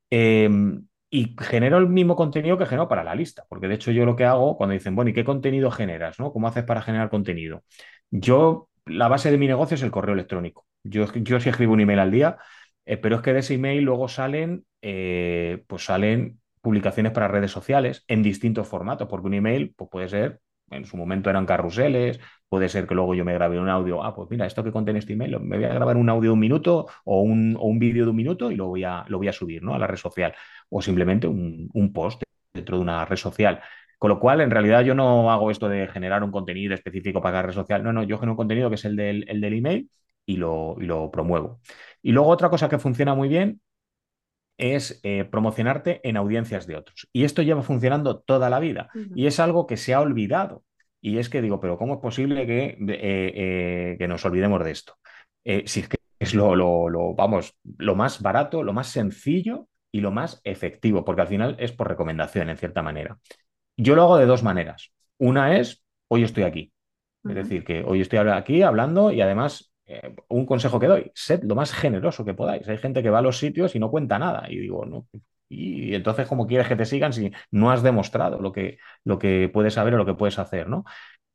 Em, 0.09 0.87
y 1.09 1.35
genero 1.39 1.77
el 1.77 1.87
mismo 1.87 2.15
contenido 2.15 2.57
que 2.57 2.65
genero 2.65 2.87
para 2.87 3.03
la 3.03 3.15
lista, 3.15 3.45
porque 3.49 3.67
de 3.67 3.75
hecho 3.75 3.91
yo 3.91 4.05
lo 4.05 4.15
que 4.15 4.25
hago 4.25 4.57
cuando 4.57 4.73
dicen, 4.73 4.95
bueno, 4.95 5.09
¿y 5.11 5.13
qué 5.13 5.23
contenido 5.23 5.71
generas? 5.71 6.19
¿no? 6.19 6.31
¿Cómo 6.31 6.47
haces 6.47 6.63
para 6.63 6.81
generar 6.81 7.09
contenido? 7.09 7.63
Yo, 8.11 8.69
la 8.85 9.07
base 9.07 9.31
de 9.31 9.37
mi 9.37 9.47
negocio 9.47 9.75
es 9.75 9.83
el 9.83 9.91
correo 9.91 10.13
electrónico. 10.13 10.65
Yo, 10.83 11.11
yo 11.13 11.39
sí 11.39 11.49
escribo 11.49 11.73
un 11.73 11.81
email 11.81 11.99
al 11.99 12.11
día, 12.11 12.37
eh, 12.85 12.97
pero 12.97 13.17
es 13.17 13.21
que 13.21 13.33
de 13.33 13.39
ese 13.39 13.55
email 13.55 13.83
luego 13.83 14.07
salen, 14.07 14.65
eh, 14.81 15.63
pues 15.67 15.85
salen 15.85 16.39
publicaciones 16.61 17.11
para 17.11 17.27
redes 17.27 17.51
sociales 17.51 18.03
en 18.07 18.23
distintos 18.23 18.67
formatos, 18.67 19.07
porque 19.07 19.27
un 19.27 19.33
email 19.33 19.73
pues 19.75 19.89
puede 19.89 20.09
ser, 20.09 20.41
en 20.71 20.85
su 20.85 20.97
momento 20.97 21.29
eran 21.29 21.45
carruseles, 21.45 22.19
puede 22.47 22.69
ser 22.69 22.87
que 22.87 22.95
luego 22.95 23.15
yo 23.15 23.25
me 23.25 23.33
grabe 23.33 23.59
un 23.59 23.69
audio, 23.69 24.03
ah, 24.03 24.13
pues 24.15 24.29
mira, 24.29 24.45
esto 24.45 24.63
que 24.63 24.71
contiene 24.71 24.99
este 24.99 25.13
email, 25.13 25.39
me 25.39 25.57
voy 25.57 25.65
a 25.65 25.73
grabar 25.73 25.97
un 25.97 26.09
audio 26.09 26.29
de 26.29 26.33
un 26.33 26.39
minuto 26.39 26.87
o 27.05 27.21
un, 27.21 27.55
o 27.59 27.67
un 27.67 27.79
vídeo 27.79 28.05
de 28.05 28.11
un 28.11 28.15
minuto 28.15 28.51
y 28.51 28.55
lo 28.55 28.67
voy 28.67 28.83
a, 28.83 29.05
lo 29.07 29.17
voy 29.17 29.27
a 29.27 29.33
subir 29.33 29.63
¿no? 29.63 29.73
a 29.73 29.79
la 29.79 29.87
red 29.87 29.97
social, 29.97 30.33
o 30.69 30.81
simplemente 30.81 31.27
un, 31.27 31.69
un 31.73 31.93
post 31.93 32.23
dentro 32.53 32.77
de 32.77 32.81
una 32.83 33.05
red 33.05 33.17
social. 33.17 33.61
Con 33.97 34.09
lo 34.09 34.19
cual, 34.19 34.41
en 34.41 34.51
realidad 34.51 34.81
yo 34.83 34.95
no 34.95 35.31
hago 35.31 35.51
esto 35.51 35.67
de 35.67 35.87
generar 35.87 36.23
un 36.23 36.31
contenido 36.31 36.73
específico 36.73 37.21
para 37.21 37.33
cada 37.33 37.43
red 37.47 37.53
social, 37.53 37.83
no, 37.83 37.93
no, 37.93 38.03
yo 38.03 38.17
genero 38.17 38.33
un 38.33 38.37
contenido 38.37 38.69
que 38.69 38.75
es 38.75 38.85
el 38.85 38.95
del, 38.95 39.25
el 39.27 39.41
del 39.41 39.53
email 39.55 39.89
y 40.25 40.37
lo, 40.37 40.75
y 40.79 40.85
lo 40.85 41.11
promuevo. 41.11 41.59
Y 42.01 42.11
luego 42.11 42.29
otra 42.29 42.49
cosa 42.49 42.69
que 42.69 42.79
funciona 42.79 43.15
muy 43.15 43.27
bien 43.27 43.61
es 44.59 44.99
eh, 45.03 45.25
promocionarte 45.25 46.01
en 46.07 46.17
audiencias 46.17 46.67
de 46.67 46.75
otros. 46.75 47.07
Y 47.11 47.23
esto 47.23 47.41
lleva 47.41 47.63
funcionando 47.63 48.19
toda 48.19 48.49
la 48.49 48.59
vida. 48.59 48.89
Y 49.15 49.25
es 49.25 49.39
algo 49.39 49.65
que 49.65 49.77
se 49.77 49.93
ha 49.93 50.01
olvidado. 50.01 50.63
Y 51.01 51.17
es 51.17 51.29
que 51.29 51.41
digo, 51.41 51.59
pero 51.59 51.77
¿cómo 51.77 51.95
es 51.95 51.99
posible 52.01 52.45
que, 52.45 52.65
eh, 52.65 52.77
eh, 52.89 53.95
que 53.97 54.07
nos 54.07 54.23
olvidemos 54.25 54.63
de 54.63 54.71
esto? 54.71 54.95
si 55.65 55.79
es 55.79 55.87
que 55.87 55.97
es 56.19 56.35
lo, 56.35 56.55
lo, 56.55 57.15
vamos, 57.15 57.55
lo 57.77 57.95
más 57.95 58.21
barato, 58.21 58.61
lo 58.61 58.71
más 58.71 58.87
sencillo 58.87 59.67
y 59.91 60.01
lo 60.01 60.11
más 60.11 60.41
efectivo, 60.43 61.03
porque 61.03 61.21
al 61.21 61.27
final 61.27 61.55
es 61.57 61.71
por 61.71 61.87
recomendación, 61.87 62.49
en 62.49 62.57
cierta 62.57 62.83
manera. 62.83 63.17
Yo 63.77 63.95
lo 63.95 64.03
hago 64.03 64.17
de 64.17 64.27
dos 64.27 64.43
maneras. 64.43 64.91
Una 65.17 65.57
es, 65.57 65.81
hoy 66.07 66.23
estoy 66.23 66.43
aquí. 66.43 66.71
Es 67.23 67.35
decir, 67.35 67.63
que 67.63 67.83
hoy 67.83 68.01
estoy 68.01 68.19
aquí 68.19 68.61
hablando 68.61 69.11
y 69.11 69.21
además 69.21 69.68
eh, 69.89 70.15
un 70.29 70.45
consejo 70.45 70.79
que 70.79 70.87
doy, 70.87 71.11
sed 71.15 71.43
lo 71.43 71.55
más 71.55 71.73
generoso 71.73 72.23
que 72.23 72.33
podáis. 72.35 72.67
Hay 72.69 72.77
gente 72.77 73.01
que 73.03 73.09
va 73.09 73.19
a 73.19 73.21
los 73.23 73.39
sitios 73.39 73.75
y 73.75 73.79
no 73.79 73.89
cuenta 73.91 74.19
nada. 74.19 74.45
Y 74.49 74.57
digo, 74.59 74.85
no. 74.85 75.07
Y 75.49 75.95
entonces, 75.95 76.27
¿cómo 76.27 76.45
quieres 76.47 76.67
que 76.67 76.75
te 76.75 76.85
sigan 76.85 77.11
si 77.11 77.31
no 77.51 77.71
has 77.71 77.81
demostrado 77.81 78.39
lo 78.39 78.51
que, 78.51 78.77
lo 79.03 79.17
que 79.17 79.49
puedes 79.51 79.73
saber 79.73 79.95
o 79.95 79.97
lo 79.97 80.05
que 80.05 80.13
puedes 80.13 80.37
hacer? 80.37 80.69
¿no? 80.69 80.85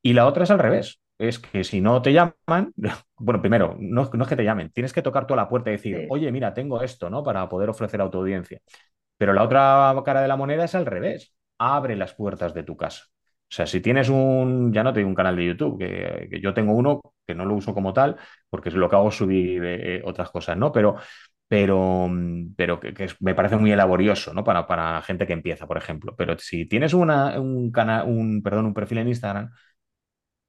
Y 0.02 0.12
la 0.14 0.26
otra 0.26 0.44
es 0.44 0.50
al 0.50 0.60
revés. 0.60 1.00
Es 1.18 1.38
que 1.38 1.64
si 1.64 1.80
no 1.80 2.02
te 2.02 2.12
llaman, 2.12 2.72
bueno, 3.16 3.40
primero, 3.40 3.76
no, 3.80 4.10
no 4.12 4.22
es 4.24 4.28
que 4.28 4.36
te 4.36 4.44
llamen, 4.44 4.70
tienes 4.70 4.92
que 4.92 5.02
tocar 5.02 5.26
toda 5.26 5.42
la 5.42 5.48
puerta 5.48 5.70
y 5.70 5.74
decir, 5.74 6.06
oye, 6.10 6.30
mira, 6.32 6.54
tengo 6.54 6.82
esto, 6.82 7.10
¿no? 7.10 7.22
Para 7.24 7.48
poder 7.48 7.70
ofrecer 7.70 8.00
a 8.02 8.10
tu 8.10 8.18
audiencia. 8.18 8.60
Pero 9.18 9.32
la 9.32 9.42
otra 9.44 9.94
cara 10.04 10.22
de 10.22 10.28
la 10.28 10.36
moneda 10.36 10.64
es 10.64 10.74
al 10.74 10.86
revés. 10.86 11.34
Abre 11.58 11.96
las 11.96 12.14
puertas 12.14 12.54
de 12.54 12.64
tu 12.64 12.76
casa. 12.76 13.04
O 13.54 13.56
sea, 13.56 13.66
si 13.68 13.80
tienes 13.80 14.08
un, 14.08 14.72
ya 14.72 14.82
no 14.82 14.92
te 14.92 14.98
digo 14.98 15.08
un 15.08 15.14
canal 15.14 15.36
de 15.36 15.46
YouTube, 15.46 15.78
que, 15.78 16.40
yo 16.42 16.52
tengo 16.52 16.72
uno 16.72 17.00
que 17.24 17.36
no 17.36 17.44
lo 17.44 17.54
uso 17.54 17.72
como 17.72 17.92
tal, 17.92 18.16
porque 18.50 18.68
es 18.68 18.74
lo 18.74 18.90
que 18.90 18.96
hago 18.96 19.12
subir 19.12 19.62
eh, 19.64 20.02
otras 20.04 20.32
cosas, 20.32 20.56
¿no? 20.56 20.72
Pero, 20.72 20.96
pero, 21.46 22.10
pero 22.56 22.80
que, 22.80 23.08
me 23.20 23.36
parece 23.36 23.56
muy 23.56 23.70
laborioso, 23.76 24.34
¿no? 24.34 24.42
Para, 24.42 24.66
para 24.66 25.00
gente 25.02 25.24
que 25.24 25.34
empieza, 25.34 25.68
por 25.68 25.76
ejemplo. 25.78 26.16
Pero 26.16 26.36
si 26.36 26.66
tienes 26.66 26.94
una, 26.94 27.40
un 27.40 27.70
canal, 27.70 28.08
un, 28.08 28.42
perdón, 28.42 28.66
un 28.66 28.74
perfil 28.74 28.98
en 28.98 29.08
Instagram, 29.08 29.52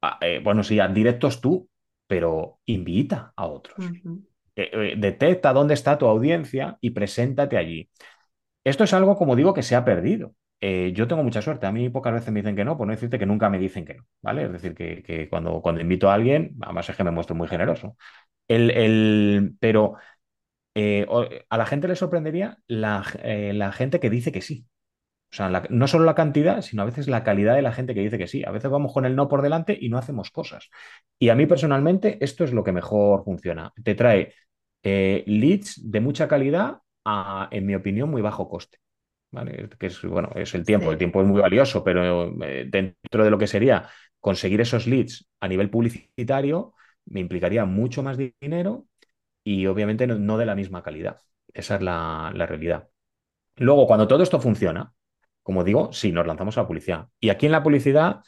ah, 0.02 0.18
eh, 0.22 0.42
bueno, 0.44 0.64
sí, 0.64 0.80
directos 0.92 1.42
tú, 1.42 1.70
pero 2.08 2.60
invita 2.66 3.34
a 3.36 3.46
otros. 3.46 3.78
Eh, 4.56 4.96
detecta 4.98 5.54
dónde 5.54 5.76
está 5.76 6.00
tu 6.00 6.08
audiencia 6.08 6.80
y 6.82 6.90
preséntate 6.90 7.58
allí. 7.58 7.88
Esto 8.64 8.84
es 8.84 8.94
algo, 8.94 9.16
como 9.16 9.36
digo, 9.36 9.54
que 9.54 9.62
se 9.62 9.76
ha 9.76 9.86
perdido. 9.86 10.34
Eh, 10.62 10.94
yo 10.96 11.08
tengo 11.08 11.24
mucha 11.24 11.42
suerte. 11.42 11.66
A 11.66 11.72
mí 11.72 11.90
pocas 11.90 12.14
veces 12.14 12.32
me 12.32 12.42
dicen 12.42 12.56
que 12.56 12.66
no, 12.66 12.78
por 12.78 12.88
no 12.88 12.94
decirte 12.94 13.20
que 13.20 13.26
nunca 13.26 13.50
me 13.50 13.60
dicen 13.60 13.86
que 13.86 13.96
no, 13.96 14.06
¿vale? 14.22 14.46
Es 14.46 14.52
decir, 14.52 14.74
que, 14.74 15.28
cuando, 15.30 15.62
cuando 15.62 15.82
invito 15.82 16.10
a 16.10 16.14
alguien, 16.16 16.56
además 16.62 16.90
es 16.90 16.96
que 16.96 17.04
me 17.04 17.12
muestro 17.12 17.36
muy 17.36 17.48
generoso. 17.48 17.98
El, 18.48 19.56
pero 19.60 19.96
eh, 20.76 21.06
a 21.50 21.58
la 21.58 21.66
gente 21.66 21.88
le 21.88 21.96
sorprendería 21.96 22.60
la, 22.68 23.04
eh, 23.24 23.54
la, 23.54 23.72
gente 23.72 24.00
que 24.00 24.10
dice 24.10 24.32
que 24.32 24.42
sí. 24.42 24.68
O 25.32 25.36
sea, 25.36 25.50
no 25.70 25.88
solo 25.88 26.06
la 26.06 26.16
cantidad, 26.16 26.62
sino 26.62 26.84
a 26.84 26.86
veces 26.86 27.08
la 27.08 27.24
calidad 27.24 27.56
de 27.56 27.62
la 27.62 27.74
gente 27.74 27.94
que 27.94 28.02
dice 28.02 28.18
que 28.18 28.28
sí. 28.28 28.44
A 28.46 28.52
veces 28.52 28.72
vamos 28.72 28.94
con 28.94 29.06
el 29.06 29.16
no 29.16 29.28
por 29.28 29.42
delante 29.42 29.78
y 29.80 29.90
no 29.90 29.98
hacemos 29.98 30.32
cosas. 30.32 30.70
Y 31.20 31.30
a 31.30 31.36
mí 31.36 31.46
personalmente 31.48 32.18
esto 32.22 32.44
es 32.46 32.54
lo 32.54 32.64
que 32.64 32.72
mejor 32.72 33.24
funciona. 33.26 33.74
Te 33.84 33.96
trae 33.96 34.34
leads 34.84 35.82
de 35.92 36.00
mucha 36.02 36.28
calidad 36.28 36.80
a, 37.06 37.50
en 37.52 37.66
mi 37.66 37.76
opinión, 37.76 38.10
muy 38.10 38.22
bajo 38.22 38.48
coste 38.50 38.80
que 39.78 39.88
es, 39.88 40.02
bueno, 40.04 40.30
es 40.36 40.54
el 40.56 40.66
tiempo, 40.66 40.92
el 40.92 40.98
tiempo 40.98 41.22
es 41.22 41.28
muy 41.28 41.42
valioso, 41.42 41.84
pero 41.84 42.34
eh, 42.44 42.66
dentro 42.70 43.24
de 43.24 43.30
lo 43.30 43.38
que 43.38 43.48
sería 43.48 43.90
conseguir 44.20 44.62
esos 44.62 44.88
leads 44.88 45.28
a 45.40 45.48
nivel 45.48 45.70
publicitario, 45.70 46.74
me 47.06 47.20
implicaría 47.20 47.66
mucho 47.66 48.02
más 48.02 48.18
dinero 48.18 48.88
y 49.44 49.68
obviamente 49.68 50.08
no, 50.08 50.38
de 50.38 50.46
la 50.46 50.56
misma 50.56 50.82
calidad. 50.84 51.22
Esa 51.54 51.76
es 51.76 51.82
la, 51.82 52.32
realidad. 52.34 52.90
Luego, 53.58 53.88
cuando 53.88 54.08
todo 54.08 54.24
esto 54.24 54.42
funciona, 54.42 54.94
como 55.44 55.64
digo, 55.64 55.94
sí, 55.94 56.12
nos 56.12 56.26
lanzamos 56.26 56.58
a 56.58 56.62
la 56.62 56.68
publicidad. 56.68 57.08
Y 57.20 57.30
aquí 57.30 57.46
en 57.46 57.52
la 57.52 57.64
publicidad, 57.64 58.22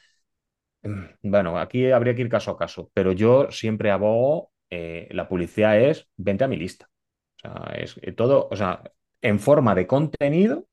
mm, 0.83 1.05
bueno, 1.23 1.57
aquí 1.57 1.91
habría 1.91 2.15
que 2.15 2.21
ir 2.21 2.29
caso 2.29 2.51
a 2.51 2.57
caso, 2.57 2.91
pero 2.93 3.11
yo 3.11 3.49
siempre 3.51 3.91
abogo, 3.91 4.51
eh, 4.69 5.07
la 5.11 5.27
publicidad 5.27 5.79
es 5.79 6.07
vente 6.15 6.43
a 6.43 6.47
mi 6.47 6.57
lista. 6.57 6.89
O 7.37 7.39
sea, 7.39 7.75
es 7.75 7.99
eh, 8.01 8.11
todo, 8.11 8.47
o 8.51 8.55
sea, 8.55 8.83
en 9.21 9.39
forma 9.39 9.75
de 9.75 9.87
contenido 9.87 10.67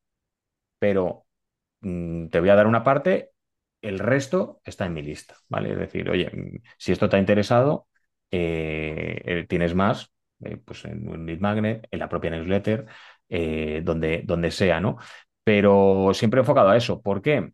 pero 0.78 1.26
mm, 1.80 2.28
te 2.28 2.40
voy 2.40 2.48
a 2.50 2.54
dar 2.56 2.66
una 2.66 2.84
parte, 2.84 3.30
el 3.82 3.98
resto 3.98 4.60
está 4.64 4.86
en 4.86 4.94
mi 4.94 5.02
lista, 5.02 5.36
¿vale? 5.48 5.72
Es 5.72 5.78
decir, 5.78 6.10
oye, 6.10 6.30
mm, 6.32 6.62
si 6.78 6.92
esto 6.92 7.08
te 7.08 7.16
ha 7.16 7.20
interesado, 7.20 7.88
eh, 8.30 9.20
eh, 9.24 9.46
tienes 9.48 9.74
más, 9.74 10.12
eh, 10.44 10.56
pues 10.64 10.84
en 10.86 11.08
un 11.08 11.26
lead 11.26 11.40
magnet, 11.40 11.86
en 11.90 11.98
la 11.98 12.08
propia 12.08 12.30
newsletter, 12.30 12.86
donde, 13.82 14.22
donde 14.24 14.50
sea, 14.52 14.80
¿no? 14.80 14.96
Pero 15.42 16.12
siempre 16.14 16.40
enfocado 16.40 16.68
a 16.70 16.76
eso. 16.76 17.02
¿Por 17.02 17.20
qué? 17.22 17.52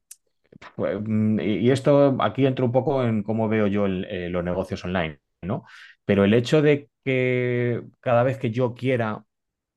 Pues, 0.77 0.99
mm, 1.03 1.41
y 1.41 1.71
esto 1.71 2.17
aquí 2.21 2.47
entro 2.47 2.65
un 2.67 2.73
poco 2.73 3.05
en 3.05 3.23
cómo 3.23 3.49
veo 3.49 3.67
yo 3.67 3.89
los 3.89 4.45
negocios 4.45 4.85
online, 4.85 5.21
¿no? 5.43 5.65
Pero 6.05 6.25
el 6.25 6.35
hecho 6.35 6.63
de 6.63 6.91
que 7.05 7.83
cada 8.01 8.23
vez 8.23 8.39
que 8.39 8.51
yo 8.51 8.75
quiera 8.75 9.25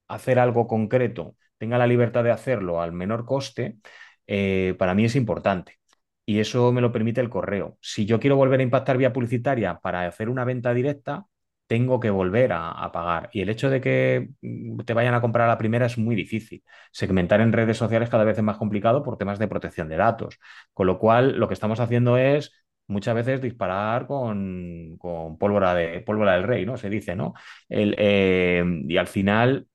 hacer 0.07 0.39
algo 0.39 0.67
concreto, 0.67 1.35
tenga 1.63 1.77
la 1.77 1.87
libertad 1.87 2.25
de 2.25 2.31
hacerlo 2.31 2.81
al 2.81 2.91
menor 2.91 3.25
coste, 3.25 3.77
eh, 4.27 4.75
para 4.77 4.93
mí 4.95 5.05
es 5.05 5.15
importante. 5.15 5.79
Y 6.25 6.39
eso 6.39 6.73
me 6.73 6.81
lo 6.81 6.91
permite 6.91 7.21
el 7.21 7.29
correo. 7.29 7.77
Si 7.81 8.05
yo 8.05 8.19
quiero 8.19 8.35
volver 8.35 8.59
a 8.59 8.63
impactar 8.63 8.97
vía 8.97 9.13
publicitaria 9.13 9.79
para 9.79 10.05
hacer 10.05 10.27
una 10.29 10.43
venta 10.43 10.73
directa, 10.73 11.25
tengo 11.67 11.99
que 12.01 12.09
volver 12.09 12.51
a, 12.53 12.91
pagar. 12.91 13.29
Y 13.31 13.41
el 13.41 13.49
hecho 13.49 13.69
de 13.69 13.79
que 13.81 14.29
mm, 14.41 14.81
te 14.81 14.93
vayan 14.93 15.13
a 15.13 15.21
comprar 15.21 15.45
a 15.45 15.53
la 15.53 15.57
primera 15.57 15.85
es 15.85 15.97
muy 15.97 16.15
difícil. 16.15 16.63
Segmentar 16.91 17.39
en 17.39 17.53
redes 17.53 17.77
sociales 17.77 18.09
cada 18.09 18.25
vez 18.25 18.37
es 18.37 18.43
más 18.43 18.57
complicado 18.57 19.01
por 19.03 19.17
temas 19.17 19.39
de 19.39 19.47
protección 19.47 19.87
de 19.87 19.95
datos. 19.97 20.39
Con 20.73 20.87
lo 20.87 20.99
cual, 20.99 21.37
lo 21.39 21.47
que 21.47 21.53
estamos 21.53 21.79
haciendo 21.79 22.17
es 22.17 22.51
muchas 22.87 23.15
veces 23.15 23.41
disparar 23.41 24.05
con, 24.07 24.97
con 24.97 25.37
pólvora, 25.37 25.73
de, 25.75 26.01
pólvora 26.01 26.33
del 26.33 26.43
rey, 26.43 26.65
¿no? 26.65 26.75
Se 26.77 26.89
dice, 26.89 27.15
¿no? 27.15 27.33
El, 27.69 27.95
eh, 27.97 28.63
y 28.87 28.97
al 28.97 29.07
final 29.07 29.67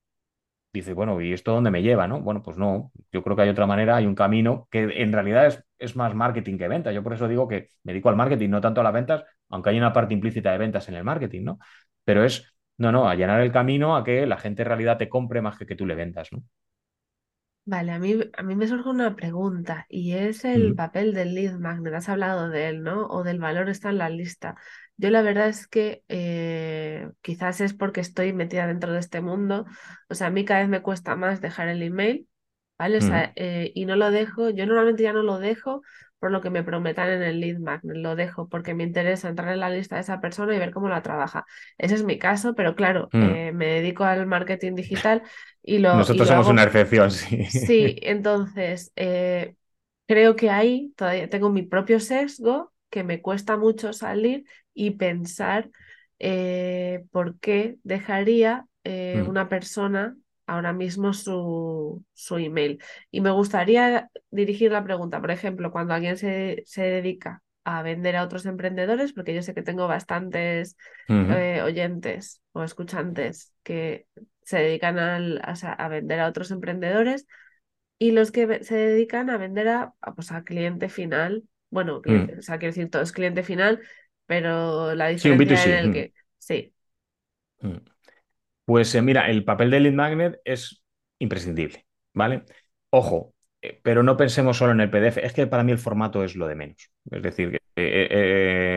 dice, 0.72 0.92
bueno, 0.94 1.20
¿y 1.20 1.32
esto 1.32 1.52
dónde 1.52 1.70
me 1.70 1.82
lleva, 1.82 2.06
no? 2.08 2.20
Bueno, 2.20 2.42
pues 2.42 2.56
no, 2.58 2.92
yo 3.12 3.22
creo 3.22 3.36
que 3.36 3.42
hay 3.42 3.48
otra 3.48 3.66
manera, 3.66 3.96
hay 3.96 4.06
un 4.06 4.14
camino 4.14 4.68
que 4.70 4.82
en 5.02 5.12
realidad 5.12 5.46
es, 5.46 5.64
es 5.78 5.96
más 5.96 6.14
marketing 6.14 6.58
que 6.58 6.68
venta. 6.68 6.92
Yo 6.92 7.02
por 7.02 7.12
eso 7.14 7.28
digo 7.28 7.48
que 7.48 7.68
me 7.84 7.92
dedico 7.92 8.08
al 8.10 8.16
marketing, 8.16 8.50
no 8.50 8.60
tanto 8.60 8.80
a 8.80 8.84
las 8.84 8.92
ventas, 8.92 9.24
aunque 9.48 9.70
hay 9.70 9.78
una 9.78 9.92
parte 9.92 10.14
implícita 10.14 10.52
de 10.52 10.58
ventas 10.58 10.88
en 10.88 10.94
el 10.94 11.04
marketing, 11.04 11.44
¿no? 11.44 11.58
Pero 12.04 12.24
es, 12.24 12.54
no, 12.78 12.92
no, 12.92 13.08
a 13.08 13.14
llenar 13.14 13.40
el 13.40 13.52
camino 13.52 13.96
a 13.96 14.04
que 14.04 14.26
la 14.26 14.38
gente 14.38 14.62
en 14.62 14.68
realidad 14.68 14.98
te 14.98 15.08
compre 15.08 15.42
más 15.42 15.58
que 15.58 15.66
que 15.66 15.76
tú 15.76 15.86
le 15.86 15.94
vendas, 15.94 16.32
¿no? 16.32 16.42
Vale, 17.64 17.92
a 17.92 17.98
mí, 17.98 18.14
a 18.38 18.42
mí 18.42 18.54
me 18.56 18.66
surge 18.66 18.88
una 18.88 19.14
pregunta 19.14 19.84
y 19.90 20.14
es 20.14 20.44
el 20.46 20.74
papel 20.74 21.12
del 21.12 21.34
lead 21.34 21.58
magnet. 21.58 21.92
Has 21.94 22.08
hablado 22.08 22.48
de 22.48 22.68
él, 22.68 22.82
¿no? 22.82 23.06
O 23.08 23.22
del 23.24 23.38
valor 23.40 23.68
está 23.68 23.90
en 23.90 23.98
la 23.98 24.08
lista. 24.08 24.56
Yo 24.98 25.10
la 25.10 25.22
verdad 25.22 25.48
es 25.48 25.68
que 25.68 26.04
eh, 26.08 27.08
quizás 27.22 27.60
es 27.62 27.74
porque 27.74 28.00
estoy 28.02 28.32
metida 28.34 28.66
dentro 28.68 28.92
de 28.92 29.00
este 29.00 29.22
mundo. 29.22 29.66
O 30.10 30.14
sea, 30.16 30.28
a 30.28 30.30
mí 30.30 30.44
cada 30.44 30.60
vez 30.60 30.68
me 30.68 30.82
cuesta 30.82 31.16
más 31.16 31.40
dejar 31.40 31.68
el 31.68 31.82
email, 31.82 32.28
¿vale? 32.78 32.98
O 32.98 33.00
sea, 33.02 33.32
eh, 33.36 33.72
y 33.74 33.86
no 33.86 33.96
lo 33.96 34.10
dejo. 34.10 34.50
Yo 34.50 34.66
normalmente 34.66 35.04
ya 35.04 35.12
no 35.14 35.22
lo 35.22 35.38
dejo 35.38 35.82
por 36.20 36.32
lo 36.32 36.40
que 36.42 36.50
me 36.50 36.64
prometan 36.64 37.10
en 37.10 37.22
el 37.22 37.40
lead 37.40 37.58
magnet. 37.58 37.96
Lo 37.96 38.16
dejo 38.16 38.48
porque 38.48 38.74
me 38.74 38.84
interesa 38.84 39.28
entrar 39.28 39.52
en 39.54 39.60
la 39.60 39.70
lista 39.70 39.96
de 39.96 40.02
esa 40.02 40.20
persona 40.20 40.54
y 40.54 40.58
ver 40.58 40.72
cómo 40.72 40.88
la 40.88 41.02
trabaja. 41.02 41.46
Ese 41.78 41.94
es 41.94 42.04
mi 42.04 42.18
caso, 42.18 42.54
pero 42.56 42.74
claro, 42.76 43.12
ujú. 43.12 43.18
eh, 43.18 43.52
me 43.52 43.66
dedico 43.66 44.04
al 44.04 44.26
marketing 44.26 44.74
digital 44.74 45.22
y 45.62 45.78
lo, 45.78 46.08
y 46.10 46.20
Nosotros 46.20 46.26
lo 46.26 46.40
somos 46.40 46.48
una 46.48 46.64
excepción, 46.64 47.10
sí. 47.10 47.46
Sí, 47.46 47.96
entonces 48.02 48.92
eh, 48.96 49.56
creo 50.06 50.36
que 50.36 50.50
ahí 50.50 50.92
todavía 50.96 51.28
tengo 51.30 51.50
mi 51.50 51.62
propio 51.62 52.00
sesgo 52.00 52.72
que 52.90 53.04
me 53.04 53.22
cuesta 53.22 53.56
mucho 53.56 53.92
salir 53.92 54.44
y 54.78 54.92
pensar 54.92 55.70
eh, 56.18 57.04
por 57.12 57.38
qué 57.40 57.76
dejaría 57.84 58.66
eh, 58.84 59.22
Ujú, 59.22 59.26
una 59.26 59.48
persona 59.48 60.16
ahora 60.46 60.72
mismo 60.72 61.12
su, 61.14 62.04
su 62.14 62.36
email. 62.38 62.82
Y 63.10 63.20
me 63.20 63.30
gustaría 63.30 64.10
dirigir 64.30 64.72
la 64.72 64.84
pregunta, 64.84 65.20
por 65.20 65.30
ejemplo, 65.30 65.70
cuando 65.72 65.94
alguien 65.94 66.16
se, 66.16 66.62
se 66.66 66.82
dedica 66.82 67.42
a 67.64 67.82
vender 67.82 68.16
a 68.16 68.24
otros 68.24 68.46
emprendedores, 68.46 69.12
porque 69.12 69.34
yo 69.34 69.42
sé 69.42 69.54
que 69.54 69.62
tengo 69.62 69.88
bastantes 69.88 70.76
eh, 71.26 71.60
oyentes 71.62 72.40
o 72.52 72.62
escuchantes 72.64 73.52
que 73.62 74.06
se 74.42 74.58
dedican 74.58 74.98
al- 74.98 75.40
a, 75.44 75.88
vender 75.88 76.20
a 76.20 76.28
otros 76.28 76.50
emprendedores 76.50 77.26
y 77.98 78.12
los 78.12 78.30
que 78.32 78.62
se 78.64 78.76
dedican 78.76 79.30
a 79.30 79.38
vender 79.38 79.68
a, 79.68 79.94
a, 80.00 80.14
pues, 80.14 80.32
a 80.32 80.44
cliente 80.44 80.88
final. 80.88 81.44
Bueno, 81.70 82.00
cliente, 82.02 82.38
o 82.38 82.42
sea, 82.42 82.58
quiero 82.58 82.72
decir, 82.74 82.90
todo 82.90 83.02
es 83.02 83.12
cliente 83.12 83.42
final, 83.42 83.80
pero 84.28 84.94
la 84.96 85.08
Sí, 85.16 85.30
diferencia 85.30 85.66
en 85.66 85.72
B2C. 85.72 85.80
el 85.86 85.90
ujú, 85.90 85.92
que, 85.92 86.14
sí, 86.38 86.74
ujú. 87.62 87.80
Pues 88.66 88.94
eh, 88.96 89.02
mira, 89.02 89.30
el 89.30 89.44
papel 89.44 89.70
del 89.70 89.84
lead 89.84 89.94
magnet 89.94 90.40
es 90.44 90.84
imprescindible, 91.20 91.86
¿vale? 92.14 92.44
Ojo, 92.90 93.34
eh, 93.62 93.80
pero 93.84 94.02
no 94.04 94.16
pensemos 94.16 94.56
solo 94.58 94.72
en 94.72 94.80
el 94.82 94.90
PDF, 94.90 95.26
es 95.26 95.32
que 95.34 95.46
para 95.46 95.64
mí 95.64 95.72
el 95.72 95.78
formato 95.78 96.24
es 96.24 96.36
lo 96.36 96.48
de 96.48 96.54
menos. 96.56 96.90
Es 97.10 97.22
decir, 97.22 97.52
que 97.52 97.60
eh, 97.78 98.08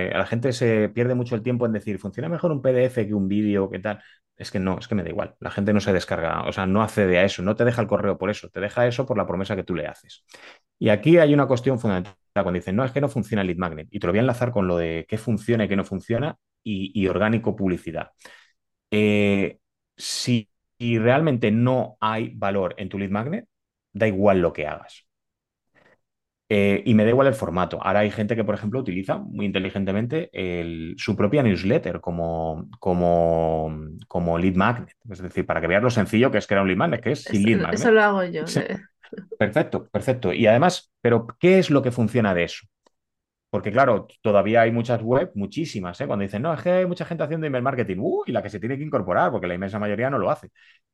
eh, 0.10 0.12
a 0.14 0.18
la 0.20 0.26
gente 0.26 0.54
se 0.54 0.90
pierde 0.90 1.16
mucho 1.16 1.36
el 1.36 1.44
tiempo 1.44 1.66
en 1.66 1.74
decir, 1.74 2.00
funciona 2.00 2.30
mejor 2.30 2.52
un 2.52 2.62
PDF 2.62 3.08
que 3.08 3.14
un 3.14 3.28
vídeo, 3.28 3.70
¿qué 3.70 3.80
tal? 3.80 4.02
Es 4.36 4.52
que 4.52 4.60
no, 4.60 4.80
es 4.80 4.88
que 4.88 4.96
me 4.96 5.04
da 5.04 5.10
igual. 5.10 5.36
La 5.40 5.52
gente 5.52 5.74
no 5.74 5.80
se 5.80 5.94
descarga, 5.94 6.44
o 6.48 6.52
sea, 6.52 6.66
no 6.66 6.82
accede 6.84 7.20
a 7.20 7.24
eso, 7.26 7.44
no 7.44 7.56
te 7.56 7.66
deja 7.66 7.82
el 7.82 7.88
correo 7.88 8.18
por 8.18 8.30
eso, 8.30 8.50
te 8.50 8.60
deja 8.60 8.88
eso 8.88 9.06
por 9.06 9.18
la 9.18 9.28
promesa 9.28 9.56
que 9.56 9.64
tú 9.64 9.76
le 9.76 9.88
haces. 9.88 10.26
Y 10.80 10.90
aquí 10.90 11.18
hay 11.18 11.34
una 11.34 11.48
cuestión 11.48 11.80
fundamental 11.80 12.16
cuando 12.34 12.54
dicen, 12.54 12.76
no, 12.76 12.84
es 12.86 12.92
que 12.92 13.02
no 13.02 13.10
funciona 13.10 13.42
el 13.42 13.48
lead 13.48 13.58
magnet. 13.58 13.88
Y 13.92 14.00
te 14.00 14.08
lo 14.08 14.14
voy 14.14 14.20
a 14.20 14.22
enlazar 14.22 14.52
con 14.52 14.68
lo 14.68 14.78
de 14.78 15.06
qué 15.08 15.18
funciona 15.18 15.66
y 15.66 15.68
qué 15.68 15.76
no 15.76 15.84
funciona 15.84 16.38
y, 16.64 16.92
y 17.00 17.08
orgánico 17.08 17.56
publicidad 17.56 18.12
eh, 18.92 19.60
si 19.98 20.48
realmente 20.80 21.52
no 21.52 21.98
hay 22.00 22.30
valor 22.36 22.76
en 22.78 22.90
tu 22.90 22.98
lead 23.00 23.12
magnet, 23.12 23.48
da 23.94 24.08
igual 24.08 24.40
lo 24.42 24.54
que 24.54 24.68
hagas. 24.68 25.06
Eh, 26.54 26.84
y 26.86 26.94
me 26.96 27.04
da 27.06 27.12
igual 27.12 27.28
el 27.28 27.34
formato. 27.34 27.80
Ahora 27.82 28.00
hay 28.02 28.12
gente 28.12 28.36
que, 28.36 28.44
por 28.44 28.56
ejemplo, 28.56 28.80
utiliza 28.80 29.18
muy 29.18 29.46
inteligentemente 29.46 30.30
el- 30.34 30.96
su 30.98 31.16
propia 31.16 31.44
newsletter 31.44 32.02
como, 32.02 32.68
como, 32.80 33.72
como 34.08 34.38
lead 34.38 34.56
magnet. 34.56 34.94
Es 35.10 35.22
decir, 35.22 35.46
para 35.46 35.62
que 35.62 35.68
veas 35.68 35.82
lo 35.84 35.90
sencillo 35.90 36.30
que 36.32 36.40
es 36.40 36.48
crear 36.48 36.62
un 36.64 36.68
lead 36.68 36.78
magnet, 36.78 37.02
que 37.02 37.12
es 37.14 37.24
sin 37.26 37.46
lead 37.46 37.58
eso 37.72 37.92
magnet. 37.92 37.92
lo 37.92 38.02
hago 38.02 38.24
yo. 38.26 38.48
Sí, 38.48 38.62
le- 38.66 38.82
perfecto, 39.38 39.88
perfecto. 39.90 40.34
Y 40.34 40.48
además, 40.48 40.92
¿pero 41.02 41.28
qué 41.40 41.60
es 41.60 41.70
lo 41.72 41.82
que 41.82 41.92
funciona 41.92 42.34
de 42.36 42.46
eso? 42.46 42.68
Porque 43.50 43.72
claro, 43.72 44.08
todavía 44.22 44.62
hay 44.62 44.72
muchas 44.72 45.02
web, 45.04 45.32
muchísimas, 45.36 46.00
¿eh? 46.02 46.08
Cuando 46.08 46.24
dicen, 46.24 46.42
no, 46.42 46.54
es 46.54 46.62
que 46.62 46.72
hay 46.72 46.86
mucha 46.86 47.06
gente 47.06 47.24
haciendo 47.24 47.48
email 47.48 47.64
marketing, 47.64 47.98
uh, 48.00 48.24
y 48.26 48.32
la 48.32 48.42
que 48.42 48.50
se 48.50 48.60
tiene 48.62 48.78
que 48.78 48.84
incorporar, 48.84 49.32
porque 49.32 49.48
la 49.48 49.56
inmensa 49.56 49.80
mayoría 49.80 50.10
no 50.10 50.18
lo 50.20 50.32
hace. 50.32 50.52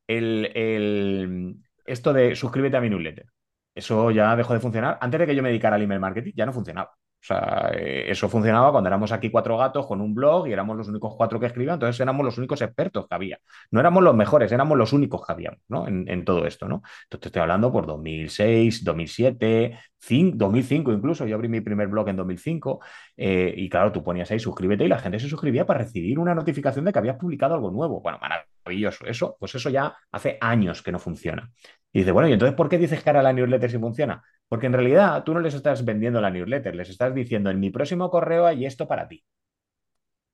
El, 0.08 0.50
el- 0.54 1.56
esto 1.86 2.12
de 2.12 2.34
suscríbete 2.36 2.76
a 2.76 2.80
mi 2.80 2.90
newsletter, 2.90 3.26
eso 3.78 4.10
ya 4.10 4.34
dejó 4.36 4.54
de 4.54 4.60
funcionar. 4.60 4.98
Antes 5.00 5.20
de 5.20 5.26
que 5.26 5.34
yo 5.34 5.42
me 5.42 5.48
dedicara 5.50 5.76
al 5.76 5.82
email 5.82 6.00
marketing, 6.00 6.32
ya 6.34 6.46
no 6.46 6.52
funcionaba. 6.52 6.92
O 7.20 7.24
sea, 7.28 7.70
eh, 7.74 8.04
eso 8.08 8.28
funcionaba 8.28 8.70
cuando 8.70 8.88
éramos 8.88 9.10
aquí 9.10 9.28
cuatro 9.28 9.58
gatos 9.58 9.86
con 9.86 10.00
un 10.00 10.14
blog 10.14 10.46
y 10.46 10.52
éramos 10.52 10.76
los 10.76 10.86
únicos 10.88 11.14
cuatro 11.16 11.40
que 11.40 11.46
escribían, 11.46 11.74
entonces 11.74 11.98
éramos 12.00 12.24
los 12.24 12.38
únicos 12.38 12.62
expertos 12.62 13.08
que 13.08 13.14
había. 13.14 13.40
No 13.72 13.80
éramos 13.80 14.04
los 14.04 14.14
mejores, 14.14 14.52
éramos 14.52 14.78
los 14.78 14.92
únicos 14.92 15.26
que 15.26 15.32
habíamos, 15.32 15.60
¿no? 15.68 15.88
En, 15.88 16.24
todo 16.24 16.46
esto, 16.46 16.68
¿no? 16.68 16.76
Entonces 17.04 17.20
te 17.20 17.28
estoy 17.28 17.42
hablando 17.42 17.72
por 17.72 17.86
2006, 17.86 18.84
2007, 18.84 19.78
5, 19.98 20.36
2005 20.36 20.92
incluso. 20.92 21.26
Yo 21.26 21.34
abrí 21.34 21.48
mi 21.48 21.60
primer 21.60 21.88
blog 21.88 22.08
en 22.08 22.16
2005 22.16 22.80
eh, 23.16 23.52
y 23.56 23.68
claro, 23.68 23.90
tú 23.90 24.04
ponías 24.04 24.30
ahí 24.30 24.38
suscríbete 24.38 24.84
y 24.84 24.88
la 24.88 24.98
gente 25.00 25.18
se 25.18 25.28
suscribía 25.28 25.66
para 25.66 25.80
recibir 25.80 26.18
una 26.20 26.34
notificación 26.36 26.84
de 26.84 26.92
que 26.92 26.98
habías 27.00 27.16
publicado 27.16 27.54
algo 27.54 27.70
nuevo. 27.72 28.00
Bueno, 28.00 28.18
maravilloso. 28.20 29.06
Eso, 29.06 29.36
pues 29.40 29.54
eso 29.56 29.70
ya 29.70 29.96
hace 30.12 30.38
años 30.40 30.82
que 30.82 30.92
no 30.92 31.00
funciona. 31.00 31.50
Y 31.92 32.00
dice, 32.00 32.12
bueno, 32.12 32.28
¿y 32.28 32.32
entonces 32.32 32.56
por 32.56 32.68
qué 32.68 32.78
dices 32.78 33.02
que 33.02 33.10
ahora 33.10 33.22
la 33.22 33.32
newsletter 33.32 33.70
sí 33.70 33.78
funciona? 33.78 34.22
Porque 34.48 34.66
en 34.66 34.72
realidad 34.74 35.24
tú 35.24 35.34
no 35.34 35.40
les 35.40 35.54
estás 35.54 35.84
vendiendo 35.84 36.20
la 36.20 36.30
newsletter, 36.30 36.74
les 36.74 36.90
estás 36.90 37.14
diciendo 37.14 37.50
en 37.50 37.60
mi 37.60 37.70
próximo 37.70 38.10
correo 38.10 38.46
hay 38.46 38.66
esto 38.66 38.86
para 38.88 39.08
ti. 39.08 39.24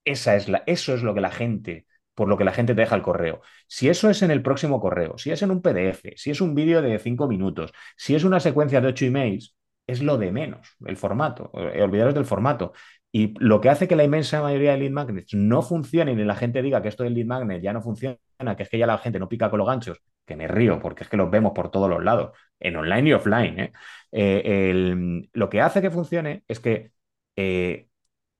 Esa 0.04 0.36
es 0.36 0.48
la, 0.48 0.62
eso 0.66 0.94
es 0.94 1.02
lo 1.02 1.14
que 1.14 1.20
la 1.20 1.30
gente, 1.30 1.86
por 2.14 2.28
lo 2.28 2.36
que 2.36 2.44
la 2.44 2.52
gente 2.52 2.74
te 2.74 2.80
deja 2.82 2.96
el 2.96 3.02
correo. 3.02 3.40
Si 3.66 3.88
eso 3.88 4.10
es 4.10 4.22
en 4.22 4.30
el 4.30 4.42
próximo 4.42 4.80
correo, 4.80 5.16
si 5.18 5.30
es 5.30 5.42
en 5.42 5.50
un 5.50 5.62
PDF, 5.62 6.12
si 6.16 6.30
es 6.30 6.40
un 6.40 6.54
vídeo 6.54 6.82
de 6.82 6.98
cinco 6.98 7.26
minutos, 7.28 7.72
si 7.96 8.14
es 8.14 8.24
una 8.24 8.40
secuencia 8.40 8.80
de 8.80 8.88
ocho 8.88 9.04
emails, 9.06 9.56
es 9.86 10.02
lo 10.02 10.18
de 10.18 10.32
menos, 10.32 10.76
el 10.86 10.96
formato. 10.96 11.50
Eh, 11.54 11.82
olvidaros 11.82 12.14
del 12.14 12.24
formato. 12.26 12.72
Y 13.16 13.32
lo 13.38 13.60
que 13.60 13.70
hace 13.70 13.86
que 13.86 13.94
la 13.94 14.02
inmensa 14.02 14.42
mayoría 14.42 14.72
de 14.72 14.78
lead 14.78 14.90
magnets 14.90 15.34
no 15.34 15.62
funcionen 15.62 16.18
y 16.18 16.24
la 16.24 16.34
gente 16.34 16.62
diga 16.62 16.82
que 16.82 16.88
esto 16.88 17.04
del 17.04 17.14
lead 17.14 17.26
magnet 17.26 17.62
ya 17.62 17.72
no 17.72 17.80
funciona, 17.80 18.18
que 18.56 18.64
es 18.64 18.68
que 18.68 18.76
ya 18.76 18.88
la 18.88 18.98
gente 18.98 19.20
no 19.20 19.28
pica 19.28 19.50
con 19.50 19.60
los 19.60 19.68
ganchos, 19.68 20.02
que 20.26 20.34
me 20.34 20.48
río 20.48 20.80
porque 20.80 21.04
es 21.04 21.08
que 21.08 21.16
los 21.16 21.30
vemos 21.30 21.52
por 21.54 21.70
todos 21.70 21.88
los 21.88 22.02
lados, 22.02 22.36
en 22.58 22.74
online 22.74 23.10
y 23.10 23.12
offline. 23.12 23.60
¿eh? 23.60 23.72
Eh, 24.10 25.28
lo 25.32 25.48
que 25.48 25.60
hace 25.60 25.80
que 25.80 25.92
funcione 25.92 26.42
es 26.48 26.58
que 26.58 26.90
eh, 27.36 27.86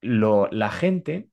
la 0.01 0.71
gente 0.71 1.29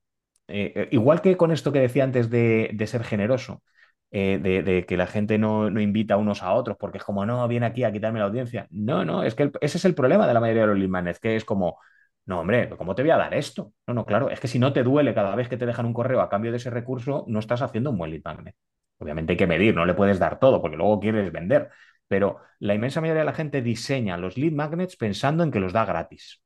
igual 0.92 1.20
que 1.20 1.36
con 1.36 1.50
esto 1.50 1.72
que 1.72 1.80
decía 1.80 2.04
antes 2.04 2.30
de, 2.30 2.72
ser 2.86 3.02
generoso, 3.02 3.64
de, 4.12 4.84
que 4.86 4.96
la 4.96 5.08
gente 5.08 5.36
no, 5.38 5.68
no 5.68 5.80
invita 5.80 6.16
unos 6.16 6.44
a 6.44 6.52
otros 6.52 6.76
porque 6.78 6.98
es 6.98 7.04
como, 7.04 7.26
no, 7.26 7.48
viene 7.48 7.66
aquí 7.66 7.82
a 7.82 7.90
quitarme 7.90 8.20
la 8.20 8.26
audiencia. 8.26 8.68
No, 8.70 9.04
no, 9.04 9.24
es 9.24 9.34
que 9.34 9.50
ese 9.60 9.78
es 9.78 9.84
el 9.84 9.96
problema 9.96 10.28
de 10.28 10.34
la 10.34 10.40
mayoría 10.40 10.62
de 10.62 10.68
los 10.68 10.78
lead 10.78 10.88
magnets, 10.88 11.18
que 11.18 11.34
es 11.34 11.44
como, 11.44 11.78
no, 12.26 12.40
hombre, 12.40 12.68
¿cómo 12.70 12.94
te 12.94 13.02
voy 13.02 13.10
a 13.10 13.16
dar 13.16 13.34
esto? 13.34 13.72
No, 13.86 13.94
no, 13.94 14.06
claro, 14.06 14.30
es 14.30 14.40
que 14.40 14.48
si 14.48 14.58
no 14.58 14.72
te 14.72 14.82
duele 14.82 15.14
cada 15.14 15.34
vez 15.34 15.48
que 15.48 15.56
te 15.56 15.66
dejan 15.66 15.86
un 15.86 15.92
correo 15.92 16.20
a 16.20 16.28
cambio 16.28 16.50
de 16.52 16.58
ese 16.58 16.70
recurso, 16.70 17.24
no 17.28 17.38
estás 17.40 17.62
haciendo 17.62 17.90
un 17.90 17.98
buen 17.98 18.10
lead 18.10 18.22
magnet. 18.24 18.54
Obviamente 18.98 19.32
hay 19.32 19.36
que 19.36 19.46
medir, 19.46 19.74
no 19.74 19.84
le 19.84 19.94
puedes 19.94 20.18
dar 20.18 20.38
todo 20.38 20.60
porque 20.60 20.76
luego 20.76 21.00
quieres 21.00 21.32
vender, 21.32 21.70
pero 22.06 22.38
la 22.60 22.74
inmensa 22.74 23.00
mayoría 23.00 23.20
de 23.22 23.26
la 23.26 23.34
gente 23.34 23.62
diseña 23.62 24.16
los 24.16 24.36
lead 24.36 24.52
magnets 24.52 24.96
pensando 24.96 25.42
en 25.42 25.50
que 25.50 25.60
los 25.60 25.72
da 25.72 25.84
gratis. 25.84 26.42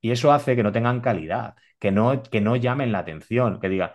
Y 0.00 0.10
eso 0.10 0.32
hace 0.32 0.56
que 0.56 0.62
no 0.62 0.72
tengan 0.72 1.00
calidad, 1.00 1.54
que 1.78 1.92
no, 1.92 2.22
que 2.22 2.40
no 2.40 2.56
llamen 2.56 2.92
la 2.92 3.00
atención, 3.00 3.60
que 3.60 3.68
digan, 3.68 3.90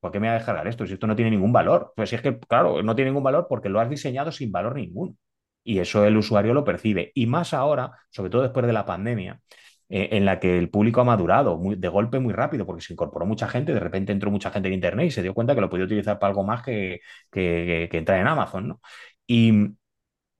¿por 0.00 0.12
qué 0.12 0.20
me 0.20 0.28
voy 0.28 0.36
a 0.36 0.38
dejar 0.38 0.66
esto? 0.66 0.86
Si 0.86 0.94
esto 0.94 1.06
no 1.06 1.16
tiene 1.16 1.30
ningún 1.30 1.52
valor. 1.52 1.92
Pues 1.96 2.10
si 2.10 2.16
es 2.16 2.22
que, 2.22 2.38
claro, 2.38 2.82
no 2.82 2.94
tiene 2.94 3.10
ningún 3.10 3.24
valor 3.24 3.46
porque 3.48 3.68
lo 3.68 3.80
has 3.80 3.88
diseñado 3.90 4.32
sin 4.32 4.52
valor 4.52 4.76
ninguno. 4.76 5.16
Y 5.62 5.78
eso 5.78 6.04
el 6.04 6.16
usuario 6.16 6.54
lo 6.54 6.64
percibe. 6.64 7.12
Y 7.14 7.26
más 7.26 7.54
ahora, 7.54 7.92
sobre 8.10 8.30
todo 8.30 8.42
después 8.42 8.66
de 8.66 8.72
la 8.72 8.84
pandemia, 8.84 9.40
en 9.88 10.24
la 10.24 10.40
que 10.40 10.58
el 10.58 10.70
público 10.70 11.00
ha 11.00 11.04
madurado 11.04 11.56
muy, 11.58 11.76
de 11.76 11.88
golpe 11.88 12.18
muy 12.18 12.32
rápido, 12.32 12.66
porque 12.66 12.82
se 12.82 12.92
incorporó 12.92 13.26
mucha 13.26 13.48
gente, 13.48 13.72
de 13.74 13.80
repente 13.80 14.12
entró 14.12 14.30
mucha 14.30 14.50
gente 14.50 14.68
en 14.68 14.74
Internet 14.74 15.06
y 15.06 15.10
se 15.10 15.22
dio 15.22 15.34
cuenta 15.34 15.54
que 15.54 15.60
lo 15.60 15.70
podía 15.70 15.84
utilizar 15.86 16.18
para 16.18 16.30
algo 16.30 16.44
más 16.44 16.62
que, 16.62 17.00
que, 17.30 17.88
que 17.90 17.98
entrar 17.98 18.18
en 18.20 18.26
Amazon, 18.26 18.68
¿no? 18.68 18.80
Y, 19.26 19.52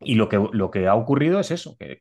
y 0.00 0.14
lo 0.16 0.28
que, 0.28 0.38
lo 0.52 0.70
que 0.70 0.86
ha 0.88 0.94
ocurrido 0.94 1.40
es 1.40 1.50
eso, 1.50 1.76
que, 1.78 1.98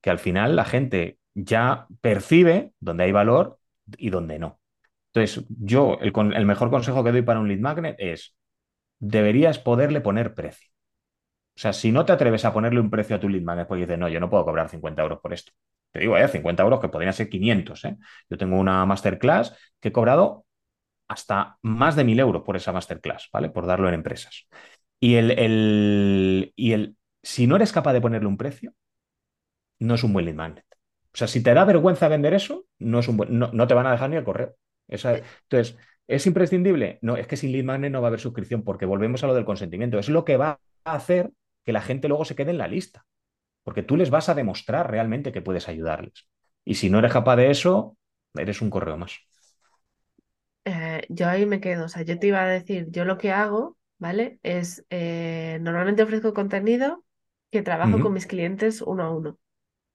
que, 0.00 0.10
al 0.10 0.18
final 0.18 0.56
la 0.56 0.64
gente 0.64 1.18
ya 1.34 1.86
percibe 2.00 2.72
dónde 2.80 3.04
hay 3.04 3.12
valor 3.12 3.58
y 3.98 4.10
dónde 4.10 4.38
no. 4.38 4.60
Entonces, 5.12 5.44
yo 5.48 5.98
el, 6.00 6.12
el 6.34 6.46
mejor 6.46 6.70
consejo 6.70 7.02
que 7.04 7.12
doy 7.12 7.22
para 7.22 7.40
un 7.40 7.48
lead 7.48 7.60
magnet 7.60 7.96
es, 7.98 8.36
deberías 9.00 9.58
poderle 9.58 10.00
poner 10.00 10.34
precio. 10.34 10.70
O 11.56 11.60
sea, 11.60 11.72
si 11.72 11.92
no 11.92 12.04
te 12.06 12.12
atreves 12.12 12.44
a 12.44 12.52
ponerle 12.52 12.80
un 12.80 12.90
precio 12.90 13.16
a 13.16 13.20
tu 13.20 13.28
lead 13.28 13.42
magnet, 13.42 13.68
pues 13.68 13.80
dices, 13.80 13.98
no, 13.98 14.08
yo 14.08 14.20
no 14.20 14.30
puedo 14.30 14.44
cobrar 14.44 14.68
50 14.70 15.02
euros 15.02 15.20
por 15.20 15.32
esto. 15.34 15.52
Te 15.96 16.02
digo, 16.02 16.18
eh, 16.18 16.28
50 16.28 16.62
euros 16.62 16.80
que 16.80 16.88
podrían 16.88 17.14
ser 17.14 17.30
500. 17.30 17.84
¿eh? 17.86 17.96
Yo 18.28 18.36
tengo 18.36 18.58
una 18.58 18.84
masterclass 18.84 19.56
que 19.80 19.88
he 19.88 19.92
cobrado 19.92 20.44
hasta 21.08 21.58
más 21.62 21.96
de 21.96 22.04
1.000 22.04 22.20
euros 22.20 22.42
por 22.42 22.56
esa 22.56 22.72
masterclass, 22.72 23.30
¿vale? 23.32 23.48
Por 23.48 23.66
darlo 23.66 23.88
en 23.88 23.94
empresas. 23.94 24.46
Y 25.00 25.14
el, 25.14 25.30
el, 25.30 26.52
y 26.54 26.72
el, 26.72 26.96
si 27.22 27.46
no 27.46 27.56
eres 27.56 27.72
capaz 27.72 27.94
de 27.94 28.00
ponerle 28.00 28.28
un 28.28 28.36
precio, 28.36 28.74
no 29.78 29.94
es 29.94 30.04
un 30.04 30.12
buen 30.12 30.26
lead 30.26 30.34
magnet. 30.34 30.64
O 31.14 31.16
sea, 31.16 31.28
si 31.28 31.42
te 31.42 31.54
da 31.54 31.64
vergüenza 31.64 32.08
vender 32.08 32.34
eso, 32.34 32.66
no, 32.78 32.98
es 32.98 33.08
un 33.08 33.16
no, 33.30 33.50
no 33.52 33.66
te 33.66 33.74
van 33.74 33.86
a 33.86 33.92
dejar 33.92 34.10
ni 34.10 34.16
el 34.16 34.24
correo. 34.24 34.54
Entonces, 34.88 35.78
¿es 36.06 36.26
imprescindible? 36.26 36.98
No, 37.00 37.16
es 37.16 37.26
que 37.26 37.36
sin 37.36 37.52
lead 37.52 37.64
magnet 37.64 37.90
no 37.90 38.02
va 38.02 38.08
a 38.08 38.10
haber 38.10 38.20
suscripción 38.20 38.64
porque 38.64 38.84
volvemos 38.84 39.24
a 39.24 39.28
lo 39.28 39.34
del 39.34 39.46
consentimiento. 39.46 39.98
Es 39.98 40.10
lo 40.10 40.24
que 40.26 40.36
va 40.36 40.60
a 40.84 40.94
hacer 40.94 41.30
que 41.64 41.72
la 41.72 41.80
gente 41.80 42.08
luego 42.08 42.26
se 42.26 42.34
quede 42.34 42.50
en 42.50 42.58
la 42.58 42.68
lista. 42.68 43.06
Porque 43.66 43.84
tú 43.84 43.96
les 43.98 44.10
vas 44.10 44.30
a 44.30 44.34
demostrar 44.36 44.90
realmente 44.90 45.32
que 45.32 45.42
puedes 45.42 45.68
ayudarles. 45.68 46.28
Y 46.64 46.76
si 46.76 46.90
no 46.90 47.00
eres 47.00 47.12
capaz 47.14 47.36
de 47.36 47.50
eso, 47.52 47.98
eres 48.34 48.62
un 48.62 48.70
correo 48.70 48.98
más. 48.98 49.12
Eh, 50.64 51.02
yo 51.08 51.28
ahí 51.28 51.46
me 51.46 51.60
quedo. 51.60 51.84
O 51.86 51.88
sea, 51.88 52.02
yo 52.02 52.18
te 52.18 52.28
iba 52.28 52.42
a 52.42 52.46
decir, 52.48 52.86
yo 52.90 53.04
lo 53.04 53.18
que 53.18 53.30
hago, 53.32 53.78
¿vale? 53.98 54.40
Es, 54.42 54.84
eh, 54.90 55.58
normalmente 55.60 56.02
ofrezco 56.02 56.34
contenido 56.34 57.04
que 57.50 57.62
trabajo 57.62 58.00
con 58.00 58.12
mis 58.14 58.26
clientes 58.26 58.82
uno 58.82 59.04
a 59.04 59.10
uno. 59.16 59.38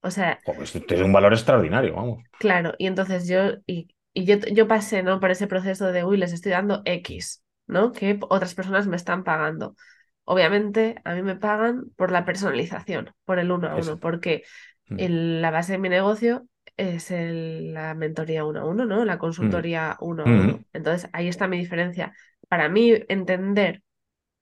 O 0.02 0.10
sea, 0.12 0.42
pues 0.44 0.74
esto 0.76 0.94
es 0.94 1.00
un 1.02 1.12
valor 1.12 1.32
extraordinario, 1.32 1.94
vamos. 1.96 2.22
claro, 2.38 2.74
y 2.78 2.86
entonces 2.86 3.26
yo, 3.28 3.52
y, 3.66 3.88
y 4.12 4.24
yo, 4.24 4.36
yo 4.38 4.68
pasé, 4.68 5.02
¿no? 5.02 5.20
Por 5.20 5.30
ese 5.30 5.46
proceso 5.46 5.92
de, 5.92 6.04
uy, 6.04 6.16
les 6.16 6.32
estoy 6.32 6.52
dando 6.52 6.82
X, 6.84 7.42
¿no? 7.66 7.92
Que 7.92 8.18
otras 8.28 8.54
personas 8.54 8.86
me 8.86 8.96
están 8.96 9.24
pagando. 9.24 9.76
Obviamente, 10.24 10.96
a 11.04 11.14
mí 11.14 11.22
me 11.22 11.36
pagan 11.36 11.90
por 11.96 12.10
la 12.12 12.24
personalización, 12.24 13.12
por 13.24 13.38
el 13.38 13.50
uno 13.52 13.68
a 13.68 13.76
uno, 13.76 13.98
Eso. 13.98 14.00
porque 14.00 14.44
Mm, 14.90 14.96
el- 14.96 15.42
la 15.42 15.50
base 15.50 15.72
de 15.72 15.78
mi 15.78 15.88
negocio 15.88 16.48
es 16.76 17.10
el- 17.10 17.74
la 17.74 17.94
mentoría 17.94 18.44
uno 18.44 18.60
a 18.60 18.66
uno, 18.66 18.86
¿no? 18.86 19.04
La 19.04 19.18
mm, 19.40 19.66
consultoría 19.66 19.96
uno 20.00 20.26
a 20.28 20.30
mm, 20.30 20.32
uno. 20.32 20.64
Entonces, 20.72 21.10
ahí 21.12 21.28
está 21.28 21.48
mi 21.48 21.58
diferencia. 21.58 22.14
Para 22.48 22.68
mí, 22.68 22.92
entender 23.08 23.82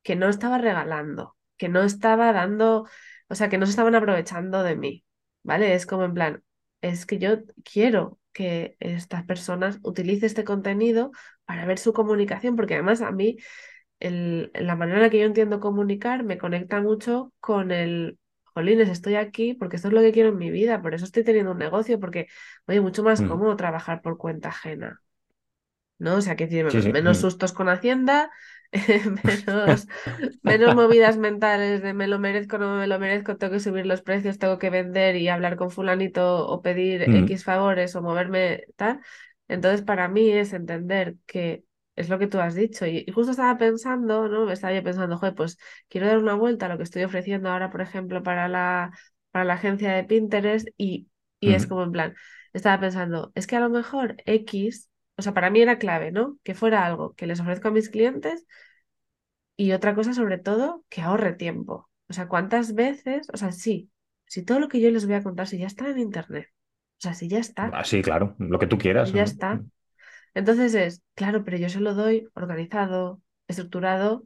que 0.03 0.17
no 0.17 0.29
estaba 0.29 0.59
regalando, 0.59 1.37
que 1.57 1.69
no 1.69 1.83
estaba 1.83 2.33
dando, 2.33 2.89
o 3.29 3.35
sea, 3.35 3.49
que 3.49 3.59
no 3.59 3.67
se 3.67 3.71
estaban 3.71 3.95
aprovechando 3.95 4.63
de 4.63 4.77
mí, 4.77 5.05
¿vale? 5.43 5.75
Es 5.75 5.87
como 5.87 6.05
en 6.05 6.15
plan, 6.15 6.45
es 6.81 7.07
que 7.07 7.19
yo 7.19 7.39
quiero 7.65 8.19
que 8.33 8.77
estas 8.81 9.25
personas 9.25 9.79
utilicen 9.83 10.27
este 10.27 10.45
contenido 10.45 11.11
para 11.45 11.67
ver 11.67 11.79
su 11.79 11.93
comunicación, 11.93 12.57
porque 12.57 12.75
además 12.75 13.03
a 13.03 13.11
mí 13.13 13.37
el- 14.01 14.51
la 14.55 14.77
manera 14.77 14.99
en 14.99 15.05
la 15.05 15.11
que 15.11 15.19
yo 15.21 15.27
entiendo 15.27 15.61
comunicar 15.61 16.25
me 16.25 16.39
conecta 16.39 16.81
mucho 16.81 17.33
con 17.41 17.71
el, 17.73 18.19
jolines, 18.55 18.89
estoy 18.89 19.15
aquí 19.17 19.55
porque 19.55 19.77
esto 19.77 19.89
es 19.89 19.95
lo 19.95 20.01
que 20.01 20.13
quiero 20.13 20.31
en 20.31 20.39
mi 20.39 20.51
vida, 20.51 20.83
por 20.83 20.95
eso 20.95 21.05
estoy 21.05 21.25
teniendo 21.25 21.53
un 21.53 21.59
negocio, 21.59 22.01
porque, 22.01 22.27
oye, 22.67 22.81
mucho 22.81 23.03
más 23.05 23.21
mm. 23.21 23.23
cómodo 23.23 23.57
trabajar 23.57 24.03
por 24.03 24.19
cuenta 24.19 24.49
ajena. 24.51 25.01
¿no? 25.99 26.17
O 26.17 26.21
sea, 26.23 26.37
que 26.37 26.47
tiene 26.47 26.71
Sí, 26.71 26.83
sí. 26.83 26.93
menos 26.93 27.19
mm. 27.19 27.21
sustos 27.21 27.53
con 27.53 27.69
Hacienda, 27.69 28.31
menos, 29.25 29.87
menos 30.43 30.75
movidas 30.75 31.19
mentales 31.19 31.83
de 31.83 31.93
me 31.95 32.07
lo 32.09 32.19
merezco, 32.19 32.59
no 32.59 32.77
me 32.79 32.87
lo 32.87 32.99
merezco, 32.99 33.37
tengo 33.37 33.53
que 33.55 33.61
subir 33.61 33.87
los 33.87 34.03
precios, 34.03 34.39
tengo 34.39 34.59
que 34.59 34.71
vender 34.71 35.17
y 35.17 35.29
hablar 35.29 35.57
con 35.57 35.71
fulanito 35.71 36.47
o 36.47 36.63
pedir 36.63 37.03
Mm, 37.07 37.13
X 37.13 37.45
favores 37.45 37.95
o 37.97 38.03
moverme 38.03 38.65
tal. 38.77 39.01
Entonces, 39.49 39.83
para 39.83 40.09
mí 40.09 40.31
es 40.31 40.53
entender 40.53 41.17
que 41.27 41.65
es 42.01 42.09
lo 42.09 42.19
que 42.19 42.27
tú 42.27 42.39
has 42.41 42.55
dicho. 42.55 42.87
Y, 42.87 43.05
y 43.07 43.13
justo 43.13 43.33
estaba 43.33 43.57
pensando, 43.59 44.29
¿no? 44.29 44.51
Estaba 44.51 44.75
yo 44.75 44.83
pensando, 44.83 45.19
joder, 45.19 45.35
pues 45.35 45.59
quiero 45.89 46.07
dar 46.07 46.19
una 46.19 46.35
vuelta 46.35 46.67
a 46.67 46.69
lo 46.69 46.77
que 46.79 46.85
estoy 46.85 47.05
ofreciendo 47.05 47.51
ahora, 47.51 47.71
por 47.71 47.81
ejemplo, 47.81 48.23
para 48.23 48.49
la, 48.49 48.93
para 49.31 49.45
la 49.45 49.55
agencia 49.55 49.93
de 49.93 50.05
Pinterest 50.05 50.69
y, 50.77 51.09
y 51.41 51.55
es 51.55 51.67
mm. 51.67 51.69
como 51.69 51.83
en 51.85 51.93
plan, 51.93 52.15
estaba 52.53 52.81
pensando, 52.81 53.33
es 53.35 53.47
que 53.47 53.57
a 53.57 53.61
lo 53.61 53.71
mejor 53.71 54.17
X 54.27 54.91
o 55.21 55.23
sea, 55.23 55.35
para 55.35 55.51
mí 55.51 55.61
era 55.61 55.79
clave, 55.79 56.13
¿no? 56.13 56.39
Que 56.43 56.55
fuera 56.55 56.87
algo 56.87 57.15
que 57.15 57.27
les 57.27 57.41
ofrezco 57.41 57.69
a 57.69 57.71
mis 57.71 57.91
clientes 57.91 58.47
y 59.55 59.73
otra 59.73 59.95
cosa 59.95 60.15
sobre 60.15 60.39
todo, 60.39 60.83
que 60.89 61.03
ahorre 61.03 61.35
tiempo. 61.35 61.91
O 62.09 62.15
sea, 62.15 62.27
¿cuántas 62.27 62.75
veces? 62.75 63.29
O 63.31 63.37
sea, 63.37 63.53
sí, 63.53 63.91
si 64.25 64.43
todo 64.43 64.61
lo 64.61 64.69
que 64.69 64.81
yo 64.81 64.91
les 64.91 65.05
voy 65.05 65.17
a 65.17 65.23
contar, 65.23 65.47
si 65.47 65.59
ya 65.59 65.67
está 65.67 65.91
en 65.91 65.99
internet, 65.99 66.49
o 66.53 67.01
sea, 67.03 67.13
si 67.13 67.29
ya 67.29 67.39
está, 67.39 67.71
Ah, 67.71 67.85
sí, 67.85 68.01
claro, 68.01 68.35
lo 68.39 68.59
que 68.59 68.67
tú 68.67 68.77
si 68.77 68.83
quieras. 68.83 69.13
ya 69.13 69.19
¿no? 69.19 69.25
está. 69.25 69.63
Entonces 70.35 70.75
es, 70.75 71.03
claro, 71.15 71.45
pero 71.45 71.57
yo 71.57 71.69
se 71.69 71.81
lo 71.81 71.95
doy 71.95 72.29
organizado, 72.35 73.23
estructurado 73.49 74.25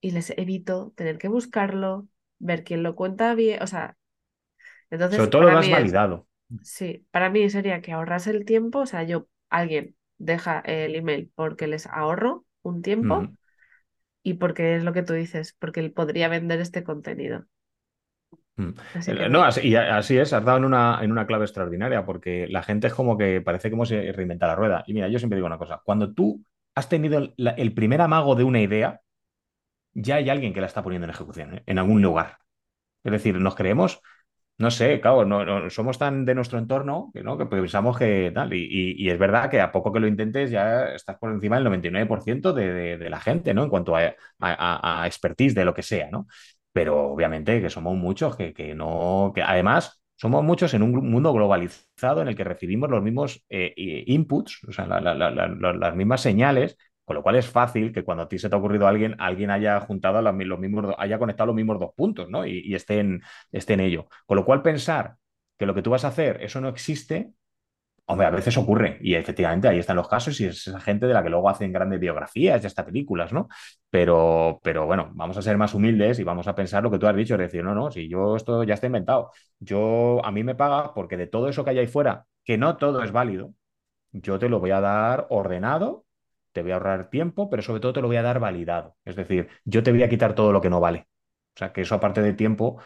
y 0.00 0.12
les 0.12 0.30
evito 0.32 0.92
tener 0.96 1.18
que 1.18 1.28
buscarlo, 1.28 2.08
ver 2.38 2.64
quién 2.64 2.82
lo 2.82 2.96
cuenta 2.96 3.34
bien, 3.34 3.62
o 3.62 3.66
sea, 3.68 3.96
Sobre 5.10 5.30
entonces 5.30 5.30
todo 5.30 5.42
lo 5.44 5.50
es, 5.60 5.68
validado. 5.70 6.26
sí, 6.62 7.06
para 7.10 7.30
mí 7.30 7.48
sería 7.50 7.80
que 7.82 7.92
ahorrase 7.92 8.30
el 8.30 8.44
tiempo, 8.44 8.80
o 8.80 8.86
sea, 8.86 9.02
yo, 9.04 9.28
alguien 9.50 9.96
deja 10.18 10.60
el 10.60 10.94
email 10.96 11.32
porque 11.34 11.66
les 11.66 11.86
ahorro 11.86 12.46
un 12.62 12.82
tiempo 12.82 13.24
Mm, 13.24 13.36
y 14.22 14.34
porque 14.34 14.76
es 14.76 14.84
lo 14.84 14.92
que 14.92 15.02
tú 15.02 15.12
dices, 15.14 15.54
porque 15.58 15.80
él 15.80 15.92
podría 15.92 16.28
vender 16.28 16.60
este 16.60 16.84
contenido. 16.84 17.46
Mm. 18.68 18.74
Así 18.94 19.12
que 19.12 19.28
No, 19.28 19.42
así, 19.44 19.68
y 19.68 19.74
así 19.76 20.18
es, 20.18 20.32
has 20.32 20.44
dado 20.44 20.58
en 20.58 20.64
una, 20.64 20.98
en 21.02 21.12
una 21.12 21.26
clave 21.26 21.44
extraordinaria, 21.44 22.04
porque 22.04 22.46
la 22.48 22.62
gente 22.62 22.86
es 22.88 22.94
como 22.94 23.16
que 23.18 23.40
parece 23.40 23.68
que 23.68 23.74
hemos 23.74 23.90
reinventado 23.90 24.52
la 24.52 24.56
rueda. 24.56 24.84
Y 24.86 24.94
mira, 24.94 25.08
yo 25.08 25.18
siempre 25.18 25.36
digo 25.36 25.46
una 25.46 25.58
cosa, 25.58 25.80
cuando 25.84 26.12
tú 26.14 26.44
has 26.74 26.88
tenido 26.88 27.18
el, 27.18 27.34
la- 27.36 27.50
el 27.52 27.74
primer 27.74 28.00
amago 28.00 28.34
de 28.34 28.44
una 28.44 28.60
idea, 28.60 29.00
ya 29.94 30.16
hay 30.16 30.30
alguien 30.30 30.52
que 30.54 30.60
la 30.60 30.66
está 30.66 30.82
poniendo 30.82 31.04
en 31.06 31.10
ejecución, 31.10 31.54
¿eh? 31.56 31.62
en 31.66 31.78
algún 31.78 32.02
lugar. 32.02 32.38
Es 33.04 33.12
decir, 33.12 33.36
nos 33.40 33.54
creemos, 33.56 34.00
no 34.58 34.70
sé, 34.70 35.00
claro, 35.00 35.24
no, 35.26 35.44
no- 35.44 35.70
somos 35.70 35.98
tan 35.98 36.24
de 36.24 36.34
nuestro 36.34 36.58
entorno 36.58 37.10
que, 37.14 37.22
¿no? 37.22 37.38
que 37.38 37.46
pensamos 37.46 37.98
que 37.98 38.32
tal. 38.34 38.52
Y, 38.54 38.58
y- 38.70 39.04
y 39.06 39.10
es 39.10 39.18
verdad 39.18 39.50
que 39.50 39.60
a 39.60 39.72
poco 39.72 39.92
que 39.92 40.00
lo 40.00 40.06
intentes 40.08 40.50
ya 40.50 40.86
estás 40.94 41.18
por 41.18 41.32
encima 41.32 41.56
del 41.56 41.64
99% 41.64 42.52
de, 42.52 42.72
de, 42.72 42.98
de 42.98 43.10
la 43.10 43.20
gente, 43.20 43.54
¿no? 43.54 43.64
En 43.64 43.70
cuanto 43.70 43.96
a, 43.96 44.02
a- 44.02 44.14
a- 44.40 45.02
a 45.02 45.06
expertise 45.06 45.54
de 45.54 45.64
lo 45.64 45.74
que 45.74 45.82
sea, 45.82 46.10
¿no? 46.10 46.26
Pero 46.72 47.10
obviamente 47.12 47.60
que 47.60 47.70
somos 47.70 47.96
muchos 47.96 48.36
que, 48.36 48.52
que 48.54 48.74
no, 48.74 49.32
que 49.34 49.42
además 49.42 50.02
somos 50.16 50.44
muchos 50.44 50.72
en 50.74 50.82
un 50.82 51.10
mundo 51.10 51.32
globalizado 51.32 52.22
en 52.22 52.28
el 52.28 52.36
que 52.36 52.44
recibimos 52.44 52.88
los 52.90 53.02
mismos 53.02 53.44
eh, 53.50 53.74
inputs, 54.06 54.64
o 54.68 54.72
sea, 54.72 54.86
la- 54.86 55.00
la- 55.00 55.14
la- 55.14 55.30
la- 55.30 55.48
la- 55.48 55.72
las 55.72 55.96
mismas 55.96 56.20
señales. 56.20 56.76
Con 57.04 57.16
lo 57.16 57.22
cual 57.24 57.34
es 57.36 57.48
fácil 57.48 57.92
que 57.92 58.04
cuando 58.04 58.22
a 58.24 58.28
ti 58.28 58.38
se 58.38 58.48
te 58.48 58.54
ha 58.54 58.58
ocurrido 58.58 58.86
alguien, 58.86 59.16
alguien 59.18 59.50
haya 59.50 59.80
juntado 59.80 60.22
los, 60.22 60.32
mi- 60.34 60.44
los 60.44 60.58
mismos, 60.60 60.94
haya 60.98 61.18
conectado 61.18 61.48
los 61.48 61.56
mismos 61.56 61.80
dos 61.80 61.90
puntos, 61.96 62.28
¿no? 62.30 62.46
Y, 62.46 62.60
y 62.64 62.74
esté 62.76 63.00
en, 63.00 63.20
esté 63.50 63.72
en 63.74 63.80
ello. 63.80 64.06
Con 64.26 64.36
lo 64.36 64.44
cual, 64.44 64.62
pensar 64.62 65.16
que 65.58 65.66
lo 65.66 65.74
que 65.74 65.82
tú 65.82 65.90
vas 65.90 66.04
a 66.04 66.08
hacer, 66.08 66.40
eso 66.42 66.60
no 66.60 66.68
existe, 66.68 67.32
a 68.12 68.30
veces 68.30 68.56
ocurre. 68.56 68.98
Y 69.00 69.14
efectivamente 69.14 69.68
ahí 69.68 69.78
están 69.78 69.96
los 69.96 70.08
casos 70.08 70.40
y 70.40 70.46
es 70.46 70.66
esa 70.66 70.80
gente 70.80 71.06
de 71.06 71.14
la 71.14 71.22
que 71.22 71.30
luego 71.30 71.48
hacen 71.48 71.72
grandes 71.72 72.00
biografías 72.00 72.62
y 72.62 72.66
hasta 72.66 72.84
películas, 72.84 73.32
¿no? 73.32 73.48
Pero, 73.90 74.60
pero 74.62 74.86
bueno, 74.86 75.10
vamos 75.14 75.36
a 75.36 75.42
ser 75.42 75.56
más 75.58 75.74
humildes 75.74 76.18
y 76.18 76.24
vamos 76.24 76.46
a 76.48 76.54
pensar 76.54 76.82
lo 76.82 76.90
que 76.90 76.98
tú 76.98 77.06
has 77.06 77.16
dicho, 77.16 77.34
es 77.34 77.40
decir, 77.40 77.64
no, 77.64 77.74
no, 77.74 77.90
si 77.90 78.08
yo 78.08 78.36
esto 78.36 78.64
ya 78.64 78.74
está 78.74 78.86
inventado, 78.86 79.30
yo 79.58 80.24
a 80.24 80.30
mí 80.32 80.44
me 80.44 80.54
paga 80.54 80.94
porque 80.94 81.16
de 81.16 81.26
todo 81.26 81.48
eso 81.48 81.64
que 81.64 81.70
hay 81.70 81.78
ahí 81.78 81.86
fuera, 81.86 82.26
que 82.44 82.58
no 82.58 82.76
todo 82.76 83.02
es 83.02 83.12
válido, 83.12 83.54
yo 84.12 84.38
te 84.38 84.48
lo 84.48 84.60
voy 84.60 84.70
a 84.72 84.80
dar 84.80 85.26
ordenado, 85.30 86.06
te 86.52 86.62
voy 86.62 86.72
a 86.72 86.74
ahorrar 86.74 87.10
tiempo, 87.10 87.48
pero 87.50 87.62
sobre 87.62 87.80
todo 87.80 87.92
te 87.92 88.00
lo 88.02 88.08
voy 88.08 88.16
a 88.16 88.22
dar 88.22 88.40
validado. 88.40 88.96
Es 89.04 89.16
decir, 89.16 89.48
yo 89.64 89.82
te 89.82 89.92
voy 89.92 90.02
a 90.02 90.08
quitar 90.08 90.34
todo 90.34 90.52
lo 90.52 90.60
que 90.60 90.70
no 90.70 90.80
vale. 90.80 91.08
O 91.54 91.58
sea, 91.58 91.72
que 91.72 91.82
eso 91.82 91.94
aparte 91.94 92.22
de 92.22 92.34
tiempo 92.34 92.78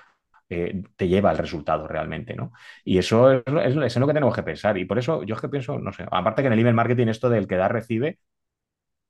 eh, 0.48 0.82
te 0.96 1.08
lleva 1.08 1.30
al 1.30 1.38
resultado 1.38 1.88
realmente, 1.88 2.34
¿no? 2.34 2.52
Y 2.84 2.98
eso 2.98 3.32
es, 3.32 3.96
lo 3.96 4.06
que 4.06 4.12
tenemos 4.14 4.34
que 4.34 4.42
pensar. 4.42 4.78
Y 4.78 4.84
por 4.84 4.98
eso 4.98 5.22
yo 5.24 5.34
es 5.34 5.40
que 5.40 5.48
pienso, 5.48 5.78
no 5.78 5.92
sé, 5.92 6.04
aparte 6.10 6.42
que 6.42 6.46
en 6.48 6.52
el 6.54 6.60
email 6.60 6.74
marketing 6.74 7.08
esto 7.08 7.28
del 7.30 7.46
que 7.48 7.56
da 7.56 7.68
recibe, 7.68 8.18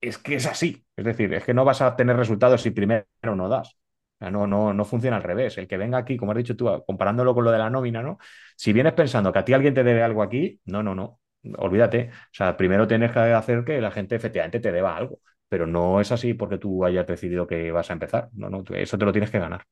es 0.00 0.18
que 0.18 0.36
es 0.36 0.46
así. 0.46 0.86
Es 0.96 1.04
decir, 1.04 1.32
es 1.34 1.44
que 1.44 1.54
no 1.54 1.64
vas 1.64 1.82
a 1.82 1.96
tener 1.96 2.16
resultados 2.16 2.62
si 2.62 2.70
primero 2.70 3.06
no 3.22 3.48
das. 3.48 3.76
No, 4.20 4.46
no, 4.46 4.72
no 4.72 4.84
funciona 4.84 5.16
al 5.18 5.22
revés. 5.22 5.58
El 5.58 5.68
que 5.68 5.76
venga 5.76 5.98
aquí, 5.98 6.16
como 6.16 6.32
has 6.32 6.38
dicho 6.38 6.56
tú, 6.56 6.66
comparándolo 6.86 7.34
con 7.34 7.44
lo 7.44 7.50
de 7.50 7.58
la 7.58 7.68
nómina, 7.70 8.02
¿no? 8.02 8.18
Si 8.56 8.72
vienes 8.72 8.94
pensando 8.94 9.32
que 9.32 9.38
a 9.40 9.44
ti 9.44 9.52
alguien 9.52 9.74
te 9.74 9.84
debe 9.84 10.02
algo 10.02 10.22
aquí, 10.22 10.60
no, 10.64 10.82
no, 10.82 10.94
no. 10.94 11.20
Olvídate. 11.58 12.10
O 12.12 12.34
sea, 12.34 12.56
primero 12.56 12.86
tienes 12.88 13.12
que 13.12 13.18
hacer 13.20 13.64
que 13.64 13.80
la 13.80 13.90
gente 13.90 14.16
efectivamente 14.16 14.60
te 14.60 14.72
deba 14.72 14.96
algo. 14.96 15.20
Pero 15.48 15.66
no 15.66 16.00
es 16.00 16.10
así 16.12 16.34
porque 16.34 16.58
tú 16.58 16.84
hayas 16.84 17.06
decidido 17.06 17.46
que 17.46 17.70
vas 17.72 17.90
a 17.90 17.92
empezar. 17.92 18.30
No, 18.32 18.48
no, 18.50 18.64
eso 18.70 18.98
te 18.98 19.04
lo 19.04 19.12
tienes 19.12 19.30
que 19.30 19.38
ganar. 19.38 19.64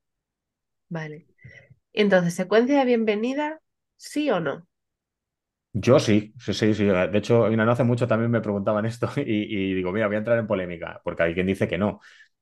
Vale. 0.95 1.27
Entonces, 1.93 2.35
secuencia 2.35 2.79
de 2.79 2.85
bienvenida, 2.85 3.61
¿sí 3.97 4.29
o 4.31 4.39
no? 4.41 4.67
Yo 5.73 5.99
sí, 5.99 6.33
sí, 6.39 6.53
sí, 6.53 6.73
sí. 6.73 6.85
De 6.85 7.17
hecho, 7.17 7.49
no 7.65 7.71
hace 7.71 7.83
mucho 7.83 8.07
también 8.07 8.31
me 8.31 8.39
preguntaban 8.41 8.85
esto 8.85 9.09
y, 9.17 9.21
y 9.23 9.73
digo, 9.73 9.91
mira, 9.91 10.07
voy 10.07 10.15
a 10.15 10.19
entrar 10.19 10.37
en 10.39 10.47
polémica, 10.47 11.01
porque 11.03 11.23
hay 11.23 11.33
quien 11.33 11.47
dice 11.47 11.67
que 11.67 11.77
no. 11.77 11.99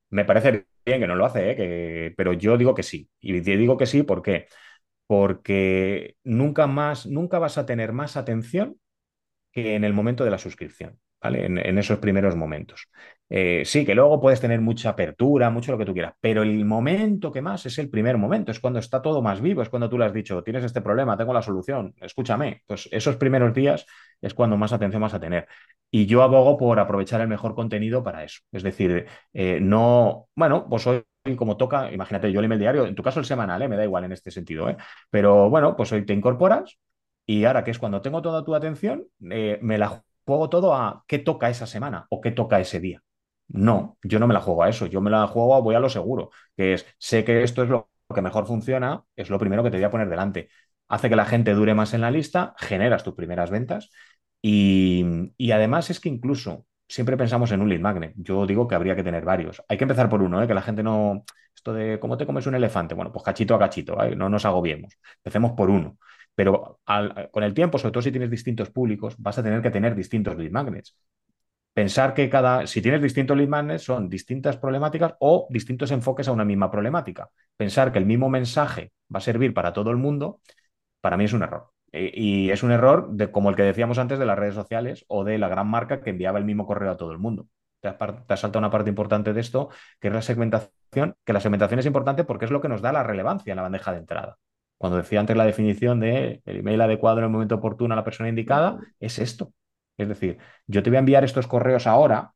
Me 0.10 0.26
parece 0.26 0.68
bien 0.86 1.00
que 1.02 1.08
no 1.08 1.16
lo 1.16 1.26
hace, 1.26 1.52
¿eh? 1.52 1.56
que- 1.56 2.14
pero 2.18 2.34
yo 2.34 2.58
digo 2.58 2.76
que 2.76 2.84
sí. 2.84 3.10
Y 3.20 3.40
digo 3.42 3.78
que 3.78 3.88
sí, 3.88 4.04
¿por 4.04 4.22
qué? 4.22 4.48
Porque 5.08 6.18
nunca 6.24 6.68
más, 6.68 7.08
nunca 7.08 7.40
vas 7.40 7.58
a 7.60 7.66
tener 7.68 7.94
más 7.94 8.18
atención 8.18 8.80
que 9.54 9.76
en 9.76 9.86
el 9.86 9.94
momento 9.94 10.26
de 10.26 10.32
la 10.32 10.40
suscripción. 10.40 11.00
En, 11.24 11.78
esos 11.78 12.00
primeros 12.00 12.36
momentos. 12.36 12.90
Eh, 13.30 13.64
sí, 13.66 13.86
que 13.86 13.96
luego 13.96 14.20
puedes 14.20 14.42
tener 14.42 14.60
mucha 14.60 14.90
apertura, 14.90 15.50
mucho 15.50 15.72
lo 15.72 15.78
que 15.78 15.86
tú 15.86 15.94
quieras, 15.94 16.14
pero 16.20 16.44
el 16.44 16.66
momento 16.66 17.32
que 17.32 17.42
más 17.42 17.66
es 17.66 17.78
el 17.80 17.90
primer 17.90 18.18
momento, 18.18 18.52
es 18.52 18.60
cuando 18.60 18.80
está 18.80 19.02
todo 19.02 19.22
más 19.22 19.42
vivo, 19.42 19.62
es 19.62 19.70
cuando 19.70 19.90
tú 19.90 19.98
le 19.98 20.06
has 20.06 20.14
dicho, 20.14 20.44
tienes 20.44 20.66
este 20.66 20.82
problema, 20.82 21.18
tengo 21.18 21.34
la 21.34 21.42
solución, 21.42 21.96
escúchame. 22.02 22.64
Pues 22.68 22.90
esos 22.92 23.16
primeros 23.16 23.54
días 23.54 23.86
es 24.22 24.34
cuando 24.34 24.58
más 24.58 24.74
atención 24.74 25.02
vas 25.02 25.14
a 25.14 25.20
tener. 25.20 25.48
Y 25.90 26.06
yo 26.08 26.24
abogo 26.24 26.58
por 26.58 26.80
aprovechar 26.80 27.22
el 27.22 27.28
mejor 27.30 27.56
contenido 27.56 28.04
para 28.04 28.24
eso. 28.24 28.42
Es 28.52 28.64
decir, 28.64 29.06
eh, 29.34 29.60
no, 29.62 30.28
bueno, 30.36 30.68
pues 30.70 30.86
hoy 30.88 31.04
como 31.38 31.56
toca, 31.56 31.92
imagínate, 31.94 32.32
yo 32.34 32.42
el 32.42 32.60
diario, 32.60 32.86
en 32.86 32.96
tu 32.96 33.04
caso 33.04 33.20
el 33.22 33.26
semanal, 33.26 33.62
¿eh? 33.62 33.70
me 33.70 33.78
da 33.78 33.86
igual 33.86 34.04
en 34.04 34.12
este 34.12 34.30
sentido, 34.30 34.68
pero 35.10 35.50
bueno, 35.50 35.78
pues 35.78 35.90
hoy 35.94 36.06
te 36.06 36.14
incorporas 36.14 36.78
y 37.26 37.46
ahora 37.46 37.64
que 37.64 37.72
es 37.72 37.80
cuando 37.80 38.02
tengo 38.02 38.22
toda 38.22 38.44
tu 38.44 38.54
atención, 38.54 39.06
me 39.20 39.78
la 39.78 40.04
juego 40.26 40.50
todo 40.50 40.74
a 40.76 41.04
qué 41.08 41.20
toca 41.20 41.50
esa 41.50 41.68
semana 41.68 42.08
o 42.10 42.22
qué 42.22 42.32
toca 42.32 42.60
ese 42.60 42.80
día. 42.80 43.02
No, 43.48 43.98
yo 44.04 44.20
no 44.20 44.28
me 44.28 44.34
la 44.34 44.42
juego 44.42 44.64
a 44.64 44.70
eso, 44.70 44.86
yo 44.88 45.02
me 45.02 45.12
la 45.12 45.28
juego, 45.28 45.56
a, 45.56 45.60
voy 45.60 45.76
a 45.76 45.80
lo 45.80 45.90
seguro, 45.90 46.32
que 46.56 46.74
es, 46.74 46.86
sé 46.98 47.24
que 47.24 47.44
esto 47.44 47.64
es 47.64 47.70
lo 47.70 47.90
que 48.14 48.22
mejor 48.22 48.48
funciona, 48.48 49.04
es 49.16 49.30
lo 49.30 49.40
primero 49.40 49.64
que 49.64 49.72
te 49.72 49.78
voy 49.78 49.84
a 49.84 49.92
poner 49.92 50.10
delante. 50.10 50.50
Hace 50.88 51.10
que 51.10 51.16
la 51.16 51.26
gente 51.26 51.54
dure 51.54 51.74
más 51.74 51.94
en 51.94 52.02
la 52.02 52.12
lista, 52.12 52.56
generas 52.58 53.04
tus 53.04 53.16
primeras 53.16 53.50
ventas 53.52 53.90
y, 54.42 55.34
además 55.52 55.90
es 55.90 56.00
que 56.00 56.10
incluso 56.10 56.66
siempre 56.88 57.18
pensamos 57.18 57.52
en 57.52 57.62
un 57.62 57.70
lead 57.70 57.82
magnet. 57.82 58.14
Yo 58.18 58.46
digo 58.46 58.68
que 58.68 58.76
habría 58.76 58.96
que 58.96 59.04
tener 59.04 59.24
varios. 59.26 59.64
Hay 59.68 59.78
que 59.78 59.86
empezar 59.86 60.10
por 60.10 60.22
uno, 60.22 60.44
¿eh? 60.44 60.48
que 60.48 60.54
la 60.54 60.62
gente 60.62 60.84
no... 60.84 61.24
Esto 61.56 61.74
de 61.74 62.00
cómo 62.00 62.18
te 62.18 62.26
comes 62.26 62.46
un 62.48 62.56
elefante, 62.56 62.94
bueno, 62.96 63.12
pues 63.12 63.24
cachito 63.24 63.56
a 63.56 63.60
cachito, 63.60 63.96
no 64.16 64.28
nos 64.30 64.44
agobiemos. 64.46 64.98
Empecemos 65.18 65.54
por 65.54 65.70
uno. 65.70 65.98
Pero 66.36 66.80
con 67.32 67.44
el 67.44 67.54
tiempo, 67.54 67.78
sobre 67.78 67.92
todo 67.92 68.02
si 68.02 68.12
tienes 68.12 68.30
distintos 68.30 68.70
públicos, 68.72 69.16
vas 69.18 69.38
a 69.38 69.44
tener 69.44 69.62
que 69.62 69.70
tener 69.70 69.96
distintos 69.96 70.36
lead 70.38 70.52
magnets. 70.52 70.96
Pensar 71.74 72.14
que 72.14 72.30
cada, 72.30 72.68
si 72.68 72.82
tienes 72.82 73.02
distintos 73.02 73.36
lead 73.36 73.48
magnets, 73.48 73.84
son 73.84 74.10
distintas 74.10 74.58
problemáticas 74.58 75.16
o 75.20 75.48
distintos 75.50 75.92
enfoques 75.92 76.28
a 76.28 76.32
una 76.32 76.46
misma 76.46 76.70
problemática. 76.70 77.30
Pensar 77.58 77.92
que 77.92 78.00
el 78.00 78.06
mismo 78.06 78.30
mensaje 78.30 78.92
va 79.14 79.18
a 79.20 79.22
servir 79.22 79.54
para 79.54 79.74
todo 79.74 79.92
el 79.92 79.98
mundo, 79.98 80.40
para 81.02 81.18
mí 81.18 81.26
es 81.26 81.34
un 81.34 81.44
error. 81.44 81.72
Y 81.92 82.50
es 82.50 82.64
un 82.64 82.72
error 82.72 83.12
de, 83.12 83.32
como 83.32 83.50
el 83.52 83.56
que 83.56 83.64
decíamos 83.64 84.00
antes 84.00 84.18
de 84.18 84.26
las 84.26 84.38
redes 84.38 84.56
sociales 84.56 85.06
o 85.08 85.24
de 85.24 85.38
la 85.38 85.48
gran 85.48 85.68
marca 85.68 86.02
que 86.02 86.10
enviaba 86.10 86.40
el 86.40 86.46
mismo 86.46 86.66
correo 86.66 86.92
a 86.92 86.98
todo 86.98 87.12
el 87.12 87.20
mundo. 87.20 87.48
Te 87.82 87.90
has, 87.90 87.98
te 87.98 88.34
has 88.34 88.40
saltado 88.40 88.60
una 88.60 88.72
parte 88.72 88.90
importante 88.90 89.34
de 89.34 89.42
esto, 89.42 89.70
que 90.00 90.08
es 90.08 90.14
la 90.14 90.22
segmentación, 90.24 91.16
que 91.24 91.34
la 91.34 91.40
segmentación 91.40 91.80
es 91.80 91.86
importante 91.86 92.24
porque 92.24 92.46
es 92.46 92.52
lo 92.52 92.62
que 92.62 92.70
nos 92.70 92.82
da 92.82 92.92
la 92.92 93.04
relevancia 93.04 93.52
en 93.52 93.58
la 93.58 93.64
bandeja 93.64 93.92
de 93.92 94.00
entrada. 94.00 94.38
Cuando 94.84 94.98
decía 94.98 95.22
antes 95.22 95.38
la 95.38 95.46
definición 95.46 96.02
de 96.02 96.42
el 96.44 96.58
email 96.58 96.82
adecuado 96.82 97.20
en 97.20 97.24
el 97.24 97.30
momento 97.30 97.56
oportuno 97.56 97.94
a 97.94 97.96
la 97.96 98.04
persona 98.04 98.28
indicada, 98.28 98.80
es 99.00 99.18
esto. 99.18 99.54
Es 99.98 100.10
decir, 100.10 100.40
yo 100.68 100.84
te 100.84 100.90
voy 100.90 100.98
a 100.98 101.00
enviar 101.00 101.24
estos 101.24 101.48
correos 101.48 101.88
ahora. 101.88 102.34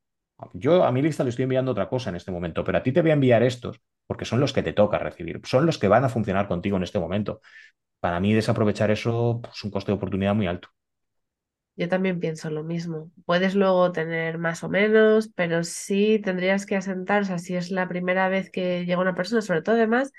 Yo 0.54 0.86
a 0.86 0.92
mi 0.94 1.02
lista 1.02 1.24
le 1.24 1.32
estoy 1.32 1.44
enviando 1.44 1.72
otra 1.72 1.90
cosa 1.90 2.10
en 2.10 2.16
este 2.16 2.32
momento, 2.32 2.64
pero 2.64 2.78
a 2.78 2.84
ti 2.84 2.94
te 2.94 3.02
voy 3.02 3.12
a 3.12 3.16
enviar 3.16 3.44
estos 3.44 3.82
porque 4.06 4.24
son 4.24 4.40
los 4.40 4.54
que 4.54 4.64
te 4.64 4.72
toca 4.72 4.98
recibir, 4.98 5.42
son 5.44 5.66
los 5.66 5.78
que 5.78 5.90
van 5.90 6.06
a 6.06 6.10
funcionar 6.10 6.48
contigo 6.48 6.78
en 6.78 6.84
este 6.84 7.00
momento 7.00 7.42
para 8.00 8.20
mí 8.20 8.34
desaprovechar 8.34 8.92
eso 8.92 9.42
es 9.44 9.50
pues, 9.50 9.64
un 9.64 9.72
coste 9.72 9.92
de 9.92 9.96
oportunidad 9.96 10.36
muy 10.36 10.48
alto. 10.48 10.70
Yo 11.76 11.88
también 11.88 12.20
pienso 12.20 12.50
lo 12.50 12.64
mismo. 12.64 13.12
Puedes 13.26 13.54
luego 13.54 13.92
tener 13.92 14.40
más 14.40 14.64
o 14.64 14.70
menos, 14.70 15.30
pero 15.36 15.64
sí 15.64 16.20
tendrías 16.24 16.66
que 16.66 16.76
asentar, 16.76 17.22
o 17.22 17.26
sea, 17.26 17.38
si 17.38 17.56
es 17.56 17.70
la 17.70 17.88
primera 17.88 18.30
vez 18.30 18.50
que 18.50 18.86
llega 18.86 19.02
una 19.02 19.14
persona, 19.14 19.42
sobre 19.42 19.62
todo 19.62 19.76
además, 19.76 20.12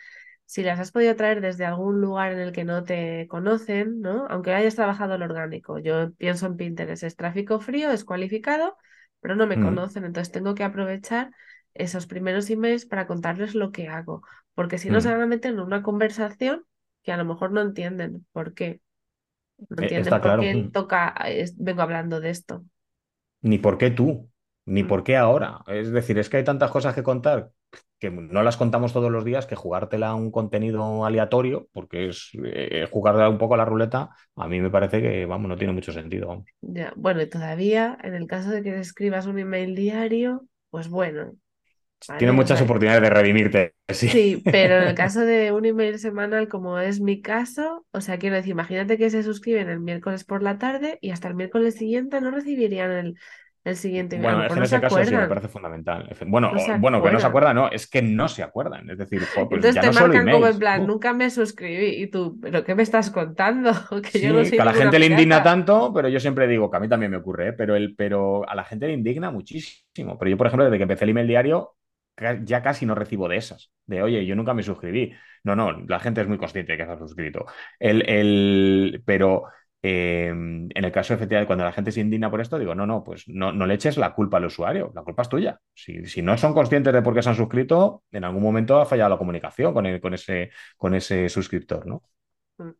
si 0.48 0.62
las 0.62 0.80
has 0.80 0.92
podido 0.92 1.14
traer 1.14 1.42
desde 1.42 1.66
algún 1.66 2.00
lugar 2.00 2.32
en 2.32 2.38
el 2.38 2.52
que 2.52 2.64
no 2.64 2.82
te 2.82 3.26
conocen, 3.28 4.00
¿no? 4.00 4.26
Aunque 4.30 4.54
hayas 4.54 4.76
trabajado 4.76 5.14
el 5.14 5.22
orgánico. 5.22 5.78
Yo 5.78 6.12
pienso 6.14 6.46
en 6.46 6.56
Pinterest, 6.56 7.02
es 7.02 7.16
tráfico 7.16 7.60
frío, 7.60 7.90
es 7.90 8.02
cualificado, 8.02 8.78
pero 9.20 9.36
no 9.36 9.46
me 9.46 9.58
mm. 9.58 9.62
conocen, 9.62 10.06
entonces 10.06 10.32
tengo 10.32 10.54
que 10.54 10.64
aprovechar 10.64 11.32
esos 11.74 12.06
primeros 12.06 12.48
emails 12.48 12.86
para 12.86 13.06
contarles 13.06 13.54
lo 13.54 13.72
que 13.72 13.88
hago, 13.88 14.22
porque 14.54 14.78
si 14.78 14.88
no 14.88 15.02
se 15.02 15.10
van 15.10 15.20
a 15.20 15.26
meter 15.26 15.52
en 15.52 15.60
una 15.60 15.82
conversación 15.82 16.64
que 17.02 17.12
a 17.12 17.18
lo 17.18 17.26
mejor 17.26 17.52
no 17.52 17.60
entienden 17.60 18.26
por 18.32 18.54
qué. 18.54 18.80
No 19.58 19.82
eh, 19.82 19.84
entienden 19.84 20.20
por 20.22 20.40
qué 20.40 20.54
mm. 20.54 20.72
toca, 20.72 21.14
vengo 21.56 21.82
hablando 21.82 22.20
de 22.20 22.30
esto. 22.30 22.64
Ni 23.42 23.58
por 23.58 23.76
qué 23.76 23.90
tú, 23.90 24.30
ni 24.64 24.82
mm. 24.82 24.88
por 24.88 25.04
qué 25.04 25.18
ahora. 25.18 25.60
Es 25.66 25.92
decir, 25.92 26.18
es 26.18 26.30
que 26.30 26.38
hay 26.38 26.44
tantas 26.44 26.70
cosas 26.70 26.94
que 26.94 27.02
contar 27.02 27.50
que 27.98 28.10
no 28.10 28.42
las 28.42 28.56
contamos 28.56 28.92
todos 28.92 29.10
los 29.10 29.24
días 29.24 29.46
que 29.46 29.56
jugártela 29.56 30.10
a 30.10 30.14
un 30.14 30.30
contenido 30.30 31.04
aleatorio, 31.04 31.68
porque 31.72 32.08
es 32.08 32.30
eh, 32.44 32.86
jugarla 32.90 33.28
un 33.28 33.38
poco 33.38 33.54
a 33.54 33.56
la 33.56 33.64
ruleta, 33.64 34.10
a 34.36 34.48
mí 34.48 34.60
me 34.60 34.70
parece 34.70 35.02
que, 35.02 35.26
vamos, 35.26 35.48
no 35.48 35.56
tiene 35.56 35.72
mucho 35.72 35.92
sentido, 35.92 36.28
vamos. 36.28 36.46
Ya, 36.60 36.92
bueno, 36.96 37.20
y 37.22 37.28
todavía, 37.28 37.98
en 38.02 38.14
el 38.14 38.26
caso 38.26 38.50
de 38.50 38.62
que 38.62 38.78
escribas 38.78 39.26
un 39.26 39.38
email 39.38 39.74
diario, 39.74 40.46
pues 40.70 40.88
bueno, 40.88 41.32
tiene 42.18 42.32
muchas 42.32 42.60
oportunidades 42.62 43.02
de 43.02 43.10
redimirte. 43.10 43.74
Sí. 43.88 44.08
sí, 44.08 44.42
pero 44.44 44.76
en 44.76 44.88
el 44.88 44.94
caso 44.94 45.20
de 45.20 45.50
un 45.50 45.64
email 45.64 45.98
semanal, 45.98 46.46
como 46.46 46.78
es 46.78 47.00
mi 47.00 47.22
caso, 47.22 47.86
o 47.90 48.02
sea, 48.02 48.18
quiero 48.18 48.36
decir, 48.36 48.50
imagínate 48.52 48.98
que 48.98 49.08
se 49.08 49.22
suscriben 49.22 49.70
el 49.70 49.80
miércoles 49.80 50.24
por 50.24 50.42
la 50.42 50.58
tarde 50.58 50.98
y 51.00 51.10
hasta 51.10 51.28
el 51.28 51.34
miércoles 51.34 51.76
siguiente 51.76 52.20
no 52.20 52.30
recibirían 52.30 52.92
el, 52.92 53.14
el 53.68 53.76
siguiente. 53.76 54.18
Bueno, 54.18 54.44
en 54.44 54.62
ese 54.62 54.80
caso 54.80 55.02
sí 55.04 55.14
me 55.14 55.26
parece 55.28 55.48
fundamental. 55.48 56.08
Bueno, 56.26 56.52
bueno, 56.78 57.02
que 57.02 57.10
no 57.10 57.20
se 57.20 57.26
acuerdan, 57.26 57.56
no, 57.56 57.70
es 57.70 57.88
que 57.88 58.02
no 58.02 58.28
se 58.28 58.42
acuerdan. 58.42 58.88
Es 58.90 58.98
decir, 58.98 59.22
pues 59.34 59.46
Entonces 59.50 59.80
te 59.80 59.92
marcan 59.92 60.28
como 60.28 60.46
en 60.46 60.58
plan, 60.58 60.86
nunca 60.86 61.12
me 61.12 61.30
suscribí 61.30 62.02
y 62.02 62.06
tú, 62.08 62.38
¿pero 62.40 62.64
qué 62.64 62.74
me 62.74 62.82
estás 62.82 63.10
contando? 63.10 63.72
que 64.12 64.20
yo 64.20 64.32
no 64.32 64.42
que 64.42 64.60
a 64.60 64.64
la 64.64 64.74
gente 64.74 64.98
le 64.98 65.06
indigna 65.06 65.42
tanto, 65.42 65.92
pero 65.94 66.08
yo 66.08 66.20
siempre 66.20 66.46
digo 66.46 66.70
que 66.70 66.76
a 66.76 66.80
mí 66.80 66.88
también 66.88 67.10
me 67.10 67.18
ocurre, 67.18 67.48
¿eh? 67.48 67.52
pero, 67.52 67.76
el, 67.76 67.94
pero 67.94 68.48
a 68.48 68.54
la 68.54 68.64
gente 68.64 68.86
le 68.86 68.94
indigna 68.94 69.30
muchísimo. 69.30 70.18
Pero 70.18 70.30
yo, 70.30 70.36
por 70.36 70.46
ejemplo, 70.46 70.64
desde 70.64 70.76
que 70.76 70.82
empecé 70.82 71.04
el 71.04 71.10
email 71.10 71.28
diario, 71.28 71.76
ya 72.44 72.62
casi 72.62 72.86
no 72.86 72.94
recibo 72.94 73.28
de 73.28 73.36
esas. 73.36 73.70
De, 73.86 74.02
oye, 74.02 74.24
yo 74.26 74.34
nunca 74.34 74.54
me 74.54 74.62
suscribí. 74.62 75.12
No, 75.44 75.54
no, 75.54 75.72
la 75.86 76.00
gente 76.00 76.20
es 76.20 76.28
muy 76.28 76.38
consciente 76.38 76.72
de 76.72 76.78
que 76.78 76.84
se 76.84 76.90
ha 76.90 76.98
suscrito. 76.98 77.46
El, 77.78 78.08
el, 78.08 79.02
pero 79.06 79.44
em, 79.82 80.68
en 80.74 80.84
el 80.84 80.92
caso 80.92 81.14
efectivamente, 81.14 81.46
cuando 81.46 81.64
la 81.64 81.72
gente 81.72 81.92
se 81.92 82.00
indigna 82.00 82.30
por 82.30 82.40
esto, 82.40 82.58
digo, 82.58 82.74
no, 82.74 82.86
no, 82.86 83.04
pues 83.04 83.28
no, 83.28 83.52
no 83.52 83.66
le 83.66 83.74
eches 83.74 83.96
la 83.96 84.14
culpa 84.14 84.38
al 84.38 84.46
usuario, 84.46 84.92
la 84.94 85.02
culpa 85.02 85.22
es 85.22 85.28
tuya. 85.28 85.60
Si, 85.74 86.04
si, 86.06 86.22
no 86.22 86.36
son 86.36 86.54
conscientes 86.54 86.92
de 86.92 87.02
por 87.02 87.14
qué 87.14 87.22
se 87.22 87.28
han 87.30 87.36
suscrito, 87.36 88.02
en 88.10 88.24
algún 88.24 88.42
momento 88.42 88.80
ha 88.80 88.86
fallado 88.86 89.10
la 89.10 89.18
comunicación 89.18 89.72
con, 89.72 89.86
el, 89.86 90.00
con, 90.00 90.14
ese, 90.14 90.50
con 90.76 90.94
ese 90.94 91.28
suscriptor, 91.28 91.86
¿no? 91.86 92.02
Mm. 92.58 92.70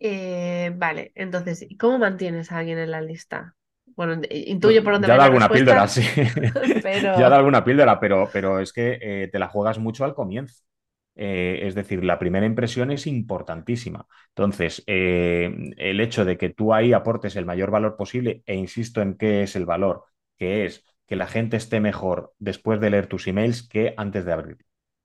Eh, 0.00 0.72
vale, 0.76 1.12
entonces, 1.14 1.66
¿cómo 1.78 1.98
mantienes 1.98 2.52
a 2.52 2.58
alguien 2.58 2.78
en 2.78 2.90
la 2.90 3.00
lista? 3.00 3.54
Bueno, 3.96 4.20
intuyo 4.30 4.82
por 4.82 4.94
dónde 4.94 5.08
Ya 5.08 5.16
da 5.16 5.24
alguna 5.24 5.48
píldora, 5.48 5.86
sí. 5.86 6.02
Ya 6.82 7.28
da 7.28 7.36
alguna 7.36 7.64
píldora, 7.64 8.00
pero, 8.00 8.28
pero 8.32 8.58
es 8.58 8.72
que 8.72 8.98
eh, 9.00 9.28
te 9.28 9.38
la 9.38 9.48
juegas 9.48 9.78
mucho 9.78 10.04
al 10.04 10.14
comienzo. 10.14 10.64
Eh, 11.16 11.60
es 11.62 11.74
decir, 11.74 12.04
la 12.04 12.18
primera 12.18 12.46
impresión 12.46 12.90
es 12.90 13.06
importantísima. 13.06 14.06
Entonces, 14.30 14.82
eh, 14.86 15.72
el 15.76 16.00
hecho 16.00 16.24
de 16.24 16.36
que 16.36 16.50
tú 16.50 16.74
ahí 16.74 16.92
aportes 16.92 17.36
el 17.36 17.46
mayor 17.46 17.70
valor 17.70 17.96
posible, 17.96 18.42
e 18.46 18.54
insisto 18.54 19.00
en 19.00 19.16
qué 19.16 19.42
es 19.42 19.56
el 19.56 19.66
valor, 19.66 20.04
que 20.36 20.64
es 20.64 20.84
que 21.06 21.16
la 21.16 21.26
gente 21.26 21.56
esté 21.56 21.80
mejor 21.80 22.32
después 22.38 22.80
de 22.80 22.90
leer 22.90 23.06
tus 23.06 23.26
emails 23.28 23.68
que 23.68 23.94
antes 23.96 24.24
de 24.24 24.32
abrir. 24.32 24.58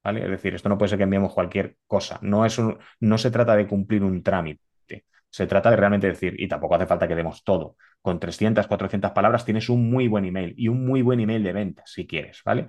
¿vale? 0.04 0.24
Es 0.24 0.30
decir, 0.30 0.56
esto 0.56 0.70
no 0.70 0.78
puede 0.78 0.90
ser 0.90 0.98
que 0.98 1.04
enviemos 1.04 1.34
cualquier 1.34 1.78
cosa. 1.88 2.20
No, 2.22 2.46
es 2.46 2.60
no 3.00 3.18
se 3.18 3.32
trata 3.32 3.56
de 3.56 3.68
cumplir 3.68 4.04
un 4.04 4.24
trámite. 4.24 4.62
Se 5.30 5.46
trata 5.48 5.70
de 5.70 5.76
realmente 5.76 6.08
decir, 6.08 6.36
y 6.40 6.48
tampoco 6.48 6.76
hace 6.76 6.88
falta 6.88 7.08
que 7.08 7.16
demos 7.16 7.44
todo. 7.44 7.76
Con 8.02 8.20
300, 8.20 8.66
400 8.68 9.12
palabras 9.12 9.46
tienes 9.46 9.70
un 9.70 9.90
muy 9.90 10.08
buen 10.08 10.26
email 10.26 10.54
y 10.58 10.68
un 10.70 10.86
muy 10.86 11.02
buen 11.02 11.20
email 11.20 11.44
de 11.44 11.54
ventas, 11.54 11.92
si 11.92 12.08
quieres, 12.08 12.42
¿vale? 12.44 12.68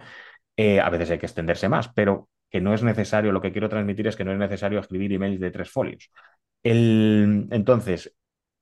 Eh, 0.56 0.80
a 0.80 0.90
veces 0.90 1.10
hay 1.10 1.18
que 1.18 1.26
extenderse 1.26 1.68
más, 1.68 1.88
pero 1.94 2.28
que 2.50 2.60
no 2.60 2.74
es 2.74 2.82
necesario, 2.82 3.32
lo 3.32 3.40
que 3.40 3.52
quiero 3.52 3.68
transmitir 3.68 4.06
es 4.06 4.16
que 4.16 4.24
no 4.24 4.32
es 4.32 4.38
necesario 4.38 4.80
escribir 4.80 5.12
emails 5.12 5.40
de 5.40 5.50
tres 5.50 5.70
folios. 5.70 6.10
El, 6.62 7.48
entonces, 7.50 8.14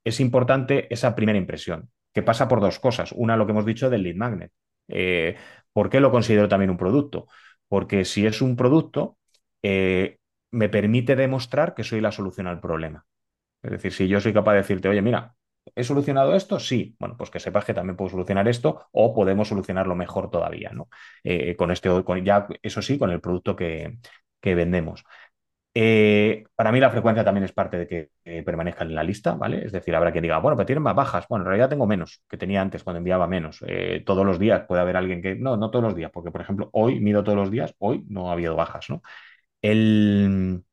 es 0.04 0.20
importante 0.20 0.92
esa 0.92 1.14
primera 1.14 1.38
impresión, 1.38 1.90
que 2.12 2.22
pasa 2.22 2.48
por 2.48 2.60
dos 2.60 2.78
cosas. 2.78 3.12
Una, 3.12 3.36
lo 3.36 3.46
que 3.46 3.52
hemos 3.52 3.66
dicho 3.66 3.90
del 3.90 4.02
lead 4.02 4.16
magnet. 4.16 4.52
Eh, 4.88 5.36
¿Por 5.72 5.90
qué 5.90 6.00
lo 6.00 6.10
considero 6.10 6.48
también 6.48 6.70
un 6.70 6.76
producto? 6.78 7.26
Porque 7.68 8.04
si 8.04 8.26
es 8.26 8.42
un 8.42 8.56
producto, 8.56 9.18
eh, 9.62 10.18
me 10.50 10.68
permite 10.68 11.16
demostrar 11.16 11.74
que 11.74 11.84
soy 11.84 12.00
la 12.00 12.12
solución 12.12 12.46
al 12.46 12.60
problema. 12.60 13.04
Es 13.62 13.72
decir, 13.72 13.92
si 13.92 14.08
yo 14.08 14.20
soy 14.20 14.32
capaz 14.32 14.52
de 14.52 14.58
decirte, 14.58 14.88
oye, 14.88 15.02
mira, 15.02 15.34
¿he 15.78 15.84
solucionado 15.84 16.34
esto? 16.34 16.58
Sí. 16.60 16.96
Bueno, 16.98 17.16
pues 17.16 17.30
que 17.30 17.40
sepas 17.40 17.64
que 17.64 17.74
también 17.74 17.96
puedo 17.96 18.10
solucionar 18.10 18.48
esto 18.48 18.86
o 18.92 19.14
podemos 19.14 19.48
solucionarlo 19.48 19.94
mejor 19.94 20.30
todavía, 20.30 20.70
¿no? 20.72 20.88
Eh, 21.24 21.56
con 21.56 21.70
este, 21.70 21.88
con, 22.04 22.24
ya, 22.24 22.46
eso 22.62 22.82
sí, 22.82 22.98
con 22.98 23.10
el 23.10 23.20
producto 23.20 23.56
que, 23.56 23.98
vendemos. 24.42 25.04
Eh, 25.74 26.44
para 26.56 26.72
mí 26.72 26.80
la 26.80 26.90
frecuencia 26.90 27.24
también 27.24 27.44
es 27.44 27.52
parte 27.52 27.78
de 27.78 27.86
que 27.86 28.42
permanezcan 28.42 28.88
en 28.88 28.94
la 28.94 29.02
lista, 29.04 29.34
¿vale? 29.34 29.64
Es 29.64 29.72
decir, 29.72 29.94
habrá 29.94 30.10
quien 30.10 30.22
diga, 30.22 30.38
bueno, 30.38 30.56
pero 30.56 30.66
tienen 30.66 30.82
más 30.82 30.94
bajas. 30.96 31.26
Bueno, 31.28 31.44
en 31.44 31.48
realidad 31.48 31.68
tengo 31.68 31.86
menos 31.86 32.22
que 32.28 32.36
tenía 32.36 32.62
antes 32.62 32.82
cuando 32.82 32.98
enviaba 32.98 33.28
menos. 33.28 33.62
Eh, 33.66 34.02
todos 34.04 34.24
los 34.26 34.38
días 34.38 34.64
puede 34.66 34.80
haber 34.82 34.96
alguien 34.96 35.22
que, 35.22 35.34
no, 35.36 35.56
no 35.56 35.70
todos 35.70 35.84
los 35.84 35.94
días, 35.94 36.10
porque 36.12 36.30
por 36.30 36.40
ejemplo, 36.40 36.70
hoy 36.72 37.00
mido 37.00 37.22
todos 37.22 37.38
los 37.38 37.50
días, 37.50 37.74
hoy 37.78 38.04
no 38.08 38.30
ha 38.30 38.32
habido 38.32 38.56
bajas, 38.56 38.90
¿no? 38.90 39.02
El, 39.62 40.64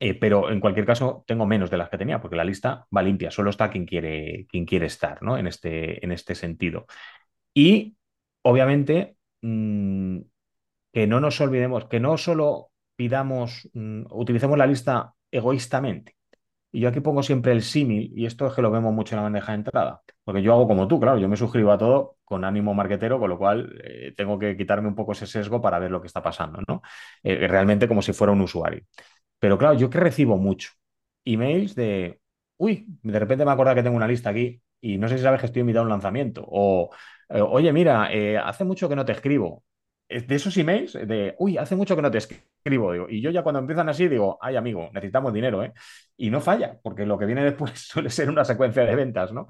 Eh, 0.00 0.14
pero 0.14 0.50
en 0.50 0.60
cualquier 0.60 0.86
caso, 0.86 1.24
tengo 1.26 1.46
menos 1.46 1.70
de 1.70 1.76
las 1.76 1.88
que 1.88 1.98
tenía, 1.98 2.20
porque 2.20 2.36
la 2.36 2.44
lista 2.44 2.86
va 2.94 3.02
limpia, 3.02 3.30
solo 3.30 3.50
está 3.50 3.70
quien 3.70 3.86
quiere, 3.86 4.46
quien 4.48 4.64
quiere 4.66 4.86
estar, 4.86 5.22
¿no? 5.22 5.38
En 5.38 5.46
este, 5.46 6.04
en 6.04 6.12
este 6.12 6.34
sentido. 6.34 6.86
Y 7.54 7.96
obviamente, 8.42 9.16
mmm, 9.42 10.18
que 10.92 11.06
no 11.06 11.20
nos 11.20 11.40
olvidemos, 11.40 11.86
que 11.86 12.00
no 12.00 12.16
solo 12.18 12.70
pidamos, 12.96 13.68
mmm, 13.74 14.04
utilicemos 14.10 14.58
la 14.58 14.66
lista 14.66 15.14
egoístamente. 15.30 16.16
Y 16.72 16.80
yo 16.80 16.88
aquí 16.88 17.00
pongo 17.00 17.22
siempre 17.22 17.52
el 17.52 17.62
símil, 17.62 18.12
y 18.16 18.26
esto 18.26 18.46
es 18.48 18.54
que 18.54 18.62
lo 18.62 18.70
vemos 18.70 18.92
mucho 18.92 19.14
en 19.14 19.18
la 19.18 19.22
bandeja 19.24 19.52
de 19.52 19.58
entrada, 19.58 20.02
porque 20.24 20.42
yo 20.42 20.52
hago 20.52 20.66
como 20.66 20.88
tú, 20.88 20.98
claro, 20.98 21.18
yo 21.18 21.28
me 21.28 21.36
suscribo 21.36 21.70
a 21.70 21.78
todo 21.78 22.16
con 22.24 22.44
ánimo 22.44 22.74
marquetero, 22.74 23.20
con 23.20 23.30
lo 23.30 23.38
cual 23.38 23.80
eh, 23.84 24.12
tengo 24.16 24.38
que 24.40 24.56
quitarme 24.56 24.88
un 24.88 24.96
poco 24.96 25.12
ese 25.12 25.26
sesgo 25.26 25.60
para 25.62 25.78
ver 25.78 25.92
lo 25.92 26.00
que 26.00 26.08
está 26.08 26.20
pasando, 26.22 26.60
¿no? 26.66 26.82
Eh, 27.22 27.46
realmente 27.46 27.86
como 27.86 28.02
si 28.02 28.12
fuera 28.12 28.32
un 28.32 28.40
usuario. 28.40 28.82
Pero 29.44 29.58
claro, 29.58 29.74
yo 29.74 29.90
que 29.90 30.00
recibo 30.00 30.38
mucho 30.38 30.70
emails 31.26 31.74
de, 31.74 32.18
uy, 32.56 32.86
de 33.02 33.18
repente 33.18 33.44
me 33.44 33.50
acuerdo 33.52 33.74
que 33.74 33.82
tengo 33.82 33.94
una 33.96 34.08
lista 34.08 34.30
aquí 34.30 34.62
y 34.80 34.96
no 34.96 35.06
sé 35.06 35.18
si 35.18 35.22
sabes 35.22 35.38
que 35.40 35.46
estoy 35.46 35.60
invitado 35.60 35.82
a 35.82 35.84
un 35.84 35.90
lanzamiento. 35.90 36.42
O, 36.48 36.88
eh, 37.28 37.42
oye, 37.42 37.70
mira, 37.74 38.10
eh, 38.10 38.38
hace 38.38 38.64
mucho 38.64 38.88
que 38.88 38.96
no 38.96 39.04
te 39.04 39.12
escribo. 39.12 39.62
De 40.08 40.34
esos 40.34 40.56
emails 40.56 40.94
de, 40.94 41.34
uy, 41.38 41.58
hace 41.58 41.76
mucho 41.76 41.94
que 41.94 42.00
no 42.02 42.10
te 42.10 42.16
escribo, 42.18 42.92
digo, 42.92 43.06
y 43.10 43.20
yo 43.20 43.30
ya 43.30 43.42
cuando 43.42 43.58
empiezan 43.58 43.88
así 43.90 44.08
digo, 44.08 44.38
ay 44.40 44.56
amigo, 44.56 44.88
necesitamos 44.94 45.32
dinero, 45.34 45.62
¿eh? 45.62 45.74
Y 46.16 46.30
no 46.30 46.40
falla, 46.40 46.78
porque 46.82 47.04
lo 47.06 47.18
que 47.18 47.26
viene 47.26 47.44
después 47.44 47.72
suele 47.74 48.08
ser 48.10 48.30
una 48.30 48.44
secuencia 48.46 48.84
de 48.86 48.96
ventas, 48.96 49.30
¿no? 49.32 49.46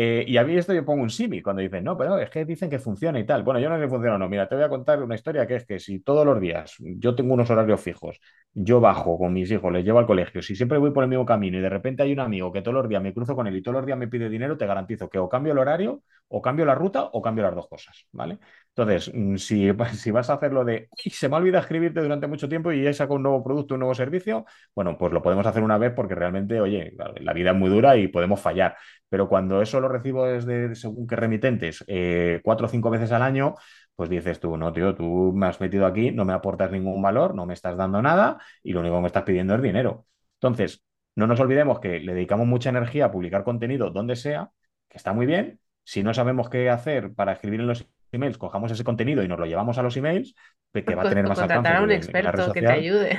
Eh, 0.00 0.24
y 0.28 0.36
a 0.36 0.44
mí 0.44 0.56
esto 0.56 0.72
yo 0.72 0.84
pongo 0.84 1.02
un 1.02 1.10
símil 1.10 1.42
cuando 1.42 1.60
dicen, 1.60 1.82
no, 1.82 1.96
pero 1.96 2.18
es 2.18 2.30
que 2.30 2.44
dicen 2.44 2.70
que 2.70 2.78
funciona 2.78 3.18
y 3.18 3.26
tal. 3.26 3.42
Bueno, 3.42 3.58
yo 3.58 3.68
no 3.68 3.76
sé 3.78 3.84
si 3.84 3.88
funciona 3.90 4.14
o 4.14 4.18
no. 4.18 4.28
Mira, 4.28 4.48
te 4.48 4.54
voy 4.54 4.62
a 4.64 4.68
contar 4.68 5.02
una 5.02 5.16
historia 5.16 5.44
que 5.46 5.56
es 5.56 5.66
que 5.66 5.80
si 5.80 5.98
todos 6.00 6.24
los 6.24 6.40
días 6.40 6.76
yo 6.78 7.14
tengo 7.16 7.34
unos 7.34 7.50
horarios 7.50 7.80
fijos, 7.80 8.20
yo 8.54 8.80
bajo 8.80 9.18
con 9.18 9.32
mis 9.32 9.50
hijos, 9.50 9.72
les 9.72 9.84
llevo 9.84 9.98
al 9.98 10.06
colegio, 10.06 10.40
si 10.42 10.54
siempre 10.54 10.78
voy 10.78 10.92
por 10.92 11.02
el 11.02 11.10
mismo 11.10 11.26
camino 11.26 11.58
y 11.58 11.60
de 11.60 11.68
repente 11.68 12.02
hay 12.04 12.12
un 12.12 12.20
amigo 12.20 12.52
que 12.52 12.62
todos 12.62 12.74
los 12.76 12.88
días 12.88 13.02
me 13.02 13.12
cruzo 13.12 13.34
con 13.34 13.46
él 13.48 13.56
y 13.56 13.62
todos 13.62 13.76
los 13.76 13.86
días 13.86 13.98
me 13.98 14.06
pide 14.08 14.28
dinero, 14.28 14.56
te 14.56 14.66
garantizo 14.66 15.08
que 15.08 15.18
o 15.18 15.28
cambio 15.28 15.52
el 15.52 15.58
horario, 15.58 16.02
o 16.28 16.40
cambio 16.42 16.64
la 16.64 16.74
ruta, 16.76 17.04
o 17.12 17.20
cambio 17.22 17.44
las 17.44 17.54
dos 17.56 17.68
cosas, 17.68 18.06
¿vale? 18.12 18.38
Entonces, 18.78 19.12
mm, 19.12 19.36
si, 19.36 19.68
si 19.96 20.10
vas 20.12 20.30
a 20.30 20.34
hacerlo 20.34 20.64
de, 20.64 20.88
uy, 21.04 21.10
se 21.10 21.28
me 21.28 21.36
olvida 21.36 21.58
escribirte 21.58 22.00
durante 22.00 22.28
mucho 22.28 22.48
tiempo 22.48 22.70
y 22.70 22.82
ya 22.84 22.92
saco 22.92 23.14
un 23.14 23.24
nuevo 23.24 23.42
producto, 23.42 23.74
un 23.74 23.80
nuevo 23.80 23.94
servicio, 23.94 24.44
bueno, 24.74 24.96
pues 24.96 25.12
lo 25.12 25.20
podemos 25.20 25.44
hacer 25.46 25.62
una 25.64 25.78
vez 25.78 25.92
porque 25.94 26.14
realmente, 26.14 26.60
oye, 26.60 26.92
la 27.20 27.32
vida 27.32 27.50
es 27.50 27.56
muy 27.56 27.70
dura 27.70 27.96
y 27.96 28.06
podemos 28.08 28.40
fallar. 28.40 28.76
Pero 29.08 29.28
cuando 29.28 29.62
eso 29.62 29.80
lo 29.80 29.88
recibo 29.88 30.26
desde 30.26 30.74
según 30.76 31.06
qué 31.08 31.16
remitentes 31.16 31.84
eh, 31.88 32.40
cuatro 32.44 32.66
o 32.66 32.68
cinco 32.70 32.90
veces 32.90 33.10
al 33.10 33.22
año, 33.22 33.56
pues 33.96 34.10
dices 34.10 34.38
tú, 34.38 34.56
no, 34.56 34.72
tío, 34.72 34.94
tú 34.94 35.32
me 35.34 35.46
has 35.46 35.60
metido 35.60 35.84
aquí, 35.86 36.12
no 36.12 36.24
me 36.24 36.32
aportas 36.32 36.70
ningún 36.70 37.02
valor, 37.02 37.34
no 37.34 37.46
me 37.46 37.54
estás 37.54 37.76
dando 37.76 38.00
nada 38.00 38.38
y 38.62 38.72
lo 38.72 38.80
único 38.80 38.96
que 38.96 39.00
me 39.02 39.06
estás 39.08 39.24
pidiendo 39.24 39.54
es 39.56 39.62
dinero. 39.62 40.06
Entonces, 40.34 40.84
no 41.16 41.26
nos 41.26 41.40
olvidemos 41.40 41.80
que 41.80 41.98
le 41.98 42.14
dedicamos 42.14 42.46
mucha 42.46 42.68
energía 42.70 43.06
a 43.06 43.10
publicar 43.10 43.42
contenido 43.42 43.90
donde 43.90 44.14
sea, 44.14 44.50
que 44.88 44.98
está 44.98 45.12
muy 45.12 45.26
bien. 45.26 45.58
Si 45.82 46.02
no 46.02 46.14
sabemos 46.14 46.48
qué 46.50 46.70
hacer 46.70 47.12
para 47.14 47.32
escribir 47.32 47.60
en 47.60 47.66
los 47.66 47.88
emails, 48.12 48.38
cojamos 48.38 48.70
ese 48.70 48.84
contenido 48.84 49.22
y 49.22 49.28
nos 49.28 49.38
lo 49.38 49.46
llevamos 49.46 49.78
a 49.78 49.82
los 49.82 49.96
emails, 49.96 50.34
que 50.72 50.94
va 50.94 51.02
a 51.02 51.08
tener 51.08 51.26
más 51.26 51.38
alcance. 51.38 51.68
a 51.68 51.82
un 51.82 51.90
experto 51.90 52.52
que 52.52 52.60
te 52.60 52.68
ayude. 52.72 53.18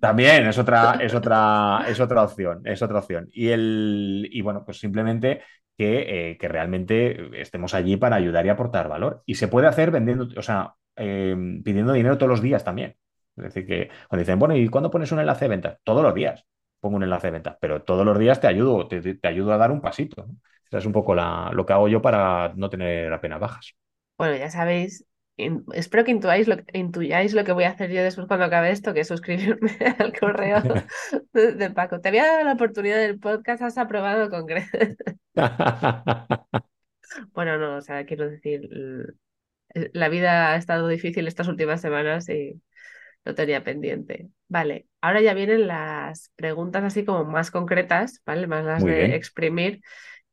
También 0.00 0.46
es 0.46 0.58
otra, 0.58 0.98
es 1.00 1.14
otra, 1.14 1.84
es 1.88 2.00
otra 2.00 2.22
opción, 2.22 2.62
es 2.64 2.82
otra 2.82 2.98
opción. 2.98 3.28
Y, 3.32 3.48
el, 3.48 4.28
y 4.30 4.40
bueno, 4.40 4.64
pues 4.64 4.78
simplemente 4.78 5.42
que, 5.76 6.30
eh, 6.30 6.38
que, 6.38 6.48
realmente 6.48 7.40
estemos 7.40 7.74
allí 7.74 7.96
para 7.96 8.16
ayudar 8.16 8.46
y 8.46 8.48
aportar 8.48 8.88
valor. 8.88 9.22
Y 9.26 9.36
se 9.36 9.48
puede 9.48 9.66
hacer 9.66 9.90
vendiendo, 9.90 10.28
o 10.36 10.42
sea, 10.42 10.74
eh, 10.96 11.36
pidiendo 11.64 11.92
dinero 11.92 12.18
todos 12.18 12.30
los 12.30 12.42
días 12.42 12.64
también. 12.64 12.96
Es 13.36 13.44
decir, 13.44 13.66
que 13.66 13.90
cuando 14.08 14.20
dicen, 14.20 14.38
bueno, 14.38 14.56
¿y 14.56 14.68
cuándo 14.68 14.90
pones 14.90 15.12
un 15.12 15.20
enlace 15.20 15.44
de 15.44 15.50
ventas? 15.50 15.78
Todos 15.84 16.02
los 16.02 16.14
días 16.14 16.44
pongo 16.80 16.96
un 16.96 17.02
enlace 17.02 17.28
de 17.28 17.32
ventas, 17.32 17.56
pero 17.60 17.82
todos 17.82 18.04
los 18.04 18.18
días 18.18 18.40
te 18.40 18.46
ayudo, 18.46 18.86
te, 18.86 19.00
te 19.14 19.28
ayudo 19.28 19.52
a 19.52 19.56
dar 19.56 19.70
un 19.70 19.80
pasito. 19.80 20.26
¿no? 20.26 20.36
Esa 20.66 20.78
es 20.78 20.86
un 20.86 20.92
poco 20.92 21.14
la, 21.14 21.50
lo 21.52 21.66
que 21.66 21.72
hago 21.72 21.88
yo 21.88 22.02
para 22.02 22.52
no 22.56 22.68
tener 22.70 23.12
apenas 23.12 23.40
bajas. 23.40 23.76
Bueno, 24.16 24.36
ya 24.36 24.50
sabéis 24.50 25.06
espero 25.74 26.04
que 26.04 26.10
intuyáis 26.12 26.48
lo, 26.48 26.56
intuyáis 26.72 27.34
lo 27.34 27.44
que 27.44 27.52
voy 27.52 27.64
a 27.64 27.70
hacer 27.70 27.90
yo 27.90 28.02
después 28.02 28.26
cuando 28.26 28.46
acabe 28.46 28.70
esto, 28.70 28.94
que 28.94 29.00
es 29.00 29.08
suscribirme 29.08 29.70
al 29.98 30.18
correo 30.18 30.62
de, 31.32 31.70
Paco. 31.70 32.00
Te 32.00 32.08
había 32.08 32.26
dado 32.26 32.44
la 32.44 32.52
oportunidad 32.54 32.98
del 32.98 33.18
podcast, 33.18 33.62
has 33.62 33.78
aprobado 33.78 34.30
con 34.30 34.46
Bueno, 37.32 37.58
no, 37.58 37.76
o 37.76 37.80
sea, 37.82 38.04
quiero 38.04 38.28
decir, 38.28 38.68
la 39.92 40.08
vida 40.08 40.52
ha 40.52 40.56
estado 40.56 40.88
difícil 40.88 41.28
estas 41.28 41.48
últimas 41.48 41.80
semanas 41.80 42.28
y 42.28 42.60
lo 43.24 43.34
tenía 43.34 43.62
pendiente. 43.64 44.28
Vale, 44.48 44.86
ahora 45.00 45.20
ya 45.20 45.34
vienen 45.34 45.66
las 45.66 46.32
preguntas 46.36 46.84
así 46.84 47.04
como 47.04 47.24
más 47.24 47.50
concretas, 47.50 48.22
¿vale? 48.26 48.46
Más 48.46 48.64
las 48.64 48.84
de 48.84 49.14
exprimir 49.14 49.80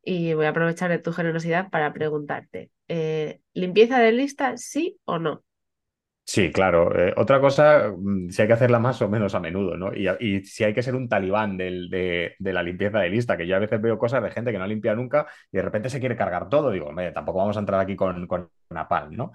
y 0.04 0.34
voy 0.34 0.46
a 0.46 0.50
aprovechar 0.50 0.92
de 0.92 1.00
tu 1.00 1.14
generosidad 1.14 1.70
para 1.70 1.94
preguntarte, 1.94 2.72
eh, 2.88 3.40
¿limpieza 3.54 4.00
de 4.00 4.12
lista 4.12 4.58
sí 4.58 5.00
o 5.06 5.18
no? 5.20 5.44
Sí, 6.26 6.52
claro. 6.54 6.98
Eh, 6.98 7.14
otra 7.18 7.42
cosa, 7.42 7.92
mm, 7.96 8.30
si 8.30 8.42
hay 8.42 8.48
que 8.48 8.54
hacerla 8.54 8.80
más 8.80 9.02
o 9.02 9.10
menos 9.10 9.36
a 9.36 9.40
menudo, 9.42 9.76
¿no? 9.76 9.94
Y, 9.94 10.44
si 10.46 10.64
hay 10.64 10.74
que 10.74 10.82
ser 10.82 10.96
un 10.96 11.10
talibán 11.10 11.58
de, 11.58 12.36
la 12.40 12.64
limpieza 12.64 13.00
de 13.00 13.10
lista, 13.10 13.36
que 13.36 13.46
yo 13.46 13.56
a 13.58 13.60
veces 13.60 13.82
veo 13.82 13.98
cosas 13.98 14.24
de 14.24 14.32
gente 14.32 14.52
que 14.52 14.58
no 14.58 14.66
limpia 14.66 14.96
nunca 14.96 15.28
y 15.52 15.58
de 15.58 15.64
repente 15.64 15.90
se 15.90 16.00
quiere 16.00 16.16
cargar 16.16 16.48
todo. 16.50 16.72
Digo, 16.72 16.90
tampoco 17.14 17.40
vamos 17.40 17.58
a 17.58 17.60
entrar 17.60 17.80
aquí 17.80 17.96
con, 17.96 18.26
con 18.28 18.50
Napal, 18.70 19.16
¿no? 19.16 19.34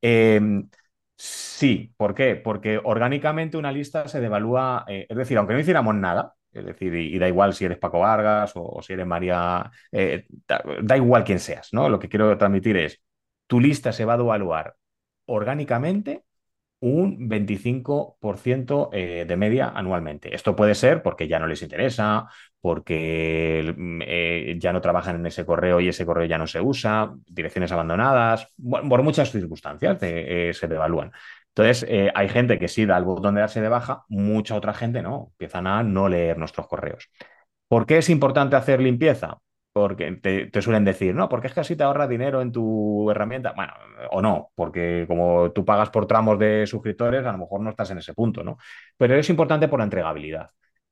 Em, 0.00 0.68
sí, 1.16 1.92
¿por 1.96 2.14
qué? 2.14 2.36
Porque 2.36 2.80
orgánicamente 2.82 3.56
una 3.58 3.72
lista 3.72 4.08
se 4.08 4.20
devalúa, 4.20 4.84
eh, 4.88 5.06
es 5.08 5.16
decir, 5.16 5.36
aunque 5.38 5.54
no 5.54 5.60
hiciéramos 5.60 5.94
nada, 5.94 6.34
es 6.52 6.64
decir, 6.64 6.94
y, 6.94 7.18
da 7.18 7.28
igual 7.28 7.54
si 7.54 7.64
eres 7.64 7.78
Paco 7.78 8.00
Vargas 8.00 8.52
o, 8.54 8.80
si 8.82 8.92
eres 8.92 9.06
María, 9.06 9.70
eh, 9.92 10.26
da, 10.46 10.96
igual 10.96 11.24
quién 11.24 11.38
seas, 11.38 11.68
¿no? 11.72 11.88
Lo 11.88 11.98
que 11.98 12.08
quiero 12.08 12.36
transmitir 12.36 12.76
es, 12.76 13.00
tu 13.46 13.60
lista 13.60 13.92
se 13.92 14.04
va 14.04 14.14
a 14.14 14.16
evaluar 14.16 14.76
orgánicamente 15.26 16.24
un 16.82 17.28
25% 17.28 18.88
eh, 18.92 19.26
de 19.28 19.36
media 19.36 19.68
anualmente. 19.68 20.34
Esto 20.34 20.56
puede 20.56 20.74
ser 20.74 21.02
porque 21.02 21.28
ya 21.28 21.38
no 21.38 21.46
les 21.46 21.60
interesa, 21.62 22.26
porque 22.60 23.74
mm, 23.76 24.00
eh, 24.06 24.56
ya 24.58 24.72
no 24.72 24.80
trabajan 24.80 25.16
en 25.16 25.26
ese 25.26 25.44
correo 25.44 25.80
y 25.80 25.88
ese 25.88 26.06
correo 26.06 26.24
ya 26.24 26.38
no 26.38 26.46
se 26.46 26.60
usa, 26.60 27.12
direcciones 27.26 27.70
abandonadas, 27.72 28.52
por 28.58 29.02
muchas 29.02 29.30
circunstancias 29.30 29.98
se 30.00 30.68
devalúan. 30.68 31.12
Entonces, 31.54 31.84
eh, 31.88 32.10
hay 32.14 32.28
gente 32.28 32.58
que 32.58 32.68
sí 32.68 32.86
da 32.86 32.96
el 32.96 33.04
botón 33.04 33.34
de 33.34 33.40
darse 33.40 33.60
de 33.60 33.68
baja, 33.68 34.04
mucha 34.08 34.54
otra 34.56 34.72
gente 34.72 35.02
no, 35.02 35.28
empiezan 35.32 35.66
a 35.66 35.82
no 35.82 36.08
leer 36.08 36.38
nuestros 36.38 36.66
correos. 36.68 37.10
¿Por 37.68 37.86
qué 37.86 37.98
es 37.98 38.10
importante 38.10 38.56
hacer 38.56 38.80
limpieza? 38.80 39.38
Porque 39.72 40.12
te, 40.12 40.62
suelen 40.62 40.84
decir, 40.84 41.14
no, 41.14 41.28
porque 41.28 41.46
es 41.48 41.54
que 41.54 41.60
así 41.60 41.76
te 41.76 41.84
ahorra 41.84 42.08
dinero 42.08 42.40
en 42.42 42.50
tu 42.52 43.10
herramienta. 43.10 43.52
Bueno, 43.54 43.72
o 44.10 44.20
no, 44.20 44.50
porque 44.56 45.04
como 45.06 45.52
tú 45.52 45.64
pagas 45.64 45.90
por 45.90 46.06
tramos 46.06 46.38
de 46.38 46.66
suscriptores, 46.66 47.24
a 47.24 47.32
lo 47.32 47.38
mejor 47.38 47.60
no 47.60 47.70
estás 47.70 47.90
en 47.92 47.98
ese 47.98 48.14
punto, 48.14 48.42
¿no? 48.42 48.58
Pero 48.96 49.14
es 49.16 49.30
importante 49.30 49.68
por 49.68 49.78
la 49.78 49.84
entregabilidad. 49.84 50.50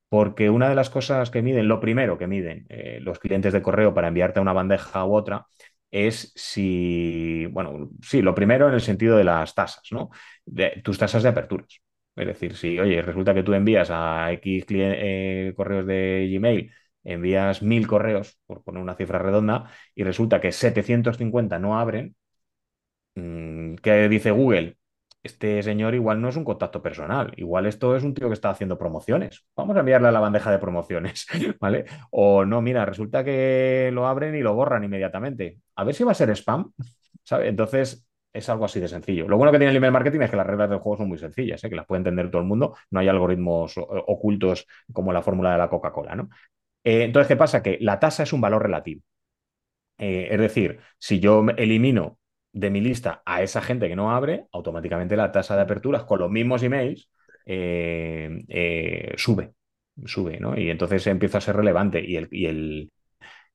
Porque 0.09 0.49
una 0.49 0.69
de 0.69 0.75
las 0.75 0.89
cosas 0.89 1.29
que 1.29 1.41
miden, 1.41 1.67
lo 1.67 1.79
primero 1.79 2.17
que 2.17 2.27
miden 2.27 2.65
eh, 2.69 2.99
los 3.01 3.19
clientes 3.19 3.53
de 3.53 3.61
correo 3.61 3.93
para 3.93 4.07
enviarte 4.07 4.39
a 4.39 4.41
una 4.41 4.53
bandeja 4.53 5.05
u 5.05 5.13
otra, 5.13 5.45
es 5.91 6.31
si, 6.35 7.45
bueno, 7.47 7.89
sí, 8.01 8.21
lo 8.21 8.35
primero 8.35 8.67
en 8.67 8.75
el 8.75 8.81
sentido 8.81 9.17
de 9.17 9.23
las 9.23 9.55
tasas, 9.55 9.83
¿no? 9.91 10.09
De, 10.45 10.81
tus 10.83 10.97
tasas 10.97 11.23
de 11.23 11.29
aperturas. 11.29 11.81
Es 12.15 12.27
decir, 12.27 12.55
si, 12.55 12.79
oye, 12.79 13.01
resulta 13.01 13.33
que 13.33 13.43
tú 13.43 13.53
envías 13.53 13.89
a 13.91 14.31
X 14.33 14.65
eh, 14.69 15.53
correos 15.55 15.85
de 15.85 16.29
Gmail, 16.33 16.71
envías 17.03 17.61
mil 17.63 17.87
correos, 17.87 18.39
por 18.45 18.63
poner 18.63 18.81
una 18.83 18.95
cifra 18.95 19.19
redonda, 19.19 19.71
y 19.95 20.03
resulta 20.03 20.41
que 20.41 20.51
750 20.51 21.59
no 21.59 21.79
abren, 21.79 22.15
mm, 23.15 23.75
¿qué 23.83 24.09
dice 24.09 24.31
Google? 24.31 24.77
Este 25.23 25.61
señor 25.63 25.95
igual 25.95 26.21
no 26.21 26.29
es 26.29 26.35
un 26.37 26.45
contacto 26.45 26.81
personal, 26.81 27.33
igual 27.35 27.65
esto 27.65 27.95
es 27.95 28.03
un 28.03 28.13
tío 28.13 28.27
que 28.27 28.33
está 28.33 28.49
haciendo 28.49 28.77
promociones. 28.77 29.45
Vamos 29.55 29.75
a 29.75 29.81
enviarle 29.81 30.07
a 30.07 30.11
la 30.11 30.19
bandeja 30.19 30.51
de 30.51 30.59
promociones, 30.59 31.27
¿vale? 31.59 31.85
O 32.11 32.45
no, 32.45 32.61
mira, 32.61 32.85
resulta 32.85 33.23
que 33.23 33.89
lo 33.93 34.07
abren 34.07 34.35
y 34.35 34.41
lo 34.41 34.53
borran 34.55 34.83
inmediatamente. 34.83 35.59
A 35.75 35.83
ver 35.83 35.95
si 35.95 36.03
va 36.03 36.11
a 36.13 36.15
ser 36.15 36.29
spam, 36.31 36.71
¿sabes? 37.23 37.49
Entonces 37.49 38.05
es 38.33 38.49
algo 38.49 38.65
así 38.65 38.79
de 38.79 38.87
sencillo. 38.87 39.27
Lo 39.27 39.37
bueno 39.37 39.51
que 39.51 39.57
tiene 39.57 39.71
el 39.71 39.77
email 39.77 39.91
marketing 39.91 40.21
es 40.21 40.29
que 40.29 40.37
las 40.37 40.47
reglas 40.47 40.69
del 40.69 40.79
juego 40.79 40.97
son 40.97 41.09
muy 41.09 41.17
sencillas, 41.17 41.63
¿eh? 41.63 41.69
que 41.69 41.75
las 41.75 41.85
puede 41.85 41.99
entender 41.99 42.29
todo 42.29 42.41
el 42.41 42.47
mundo. 42.47 42.75
No 42.91 42.99
hay 42.99 43.07
algoritmos 43.07 43.73
ocultos 43.77 44.67
como 44.93 45.11
la 45.11 45.21
fórmula 45.21 45.51
de 45.51 45.57
la 45.57 45.69
Coca-Cola, 45.69 46.15
¿no? 46.15 46.29
Eh, 46.83 47.03
entonces, 47.03 47.27
¿qué 47.27 47.35
pasa? 47.35 47.61
Que 47.63 47.77
la 47.81 47.99
tasa 47.99 48.23
es 48.23 48.33
un 48.33 48.41
valor 48.41 48.63
relativo. 48.63 49.01
Eh, 49.97 50.29
es 50.31 50.39
decir, 50.39 50.79
si 50.97 51.19
yo 51.19 51.45
elimino 51.57 52.18
de 52.51 52.69
mi 52.69 52.81
lista 52.81 53.21
a 53.25 53.41
esa 53.43 53.61
gente 53.61 53.87
que 53.87 53.95
no 53.95 54.11
abre, 54.11 54.47
automáticamente 54.51 55.15
la 55.15 55.31
tasa 55.31 55.55
de 55.55 55.61
aperturas 55.61 56.03
con 56.03 56.19
los 56.19 56.31
mismos 56.31 56.63
emails 56.63 57.09
eh, 57.45 58.43
eh, 58.47 59.13
sube, 59.17 59.53
sube, 60.05 60.39
¿no? 60.39 60.57
Y 60.57 60.69
entonces 60.69 61.05
empieza 61.07 61.39
a 61.39 61.41
ser 61.41 61.55
relevante 61.55 62.03
y 62.03 62.15
el, 62.17 62.27
y 62.31 62.45
el 62.45 62.91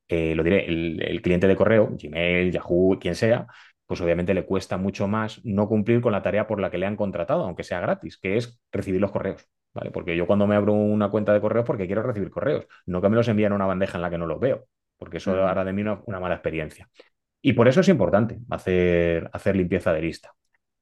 eh, 0.09 0.35
lo 0.35 0.43
diré, 0.43 0.67
el, 0.67 1.23
cliente 1.23 1.49
de 1.49 1.57
correo, 1.57 1.91
Gmail, 2.01 2.53
Yahoo, 2.53 2.99
quien 3.01 3.15
sea, 3.15 3.47
pues 3.87 4.01
obviamente 4.01 4.35
le 4.35 4.45
cuesta 4.45 4.77
mucho 4.77 5.09
más 5.09 5.41
no 5.45 5.69
cumplir 5.69 6.01
con 6.01 6.13
la 6.13 6.23
tarea 6.23 6.47
por 6.47 6.61
la 6.61 6.71
que 6.71 6.79
le 6.79 6.87
han 6.87 6.97
contratado, 6.97 7.45
aunque 7.45 7.65
sea 7.65 7.81
gratis, 7.81 8.19
que 8.19 8.37
es 8.37 8.61
recibir 8.73 9.01
los 9.01 9.11
correos. 9.11 9.49
¿vale? 9.73 9.91
Porque 9.91 10.17
yo 10.17 10.27
cuando 10.27 10.47
me 10.47 10.57
abro 10.57 10.73
una 10.73 11.11
cuenta 11.11 11.33
de 11.33 11.41
correos 11.41 11.67
porque 11.67 11.87
quiero 11.87 12.03
recibir 12.03 12.31
correos, 12.31 12.67
no 12.87 13.01
que 13.03 13.09
me 13.09 13.17
los 13.17 13.29
envíen 13.29 13.53
a 13.53 13.57
una 13.57 13.67
bandeja 13.67 13.99
en 13.99 14.03
la 14.03 14.11
que 14.11 14.19
no 14.19 14.27
los 14.27 14.41
veo, 14.41 14.67
porque 14.99 15.17
eso 15.19 15.47
hará 15.47 15.65
de 15.65 15.73
mí 15.73 15.83
una, 15.83 16.01
una 16.07 16.21
mala 16.21 16.35
experiencia. 16.35 16.89
Y 17.45 17.55
por 17.55 17.69
eso 17.69 17.81
es 17.83 17.89
importante 17.89 18.41
hacer, 18.51 19.31
hacer 19.33 19.57
limpieza 19.57 19.93
de 19.95 20.03
lista. 20.03 20.35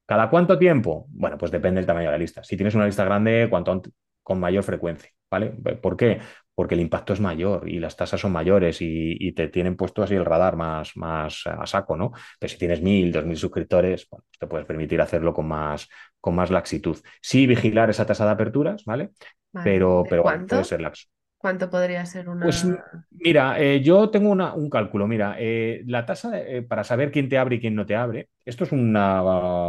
¿Cada 0.06 0.30
cuánto 0.30 0.58
tiempo? 0.58 1.06
Bueno, 1.10 1.38
pues 1.38 1.50
depende 1.52 1.80
del 1.80 1.86
tamaño 1.86 2.06
de 2.08 2.12
la 2.12 2.18
lista. 2.18 2.44
Si 2.44 2.56
tienes 2.56 2.74
una 2.74 2.86
lista 2.86 3.04
grande, 3.04 3.48
cuanto 3.50 3.72
ant- 3.74 3.92
con 4.22 4.40
mayor 4.40 4.62
frecuencia, 4.64 5.10
¿vale? 5.30 5.50
¿Por 5.82 5.96
qué? 5.96 6.20
Porque 6.54 6.74
el 6.74 6.80
impacto 6.82 7.12
es 7.14 7.20
mayor 7.20 7.68
y 7.68 7.78
las 7.80 7.96
tasas 7.96 8.20
son 8.20 8.32
mayores 8.32 8.82
y, 8.82 9.16
y 9.18 9.32
te 9.32 9.48
tienen 9.48 9.76
puesto 9.76 10.02
así 10.02 10.14
el 10.14 10.24
radar 10.24 10.56
más, 10.56 10.96
más 10.96 11.42
a 11.46 11.66
saco, 11.66 11.96
¿no? 11.96 12.12
Pero 12.38 12.52
si 12.52 12.58
tienes 12.58 12.82
mil, 12.82 13.10
dos 13.12 13.24
mil 13.26 13.36
suscriptores, 13.38 14.08
bueno, 14.10 14.24
te 14.38 14.46
puedes 14.46 14.66
permitir 14.66 15.00
hacerlo 15.00 15.32
con 15.34 15.48
más, 15.48 15.88
con 16.20 16.34
más 16.34 16.50
laxitud. 16.50 16.98
Sí, 17.22 17.46
vigilar 17.46 17.90
esa 17.90 18.06
tasa 18.06 18.26
de 18.26 18.32
aperturas, 18.32 18.84
¿vale? 18.84 19.10
Vale. 19.52 19.70
Pero, 19.70 20.06
¿De 20.06 20.10
pero 20.10 20.22
bueno, 20.24 20.44
puede 20.48 20.64
ser 20.64 20.80
laxo. 20.82 21.06
¿Cuánto 21.42 21.68
podría 21.68 22.06
ser 22.06 22.30
Pues 22.38 22.64
una... 22.64 23.06
mira, 23.10 23.60
eh, 23.60 23.82
yo 23.82 24.10
tengo 24.10 24.30
una- 24.30 24.54
un 24.54 24.68
cálculo. 24.68 25.06
Mira, 25.06 25.36
eh, 25.38 25.82
la 25.86 26.04
tasa 26.04 26.38
eh, 26.40 26.62
para 26.62 26.82
saber 26.84 27.12
quién 27.12 27.28
te 27.28 27.38
abre 27.38 27.56
y 27.56 27.60
quién 27.60 27.74
no 27.76 27.86
te 27.86 27.94
abre, 27.94 28.30
esto 28.44 28.64
es 28.64 28.72
una 28.72 29.22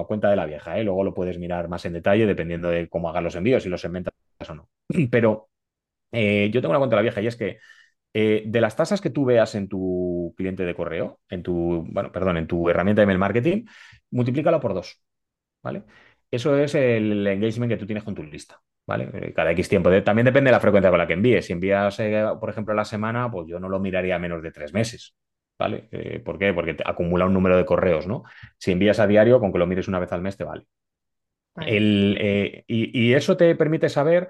cuenta 0.07 0.29
de 0.29 0.35
la 0.35 0.45
vieja. 0.47 0.77
Luego 0.79 1.03
lo 1.03 1.13
puedes 1.13 1.37
mirar 1.37 1.67
más 1.69 1.85
en 1.85 1.93
detalle 1.93 2.25
dependiendo 2.25 2.69
de 2.69 2.89
cómo 2.89 3.09
hagas 3.09 3.23
los 3.23 3.35
envíos, 3.35 3.61
si 3.63 3.69
los 3.69 3.81
segmentas 3.81 4.13
o 4.49 4.55
no. 4.55 4.69
Pero 5.11 5.49
yo 6.11 6.61
tengo 6.61 6.69
una 6.71 6.79
cuenta 6.79 6.95
de 6.95 6.99
la 6.99 7.03
vieja 7.03 7.21
y 7.21 7.27
es 7.27 7.35
que 7.35 7.59
de 8.13 8.61
las 8.61 8.75
tasas 8.75 9.01
que 9.01 9.09
tú 9.11 9.25
veas 9.25 9.55
en 9.55 9.67
tu 9.69 10.33
cliente 10.37 10.65
de 10.65 10.75
correo, 10.75 11.19
en 11.29 11.43
tu, 11.43 11.85
bueno, 11.91 12.11
perdón, 12.11 12.37
en 12.37 12.47
tu 12.47 12.69
herramienta 12.69 13.01
de 13.01 13.05
email 13.05 13.19
marketing, 13.19 13.65
multiplícalo 14.11 14.59
por 14.61 14.73
dos. 14.75 15.01
¿vale? 15.63 15.83
Eso 16.31 16.57
es 16.57 16.75
el 16.75 17.25
engagement 17.27 17.71
que 17.71 17.77
tú 17.77 17.85
tienes 17.85 18.03
con 18.03 18.15
tu 18.15 18.23
lista, 18.23 18.61
¿vale? 18.87 19.09
Eh, 19.13 19.33
Cada 19.33 19.51
X 19.51 19.69
tiempo. 19.69 19.89
De- 19.89 20.01
también 20.01 20.25
depende 20.25 20.49
de 20.49 20.53
la 20.53 20.59
frecuencia 20.59 20.89
con 20.89 20.99
la 20.99 21.07
que 21.07 21.13
envíes. 21.13 21.45
Si 21.45 21.53
envías, 21.53 21.99
eh, 21.99 22.25
por 22.39 22.49
ejemplo, 22.49 22.73
a 22.73 22.75
la 22.77 22.85
semana, 22.85 23.29
pues 23.31 23.47
yo 23.47 23.59
no 23.59 23.69
lo 23.69 23.79
miraría 23.79 24.15
a 24.15 24.19
menos 24.19 24.41
de 24.43 24.51
tres 24.51 24.73
meses, 24.73 25.15
¿vale? 25.57 25.87
Eh, 25.91 26.19
¿por 26.19 26.37
qué? 26.39 26.53
Porque 26.53 26.73
te 26.75 26.83
acumula 26.85 27.25
un 27.25 27.33
número 27.33 27.57
de 27.57 27.65
correos, 27.65 28.07
¿no? 28.07 28.23
Si 28.57 28.71
envías 28.71 28.99
a 28.99 29.07
diario, 29.07 29.39
con 29.39 29.51
que 29.51 29.59
lo 29.59 29.67
mires 29.67 29.87
una 29.87 29.99
vez 29.99 30.11
al 30.11 30.21
mes 30.21 30.37
te 30.37 30.43
vale. 30.43 30.65
Vale. 31.55 31.77
El, 31.77 32.17
eh, 32.19 32.63
y, 32.67 32.99
y 33.09 33.13
eso 33.13 33.37
te 33.37 33.55
permite 33.55 33.89
saber 33.89 34.29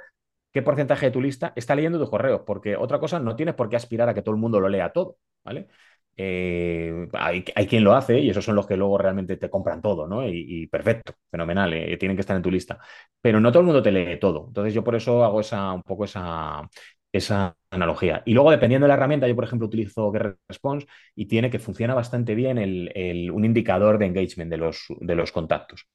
qué 0.51 0.61
porcentaje 0.61 1.07
de 1.07 1.11
tu 1.11 1.21
lista 1.21 1.53
está 1.55 1.75
leyendo 1.75 1.99
tus 1.99 2.09
correos, 2.09 2.41
porque 2.45 2.75
otra 2.75 2.99
cosa, 2.99 3.19
no 3.19 3.35
tienes 3.35 3.55
por 3.55 3.69
qué 3.69 3.75
aspirar 3.77 4.09
a 4.09 4.13
que 4.13 4.21
todo 4.21 4.35
el 4.35 4.41
mundo 4.41 4.59
lo 4.59 4.69
lea 4.69 4.91
todo, 4.91 5.17
¿vale? 5.43 5.67
Eh, 6.15 7.07
hay, 7.13 7.43
hay 7.55 7.67
quien 7.67 7.83
lo 7.83 7.93
hace 7.95 8.19
y 8.19 8.29
esos 8.29 8.45
son 8.45 8.55
los 8.55 8.67
que 8.67 8.77
luego 8.77 8.97
realmente 8.97 9.37
te 9.37 9.49
compran 9.49 9.81
todo, 9.81 10.07
¿no? 10.07 10.27
Y, 10.27 10.67
perfecto, 10.67 11.13
fenomenal, 11.31 11.73
eh, 11.73 11.97
tienen 11.97 12.15
que 12.17 12.21
estar 12.21 12.35
en 12.35 12.43
tu 12.43 12.51
lista. 12.51 12.79
Pero 13.21 13.39
no 13.39 13.51
todo 13.51 13.61
el 13.61 13.65
mundo 13.65 13.81
te 13.83 13.91
lee 13.91 14.19
todo. 14.19 14.45
Entonces 14.47 14.73
yo 14.73 14.83
por 14.83 14.95
eso 14.95 15.23
hago 15.23 15.39
esa, 15.41 15.71
un 15.73 15.81
poco 15.83 16.05
esa, 16.05 16.69
esa 17.11 17.55
analogía. 17.71 18.21
Y 18.25 18.33
luego, 18.33 18.51
dependiendo 18.51 18.85
de 18.85 18.89
la 18.89 18.95
herramienta, 18.95 19.27
yo 19.27 19.35
por 19.35 19.43
ejemplo 19.45 19.67
utilizo 19.67 20.11
GetResponse 20.11 20.87
y 21.15 21.25
tiene 21.27 21.49
que 21.49 21.59
funciona 21.59 21.93
bastante 21.93 22.35
bien 22.35 22.57
el, 22.57 22.91
el- 22.95 23.31
un 23.31 23.45
indicador 23.45 23.97
de 23.97 24.05
engagement 24.07 24.49
de 24.51 24.57
los, 24.57 24.85
de 24.99 25.15
los 25.15 25.31
contactos. 25.31 25.87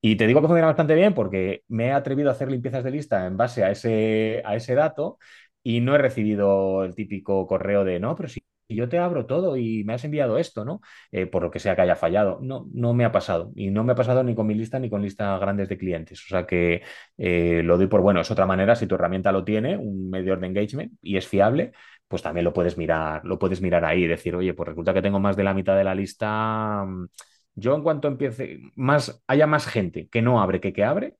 Y 0.00 0.16
te 0.16 0.26
digo 0.26 0.40
que 0.40 0.48
funciona 0.48 0.66
bastante 0.68 0.94
bien 0.94 1.14
porque 1.14 1.62
me 1.68 1.86
he 1.88 1.92
atrevido 1.92 2.28
a 2.30 2.32
hacer 2.32 2.50
limpiezas 2.50 2.84
de 2.84 2.90
lista 2.90 3.26
en 3.26 3.36
base 3.36 3.64
a 3.64 3.70
ese, 3.70 4.42
a 4.44 4.56
ese 4.56 4.74
dato 4.74 5.18
y 5.62 5.80
no 5.80 5.94
he 5.94 5.98
recibido 5.98 6.84
el 6.84 6.94
típico 6.94 7.46
correo 7.46 7.84
de, 7.84 8.00
no, 8.00 8.16
pero 8.16 8.28
si 8.28 8.40
yo 8.68 8.88
te 8.88 8.98
abro 8.98 9.26
todo 9.26 9.56
y 9.56 9.84
me 9.84 9.94
has 9.94 10.04
enviado 10.04 10.38
esto, 10.38 10.64
¿no? 10.64 10.80
Eh, 11.10 11.26
por 11.26 11.42
lo 11.42 11.50
que 11.50 11.58
sea 11.58 11.76
que 11.76 11.82
haya 11.82 11.96
fallado. 11.96 12.38
No, 12.42 12.66
no 12.72 12.94
me 12.94 13.04
ha 13.04 13.12
pasado. 13.12 13.52
Y 13.54 13.70
no 13.70 13.84
me 13.84 13.92
ha 13.92 13.94
pasado 13.94 14.22
ni 14.24 14.34
con 14.34 14.46
mi 14.46 14.54
lista 14.54 14.78
ni 14.78 14.90
con 14.90 15.02
listas 15.02 15.40
grandes 15.40 15.68
de 15.68 15.78
clientes. 15.78 16.22
O 16.24 16.28
sea 16.28 16.46
que 16.46 16.82
eh, 17.18 17.62
lo 17.64 17.76
doy 17.78 17.86
por 17.86 18.00
bueno. 18.00 18.20
Es 18.20 18.30
otra 18.30 18.46
manera, 18.46 18.74
si 18.74 18.86
tu 18.86 18.94
herramienta 18.94 19.32
lo 19.32 19.44
tiene, 19.44 19.76
un 19.76 20.10
medidor 20.10 20.40
de 20.40 20.46
engagement 20.48 20.92
y 21.02 21.16
es 21.16 21.26
fiable, 21.28 21.72
pues 22.08 22.22
también 22.22 22.44
lo 22.44 22.52
puedes 22.52 22.76
mirar, 22.76 23.24
lo 23.24 23.38
puedes 23.38 23.60
mirar 23.62 23.84
ahí 23.84 24.04
y 24.04 24.06
decir, 24.08 24.34
oye, 24.36 24.54
pues 24.54 24.68
resulta 24.68 24.92
que 24.94 25.02
tengo 25.02 25.20
más 25.20 25.36
de 25.36 25.44
la 25.44 25.54
mitad 25.54 25.76
de 25.76 25.84
la 25.84 25.94
lista. 25.94 26.84
mm, 26.86 27.06
yo 27.54 27.74
en 27.74 27.82
cuanto 27.82 28.08
empiece, 28.08 28.60
más, 28.76 29.22
haya 29.26 29.46
más 29.46 29.66
gente 29.66 30.08
que 30.08 30.22
no 30.22 30.40
abre 30.42 30.60
que 30.60 30.72
que 30.72 30.84
abre, 30.84 31.16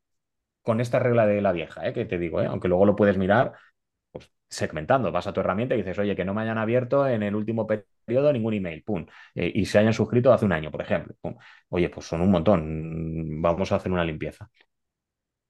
con 0.62 0.80
esta 0.80 0.98
regla 0.98 1.26
de 1.26 1.40
la 1.42 1.52
vieja, 1.52 1.86
¿eh? 1.88 1.92
que 1.92 2.04
te 2.04 2.18
digo, 2.18 2.40
aunque 2.40 2.68
luego 2.68 2.86
lo 2.86 2.96
puedes 2.96 3.18
mirar 3.18 3.52
segmentando, 4.52 5.10
vas 5.12 5.26
a 5.26 5.32
tu 5.32 5.40
herramienta 5.40 5.74
y 5.74 5.78
dices, 5.78 5.98
oye, 5.98 6.14
que 6.14 6.24
no 6.24 6.34
me 6.34 6.42
hayan 6.42 6.58
abierto 6.58 7.06
en 7.08 7.22
el 7.22 7.34
último 7.34 7.66
periodo 7.66 8.32
ningún 8.32 8.54
email, 8.54 8.82
pum, 8.84 9.06
eh, 9.34 9.50
y 9.54 9.64
se 9.66 9.78
hayan 9.78 9.92
suscrito 9.92 10.32
hace 10.32 10.44
un 10.44 10.52
año, 10.52 10.70
por 10.70 10.82
ejemplo, 10.82 11.14
pum. 11.20 11.36
Oye, 11.70 11.88
pues 11.88 12.06
son 12.06 12.20
un 12.20 12.30
montón, 12.30 13.40
vamos 13.42 13.72
a 13.72 13.76
hacer 13.76 13.90
una 13.92 14.04
limpieza. 14.04 14.50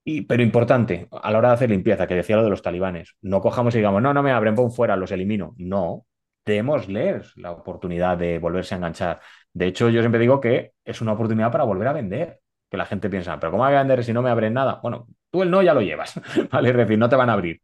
Y, 0.04 0.22
pero 0.22 0.42
importante, 0.42 1.08
a 1.12 1.30
la 1.30 1.38
hora 1.38 1.48
de 1.48 1.54
hacer 1.54 1.70
limpieza, 1.70 2.06
que 2.06 2.14
decía 2.16 2.36
lo 2.36 2.42
de 2.42 2.50
los 2.50 2.62
talibanes, 2.62 3.14
no 3.22 3.40
cojamos 3.40 3.74
y 3.74 3.78
digamos, 3.78 4.02
no, 4.02 4.12
no 4.12 4.22
me 4.22 4.32
abren, 4.32 4.54
pon 4.56 4.72
fuera, 4.72 4.96
los 4.96 5.12
elimino. 5.12 5.54
No, 5.58 6.06
démosles 6.44 7.36
la 7.36 7.52
oportunidad 7.52 8.18
de 8.18 8.38
volverse 8.38 8.74
a 8.74 8.78
enganchar. 8.78 9.20
De 9.52 9.66
hecho, 9.66 9.88
yo 9.90 10.00
siempre 10.00 10.20
digo 10.20 10.40
que 10.40 10.72
es 10.84 11.00
una 11.00 11.12
oportunidad 11.12 11.52
para 11.52 11.64
volver 11.64 11.88
a 11.88 11.92
vender. 11.92 12.40
Que 12.70 12.78
la 12.78 12.86
gente 12.86 13.10
piensa, 13.10 13.38
pero 13.38 13.52
¿cómo 13.52 13.64
voy 13.64 13.74
a 13.74 13.78
vender 13.78 14.02
si 14.02 14.12
no 14.14 14.22
me 14.22 14.30
abren 14.30 14.54
nada? 14.54 14.80
Bueno, 14.82 15.06
tú 15.30 15.42
el 15.42 15.50
no 15.50 15.62
ya 15.62 15.74
lo 15.74 15.82
llevas, 15.82 16.18
¿vale? 16.50 16.70
Es 16.70 16.76
decir, 16.76 16.98
no 16.98 17.08
te 17.08 17.16
van 17.16 17.28
a 17.30 17.34
abrir. 17.34 17.60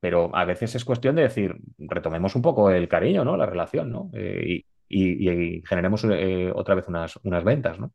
Pero 0.00 0.34
a 0.34 0.44
veces 0.44 0.74
es 0.74 0.84
cuestión 0.84 1.16
de 1.16 1.22
decir, 1.22 1.56
retomemos 1.78 2.34
un 2.36 2.42
poco 2.42 2.70
el 2.70 2.88
cariño, 2.88 3.24
¿no? 3.24 3.36
La 3.36 3.46
relación, 3.46 3.90
¿no? 3.90 4.10
Eh, 4.14 4.64
y, 4.88 5.28
y- 5.30 5.30
y 5.58 5.62
generemos 5.66 6.04
eh, 6.04 6.52
otra 6.54 6.74
vez 6.76 6.88
unas, 6.88 7.18
unas 7.24 7.44
ventas, 7.44 7.78
¿no? 7.80 7.92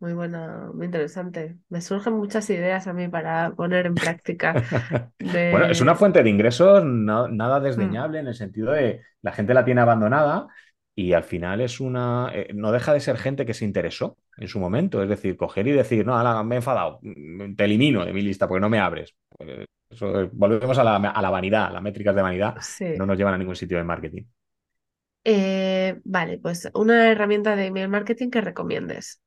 Muy 0.00 0.12
buena, 0.14 0.70
muy 0.74 0.86
interesante. 0.86 1.58
Me 1.68 1.80
surgen 1.80 2.14
muchas 2.14 2.48
ideas 2.50 2.86
a 2.86 2.92
mí 2.92 3.08
para 3.08 3.50
poner 3.54 3.86
en 3.86 3.98
práctica 3.98 4.60
Bueno, 5.50 5.66
es 5.66 5.80
una 5.80 5.94
fuente 5.94 6.22
de 6.22 6.30
ingresos 6.30 6.84
no- 6.84 7.28
nada 7.28 7.60
Mm, 7.76 7.98
desdeñable 8.00 8.18
en 8.20 8.28
el 8.28 8.34
sentido 8.34 8.72
de 8.72 9.02
la 9.22 9.32
gente 9.32 9.54
la 9.54 9.64
tiene 9.64 9.80
abandonada 9.80 10.48
y 10.94 11.12
al 11.12 11.24
final 11.24 11.60
es 11.60 11.80
una, 11.80 12.30
eh, 12.34 12.48
no 12.54 12.72
deja 12.72 12.92
de 12.92 13.00
ser 13.00 13.16
gente 13.18 13.46
que 13.46 13.54
se 13.54 13.64
interesó 13.64 14.18
en 14.36 14.48
su 14.48 14.58
momento, 14.58 15.02
es 15.02 15.08
decir, 15.08 15.36
coger 15.36 15.66
y 15.68 15.72
decir, 15.72 16.04
no, 16.06 16.18
ala, 16.18 16.42
me 16.42 16.56
he 16.56 16.58
enfadado, 16.58 16.98
mm, 17.02 17.54
te 17.56 17.64
elimino 17.64 18.04
de 18.04 18.12
mi 18.12 18.22
lista 18.22 18.48
porque 18.48 18.60
no 18.60 18.68
me 18.70 18.80
abres. 18.80 19.14
Pues 19.28 19.66
eso, 19.90 20.20
eh, 20.20 20.30
volvemos 20.32 20.78
a 20.78 20.84
la, 20.84 20.96
a 20.96 21.22
la 21.22 21.30
vanidad, 21.30 21.72
las 21.72 21.82
métricas 21.82 22.14
de 22.14 22.22
vanidad 22.22 22.56
no 22.96 23.06
nos 23.06 23.16
llevan 23.16 23.34
a 23.34 23.38
ningún 23.38 23.56
sitio 23.56 23.78
de 23.78 23.84
marketing. 23.84 24.24
Eh, 25.24 26.00
vale, 26.04 26.38
pues 26.38 26.70
una 26.74 27.10
herramienta 27.10 27.56
de 27.56 27.66
email 27.66 27.88
marketing 27.88 28.30
que 28.30 28.40
recomiendes. 28.40 29.20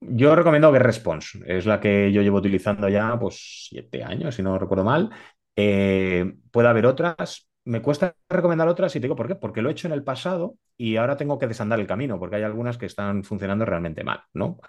Yo 0.00 0.34
recomiendo 0.34 0.72
GetResponse, 0.72 1.40
es 1.46 1.64
la 1.66 1.80
que 1.80 2.12
yo 2.12 2.20
llevo 2.20 2.38
utilizando 2.38 2.88
ya 2.88 3.18
pues 3.18 3.66
siete 3.70 4.04
años, 4.04 4.34
si 4.34 4.42
no 4.42 4.58
recuerdo 4.58 4.84
mal. 4.84 5.10
Eh, 5.56 6.34
puede 6.50 6.68
haber 6.68 6.86
otras. 6.86 7.48
Me 7.64 7.80
cuesta 7.80 8.14
recomendar 8.28 8.68
otras 8.68 8.94
y 8.94 9.00
te 9.00 9.04
digo 9.04 9.16
por 9.16 9.26
qué, 9.26 9.36
porque 9.36 9.62
lo 9.62 9.70
he 9.70 9.72
hecho 9.72 9.88
en 9.88 9.94
el 9.94 10.04
pasado 10.04 10.56
y 10.76 10.96
ahora 10.96 11.16
tengo 11.16 11.38
que 11.38 11.46
desandar 11.46 11.80
el 11.80 11.86
camino, 11.86 12.18
porque 12.18 12.36
hay 12.36 12.42
algunas 12.42 12.76
que 12.76 12.84
están 12.84 13.24
funcionando 13.24 13.64
realmente 13.64 14.04
mal, 14.04 14.20
¿no? 14.34 14.60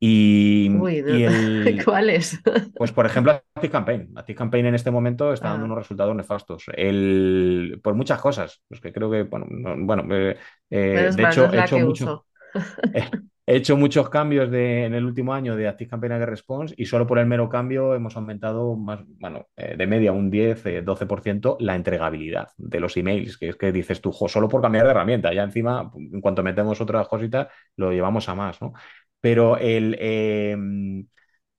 Y, 0.00 0.70
Uy, 0.72 1.02
no. 1.02 1.14
y 1.14 1.22
el, 1.24 1.80
¿Cuál 1.84 2.10
es? 2.10 2.40
pues 2.76 2.92
por 2.92 3.06
ejemplo, 3.06 3.32
ActiveCampaign. 3.54 4.12
ActiveCampaign 4.16 4.66
en 4.66 4.74
este 4.74 4.90
momento 4.90 5.32
está 5.32 5.50
dando 5.50 5.66
Ah, 5.66 5.66
unos 5.66 5.78
resultados 5.78 6.16
nefastos. 6.16 6.64
El, 6.74 7.80
por 7.82 7.94
muchas 7.94 8.20
cosas, 8.20 8.62
pues 8.68 8.80
que 8.80 8.92
creo 8.92 9.10
que, 9.10 9.24
bueno, 9.24 9.46
no- 9.50 9.76
bueno 9.86 10.04
eh, 10.14 10.36
eh, 10.70 11.12
de 11.14 11.22
hecho 11.24 11.52
he 11.52 11.60
hecho 11.60 11.78
mucho. 11.80 12.26
He 13.46 13.56
hecho 13.56 13.76
muchos 13.76 14.08
cambios 14.10 14.48
de, 14.50 14.84
en 14.84 14.94
el 14.94 15.04
último 15.04 15.34
año 15.34 15.56
de 15.56 15.66
Active 15.66 15.90
Campaign 15.90 16.12
a 16.12 16.24
Response 16.26 16.74
y 16.76 16.86
solo 16.86 17.06
por 17.06 17.18
el 17.18 17.26
mero 17.26 17.48
cambio 17.48 17.94
hemos 17.96 18.16
aumentado 18.16 18.76
más, 18.76 19.00
bueno, 19.18 19.48
eh, 19.56 19.76
de 19.76 19.86
media 19.88 20.12
un 20.12 20.30
10, 20.30 20.64
eh, 20.66 20.82
12% 20.82 21.56
la 21.58 21.74
entregabilidad 21.74 22.48
de 22.58 22.78
los 22.78 22.96
emails, 22.96 23.38
que 23.38 23.48
es 23.48 23.56
que 23.56 23.72
dices 23.72 24.00
tú, 24.00 24.12
"Jo, 24.12 24.28
solo 24.28 24.48
por 24.48 24.62
cambiar 24.62 24.84
de 24.84 24.92
herramienta, 24.92 25.32
ya 25.34 25.42
encima, 25.42 25.90
en 25.96 26.20
cuanto 26.20 26.44
metemos 26.44 26.80
otras 26.80 27.08
cositas, 27.08 27.48
lo 27.76 27.90
llevamos 27.90 28.28
a 28.28 28.34
más, 28.36 28.60
¿no? 28.62 28.72
Pero 29.20 29.56
el, 29.58 29.96
eh, 30.00 30.56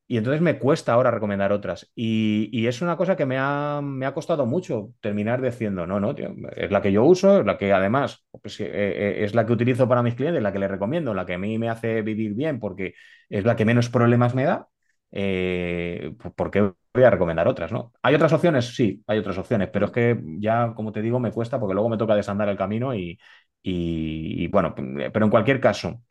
y 0.08 0.18
entonces 0.18 0.42
me 0.42 0.60
cuesta 0.60 0.92
ahora 0.92 1.10
recomendar 1.10 1.54
otras. 1.54 1.90
Y, 1.96 2.68
es 2.68 2.82
una 2.82 2.98
cosa 2.98 3.16
que 3.16 3.26
me 3.26 3.38
ha, 3.40 3.80
me 3.82 4.06
ha 4.06 4.14
costado 4.14 4.46
mucho 4.46 4.90
terminar 5.00 5.42
diciendo, 5.42 5.88
no, 5.88 6.02
no, 6.02 6.14
tío, 6.14 6.36
es 6.56 6.70
la 6.70 6.82
que 6.82 6.92
yo 6.92 7.06
uso, 7.06 7.40
es 7.40 7.46
la 7.46 7.58
que 7.58 7.72
además 7.72 8.26
pues, 8.42 8.60
eh, 8.60 8.68
eh, 8.74 9.24
es 9.24 9.34
la 9.34 9.46
que 9.46 9.54
utilizo 9.54 9.88
para 9.88 10.04
mis 10.04 10.16
clientes, 10.16 10.44
la 10.44 10.52
que 10.52 10.60
les 10.60 10.70
recomiendo, 10.70 11.14
la 11.14 11.26
que 11.26 11.36
a 11.36 11.38
mí 11.38 11.58
me 11.58 11.70
hace 11.70 12.02
vivir 12.02 12.34
bien 12.34 12.60
porque 12.60 12.94
es 13.30 13.46
la 13.46 13.56
que 13.56 13.64
menos 13.64 13.90
problemas 13.90 14.36
me 14.36 14.44
da. 14.44 14.68
Eh, 15.14 16.14
¿por 16.36 16.52
qué 16.52 16.62
voy 16.94 17.04
a 17.04 17.10
recomendar 17.10 17.48
otras, 17.48 17.72
no? 17.72 17.94
¿Hay 18.02 18.14
otras 18.16 18.34
opciones? 18.34 18.76
Sí, 18.76 19.02
hay 19.08 19.20
otras 19.20 19.38
opciones, 19.38 19.70
pero 19.72 19.86
es 19.86 19.92
que 19.94 20.22
ya, 20.40 20.74
como 20.76 20.92
te 20.92 21.02
digo, 21.02 21.20
me 21.22 21.32
cuesta 21.32 21.58
porque 21.60 21.74
luego 21.74 21.88
me 21.90 21.98
toca 21.98 22.16
desandar 22.16 22.50
el 22.50 22.58
camino 22.58 22.94
y, 22.94 23.18
y 23.64 24.48
bueno, 24.48 24.74
pero 24.76 25.26
en 25.26 25.32
cualquier 25.32 25.62
caso 25.62 26.02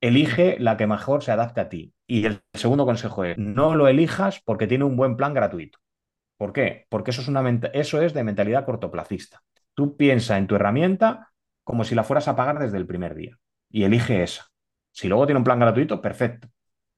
elige 0.00 0.56
la 0.58 0.76
que 0.76 0.86
mejor 0.86 1.22
se 1.22 1.32
adapte 1.32 1.60
a 1.60 1.68
ti. 1.68 1.94
Y 2.06 2.24
el 2.26 2.40
segundo 2.54 2.86
consejo 2.86 3.24
es, 3.24 3.38
no 3.38 3.74
lo 3.74 3.88
elijas 3.88 4.40
porque 4.44 4.66
tiene 4.66 4.84
un 4.84 4.96
buen 4.96 5.16
plan 5.16 5.34
gratuito. 5.34 5.78
¿Por 6.36 6.52
qué? 6.52 6.86
Porque 6.88 7.10
eso 7.10 7.20
es, 7.20 7.28
una 7.28 7.42
eso 7.72 8.00
es 8.00 8.14
de 8.14 8.24
mentalidad 8.24 8.64
cortoplacista. 8.64 9.42
Tú 9.74 9.96
piensa 9.96 10.38
en 10.38 10.46
tu 10.46 10.56
herramienta 10.56 11.30
como 11.64 11.84
si 11.84 11.94
la 11.94 12.04
fueras 12.04 12.28
a 12.28 12.36
pagar 12.36 12.58
desde 12.58 12.78
el 12.78 12.86
primer 12.86 13.14
día 13.14 13.38
y 13.70 13.84
elige 13.84 14.22
esa. 14.22 14.46
Si 14.90 15.08
luego 15.08 15.26
tiene 15.26 15.38
un 15.38 15.44
plan 15.44 15.60
gratuito, 15.60 16.00
perfecto. 16.00 16.48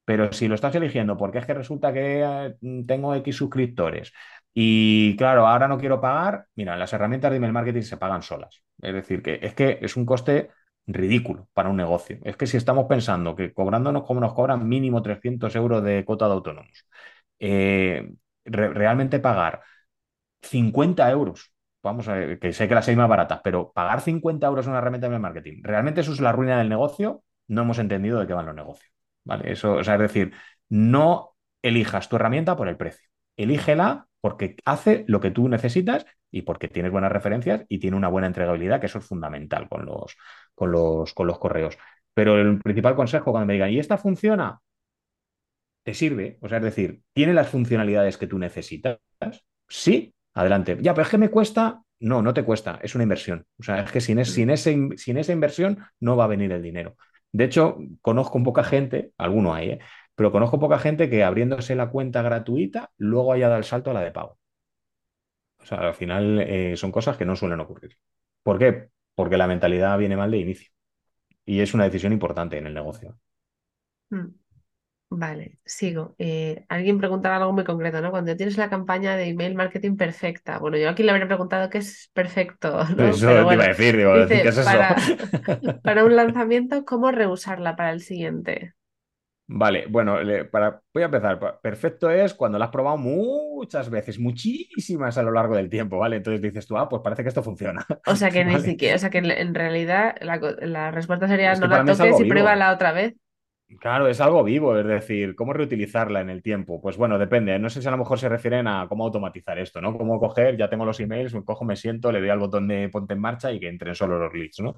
Pero 0.05 0.32
si 0.32 0.48
lo 0.48 0.55
estás 0.55 0.74
eligiendo 0.74 1.16
porque 1.16 1.38
es 1.38 1.46
que 1.46 1.55
resulta 1.55 1.92
que 1.92 2.22
eh, 2.24 2.57
tengo 2.86 3.14
X 3.14 3.36
suscriptores 3.36 4.12
y 4.55 5.16
claro, 5.16 5.46
ahora 5.46 5.68
no 5.68 5.78
quiero 5.78 6.00
pagar, 6.00 6.46
mira, 6.57 6.76
las 6.76 6.92
herramientas 6.92 7.30
de 7.30 7.36
email 7.38 7.53
marketing 7.53 7.82
se 7.82 7.96
pagan 7.96 8.22
solas. 8.22 8.62
Es 8.80 8.94
decir, 8.94 9.22
que 9.22 9.38
es 9.42 9.55
que 9.55 9.78
es 9.80 9.96
un 9.96 10.05
coste 10.05 10.50
ridículo 10.87 11.49
para 11.53 11.70
un 11.70 11.76
negocio. 11.76 12.18
Es 12.24 12.37
que 12.37 12.47
si 12.47 12.57
estamos 12.57 12.87
pensando 12.87 13.37
que 13.37 13.53
cobrándonos 13.53 14.05
como 14.05 14.20
nos 14.20 14.35
cobran 14.35 14.68
mínimo 14.68 15.03
300 15.03 15.55
euros 15.57 15.83
de 15.85 16.05
cuota 16.05 16.26
de 16.26 16.33
autónomos, 16.35 16.87
eh, 17.39 18.12
re 18.45 18.68
realmente 18.70 19.18
pagar 19.20 19.62
50 20.43 21.11
euros, 21.11 21.53
vamos 21.83 22.09
a 22.09 22.14
ver, 22.14 22.39
que 22.39 22.53
sé 22.53 22.68
que 22.68 22.74
las 22.74 22.89
hay 22.89 22.97
más 22.97 23.09
baratas, 23.09 23.41
pero 23.45 23.72
pagar 23.72 24.01
50 24.01 24.47
euros 24.47 24.66
en 24.66 24.70
una 24.72 24.78
herramienta 24.80 25.09
de 25.09 25.18
marketing, 25.18 25.62
¿realmente 25.62 26.01
eso 26.03 26.12
es 26.12 26.20
la 26.20 26.33
ruina 26.33 26.59
del 26.59 26.68
negocio? 26.68 27.24
No 27.49 27.62
hemos 27.62 27.78
entendido 27.78 28.20
de 28.20 28.26
qué 28.26 28.35
van 28.35 28.47
los 28.47 28.55
negocios. 28.55 28.93
¿vale? 29.24 29.53
Eso, 29.53 29.74
o 29.74 29.85
sea, 29.85 29.95
es 29.95 30.01
decir, 30.01 30.33
no 30.68 31.37
elijas 31.62 32.09
tu 32.09 32.16
herramienta 32.16 32.57
por 32.57 32.68
el 32.68 32.76
precio. 32.76 33.09
Elígela 33.37 34.09
porque 34.20 34.57
hace 34.64 35.05
lo 35.09 35.20
que 35.20 35.30
tú 35.30 35.49
necesitas 35.49 36.07
y 36.33 36.43
porque 36.43 36.68
tienes 36.68 36.91
buenas 36.91 37.12
referencias 37.12 37.64
y 37.68 37.78
tiene 37.78 37.97
una 37.97 38.09
buena 38.09 38.26
entregabilidad, 38.26 38.80
que 38.80 38.87
eso 38.87 38.99
es 38.99 39.05
fundamental 39.07 39.68
con 39.68 39.87
los, 39.87 40.16
con 40.55 40.72
los, 40.72 41.14
con 41.14 41.26
los 41.28 41.39
correos. 41.39 41.78
Pero 42.14 42.39
el 42.41 42.59
principal 42.59 42.97
consejo 42.97 43.30
cuando 43.30 43.47
me 43.47 43.53
digan, 43.55 43.70
¿y 43.70 43.78
esta 43.78 43.99
funciona? 43.99 44.61
¿Te 45.85 45.95
sirve? 45.95 46.39
O 46.41 46.49
sea, 46.49 46.59
es 46.59 46.64
decir, 46.64 47.03
¿tiene 47.12 47.35
las 47.35 47.49
funcionalidades 47.49 48.16
que 48.16 48.26
tú 48.26 48.39
necesitas? 48.39 48.99
Sí, 49.68 50.14
adelante. 50.35 50.78
Ya, 50.80 50.95
pero 50.95 51.05
es 51.05 51.11
que 51.11 51.18
me 51.18 51.30
cuesta. 51.30 51.83
No, 52.01 52.20
no 52.20 52.35
te 52.35 52.45
cuesta, 52.45 52.80
es 52.83 52.95
una 52.97 53.05
inversión. 53.05 53.47
O 53.61 53.62
sea, 53.62 53.80
es 53.83 53.93
que 53.93 54.01
sin, 54.01 54.18
es, 54.18 54.33
sin, 54.33 54.51
ese, 54.51 54.76
sin 54.97 55.18
esa 55.18 55.33
inversión 55.33 55.78
no 56.01 56.16
va 56.16 56.24
a 56.24 56.28
venir 56.28 56.51
el 56.51 56.62
dinero. 56.62 56.97
De 57.30 57.45
hecho, 57.45 57.78
conozco 58.01 58.43
poca 58.43 58.64
gente, 58.64 59.12
alguno 59.18 59.55
hay, 59.55 59.70
¿eh? 59.70 59.78
pero 60.14 60.33
conozco 60.33 60.59
poca 60.59 60.78
gente 60.78 61.09
que 61.09 61.24
abriéndose 61.24 61.76
la 61.76 61.91
cuenta 61.91 62.22
gratuita, 62.22 62.91
luego 62.99 63.33
haya 63.33 63.49
dado 63.49 63.59
el 63.59 63.64
salto 63.64 63.91
a 63.91 63.95
la 63.95 64.03
de 64.03 64.11
pago. 64.11 64.39
O 65.63 65.67
sea, 65.67 65.79
al 65.79 65.95
final 65.95 66.41
eh, 66.41 66.77
son 66.77 66.93
cosas 66.93 67.17
que 67.17 67.25
no 67.25 67.37
suelen 67.37 67.61
ocurrir. 67.61 67.97
¿Por 68.43 68.59
qué? 68.59 68.89
Porque 69.15 69.37
la 69.37 69.47
mentalidad 69.47 69.99
viene 69.99 70.17
mal 70.17 70.31
de 70.31 70.39
inicio. 70.39 70.71
Y 71.45 71.61
es 71.61 71.75
una 71.75 71.85
decisión 71.85 72.13
importante 72.13 72.59
en 72.59 72.67
el 72.67 72.75
negocio. 72.75 73.19
Mm. 74.11 74.27
Vale, 75.15 75.59
sigo. 75.65 76.15
Eh, 76.19 76.65
alguien 76.71 76.99
preguntaba 76.99 77.37
algo 77.37 77.53
muy 77.53 77.65
concreto, 77.65 78.01
¿no? 78.01 78.11
Cuando 78.11 78.35
tienes 78.35 78.57
la 78.57 78.71
campaña 78.71 79.15
de 79.15 79.29
email 79.29 79.55
marketing 79.55 79.97
perfecta. 79.97 80.59
Bueno, 80.59 80.79
yo 80.79 80.89
aquí 80.89 81.03
le 81.03 81.11
habría 81.11 81.27
preguntado 81.27 81.69
qué 81.69 81.79
es 81.79 82.11
perfecto, 82.15 82.83
¿no? 82.97 83.09
Eso 83.09 83.27
Pero 83.27 83.47
te 83.47 83.55
iba 83.55 83.65
a 83.65 83.69
decir, 83.69 83.97
digo, 83.97 84.19
dice, 84.19 84.43
¿qué 84.43 84.49
es 84.49 84.57
eso? 84.57 84.65
para, 84.65 84.97
para 85.83 86.05
un 86.05 86.17
lanzamiento, 86.17 86.85
¿cómo 86.87 87.11
reusarla 87.11 87.77
para 87.77 87.93
el 87.93 88.01
siguiente? 88.01 88.75
Vale, 89.55 89.84
bueno, 89.86 90.16
para, 90.50 90.80
voy 90.94 91.03
a 91.03 91.07
empezar. 91.07 91.61
Perfecto 91.61 92.11
es 92.11 92.32
cuando 92.32 92.59
la 92.59 92.66
has 92.66 92.70
probado 92.70 92.96
muchas 92.96 93.90
veces, 93.90 94.18
muchísimas 94.18 95.18
a 95.18 95.22
lo 95.22 95.30
largo 95.30 95.55
del 95.55 95.68
tiempo, 95.68 95.98
¿vale? 95.98 96.16
Entonces 96.16 96.40
dices 96.40 96.66
tú, 96.66 96.78
ah, 96.78 96.88
pues 96.88 97.03
parece 97.03 97.22
que 97.22 97.28
esto 97.28 97.42
funciona, 97.42 97.84
O 98.07 98.16
sea 98.16 98.30
que 98.30 98.44
ni 98.46 98.59
siquiera, 98.61 98.96
o 98.96 98.98
sea 98.98 99.11
que 99.11 99.18
en 99.18 99.55
realidad 99.55 100.14
la, 100.22 100.90
respuesta 100.90 101.28
sería 101.28 101.53
Es 101.53 101.61
no 101.61 101.66
la 101.66 101.84
toques 101.84 102.00
y 102.00 102.22
vivo. 102.22 102.28
pruébala 102.28 102.72
otra 102.72 102.92
vez. 102.92 103.14
Claro, 103.78 104.07
es 104.07 104.20
algo 104.20 104.42
vivo, 104.42 104.76
es 104.78 104.86
decir, 104.86 105.34
¿cómo 105.34 105.53
reutilizarla 105.53 106.20
en 106.20 106.30
el 106.30 106.42
tiempo? 106.42 106.80
Pues 106.80 106.96
bueno, 106.96 107.18
depende. 107.18 107.59
No 107.59 107.70
sé 107.70 107.80
si 107.80 107.88
a 107.88 107.90
lo 107.90 107.96
mejor 107.96 108.18
se 108.18 108.28
refieren 108.28 108.66
a 108.66 108.86
cómo 108.88 109.05
automatizar 109.05 109.59
esto, 109.59 109.80
¿no? 109.80 109.96
Cómo 109.96 110.18
coger, 110.18 110.57
ya 110.57 110.68
tengo 110.68 110.84
los 110.84 111.00
emails, 111.00 111.34
me 111.34 111.44
cojo, 111.44 111.64
me 111.64 111.76
siento, 111.76 112.12
le 112.12 112.20
doy 112.20 112.28
al 112.28 112.38
botón 112.38 112.68
de 112.68 112.88
ponte 112.90 113.14
en 113.14 113.20
marcha 113.20 113.50
y 113.50 113.61
que 113.61 113.68
entren 113.68 113.94
solo 113.94 114.18
los 114.18 114.32
leads, 114.34 114.61
¿no? 114.61 114.76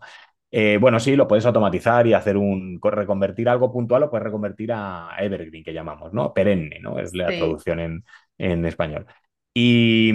Eh, 0.56 0.78
bueno, 0.80 1.00
sí, 1.00 1.16
lo 1.16 1.26
puedes 1.26 1.44
automatizar 1.46 2.06
y 2.06 2.12
hacer 2.12 2.36
un, 2.36 2.78
reconvertir 2.80 3.48
algo 3.48 3.72
puntual, 3.72 4.02
lo 4.02 4.10
puedes 4.10 4.22
reconvertir 4.24 4.70
a 4.72 5.10
evergreen, 5.18 5.64
que 5.64 5.72
llamamos, 5.72 6.12
¿no? 6.12 6.32
Perenne, 6.32 6.78
¿no? 6.80 6.98
Es 7.00 7.12
la 7.12 7.28
Sí. 7.28 7.38
traducción 7.38 7.80
en, 7.80 8.04
en 8.38 8.64
español. 8.64 9.04
Y, 9.52 10.12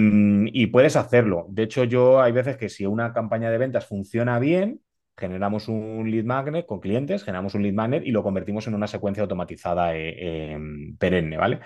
y 0.52 0.66
puedes 0.68 0.96
hacerlo. 0.96 1.44
De 1.50 1.64
hecho, 1.64 1.84
yo 1.84 2.22
hay 2.22 2.32
veces 2.32 2.56
que 2.56 2.70
si 2.70 2.86
una 2.86 3.12
campaña 3.12 3.50
de 3.50 3.58
ventas 3.58 3.86
funciona 3.86 4.38
bien, 4.38 4.80
generamos 5.16 5.68
un 5.68 6.10
lead 6.10 6.24
magnet 6.24 6.64
con 6.66 6.80
clientes, 6.80 7.22
generamos 7.22 7.54
un 7.54 7.62
lead 7.62 7.74
magnet 7.74 8.06
y 8.06 8.10
lo 8.10 8.22
convertimos 8.22 8.66
en 8.66 8.74
una 8.74 8.86
secuencia 8.86 9.22
automatizada 9.22 9.94
eh, 9.94 10.54
eh, 10.54 10.58
perenne, 10.98 11.36
¿vale? 11.36 11.60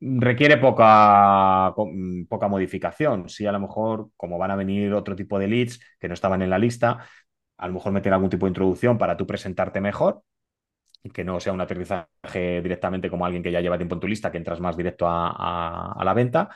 Requiere 0.00 0.58
poca, 0.58 1.74
poca 2.28 2.48
modificación. 2.48 3.28
Si 3.28 3.46
a 3.46 3.52
lo 3.52 3.60
mejor, 3.60 4.10
como 4.16 4.36
van 4.38 4.50
a 4.50 4.56
venir 4.56 4.92
otro 4.92 5.16
tipo 5.16 5.38
de 5.38 5.48
leads 5.48 5.80
que 5.98 6.08
no 6.08 6.14
estaban 6.14 6.42
en 6.42 6.50
la 6.50 6.58
lista, 6.58 7.06
a 7.56 7.66
lo 7.68 7.74
mejor 7.74 7.92
meter 7.92 8.12
algún 8.12 8.30
tipo 8.30 8.46
de 8.46 8.50
introducción 8.50 8.98
para 8.98 9.16
tú 9.16 9.26
presentarte 9.26 9.80
mejor, 9.80 10.22
que 11.12 11.24
no 11.24 11.40
sea 11.40 11.52
un 11.52 11.60
aterrizaje 11.60 12.62
directamente 12.62 13.10
como 13.10 13.26
alguien 13.26 13.42
que 13.42 13.52
ya 13.52 13.60
lleva 13.60 13.76
tiempo 13.76 13.94
en 13.96 14.00
tu 14.00 14.08
lista, 14.08 14.32
que 14.32 14.38
entras 14.38 14.60
más 14.60 14.76
directo 14.76 15.06
a, 15.06 15.28
a, 15.30 15.92
a 15.92 16.04
la 16.04 16.14
venta. 16.14 16.50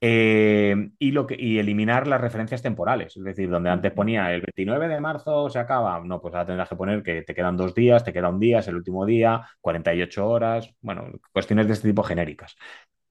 Eh, 0.00 0.90
y, 0.98 1.10
lo 1.10 1.26
que, 1.26 1.34
y 1.38 1.58
eliminar 1.58 2.06
las 2.06 2.20
referencias 2.20 2.62
temporales, 2.62 3.16
es 3.16 3.24
decir, 3.24 3.50
donde 3.50 3.70
antes 3.70 3.90
ponía 3.92 4.32
el 4.32 4.42
29 4.42 4.86
de 4.86 5.00
marzo 5.00 5.50
se 5.50 5.58
acaba, 5.58 6.00
no, 6.04 6.20
pues 6.20 6.34
ahora 6.34 6.46
tendrás 6.46 6.68
que 6.68 6.76
poner 6.76 7.02
que 7.02 7.22
te 7.22 7.34
quedan 7.34 7.56
dos 7.56 7.74
días, 7.74 8.04
te 8.04 8.12
queda 8.12 8.28
un 8.28 8.38
día, 8.38 8.60
es 8.60 8.68
el 8.68 8.76
último 8.76 9.04
día, 9.04 9.48
48 9.60 10.28
horas, 10.28 10.72
bueno, 10.80 11.06
cuestiones 11.32 11.66
de 11.66 11.72
este 11.72 11.88
tipo 11.88 12.04
genéricas. 12.04 12.56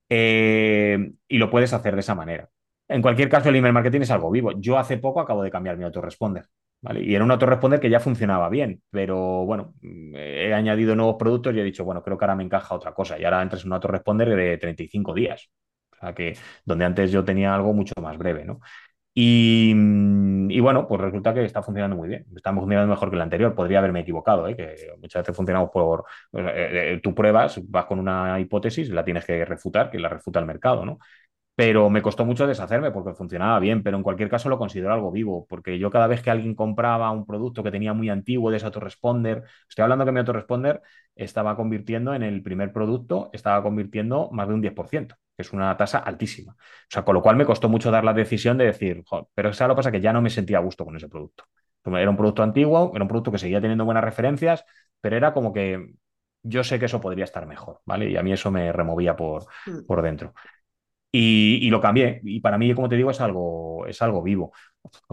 Eh, 0.09 1.11
y 1.27 1.37
lo 1.37 1.49
puedes 1.49 1.73
hacer 1.73 1.93
de 1.95 1.99
esa 2.01 2.15
manera. 2.15 2.49
En 2.87 3.01
cualquier 3.01 3.29
caso, 3.29 3.49
el 3.49 3.55
email 3.57 3.73
marketing 3.73 4.01
es 4.01 4.11
algo 4.11 4.31
vivo. 4.31 4.53
Yo 4.57 4.77
hace 4.77 4.97
poco 4.97 5.19
acabo 5.19 5.43
de 5.43 5.51
cambiar 5.51 5.77
mi 5.77 5.83
autoresponder. 5.83 6.45
Y 6.99 7.15
era 7.15 7.23
un 7.23 7.31
autoresponder 7.31 7.79
que 7.79 7.89
ya 7.89 7.99
funcionaba 7.99 8.49
bien, 8.49 8.81
pero 8.91 9.45
bueno, 9.45 9.73
he 9.81 10.53
añadido 10.53 10.95
nuevos 10.95 11.15
productos 11.17 11.53
y 11.53 11.59
he 11.59 11.63
dicho, 11.63 11.83
bueno, 11.83 12.03
creo 12.03 12.17
que 12.17 12.25
ahora 12.25 12.35
me 12.35 12.43
encaja 12.43 12.75
otra 12.75 12.93
cosa. 12.93 13.19
Y 13.19 13.25
ahora 13.25 13.41
entras 13.41 13.63
en 13.63 13.69
un 13.69 13.73
autoresponder 13.73 14.35
de 14.35 14.57
35 14.57 15.13
días. 15.13 15.49
O 15.93 15.95
sea 15.99 16.13
que 16.13 16.37
donde 16.63 16.85
antes 16.85 17.11
yo 17.11 17.25
tenía 17.25 17.53
algo 17.55 17.73
mucho 17.73 17.93
más 18.01 18.17
breve, 18.17 18.45
¿no? 18.45 18.59
Y, 19.19 19.71
y, 20.49 20.59
bueno, 20.59 20.87
pues 20.87 21.01
resulta 21.01 21.33
que 21.33 21.43
está 21.43 21.63
funcionando 21.63 21.95
muy 21.95 22.07
bien. 22.07 22.25
Está 22.35 22.53
funcionando 22.53 22.87
mejor 22.93 23.09
que 23.09 23.15
el 23.15 23.21
anterior. 23.23 23.55
Podría 23.55 23.79
haberme 23.79 24.01
equivocado, 24.01 24.47
¿eh? 24.47 24.55
que 24.55 24.75
muchas 25.01 25.23
veces 25.23 25.35
funcionamos 25.35 25.71
por. 25.71 26.05
Eh, 26.33 26.93
eh, 26.93 26.99
tú 27.01 27.15
pruebas, 27.15 27.59
vas 27.67 27.85
con 27.85 27.99
una 27.99 28.39
hipótesis, 28.39 28.89
la 28.89 29.03
tienes 29.03 29.25
que 29.25 29.43
refutar, 29.43 29.89
que 29.89 29.97
la 29.97 30.09
refuta 30.09 30.39
el 30.39 30.45
mercado, 30.45 30.85
¿no? 30.85 30.99
Pero 31.57 31.89
me 31.89 32.03
costó 32.03 32.23
mucho 32.23 32.45
deshacerme 32.45 32.91
porque 32.91 33.15
funcionaba 33.15 33.59
bien, 33.59 33.81
pero 33.81 33.97
en 33.97 34.03
cualquier 34.03 34.29
caso 34.29 34.47
lo 34.47 34.59
considero 34.59 34.93
algo 34.93 35.11
vivo, 35.11 35.47
porque 35.49 35.79
yo 35.79 35.89
cada 35.89 36.05
vez 36.05 36.21
que 36.21 36.29
alguien 36.29 36.53
compraba 36.53 37.09
un 37.11 37.25
producto 37.25 37.63
que 37.63 37.71
tenía 37.71 37.93
muy 37.93 38.09
antiguo 38.09 38.51
de 38.51 38.57
ese 38.57 38.67
autoresponder, 38.67 39.43
estoy 39.67 39.83
hablando 39.83 40.05
que 40.05 40.11
mi 40.11 40.19
autoresponder 40.19 40.81
estaba 41.15 41.55
convirtiendo 41.55 42.13
en 42.13 42.21
el 42.21 42.43
primer 42.43 42.71
producto, 42.71 43.31
estaba 43.33 43.63
convirtiendo 43.63 44.29
más 44.31 44.47
de 44.47 44.53
un 44.53 44.61
10%, 44.61 45.15
que 45.35 45.41
es 45.41 45.51
una 45.51 45.75
tasa 45.77 45.97
altísima. 45.97 46.53
O 46.53 46.57
sea, 46.89 47.03
con 47.03 47.15
lo 47.15 47.23
cual 47.23 47.35
me 47.37 47.45
costó 47.45 47.69
mucho 47.69 47.89
dar 47.89 48.03
la 48.03 48.13
decisión 48.13 48.57
de 48.59 48.65
decir, 48.65 49.03
pero 49.33 49.51
¿sabes 49.53 49.69
lo 49.69 49.75
pasa? 49.75 49.91
Que 49.91 50.01
ya 50.01 50.13
no 50.13 50.21
me 50.21 50.29
sentía 50.29 50.57
a 50.59 50.61
gusto 50.61 50.85
con 50.85 50.95
ese 50.95 51.09
producto. 51.09 51.45
Era 51.85 52.09
un 52.09 52.17
producto 52.17 52.43
antiguo, 52.43 52.91
era 52.93 53.03
un 53.03 53.07
producto 53.07 53.31
que 53.31 53.37
seguía 53.39 53.61
teniendo 53.61 53.85
buenas 53.85 54.03
referencias, 54.03 54.65
pero 55.01 55.15
era 55.15 55.33
como 55.33 55.53
que 55.53 55.93
yo 56.43 56.63
sé 56.63 56.79
que 56.79 56.85
eso 56.85 57.01
podría 57.01 57.23
estar 57.23 57.45
mejor, 57.45 57.79
¿vale? 57.85 58.09
Y 58.09 58.17
a 58.17 58.23
mí 58.23 58.31
eso 58.33 58.51
me 58.51 58.71
removía 58.71 59.15
por, 59.15 59.45
Mm. 59.65 59.85
por 59.85 60.01
dentro. 60.01 60.33
Y, 61.19 61.69
lo 61.69 61.81
cambié. 61.81 62.21
Y 62.23 62.39
para 62.41 62.57
mí, 62.57 62.73
como 62.75 62.89
te 62.89 62.95
digo, 62.95 63.09
es 63.09 63.19
algo, 63.21 63.85
es 63.87 64.01
algo 64.01 64.21
vivo. 64.21 64.51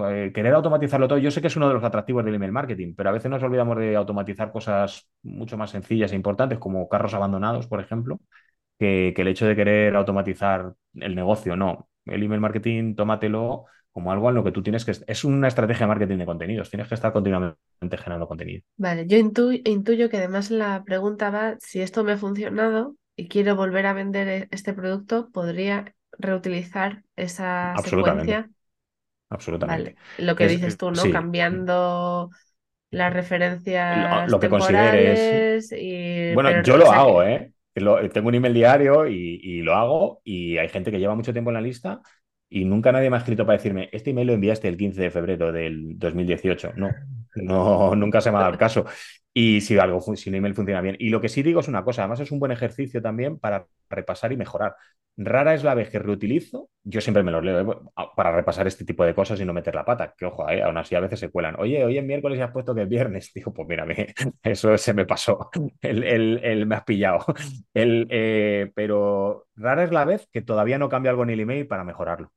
Eh, 0.08 0.32
querer 0.34 0.52
automatizarlo 0.52 1.08
todo, 1.08 1.18
yo 1.18 1.30
sé 1.30 1.40
que 1.40 1.46
es 1.46 1.56
uno 1.56 1.68
de 1.68 1.74
los 1.74 1.82
atractivos 1.82 2.24
del 2.24 2.34
email 2.34 2.52
marketing, 2.52 2.94
pero 2.94 3.08
a 3.08 3.12
veces 3.12 3.30
nos 3.30 3.42
olvidamos 3.42 3.78
de 3.78 3.96
automatizar 3.96 4.52
cosas 4.52 5.08
mucho 5.22 5.56
más 5.56 5.70
sencillas 5.70 6.12
e 6.12 6.16
importantes, 6.16 6.58
como 6.58 6.88
carros 6.88 7.14
abandonados, 7.14 7.66
por 7.66 7.80
ejemplo, 7.80 8.20
que, 8.78 9.14
el 9.16 9.28
hecho 9.28 9.46
de 9.46 9.56
querer 9.56 9.96
automatizar 9.96 10.74
el 10.94 11.14
negocio. 11.14 11.56
No, 11.56 11.88
el 12.04 12.22
email 12.22 12.40
marketing, 12.40 12.94
tómatelo 12.94 13.64
como 13.90 14.12
algo 14.12 14.28
en 14.28 14.34
lo 14.34 14.44
que 14.44 14.52
tú 14.52 14.62
tienes 14.62 14.84
que... 14.84 14.92
Es 15.06 15.24
una 15.24 15.48
estrategia 15.48 15.86
de 15.86 15.88
marketing 15.88 16.18
de 16.18 16.26
contenidos, 16.26 16.68
tienes 16.68 16.88
que 16.88 16.96
estar 16.96 17.12
continuamente 17.12 17.56
generando 17.96 18.26
contenido. 18.26 18.62
Vale, 18.76 19.06
yo 19.06 19.16
intu 19.16 19.52
intuyo 19.52 20.10
que 20.10 20.18
además 20.18 20.50
la 20.50 20.82
pregunta 20.84 21.30
va, 21.30 21.54
si 21.60 21.80
esto 21.80 22.02
me 22.02 22.12
ha 22.12 22.18
funcionado 22.18 22.96
y 23.16 23.28
quiero 23.28 23.56
volver 23.56 23.86
a 23.86 23.92
vender 23.94 24.28
e-, 24.28 24.48
este 24.52 24.72
producto, 24.74 25.30
¿podría 25.32 25.94
reutilizar 26.12 27.04
esa 27.16 27.78
Absolutamente. 27.78 27.78
secuencia? 27.78 28.50
Absolutamente. 29.30 29.88
Vale, 29.88 29.96
lo 30.16 30.36
que 30.36 30.46
Es- 30.46 30.46
dices 30.46 30.76
tú, 30.76 30.90
¿no? 30.90 31.08
sí. 31.08 31.10
Cambiando 31.10 32.30
las 32.90 33.12
referencias 33.14 34.30
lo 34.30 34.40
que 34.40 34.48
consideres. 34.50 35.72
y... 35.72 36.36
Bueno, 36.36 36.60
pero, 36.62 36.62
yo 36.62 36.76
lo 36.76 36.90
hago, 36.92 37.22
que- 37.22 37.24
¿eh? 37.24 37.52
Lo- 37.74 38.08
tengo 38.10 38.28
un 38.28 38.34
email 38.36 38.54
diario 38.54 39.06
y, 39.08 39.40
y 39.42 39.62
lo 39.62 39.74
hago 39.74 40.20
y 40.24 40.58
hay 40.58 40.68
gente 40.68 40.90
que 40.90 40.98
lleva 40.98 41.14
mucho 41.14 41.32
tiempo 41.32 41.50
en 41.50 41.54
la 41.54 41.60
lista 41.60 42.00
y 42.48 42.64
nunca 42.64 42.92
nadie 42.92 43.10
me 43.10 43.16
ha 43.16 43.18
escrito 43.20 43.44
para 43.46 43.56
decirme, 43.58 43.88
este 43.92 44.10
email 44.10 44.28
lo 44.28 44.32
enviaste 44.34 44.68
el 44.68 44.76
15 44.76 45.02
de 45.02 45.10
febrero 45.10 45.52
del 45.52 45.98
2018. 45.98 46.72
No, 46.76 47.02
no, 47.34 47.94
nunca 47.96 48.20
se 48.20 48.30
me 48.30 48.36
ha 48.38 48.40
dado 48.40 48.52
el 48.52 48.58
caso. 48.58 48.84
Y 49.34 49.60
si 49.62 49.76
algo, 49.78 50.00
si 50.16 50.30
un 50.30 50.36
email 50.36 50.54
funciona 50.54 50.80
bien. 50.80 50.96
Y 51.00 51.10
lo 51.10 51.20
que 51.20 51.28
sí 51.28 51.42
digo 51.42 51.60
es 51.60 51.68
una 51.68 51.84
cosa, 51.84 52.02
además 52.02 52.20
es 52.20 52.30
un 52.30 52.38
buen 52.38 52.52
ejercicio 52.52 53.02
también 53.02 53.38
para 53.38 53.66
repasar 53.90 54.32
y 54.32 54.36
mejorar. 54.36 54.76
Rara 55.16 55.54
es 55.54 55.64
la 55.64 55.74
vez 55.74 55.90
que 55.90 55.98
reutilizo, 55.98 56.70
yo 56.82 57.00
siempre 57.00 57.22
me 57.22 57.30
los 57.32 57.44
leo 57.44 57.72
¿eh? 57.72 57.76
para 58.16 58.32
repasar 58.34 58.66
este 58.66 58.84
tipo 58.84 59.04
de 59.04 59.14
cosas 59.14 59.40
y 59.40 59.44
no 59.44 59.52
meter 59.52 59.74
la 59.74 59.84
pata, 59.84 60.14
que 60.16 60.24
ojo, 60.26 60.48
¿eh? 60.48 60.62
aún 60.62 60.76
así 60.76 60.94
a 60.94 61.00
veces 61.00 61.20
se 61.20 61.30
cuelan. 61.30 61.56
Oye, 61.58 61.84
hoy 61.84 61.98
es 61.98 62.04
miércoles 62.04 62.38
y 62.38 62.42
has 62.42 62.52
puesto 62.52 62.74
que 62.74 62.82
es 62.82 62.88
viernes. 62.88 63.32
Digo, 63.34 63.52
pues 63.52 63.68
mira, 63.68 63.86
eso 64.42 64.78
se 64.78 64.94
me 64.94 65.04
pasó, 65.04 65.50
el, 65.82 66.04
el, 66.42 66.66
me 66.66 66.76
has 66.76 66.84
pillado. 66.84 67.24
El, 67.74 68.06
eh, 68.10 68.70
pero 68.74 69.46
rara 69.56 69.84
es 69.84 69.90
la 69.92 70.04
vez 70.04 70.28
que 70.32 70.42
todavía 70.42 70.78
no 70.78 70.88
cambio 70.88 71.10
algo 71.10 71.24
en 71.24 71.30
el 71.30 71.40
email 71.40 71.66
para 71.66 71.84
mejorarlo 71.84 72.32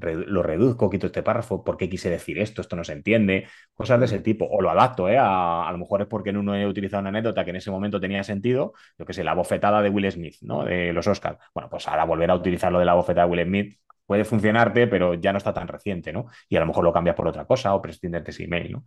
lo 0.00 0.42
reduzco, 0.42 0.90
quito 0.90 1.06
este 1.06 1.22
párrafo, 1.22 1.64
¿por 1.64 1.76
qué 1.76 1.88
quise 1.88 2.10
decir 2.10 2.38
esto? 2.38 2.60
Esto 2.62 2.76
no 2.76 2.84
se 2.84 2.92
entiende, 2.92 3.46
cosas 3.74 3.98
de 4.00 4.06
ese 4.06 4.20
tipo. 4.20 4.46
O 4.46 4.60
lo 4.62 4.70
adapto, 4.70 5.08
¿eh? 5.08 5.16
A, 5.18 5.68
lo 5.72 5.78
mejor 5.78 6.02
es 6.02 6.08
porque 6.08 6.30
en 6.30 6.36
uno 6.38 6.54
he 6.56 6.66
utilizado 6.66 7.00
una 7.00 7.10
anécdota 7.10 7.44
que 7.44 7.50
en 7.50 7.56
ese 7.56 7.70
momento 7.70 8.00
tenía 8.00 8.24
sentido, 8.24 8.74
yo 8.98 9.06
que 9.06 9.12
sé, 9.12 9.24
la 9.24 9.34
bofetada 9.34 9.82
de 9.82 9.90
Will 9.90 10.10
Smith, 10.10 10.36
¿no? 10.42 10.64
De 10.64 10.92
los 10.92 11.06
Oscars. 11.06 11.38
Bueno, 11.54 11.68
pues 11.70 11.86
ahora 11.88 12.04
volver 12.04 12.30
a 12.30 12.34
utilizar 12.34 12.72
lo 12.72 12.78
de 12.78 12.84
la 12.84 12.94
bofetada 12.94 13.26
de 13.26 13.32
Will 13.32 13.46
Smith 13.46 13.78
puede 14.06 14.24
funcionarte, 14.24 14.86
pero 14.86 15.14
ya 15.14 15.32
no 15.32 15.38
está 15.38 15.52
tan 15.52 15.68
reciente, 15.68 16.12
¿no? 16.12 16.26
Y 16.48 16.56
a 16.56 16.60
lo 16.60 16.66
mejor 16.66 16.82
lo 16.82 16.92
cambias 16.94 17.14
por 17.14 17.28
otra 17.28 17.44
cosa 17.44 17.74
o 17.74 17.82
prescindes 17.82 18.24
de 18.24 18.30
ese 18.30 18.44
email, 18.44 18.72
¿no? 18.72 18.84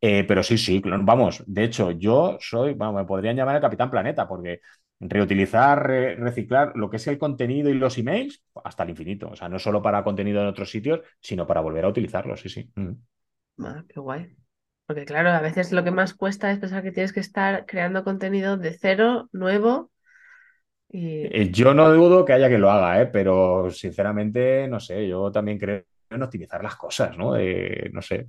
Eh, 0.00 0.24
pero 0.24 0.42
sí, 0.42 0.58
sí, 0.58 0.82
vamos, 0.84 1.44
de 1.46 1.62
hecho, 1.64 1.92
yo 1.92 2.36
soy, 2.40 2.74
bueno, 2.74 2.92
me 2.92 3.04
podrían 3.04 3.36
llamar 3.36 3.54
el 3.56 3.62
Capitán 3.62 3.90
Planeta, 3.90 4.26
porque 4.26 4.60
reutilizar, 5.08 5.86
reciclar 6.18 6.72
lo 6.76 6.88
que 6.88 6.96
es 6.96 7.06
el 7.06 7.18
contenido 7.18 7.70
y 7.70 7.74
los 7.74 7.98
emails 7.98 8.42
hasta 8.64 8.84
el 8.84 8.90
infinito. 8.90 9.30
O 9.30 9.36
sea, 9.36 9.48
no 9.48 9.58
solo 9.58 9.82
para 9.82 10.04
contenido 10.04 10.40
en 10.40 10.48
otros 10.48 10.70
sitios, 10.70 11.00
sino 11.20 11.46
para 11.46 11.60
volver 11.60 11.84
a 11.84 11.88
utilizarlos, 11.88 12.40
sí, 12.40 12.48
sí. 12.48 12.70
Mm. 12.76 12.92
Ah, 13.64 13.84
qué 13.88 14.00
guay. 14.00 14.36
Porque 14.86 15.04
claro, 15.04 15.30
a 15.30 15.40
veces 15.40 15.72
lo 15.72 15.84
que 15.84 15.90
más 15.90 16.14
cuesta 16.14 16.50
es 16.50 16.58
pensar 16.58 16.82
que 16.82 16.92
tienes 16.92 17.12
que 17.12 17.20
estar 17.20 17.66
creando 17.66 18.04
contenido 18.04 18.56
de 18.56 18.76
cero, 18.78 19.28
nuevo. 19.32 19.90
Y... 20.88 21.26
Eh, 21.26 21.50
yo 21.50 21.74
no 21.74 21.90
dudo 21.92 22.24
que 22.24 22.34
haya 22.34 22.48
que 22.48 22.58
lo 22.58 22.70
haga, 22.70 23.00
¿eh? 23.00 23.06
pero 23.06 23.70
sinceramente, 23.70 24.68
no 24.68 24.80
sé, 24.80 25.08
yo 25.08 25.32
también 25.32 25.58
creo 25.58 25.84
en 26.10 26.22
optimizar 26.22 26.62
las 26.62 26.76
cosas, 26.76 27.16
¿no? 27.16 27.32
no 27.32 28.02
sé, 28.02 28.26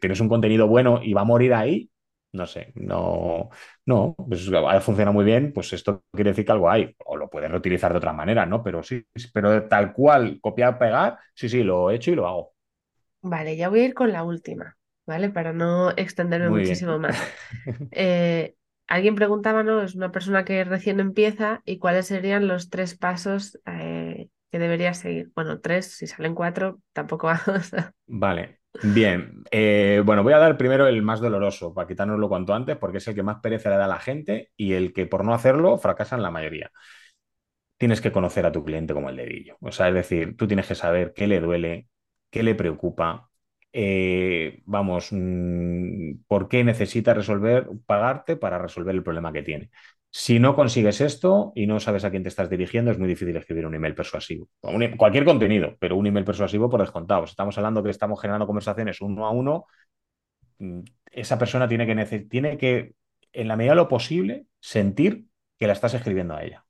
tienes 0.00 0.20
un 0.20 0.28
contenido 0.28 0.66
bueno 0.66 1.00
y 1.00 1.12
va 1.12 1.20
a 1.20 1.24
morir 1.24 1.54
ahí, 1.54 1.88
no 2.32 2.46
sé, 2.46 2.72
no, 2.76 3.50
no, 3.86 4.14
pues 4.28 4.50
funciona 4.82 5.12
muy 5.12 5.24
bien, 5.24 5.52
pues 5.52 5.72
esto 5.72 6.04
quiere 6.12 6.30
decir 6.30 6.44
que 6.44 6.52
algo 6.52 6.70
hay, 6.70 6.94
o 7.04 7.16
lo 7.16 7.28
puedes 7.30 7.50
reutilizar 7.50 7.92
de 7.92 7.98
otra 7.98 8.12
manera, 8.12 8.46
¿no? 8.46 8.62
Pero 8.62 8.82
sí, 8.82 9.04
pero 9.32 9.66
tal 9.68 9.92
cual, 9.92 10.38
copiar, 10.40 10.78
pegar, 10.78 11.18
sí, 11.34 11.48
sí, 11.48 11.62
lo 11.62 11.90
he 11.90 11.96
hecho 11.96 12.10
y 12.10 12.14
lo 12.16 12.26
hago. 12.28 12.54
Vale, 13.22 13.56
ya 13.56 13.68
voy 13.68 13.80
a 13.80 13.84
ir 13.86 13.94
con 13.94 14.12
la 14.12 14.22
última, 14.24 14.76
¿vale? 15.06 15.30
Para 15.30 15.52
no 15.52 15.90
extenderme 15.96 16.50
muchísimo 16.50 16.98
más. 16.98 17.16
Eh, 17.90 18.54
alguien 18.86 19.14
preguntaba, 19.14 19.62
¿no? 19.62 19.82
Es 19.82 19.94
una 19.94 20.12
persona 20.12 20.44
que 20.44 20.62
recién 20.64 21.00
empieza 21.00 21.62
y 21.64 21.78
cuáles 21.78 22.06
serían 22.06 22.46
los 22.48 22.70
tres 22.70 22.96
pasos 22.96 23.58
eh, 23.66 24.28
que 24.50 24.58
debería 24.58 24.94
seguir. 24.94 25.30
Bueno, 25.34 25.60
tres, 25.60 25.92
si 25.96 26.06
salen 26.06 26.34
cuatro, 26.34 26.80
tampoco 26.92 27.26
vamos 27.46 27.70
Vale, 28.06 28.57
bien. 28.82 29.42
Eh, 29.50 30.02
bueno, 30.04 30.22
voy 30.22 30.32
a 30.32 30.38
dar 30.38 30.56
primero 30.56 30.86
el 30.86 31.02
más 31.02 31.20
doloroso, 31.20 31.74
para 31.74 31.88
quitárnoslo 31.88 32.28
cuanto 32.28 32.54
antes, 32.54 32.76
porque 32.76 32.98
es 32.98 33.08
el 33.08 33.14
que 33.14 33.22
más 33.22 33.40
pereza 33.40 33.70
le 33.70 33.76
da 33.76 33.84
a 33.86 33.88
la 33.88 33.98
gente 34.00 34.50
y 34.56 34.72
el 34.74 34.92
que 34.92 35.06
por 35.06 35.24
no 35.24 35.34
hacerlo 35.34 35.78
fracasan 35.78 36.22
la 36.22 36.30
mayoría. 36.30 36.70
Tienes 37.76 38.00
que 38.00 38.10
conocer 38.12 38.44
a 38.46 38.50
tu 38.52 38.64
cliente 38.64 38.92
como 38.94 39.08
el 39.10 39.16
dedillo. 39.16 39.56
O 39.60 39.70
sea, 39.72 39.88
es 39.88 39.94
decir, 39.94 40.36
tú 40.36 40.46
tienes 40.48 40.66
que 40.66 40.74
saber 40.74 41.12
qué 41.14 41.26
le 41.28 41.40
duele, 41.40 41.88
qué 42.30 42.42
le 42.42 42.54
preocupa, 42.56 43.30
eh, 43.72 44.62
vamos, 44.66 45.08
mm, 45.12 46.22
por 46.26 46.48
qué 46.48 46.64
necesita 46.64 47.14
resolver, 47.14 47.68
pagarte 47.86 48.36
para 48.36 48.58
resolver 48.58 48.94
el 48.96 49.02
problema 49.04 49.32
que 49.32 49.42
tiene. 49.42 49.70
Si 50.10 50.38
no 50.38 50.56
consigues 50.56 51.00
esto 51.02 51.52
y 51.54 51.66
no 51.66 51.80
sabes 51.80 52.04
a 52.04 52.10
quién 52.10 52.22
te 52.22 52.30
estás 52.30 52.48
dirigiendo, 52.48 52.90
es 52.90 52.98
muy 52.98 53.08
difícil 53.08 53.36
escribir 53.36 53.66
un 53.66 53.74
email 53.74 53.94
persuasivo. 53.94 54.48
E, 54.62 54.96
cualquier 54.96 55.24
contenido, 55.24 55.76
pero 55.78 55.96
un 55.96 56.06
email 56.06 56.24
persuasivo 56.24 56.70
por 56.70 56.80
descontado. 56.80 57.26
Si 57.26 57.32
estamos 57.32 57.58
hablando 57.58 57.82
que 57.82 57.90
estamos 57.90 58.20
generando 58.20 58.46
conversaciones 58.46 59.00
uno 59.02 59.26
a 59.26 59.30
uno, 59.30 59.66
mm, 60.58 60.80
esa 61.12 61.38
persona 61.38 61.68
tiene 61.68 61.86
que, 61.86 62.58
que, 62.58 62.94
en 63.32 63.48
la 63.48 63.56
medida 63.56 63.72
de 63.72 63.76
lo 63.76 63.88
posible, 63.88 64.46
sentir 64.60 65.26
que 65.58 65.66
la 65.66 65.74
estás 65.74 65.94
escribiendo 65.94 66.34
a 66.34 66.42
ella. 66.42 66.64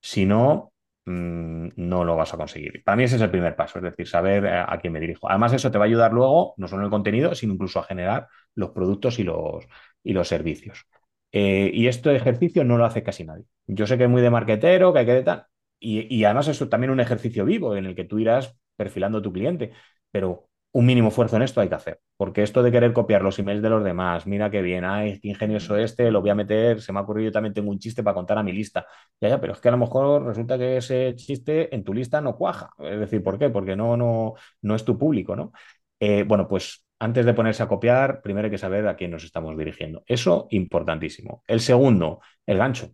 Si 0.00 0.24
no, 0.26 0.72
mm, 1.06 1.70
no 1.76 2.04
lo 2.04 2.16
vas 2.16 2.34
a 2.34 2.36
conseguir. 2.36 2.84
Para 2.84 2.96
mí 2.96 3.04
ese 3.04 3.16
es 3.16 3.22
el 3.22 3.30
primer 3.30 3.56
paso, 3.56 3.78
es 3.78 3.84
decir, 3.84 4.06
saber 4.06 4.44
eh, 4.44 4.64
a 4.66 4.78
quién 4.78 4.92
me 4.92 5.00
dirijo. 5.00 5.28
Además, 5.28 5.52
eso 5.54 5.70
te 5.72 5.78
va 5.78 5.84
a 5.86 5.88
ayudar 5.88 6.12
luego, 6.12 6.54
no 6.56 6.68
solo 6.68 6.82
en 6.82 6.86
el 6.86 6.90
contenido, 6.90 7.34
sino 7.34 7.54
incluso 7.54 7.80
a 7.80 7.84
generar 7.84 8.28
los 8.54 8.70
productos 8.70 9.18
y 9.18 9.24
los 9.24 10.28
servicios. 10.28 10.86
Eh, 11.32 11.70
y 11.72 11.86
este 11.88 12.14
ejercicio 12.16 12.64
no 12.64 12.76
lo 12.78 12.84
hace 12.84 13.02
casi 13.02 13.24
nadie. 13.24 13.44
Yo 13.66 13.86
sé 13.86 13.96
que 13.98 14.04
es 14.04 14.10
muy 14.10 14.22
de 14.22 14.30
marquetero, 14.30 14.92
que 14.92 15.00
hay 15.00 15.06
que 15.06 15.12
de 15.14 15.22
tal. 15.22 15.46
Y, 15.78 16.14
y 16.14 16.24
además 16.24 16.48
es 16.48 16.68
también 16.68 16.90
un 16.90 17.00
ejercicio 17.00 17.44
vivo 17.44 17.76
en 17.76 17.86
el 17.86 17.94
que 17.94 18.04
tú 18.04 18.18
irás 18.18 18.56
perfilando 18.76 19.18
a 19.18 19.22
tu 19.22 19.32
cliente. 19.32 19.72
Pero 20.10 20.48
un 20.72 20.86
mínimo 20.86 21.08
esfuerzo 21.08 21.36
en 21.36 21.42
esto 21.42 21.60
hay 21.60 21.68
que 21.68 21.74
hacer. 21.74 22.00
Porque 22.16 22.42
esto 22.42 22.62
de 22.62 22.70
querer 22.72 22.92
copiar 22.92 23.22
los 23.22 23.38
emails 23.38 23.62
de 23.62 23.70
los 23.70 23.82
demás, 23.84 24.26
mira 24.26 24.50
qué 24.50 24.62
bien, 24.62 24.84
ay, 24.84 25.18
qué 25.20 25.28
ingenioso 25.28 25.76
este, 25.76 26.10
lo 26.10 26.20
voy 26.20 26.30
a 26.30 26.34
meter, 26.34 26.80
se 26.80 26.92
me 26.92 26.98
ha 27.00 27.02
ocurrido, 27.02 27.26
yo 27.30 27.32
también 27.32 27.54
tengo 27.54 27.70
un 27.70 27.78
chiste 27.78 28.02
para 28.02 28.14
contar 28.14 28.38
a 28.38 28.42
mi 28.42 28.52
lista. 28.52 28.86
Ya, 29.20 29.28
ya, 29.30 29.40
pero 29.40 29.52
es 29.52 29.60
que 29.60 29.68
a 29.68 29.72
lo 29.72 29.78
mejor 29.78 30.24
resulta 30.26 30.58
que 30.58 30.76
ese 30.76 31.14
chiste 31.16 31.74
en 31.74 31.82
tu 31.84 31.92
lista 31.94 32.20
no 32.20 32.36
cuaja. 32.36 32.70
Es 32.78 33.00
decir, 33.00 33.22
¿por 33.22 33.38
qué? 33.38 33.50
Porque 33.50 33.74
no, 33.76 33.96
no, 33.96 34.34
no 34.62 34.74
es 34.74 34.84
tu 34.84 34.96
público, 34.98 35.34
¿no? 35.36 35.52
Eh, 35.98 36.22
bueno, 36.24 36.48
pues 36.48 36.84
antes 37.00 37.26
de 37.26 37.34
ponerse 37.34 37.62
a 37.62 37.68
copiar, 37.68 38.22
primero 38.22 38.46
hay 38.46 38.50
que 38.50 38.58
saber 38.58 38.86
a 38.86 38.96
quién 38.96 39.10
nos 39.10 39.24
estamos 39.24 39.56
dirigiendo. 39.56 40.04
Eso, 40.06 40.46
importantísimo. 40.50 41.42
El 41.46 41.60
segundo, 41.60 42.20
el 42.46 42.58
gancho. 42.58 42.90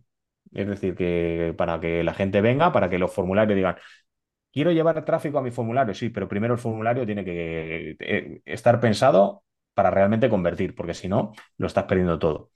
Es 0.53 0.67
decir, 0.67 0.95
que 0.95 1.53
para 1.57 1.79
que 1.79 2.03
la 2.03 2.13
gente 2.13 2.41
venga, 2.41 2.71
para 2.71 2.89
que 2.89 2.99
los 2.99 3.13
formularios 3.13 3.55
digan, 3.55 3.75
quiero 4.51 4.71
llevar 4.71 5.03
tráfico 5.05 5.37
a 5.39 5.41
mi 5.41 5.51
formulario, 5.51 5.93
sí, 5.93 6.09
pero 6.09 6.27
primero 6.27 6.53
el 6.53 6.59
formulario 6.59 7.05
tiene 7.05 7.25
que 7.25 7.95
eh, 7.99 8.41
estar 8.45 8.79
pensado 8.79 9.43
para 9.73 9.91
realmente 9.91 10.29
convertir, 10.29 10.73
porque 10.75 10.93
si 10.93 11.07
no, 11.09 11.33
lo 11.57 11.67
estás 11.67 11.85
perdiendo 11.85 12.17
todo. 12.19 12.51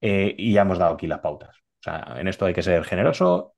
Eh, 0.00 0.34
y 0.38 0.52
ya 0.54 0.62
hemos 0.62 0.78
dado 0.78 0.94
aquí 0.94 1.06
las 1.06 1.20
pautas. 1.20 1.56
O 1.80 1.82
sea, 1.82 2.16
en 2.18 2.28
esto 2.28 2.46
hay 2.46 2.54
que 2.54 2.62
ser 2.62 2.84
generoso, 2.84 3.55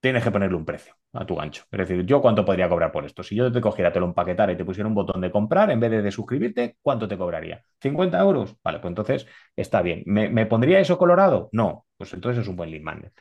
tienes 0.00 0.22
que 0.22 0.30
ponerle 0.30 0.56
un 0.56 0.64
precio 0.64 0.94
a 1.12 1.26
tu 1.26 1.36
gancho. 1.36 1.64
Es 1.70 1.78
decir, 1.78 2.04
¿yo 2.04 2.20
cuánto 2.20 2.44
podría 2.44 2.68
cobrar 2.68 2.92
por 2.92 3.04
esto? 3.04 3.22
Si 3.22 3.34
yo 3.34 3.50
te 3.50 3.60
cogiera, 3.60 3.92
te 3.92 4.00
lo 4.00 4.06
empaquetara 4.06 4.52
y 4.52 4.56
te 4.56 4.64
pusiera 4.64 4.88
un 4.88 4.94
botón 4.94 5.20
de 5.20 5.30
comprar 5.30 5.70
en 5.70 5.80
vez 5.80 5.90
de, 5.90 6.10
suscribirte, 6.10 6.76
¿cuánto 6.82 7.08
te 7.08 7.16
cobraría? 7.18 7.62
¿50 7.80 8.20
euros? 8.20 8.56
Vale, 8.62 8.78
pues 8.80 8.90
entonces 8.90 9.26
está 9.56 9.82
bien. 9.82 10.02
¿Me, 10.06 10.46
pondría 10.46 10.80
eso 10.80 10.98
colorado? 10.98 11.48
No, 11.52 11.86
pues 11.96 12.12
entonces 12.14 12.42
es 12.42 12.48
un 12.48 12.56
buen 12.56 12.70
lead 12.70 12.82
magnet. 12.82 13.12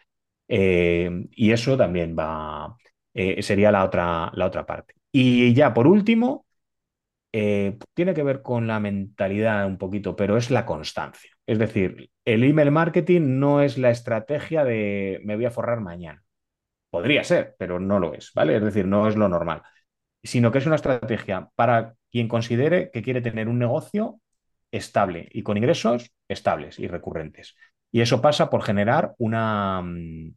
Eh, 0.48 1.28
y 1.32 1.52
eso 1.52 1.78
también 1.78 2.16
va, 2.18 2.76
eh, 3.14 3.42
sería 3.42 3.72
la 3.72 3.84
otra, 3.86 4.32
la 4.34 4.46
otra 4.46 4.66
parte. 4.66 4.96
Y 5.12 5.54
ya 5.54 5.74
por 5.74 5.88
último, 5.88 6.46
eh, 7.38 7.78
tiene 7.94 8.14
que 8.14 8.24
ver 8.24 8.42
con 8.42 8.68
la 8.68 8.80
mentalidad 8.80 9.66
un 9.68 9.78
poquito, 9.78 10.16
pero 10.16 10.38
es 10.38 10.52
la 10.52 10.66
constancia. 10.66 11.32
Es 11.46 11.60
decir, 11.60 12.10
el 12.26 12.44
email 12.44 12.72
marketing 12.72 13.40
no 13.40 13.62
es 13.62 13.78
la 13.78 13.90
estrategia 13.90 14.64
de 14.64 15.22
me 15.26 15.36
voy 15.36 15.46
a 15.46 15.52
forrar 15.52 15.82
mañana. 15.82 16.25
Podría 16.96 17.26
ser, 17.26 17.58
pero 17.60 17.78
no 17.78 18.00
lo 18.00 18.14
es, 18.14 18.32
¿vale? 18.34 18.56
Es 18.56 18.64
decir, 18.64 18.88
no 18.88 19.06
es 19.10 19.18
lo 19.18 19.28
normal, 19.28 19.64
sino 20.24 20.50
que 20.50 20.60
es 20.60 20.66
una 20.66 20.78
estrategia 20.78 21.50
para 21.54 21.96
quien 22.10 22.30
considere 22.30 22.90
que 22.90 23.02
quiere 23.02 23.20
tener 23.20 23.50
un 23.50 23.60
negocio 23.60 24.22
estable 24.72 25.28
y 25.34 25.44
con 25.44 25.58
ingresos 25.58 26.14
estables 26.30 26.80
y 26.80 26.88
recurrentes. 26.88 27.58
Y 27.92 28.00
eso 28.00 28.22
pasa 28.22 28.50
por 28.50 28.64
generar 28.64 29.14
una, 29.18 29.82
mm, 29.82 30.36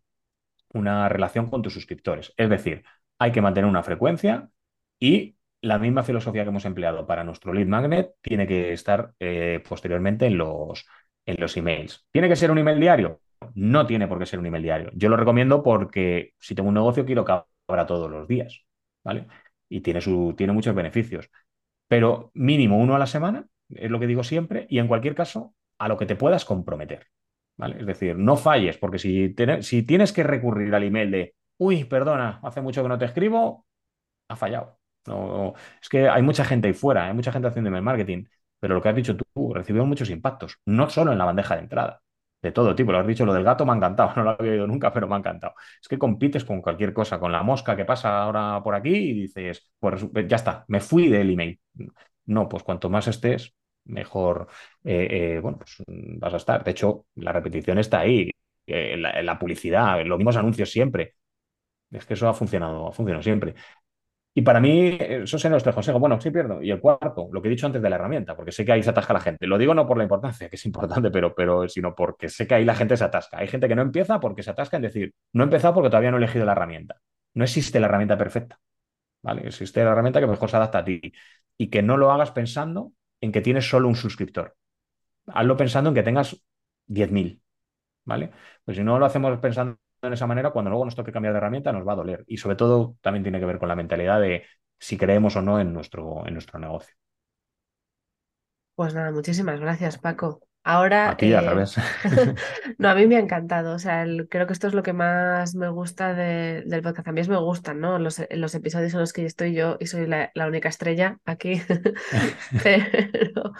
una 0.75 1.09
relación 1.09 1.49
con 1.49 1.63
tus 1.63 1.75
suscriptores. 1.75 2.35
Es 2.37 2.51
decir, 2.51 2.83
hay 3.21 3.31
que 3.31 3.41
mantener 3.41 3.71
una 3.71 3.85
frecuencia 3.85 4.51
y 4.99 5.37
la 5.61 5.79
misma 5.79 6.03
filosofía 6.03 6.43
que 6.43 6.49
hemos 6.49 6.65
empleado 6.65 7.07
para 7.07 7.23
nuestro 7.23 7.53
lead 7.53 7.69
magnet 7.69 8.15
tiene 8.21 8.49
que 8.49 8.73
estar 8.73 9.13
eh, 9.21 9.63
posteriormente 9.69 10.27
en 10.27 10.39
los, 10.39 10.85
en 11.25 11.37
los 11.39 11.57
emails. 11.57 12.05
¿Tiene 12.11 12.29
que 12.29 12.35
ser 12.35 12.51
un 12.51 12.59
email 12.59 12.81
diario? 12.81 13.21
No 13.55 13.87
tiene 13.87 14.09
por 14.09 14.19
qué 14.19 14.27
ser 14.27 14.39
un 14.39 14.47
email 14.47 14.63
diario. 14.63 14.91
Yo 14.95 15.09
lo 15.09 15.17
recomiendo 15.17 15.63
porque 15.63 16.35
si 16.39 16.55
tengo 16.55 16.69
un 16.69 16.75
negocio 16.75 17.05
quiero 17.05 17.25
que 17.25 17.33
abra 17.69 17.87
todos 17.87 18.11
los 18.11 18.27
días, 18.29 18.65
¿vale? 19.05 19.27
Y 19.69 19.81
tiene, 19.81 20.01
su, 20.01 20.35
tiene 20.37 20.53
muchos 20.53 20.75
beneficios. 20.75 21.31
Pero 21.89 22.31
mínimo 22.35 22.79
uno 22.79 22.95
a 22.95 22.99
la 22.99 23.07
semana, 23.07 23.47
es 23.71 23.91
lo 23.91 24.01
que 24.01 24.07
digo 24.07 24.25
siempre, 24.25 24.67
y 24.71 24.79
en 24.79 24.89
cualquier 24.89 25.15
caso, 25.15 25.55
a 25.79 25.89
lo 25.89 25.97
que 25.97 26.07
te 26.07 26.17
puedas 26.17 26.45
comprometer, 26.45 27.07
¿vale? 27.57 27.81
Es 27.81 27.87
decir, 27.87 28.17
no 28.17 28.37
falles, 28.37 28.79
porque 28.79 28.99
si, 28.99 29.35
si 29.63 29.83
tienes 29.85 30.13
que 30.13 30.23
recurrir 30.23 30.75
al 30.75 30.85
email 30.85 31.11
de, 31.11 31.35
uy, 31.59 31.85
perdona, 31.85 32.41
hace 32.43 32.61
mucho 32.61 32.83
que 32.83 32.89
no 32.89 32.99
te 32.99 33.07
escribo, 33.07 33.67
ha 34.29 34.37
fallado. 34.37 34.79
No, 35.07 35.55
es 35.81 35.89
que 35.89 36.09
hay 36.09 36.23
mucha 36.23 36.45
gente 36.45 36.69
ahí 36.69 36.75
fuera, 36.75 37.07
hay 37.07 37.15
mucha 37.15 37.33
gente 37.33 37.49
haciendo 37.49 37.69
email 37.69 37.85
marketing, 37.85 38.25
pero 38.61 38.75
lo 38.75 38.83
que 38.83 38.89
has 38.91 38.97
dicho 38.97 39.17
tú, 39.17 39.55
recibió 39.55 39.87
muchos 39.87 40.11
impactos, 40.11 40.59
no 40.67 40.91
solo 40.91 41.13
en 41.13 41.19
la 41.19 41.25
bandeja 41.25 41.55
de 41.57 41.63
entrada, 41.63 42.03
de 42.43 42.53
todo 42.53 42.75
tipo. 42.75 42.93
Lo 42.93 42.99
has 42.99 43.07
dicho, 43.07 43.25
lo 43.27 43.35
del 43.35 43.45
gato 43.45 43.65
me 43.67 43.73
ha 43.73 43.77
encantado, 43.77 44.13
no 44.17 44.23
lo 44.25 44.31
había 44.31 44.53
oído 44.53 44.67
nunca, 44.67 44.93
pero 44.93 45.09
me 45.09 45.15
ha 45.15 45.19
encantado. 45.19 45.55
Es 45.81 45.89
que 45.89 45.99
compites 45.99 46.45
con 46.45 46.61
cualquier 46.63 46.93
cosa, 46.93 47.19
con 47.19 47.33
la 47.33 47.43
mosca 47.43 47.77
que 47.77 47.85
pasa 47.85 48.23
ahora 48.23 48.63
por 48.63 48.75
aquí 48.75 48.91
y 48.95 49.13
dices, 49.23 49.71
pues 49.79 50.07
ya 50.29 50.37
está, 50.37 50.65
me 50.69 50.81
fui 50.81 51.09
del 51.09 51.31
email. 51.31 51.61
No, 52.27 52.49
pues 52.49 52.63
cuanto 52.63 52.91
más 52.91 53.09
estés, 53.09 53.55
mejor 53.85 54.49
bueno, 54.83 55.59
pues 55.59 55.77
vas 55.89 56.35
a 56.35 56.37
estar. 56.37 56.65
De 56.65 56.71
hecho, 56.73 57.07
la 57.17 57.33
repetición 57.33 57.79
está 57.79 58.01
ahí, 58.01 58.31
la, 58.67 59.23
la 59.23 59.39
publicidad, 59.39 60.05
los 60.05 60.19
mismos 60.19 60.37
anuncios 60.37 60.71
siempre. 60.71 61.15
Es 61.91 62.07
que 62.07 62.15
eso 62.15 62.29
ha 62.29 62.35
funcionado, 62.35 62.89
ha 62.89 62.93
funcionado 62.93 63.23
siempre. 63.23 63.55
Y 64.39 64.43
para 64.43 64.61
mí, 64.61 64.97
esos 65.01 65.41
son 65.41 65.51
los 65.51 65.65
tres 65.65 65.75
consejos. 65.75 66.01
Bueno, 66.01 66.21
sí 66.21 66.31
pierdo. 66.31 66.63
Y 66.63 66.71
el 66.71 66.81
cuarto, 66.81 67.29
lo 67.33 67.43
que 67.43 67.49
he 67.49 67.51
dicho 67.51 67.67
antes 67.67 67.83
de 67.83 67.91
la 67.91 67.97
herramienta, 67.97 68.37
porque 68.37 68.53
sé 68.53 68.65
que 68.65 68.71
ahí 68.71 68.85
se 68.85 68.91
atasca 68.91 69.13
la 69.13 69.19
gente. 69.19 69.49
Lo 69.49 69.59
digo 69.59 69.75
no 69.75 69.85
por 69.85 69.97
la 69.97 70.05
importancia, 70.05 70.49
que 70.49 70.55
es 70.55 70.65
importante, 70.65 71.11
pero, 71.11 71.35
pero 71.35 71.69
sino 71.69 71.93
porque 71.97 72.29
sé 72.29 72.47
que 72.47 72.55
ahí 72.55 72.65
la 72.65 72.77
gente 72.77 72.97
se 72.97 73.03
atasca. 73.03 73.39
Hay 73.39 73.49
gente 73.49 73.67
que 73.67 73.75
no 73.75 73.83
empieza 73.83 74.21
porque 74.21 74.45
se 74.45 74.51
atasca 74.51 74.77
en 74.77 74.85
decir, 74.85 75.13
no 75.33 75.43
he 75.43 75.47
empezado 75.47 75.75
porque 75.75 75.91
todavía 75.91 76.13
no 76.13 76.19
he 76.19 76.21
elegido 76.21 76.45
la 76.45 76.53
herramienta. 76.53 77.01
No 77.35 77.43
existe 77.43 77.81
la 77.81 77.87
herramienta 77.87 78.17
perfecta. 78.17 78.61
¿vale? 79.23 79.45
Existe 79.45 79.83
la 79.83 79.91
herramienta 79.91 80.21
que 80.21 80.29
mejor 80.29 80.49
se 80.49 80.57
adapta 80.57 80.79
a 80.79 80.85
ti. 80.85 81.01
Y 81.57 81.69
que 81.69 81.83
no 81.83 81.97
lo 81.97 82.13
hagas 82.13 82.31
pensando 82.31 82.93
en 83.21 83.33
que 83.33 83.41
tienes 83.41 83.69
solo 83.69 83.89
un 83.89 83.97
suscriptor. 83.97 84.57
Hazlo 85.27 85.57
pensando 85.57 85.91
en 85.91 85.95
que 85.97 86.05
tengas 86.05 86.41
10.000. 86.87 87.43
¿Vale? 88.05 88.31
Pues 88.65 88.77
si 88.77 88.85
no 88.85 89.01
lo 89.01 89.07
hacemos 89.07 89.37
pensando 89.41 89.79
en 90.03 90.13
esa 90.13 90.27
manera, 90.27 90.51
cuando 90.51 90.71
luego 90.71 90.85
nos 90.85 90.95
toque 90.97 91.13
cambiar 91.13 91.33
de 91.35 91.39
herramienta 91.39 91.73
nos 91.73 91.87
va 91.87 91.93
a 91.93 91.97
doler. 91.97 92.25
Y 92.27 92.37
sobre 92.39 92.57
todo 92.57 92.97
también 93.01 93.23
tiene 93.25 93.41
que 93.41 93.47
ver 93.47 93.59
con 93.59 93.69
la 93.69 93.77
mentalidad 93.77 94.21
de 94.21 94.45
si 94.79 94.97
creemos 94.97 95.37
o 95.37 95.43
no 95.43 95.61
en 95.61 95.73
nuestro, 95.73 96.27
en 96.27 96.35
nuestro 96.35 96.59
negocio. 96.59 96.95
Pues 98.77 98.95
nada, 98.95 99.11
muchísimas 99.13 99.61
gracias, 99.61 99.99
Paco. 99.99 100.41
Ahora. 100.69 101.09
A 101.09 101.17
ti, 101.17 101.33
al 101.33 101.47
eh, 101.47 101.49
revés. 101.49 101.77
no, 102.79 102.91
a 102.91 102.95
mí 102.95 103.07
me 103.07 103.17
ha 103.17 103.21
encantado. 103.21 103.75
O 103.75 103.79
sea, 103.79 104.05
creo 104.29 104.47
que 104.47 104.53
esto 104.53 104.67
es 104.67 104.75
lo 104.75 104.83
que 104.83 104.93
más 104.93 105.55
me 105.55 105.71
gusta 105.71 106.13
del 106.13 106.83
podcast. 106.83 107.09
A 107.09 107.13
mí 107.13 107.23
me 107.27 107.39
gustan, 107.39 107.81
¿no? 107.81 107.99
Los, 107.99 108.23
los 108.31 108.55
episodios 108.55 108.93
en 108.93 109.01
los 109.01 109.15
que 109.15 109.25
estoy 109.25 109.55
yo 109.55 109.79
y 109.81 109.87
soy 109.87 110.07
la, 110.07 110.31
única 110.47 110.69
estrella 110.69 111.21
aquí. 111.25 111.63
pero, 112.63 113.55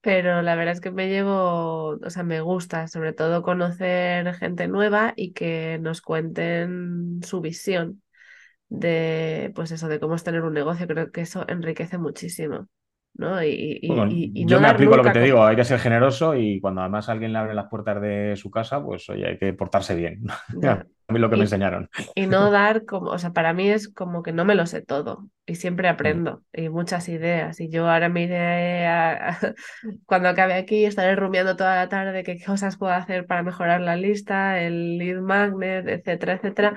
pero 0.00 0.40
la 0.40 0.54
verdad 0.54 0.72
es 0.72 0.80
que 0.80 0.90
me 0.90 1.10
llevo, 1.10 1.98
o 2.02 2.10
sea, 2.10 2.22
me 2.22 2.40
gusta 2.40 2.88
sobre 2.88 3.12
todo 3.12 3.42
conocer 3.42 4.32
gente 4.36 4.66
nueva 4.66 5.12
y 5.14 5.34
que 5.34 5.78
nos 5.82 6.00
cuenten 6.00 7.20
su 7.22 7.42
visión 7.42 8.02
de, 8.70 9.52
pues 9.54 9.72
eso, 9.72 9.88
de 9.88 10.00
cómo 10.00 10.14
es 10.14 10.24
tener 10.24 10.40
un 10.40 10.54
negocio. 10.54 10.86
Creo 10.86 11.12
que 11.12 11.20
eso 11.20 11.44
enriquece 11.48 11.98
muchísimo. 11.98 12.66
¿No? 13.18 13.42
Y, 13.42 13.80
yo 14.46 14.60
me 14.60 14.68
aplico 14.68 14.96
lo 14.96 15.02
que 15.02 15.10
te 15.10 15.20
digo, 15.20 15.44
hay 15.44 15.56
que 15.56 15.64
ser 15.64 15.78
generoso 15.78 16.34
y 16.34 16.60
cuando 16.60 16.82
además 16.82 17.08
alguien 17.08 17.32
le 17.32 17.38
abre 17.38 17.54
las 17.54 17.68
puertas 17.68 18.00
de 18.00 18.36
su 18.36 18.50
casa, 18.50 18.82
pues 18.82 19.08
oye, 19.08 19.26
hay 19.26 19.38
que 19.38 19.52
portarse 19.52 19.94
bien. 19.94 20.24
a 21.08 21.12
mí 21.12 21.18
lo 21.18 21.30
que 21.30 21.36
me 21.36 21.42
enseñaron. 21.42 21.88
Y 22.14 22.26
no 22.26 22.50
dar 22.50 22.84
como, 22.84 23.10
o 23.10 23.18
sea, 23.18 23.32
para 23.32 23.52
mí 23.52 23.68
es 23.70 23.88
como 23.88 24.22
que 24.22 24.32
no 24.32 24.44
me 24.44 24.54
lo 24.54 24.66
sé 24.66 24.82
todo 24.82 25.28
y 25.46 25.54
siempre 25.54 25.88
mm. 25.88 25.92
aprendo 25.92 26.42
y 26.52 26.68
muchas 26.68 27.08
ideas. 27.08 27.60
Y 27.60 27.68
yo 27.68 27.88
ahora 27.88 28.08
me 28.08 28.24
iré 28.24 28.86
a, 28.86 29.38
cuando 30.06 30.28
acabe 30.28 30.54
aquí, 30.54 30.84
estaré 30.84 31.16
rumiando 31.16 31.56
toda 31.56 31.76
la 31.76 31.88
tarde 31.88 32.22
qué 32.22 32.42
cosas 32.44 32.76
puedo 32.76 32.92
hacer 32.92 33.26
para 33.26 33.42
mejorar 33.42 33.80
la 33.80 33.96
lista, 33.96 34.60
el 34.60 34.98
lead 34.98 35.20
magnet, 35.20 35.88
etcétera, 35.88 36.34
etcétera. 36.34 36.76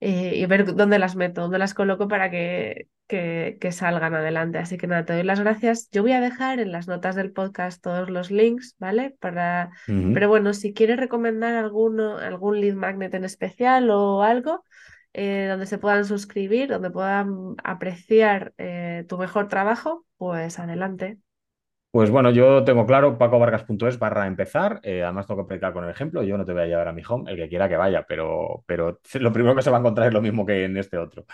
Eh, 0.00 0.32
y 0.36 0.46
ver 0.46 0.74
dónde 0.74 0.98
las 0.98 1.14
meto, 1.14 1.42
dónde 1.42 1.58
las 1.58 1.74
coloco 1.74 2.08
para 2.08 2.30
que, 2.30 2.88
que, 3.06 3.72
salgan 3.72 4.14
adelante. 4.14 4.58
Así 4.58 4.78
que 4.78 4.86
nada, 4.86 5.04
te 5.04 5.12
doy 5.12 5.24
las 5.24 5.40
gracias. 5.40 5.90
Yo 5.90 6.02
voy 6.02 6.12
a 6.12 6.20
dejar 6.20 6.58
en 6.58 6.72
las 6.72 6.88
notas 6.88 7.16
del 7.16 7.32
podcast 7.32 7.82
todos 7.82 8.08
los 8.08 8.30
links, 8.30 8.76
¿vale? 8.78 9.14
Para... 9.20 9.70
Pero 9.86 10.28
bueno, 10.28 10.54
si 10.54 10.72
quieres 10.72 10.96
recomendar 10.96 11.54
alguno, 11.54 12.16
algún 12.16 12.60
lead 12.60 12.74
magnet 12.74 13.12
en 13.12 13.24
especial 13.24 13.90
o 13.90 14.22
algo, 14.22 14.64
eh, 15.12 15.46
donde 15.50 15.66
se 15.66 15.78
puedan 15.78 16.06
suscribir, 16.06 16.68
donde 16.68 16.90
puedan 16.90 17.56
apreciar 17.62 18.54
eh, 18.56 19.04
tu 19.06 19.18
mejor 19.18 19.48
trabajo, 19.48 20.06
pues 20.16 20.58
adelante. 20.58 21.18
Pues 21.90 22.08
bueno, 22.10 22.30
yo 22.30 22.62
tengo 22.62 22.86
claro 22.86 23.18
pacovargas.es 23.18 23.98
barra 23.98 24.28
empezar. 24.28 24.80
Eh, 24.84 25.02
además, 25.02 25.26
tengo 25.26 25.42
que 25.42 25.48
predicar 25.48 25.72
con 25.72 25.82
el 25.84 25.90
ejemplo. 25.90 26.22
Yo 26.22 26.38
no 26.38 26.44
te 26.44 26.52
voy 26.52 26.62
a 26.62 26.66
llevar 26.66 26.86
a 26.86 26.92
mi 26.92 27.02
home, 27.06 27.30
el 27.30 27.36
que 27.36 27.48
quiera 27.48 27.68
que 27.68 27.76
vaya, 27.76 28.04
pero, 28.06 28.62
pero 28.66 29.00
lo 29.14 29.32
primero 29.32 29.56
que 29.56 29.62
se 29.62 29.70
va 29.70 29.78
a 29.78 29.80
encontrar 29.80 30.06
es 30.06 30.14
lo 30.14 30.22
mismo 30.22 30.46
que 30.46 30.64
en 30.64 30.76
este 30.76 30.98
otro. 30.98 31.26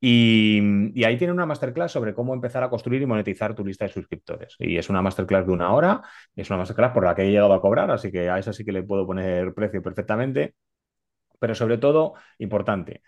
Y, 0.00 0.60
ahí 1.04 1.16
tiene 1.18 1.32
una 1.32 1.46
masterclass 1.46 1.92
sobre 1.92 2.14
cómo 2.14 2.34
empezar 2.34 2.62
a 2.64 2.70
construir 2.70 3.02
y 3.02 3.06
monetizar 3.06 3.54
tu 3.54 3.64
lista 3.64 3.86
de 3.86 3.92
suscriptores. 3.92 4.56
Y 4.58 4.76
es 4.78 4.90
una 4.90 5.02
masterclass 5.02 5.46
de 5.46 5.52
una 5.52 5.72
hora, 5.72 6.02
es 6.36 6.50
una 6.50 6.58
masterclass 6.58 6.92
por 6.92 7.04
la 7.04 7.14
que 7.14 7.22
he 7.22 7.30
llegado 7.30 7.54
a 7.54 7.60
cobrar, 7.62 7.90
así 7.90 8.12
que 8.12 8.28
a 8.28 8.38
esa 8.38 8.52
sí 8.52 8.64
que 8.64 8.72
le 8.72 8.82
puedo 8.82 9.06
poner 9.06 9.54
precio 9.54 9.82
perfectamente. 9.82 10.54
Pero 11.38 11.54
sobre 11.54 11.78
todo, 11.78 12.14
importante, 12.38 13.02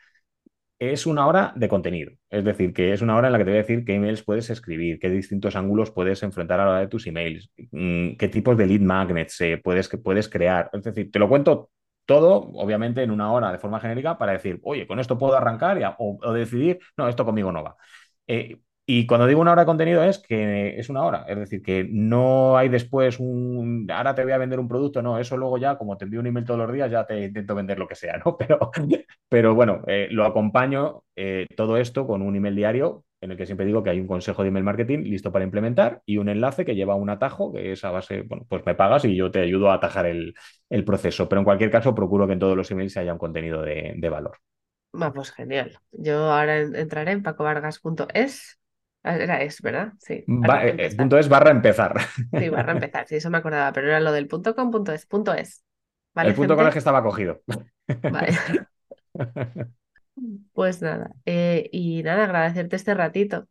es 0.78 1.06
una 1.06 1.26
hora 1.26 1.52
de 1.56 1.68
contenido. 1.68 2.12
Es 2.30 2.44
decir, 2.44 2.72
que 2.72 2.92
es 2.92 3.02
una 3.02 3.16
hora 3.16 3.28
en 3.28 3.32
la 3.32 3.38
que 3.38 3.44
te 3.44 3.50
voy 3.50 3.58
a 3.58 3.62
decir 3.62 3.84
qué 3.84 3.94
emails 3.94 4.22
puedes 4.22 4.50
escribir, 4.50 4.98
qué 4.98 5.08
distintos 5.08 5.56
ángulos 5.56 5.90
puedes 5.90 6.22
enfrentar 6.22 6.60
a 6.60 6.64
la 6.64 6.70
hora 6.70 6.80
de 6.80 6.88
tus 6.88 7.06
emails, 7.06 7.50
mm, 7.70 8.16
qué 8.16 8.28
tipos 8.28 8.56
de 8.56 8.66
lead 8.66 8.80
magnets 8.80 9.40
eh, 9.40 9.60
puedes, 9.62 9.88
que 9.88 9.98
puedes 9.98 10.28
crear. 10.28 10.70
Es 10.72 10.82
decir, 10.82 11.10
te 11.10 11.18
lo 11.18 11.28
cuento 11.28 11.70
todo, 12.06 12.50
obviamente, 12.54 13.02
en 13.02 13.10
una 13.10 13.32
hora 13.32 13.52
de 13.52 13.58
forma 13.58 13.80
genérica 13.80 14.18
para 14.18 14.32
decir, 14.32 14.60
oye, 14.62 14.86
con 14.86 14.98
esto 15.00 15.18
puedo 15.18 15.36
arrancar 15.36 15.96
o, 15.98 16.32
decidir, 16.32 16.78
no, 16.96 17.08
esto 17.08 17.24
conmigo 17.24 17.52
no 17.52 17.62
va. 17.64 17.76
Eh, 18.26 18.58
y 18.86 19.06
cuando 19.06 19.26
digo 19.26 19.40
una 19.40 19.52
hora 19.52 19.62
de 19.62 19.66
contenido 19.66 20.02
es 20.02 20.18
que 20.18 20.78
es 20.78 20.88
una 20.88 21.04
hora, 21.04 21.24
es 21.28 21.38
decir, 21.38 21.62
que 21.62 21.86
no 21.90 22.56
hay 22.56 22.68
después 22.68 23.18
un, 23.18 23.86
ahora 23.90 24.14
te 24.14 24.24
voy 24.24 24.32
a 24.32 24.38
vender 24.38 24.60
un 24.60 24.68
producto, 24.68 25.00
no, 25.02 25.18
eso 25.18 25.36
luego 25.36 25.58
ya, 25.58 25.78
como 25.78 25.96
te 25.96 26.04
envío 26.04 26.20
un 26.20 26.26
email 26.26 26.44
todos 26.44 26.60
los 26.60 26.72
días, 26.72 26.90
ya 26.90 27.06
te 27.06 27.24
intento 27.24 27.54
vender 27.54 27.78
lo 27.78 27.88
que 27.88 27.94
sea, 27.94 28.18
¿no? 28.24 28.36
Pero, 28.38 28.70
pero 29.28 29.54
bueno, 29.54 29.82
eh, 29.86 30.08
lo 30.10 30.24
acompaño 30.24 31.02
eh, 31.16 31.46
todo 31.56 31.76
esto 31.76 32.06
con 32.06 32.22
un 32.22 32.36
email 32.36 32.54
diario 32.54 33.04
en 33.24 33.30
el 33.30 33.36
que 33.38 33.46
siempre 33.46 33.64
digo 33.64 33.82
que 33.82 33.88
hay 33.88 34.00
un 34.00 34.06
consejo 34.06 34.42
de 34.42 34.48
email 34.48 34.64
marketing 34.64 34.98
listo 35.04 35.32
para 35.32 35.46
implementar 35.46 36.02
y 36.04 36.18
un 36.18 36.28
enlace 36.28 36.66
que 36.66 36.74
lleva 36.74 36.94
un 36.94 37.08
atajo, 37.08 37.52
que 37.54 37.72
es 37.72 37.82
a 37.82 37.90
base, 37.90 38.20
bueno, 38.20 38.44
pues 38.48 38.64
me 38.66 38.74
pagas 38.74 39.06
y 39.06 39.16
yo 39.16 39.30
te 39.30 39.40
ayudo 39.40 39.70
a 39.70 39.74
atajar 39.74 40.04
el, 40.06 40.34
proceso. 40.84 41.26
Pero 41.26 41.40
en 41.40 41.44
cualquier 41.44 41.70
caso, 41.70 41.94
procuro 41.94 42.26
que 42.26 42.34
en 42.34 42.38
todos 42.38 42.56
los 42.56 42.70
emails 42.70 42.98
haya 42.98 43.14
un 43.14 43.18
contenido 43.18 43.62
de, 43.62 44.08
valor. 44.10 44.36
Va, 44.94 45.10
pues 45.12 45.32
genial. 45.32 45.78
Yo 45.90 46.30
ahora 46.30 46.60
entraré 46.60 47.12
en 47.12 47.22
pacovargas.es 47.22 48.60
era 49.04 49.42
es, 49.42 49.60
¿verdad? 49.60 49.92
Sí. 49.98 50.24
Eh, 50.26 50.94
punto 50.96 51.18
es 51.18 51.28
barra 51.28 51.50
empezar. 51.50 51.94
Sí, 52.32 52.48
barra 52.48 52.72
empezar, 52.72 53.06
sí, 53.06 53.16
eso 53.16 53.30
me 53.30 53.38
acordaba, 53.38 53.72
pero 53.72 53.88
era 53.88 54.00
lo 54.00 54.12
del 54.12 54.26
punto 54.26 54.54
com, 54.54 54.70
punto 54.70 54.92
es, 54.92 55.06
punto 55.06 55.34
es. 55.34 55.64
el 56.16 56.34
punto 56.34 56.56
con 56.56 56.66
el 56.66 56.72
que 56.72 56.78
estaba 56.78 57.02
cogido. 57.02 57.42
Vale. 58.02 58.32
Pues 60.52 60.80
nada, 60.80 61.10
eh, 61.26 61.68
y 61.72 62.04
nada, 62.04 62.24
agradecerte 62.24 62.76
este 62.76 62.94
ratito. 62.94 63.48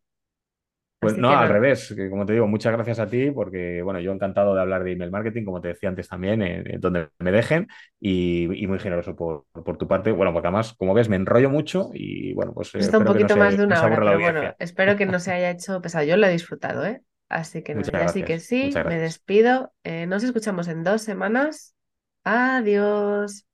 Pues 1.03 1.17
no, 1.17 1.29
al 1.29 1.49
revés, 1.49 1.93
que 1.95 2.09
como 2.09 2.25
te 2.25 2.33
digo, 2.33 2.47
muchas 2.47 2.73
gracias 2.73 2.99
a 2.99 3.07
ti 3.07 3.31
porque, 3.31 3.81
bueno, 3.81 3.99
yo 3.99 4.11
encantado 4.11 4.55
de 4.55 4.61
hablar 4.61 4.83
de 4.83 4.93
email 4.93 5.11
marketing, 5.11 5.45
como 5.45 5.61
te 5.61 5.69
decía 5.69 5.89
antes 5.89 6.07
también, 6.07 6.41
en, 6.41 6.79
donde 6.79 7.09
me 7.19 7.31
dejen 7.31 7.67
y, 7.99 8.47
muy 8.67 8.79
generoso 8.79 9.15
por, 9.15 9.45
tu 9.77 9.87
parte. 9.87 10.11
Bueno, 10.11 10.33
porque 10.33 10.47
además, 10.47 10.73
como 10.73 10.93
ves, 10.93 11.09
me 11.09 11.15
enrollo 11.15 11.49
mucho 11.49 11.89
y, 11.93 12.33
bueno, 12.33 12.53
pues... 12.53 12.73
Está 12.75 12.97
un 12.97 13.05
poquito 13.05 13.37
más 13.37 13.57
de 13.57 13.65
una 13.65 13.83
hora, 13.83 13.95
pero 13.95 14.19
bueno, 14.19 14.55
espero 14.59 14.95
que 14.95 15.05
no 15.05 15.19
se 15.19 15.31
haya 15.33 15.51
hecho 15.51 15.81
pesado. 15.81 16.05
Yo 16.05 16.17
lo 16.17 16.27
he 16.27 16.31
disfrutado, 16.31 16.85
¿eh? 16.85 17.01
Así 17.29 17.63
que, 17.63 17.73
así 17.93 18.23
que 18.23 18.39
sí, 18.39 18.71
me 18.85 18.99
despido. 18.99 19.73
Eh, 19.83 20.05
nos 20.05 20.23
escuchamos 20.23 20.67
en 20.67 20.83
dos 20.83 21.01
semanas. 21.01 21.75
Adiós. 22.23 23.47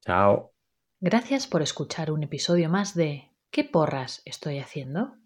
Chao. 0.00 0.52
Gracias 1.00 1.46
por 1.46 1.62
escuchar 1.62 2.10
un 2.10 2.22
episodio 2.22 2.70
más 2.70 2.94
de 2.94 3.32
¿Qué 3.52 3.64
porras 3.64 4.22
estoy 4.24 4.58
haciendo? 4.60 5.21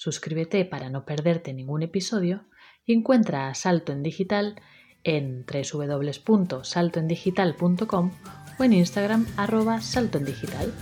Suscríbete 0.00 0.64
para 0.64 0.88
no 0.88 1.04
perderte 1.04 1.52
ningún 1.52 1.82
episodio 1.82 2.46
y 2.86 2.94
encuentra 2.94 3.48
a 3.48 3.54
Salto 3.54 3.92
en 3.92 4.02
Digital 4.02 4.58
en 5.04 5.44
www.saltoendigital.com 5.44 8.10
o 8.58 8.64
en 8.64 8.72
Instagram 8.72 9.26
arroba 9.36 9.82
saltoendigital. 9.82 10.72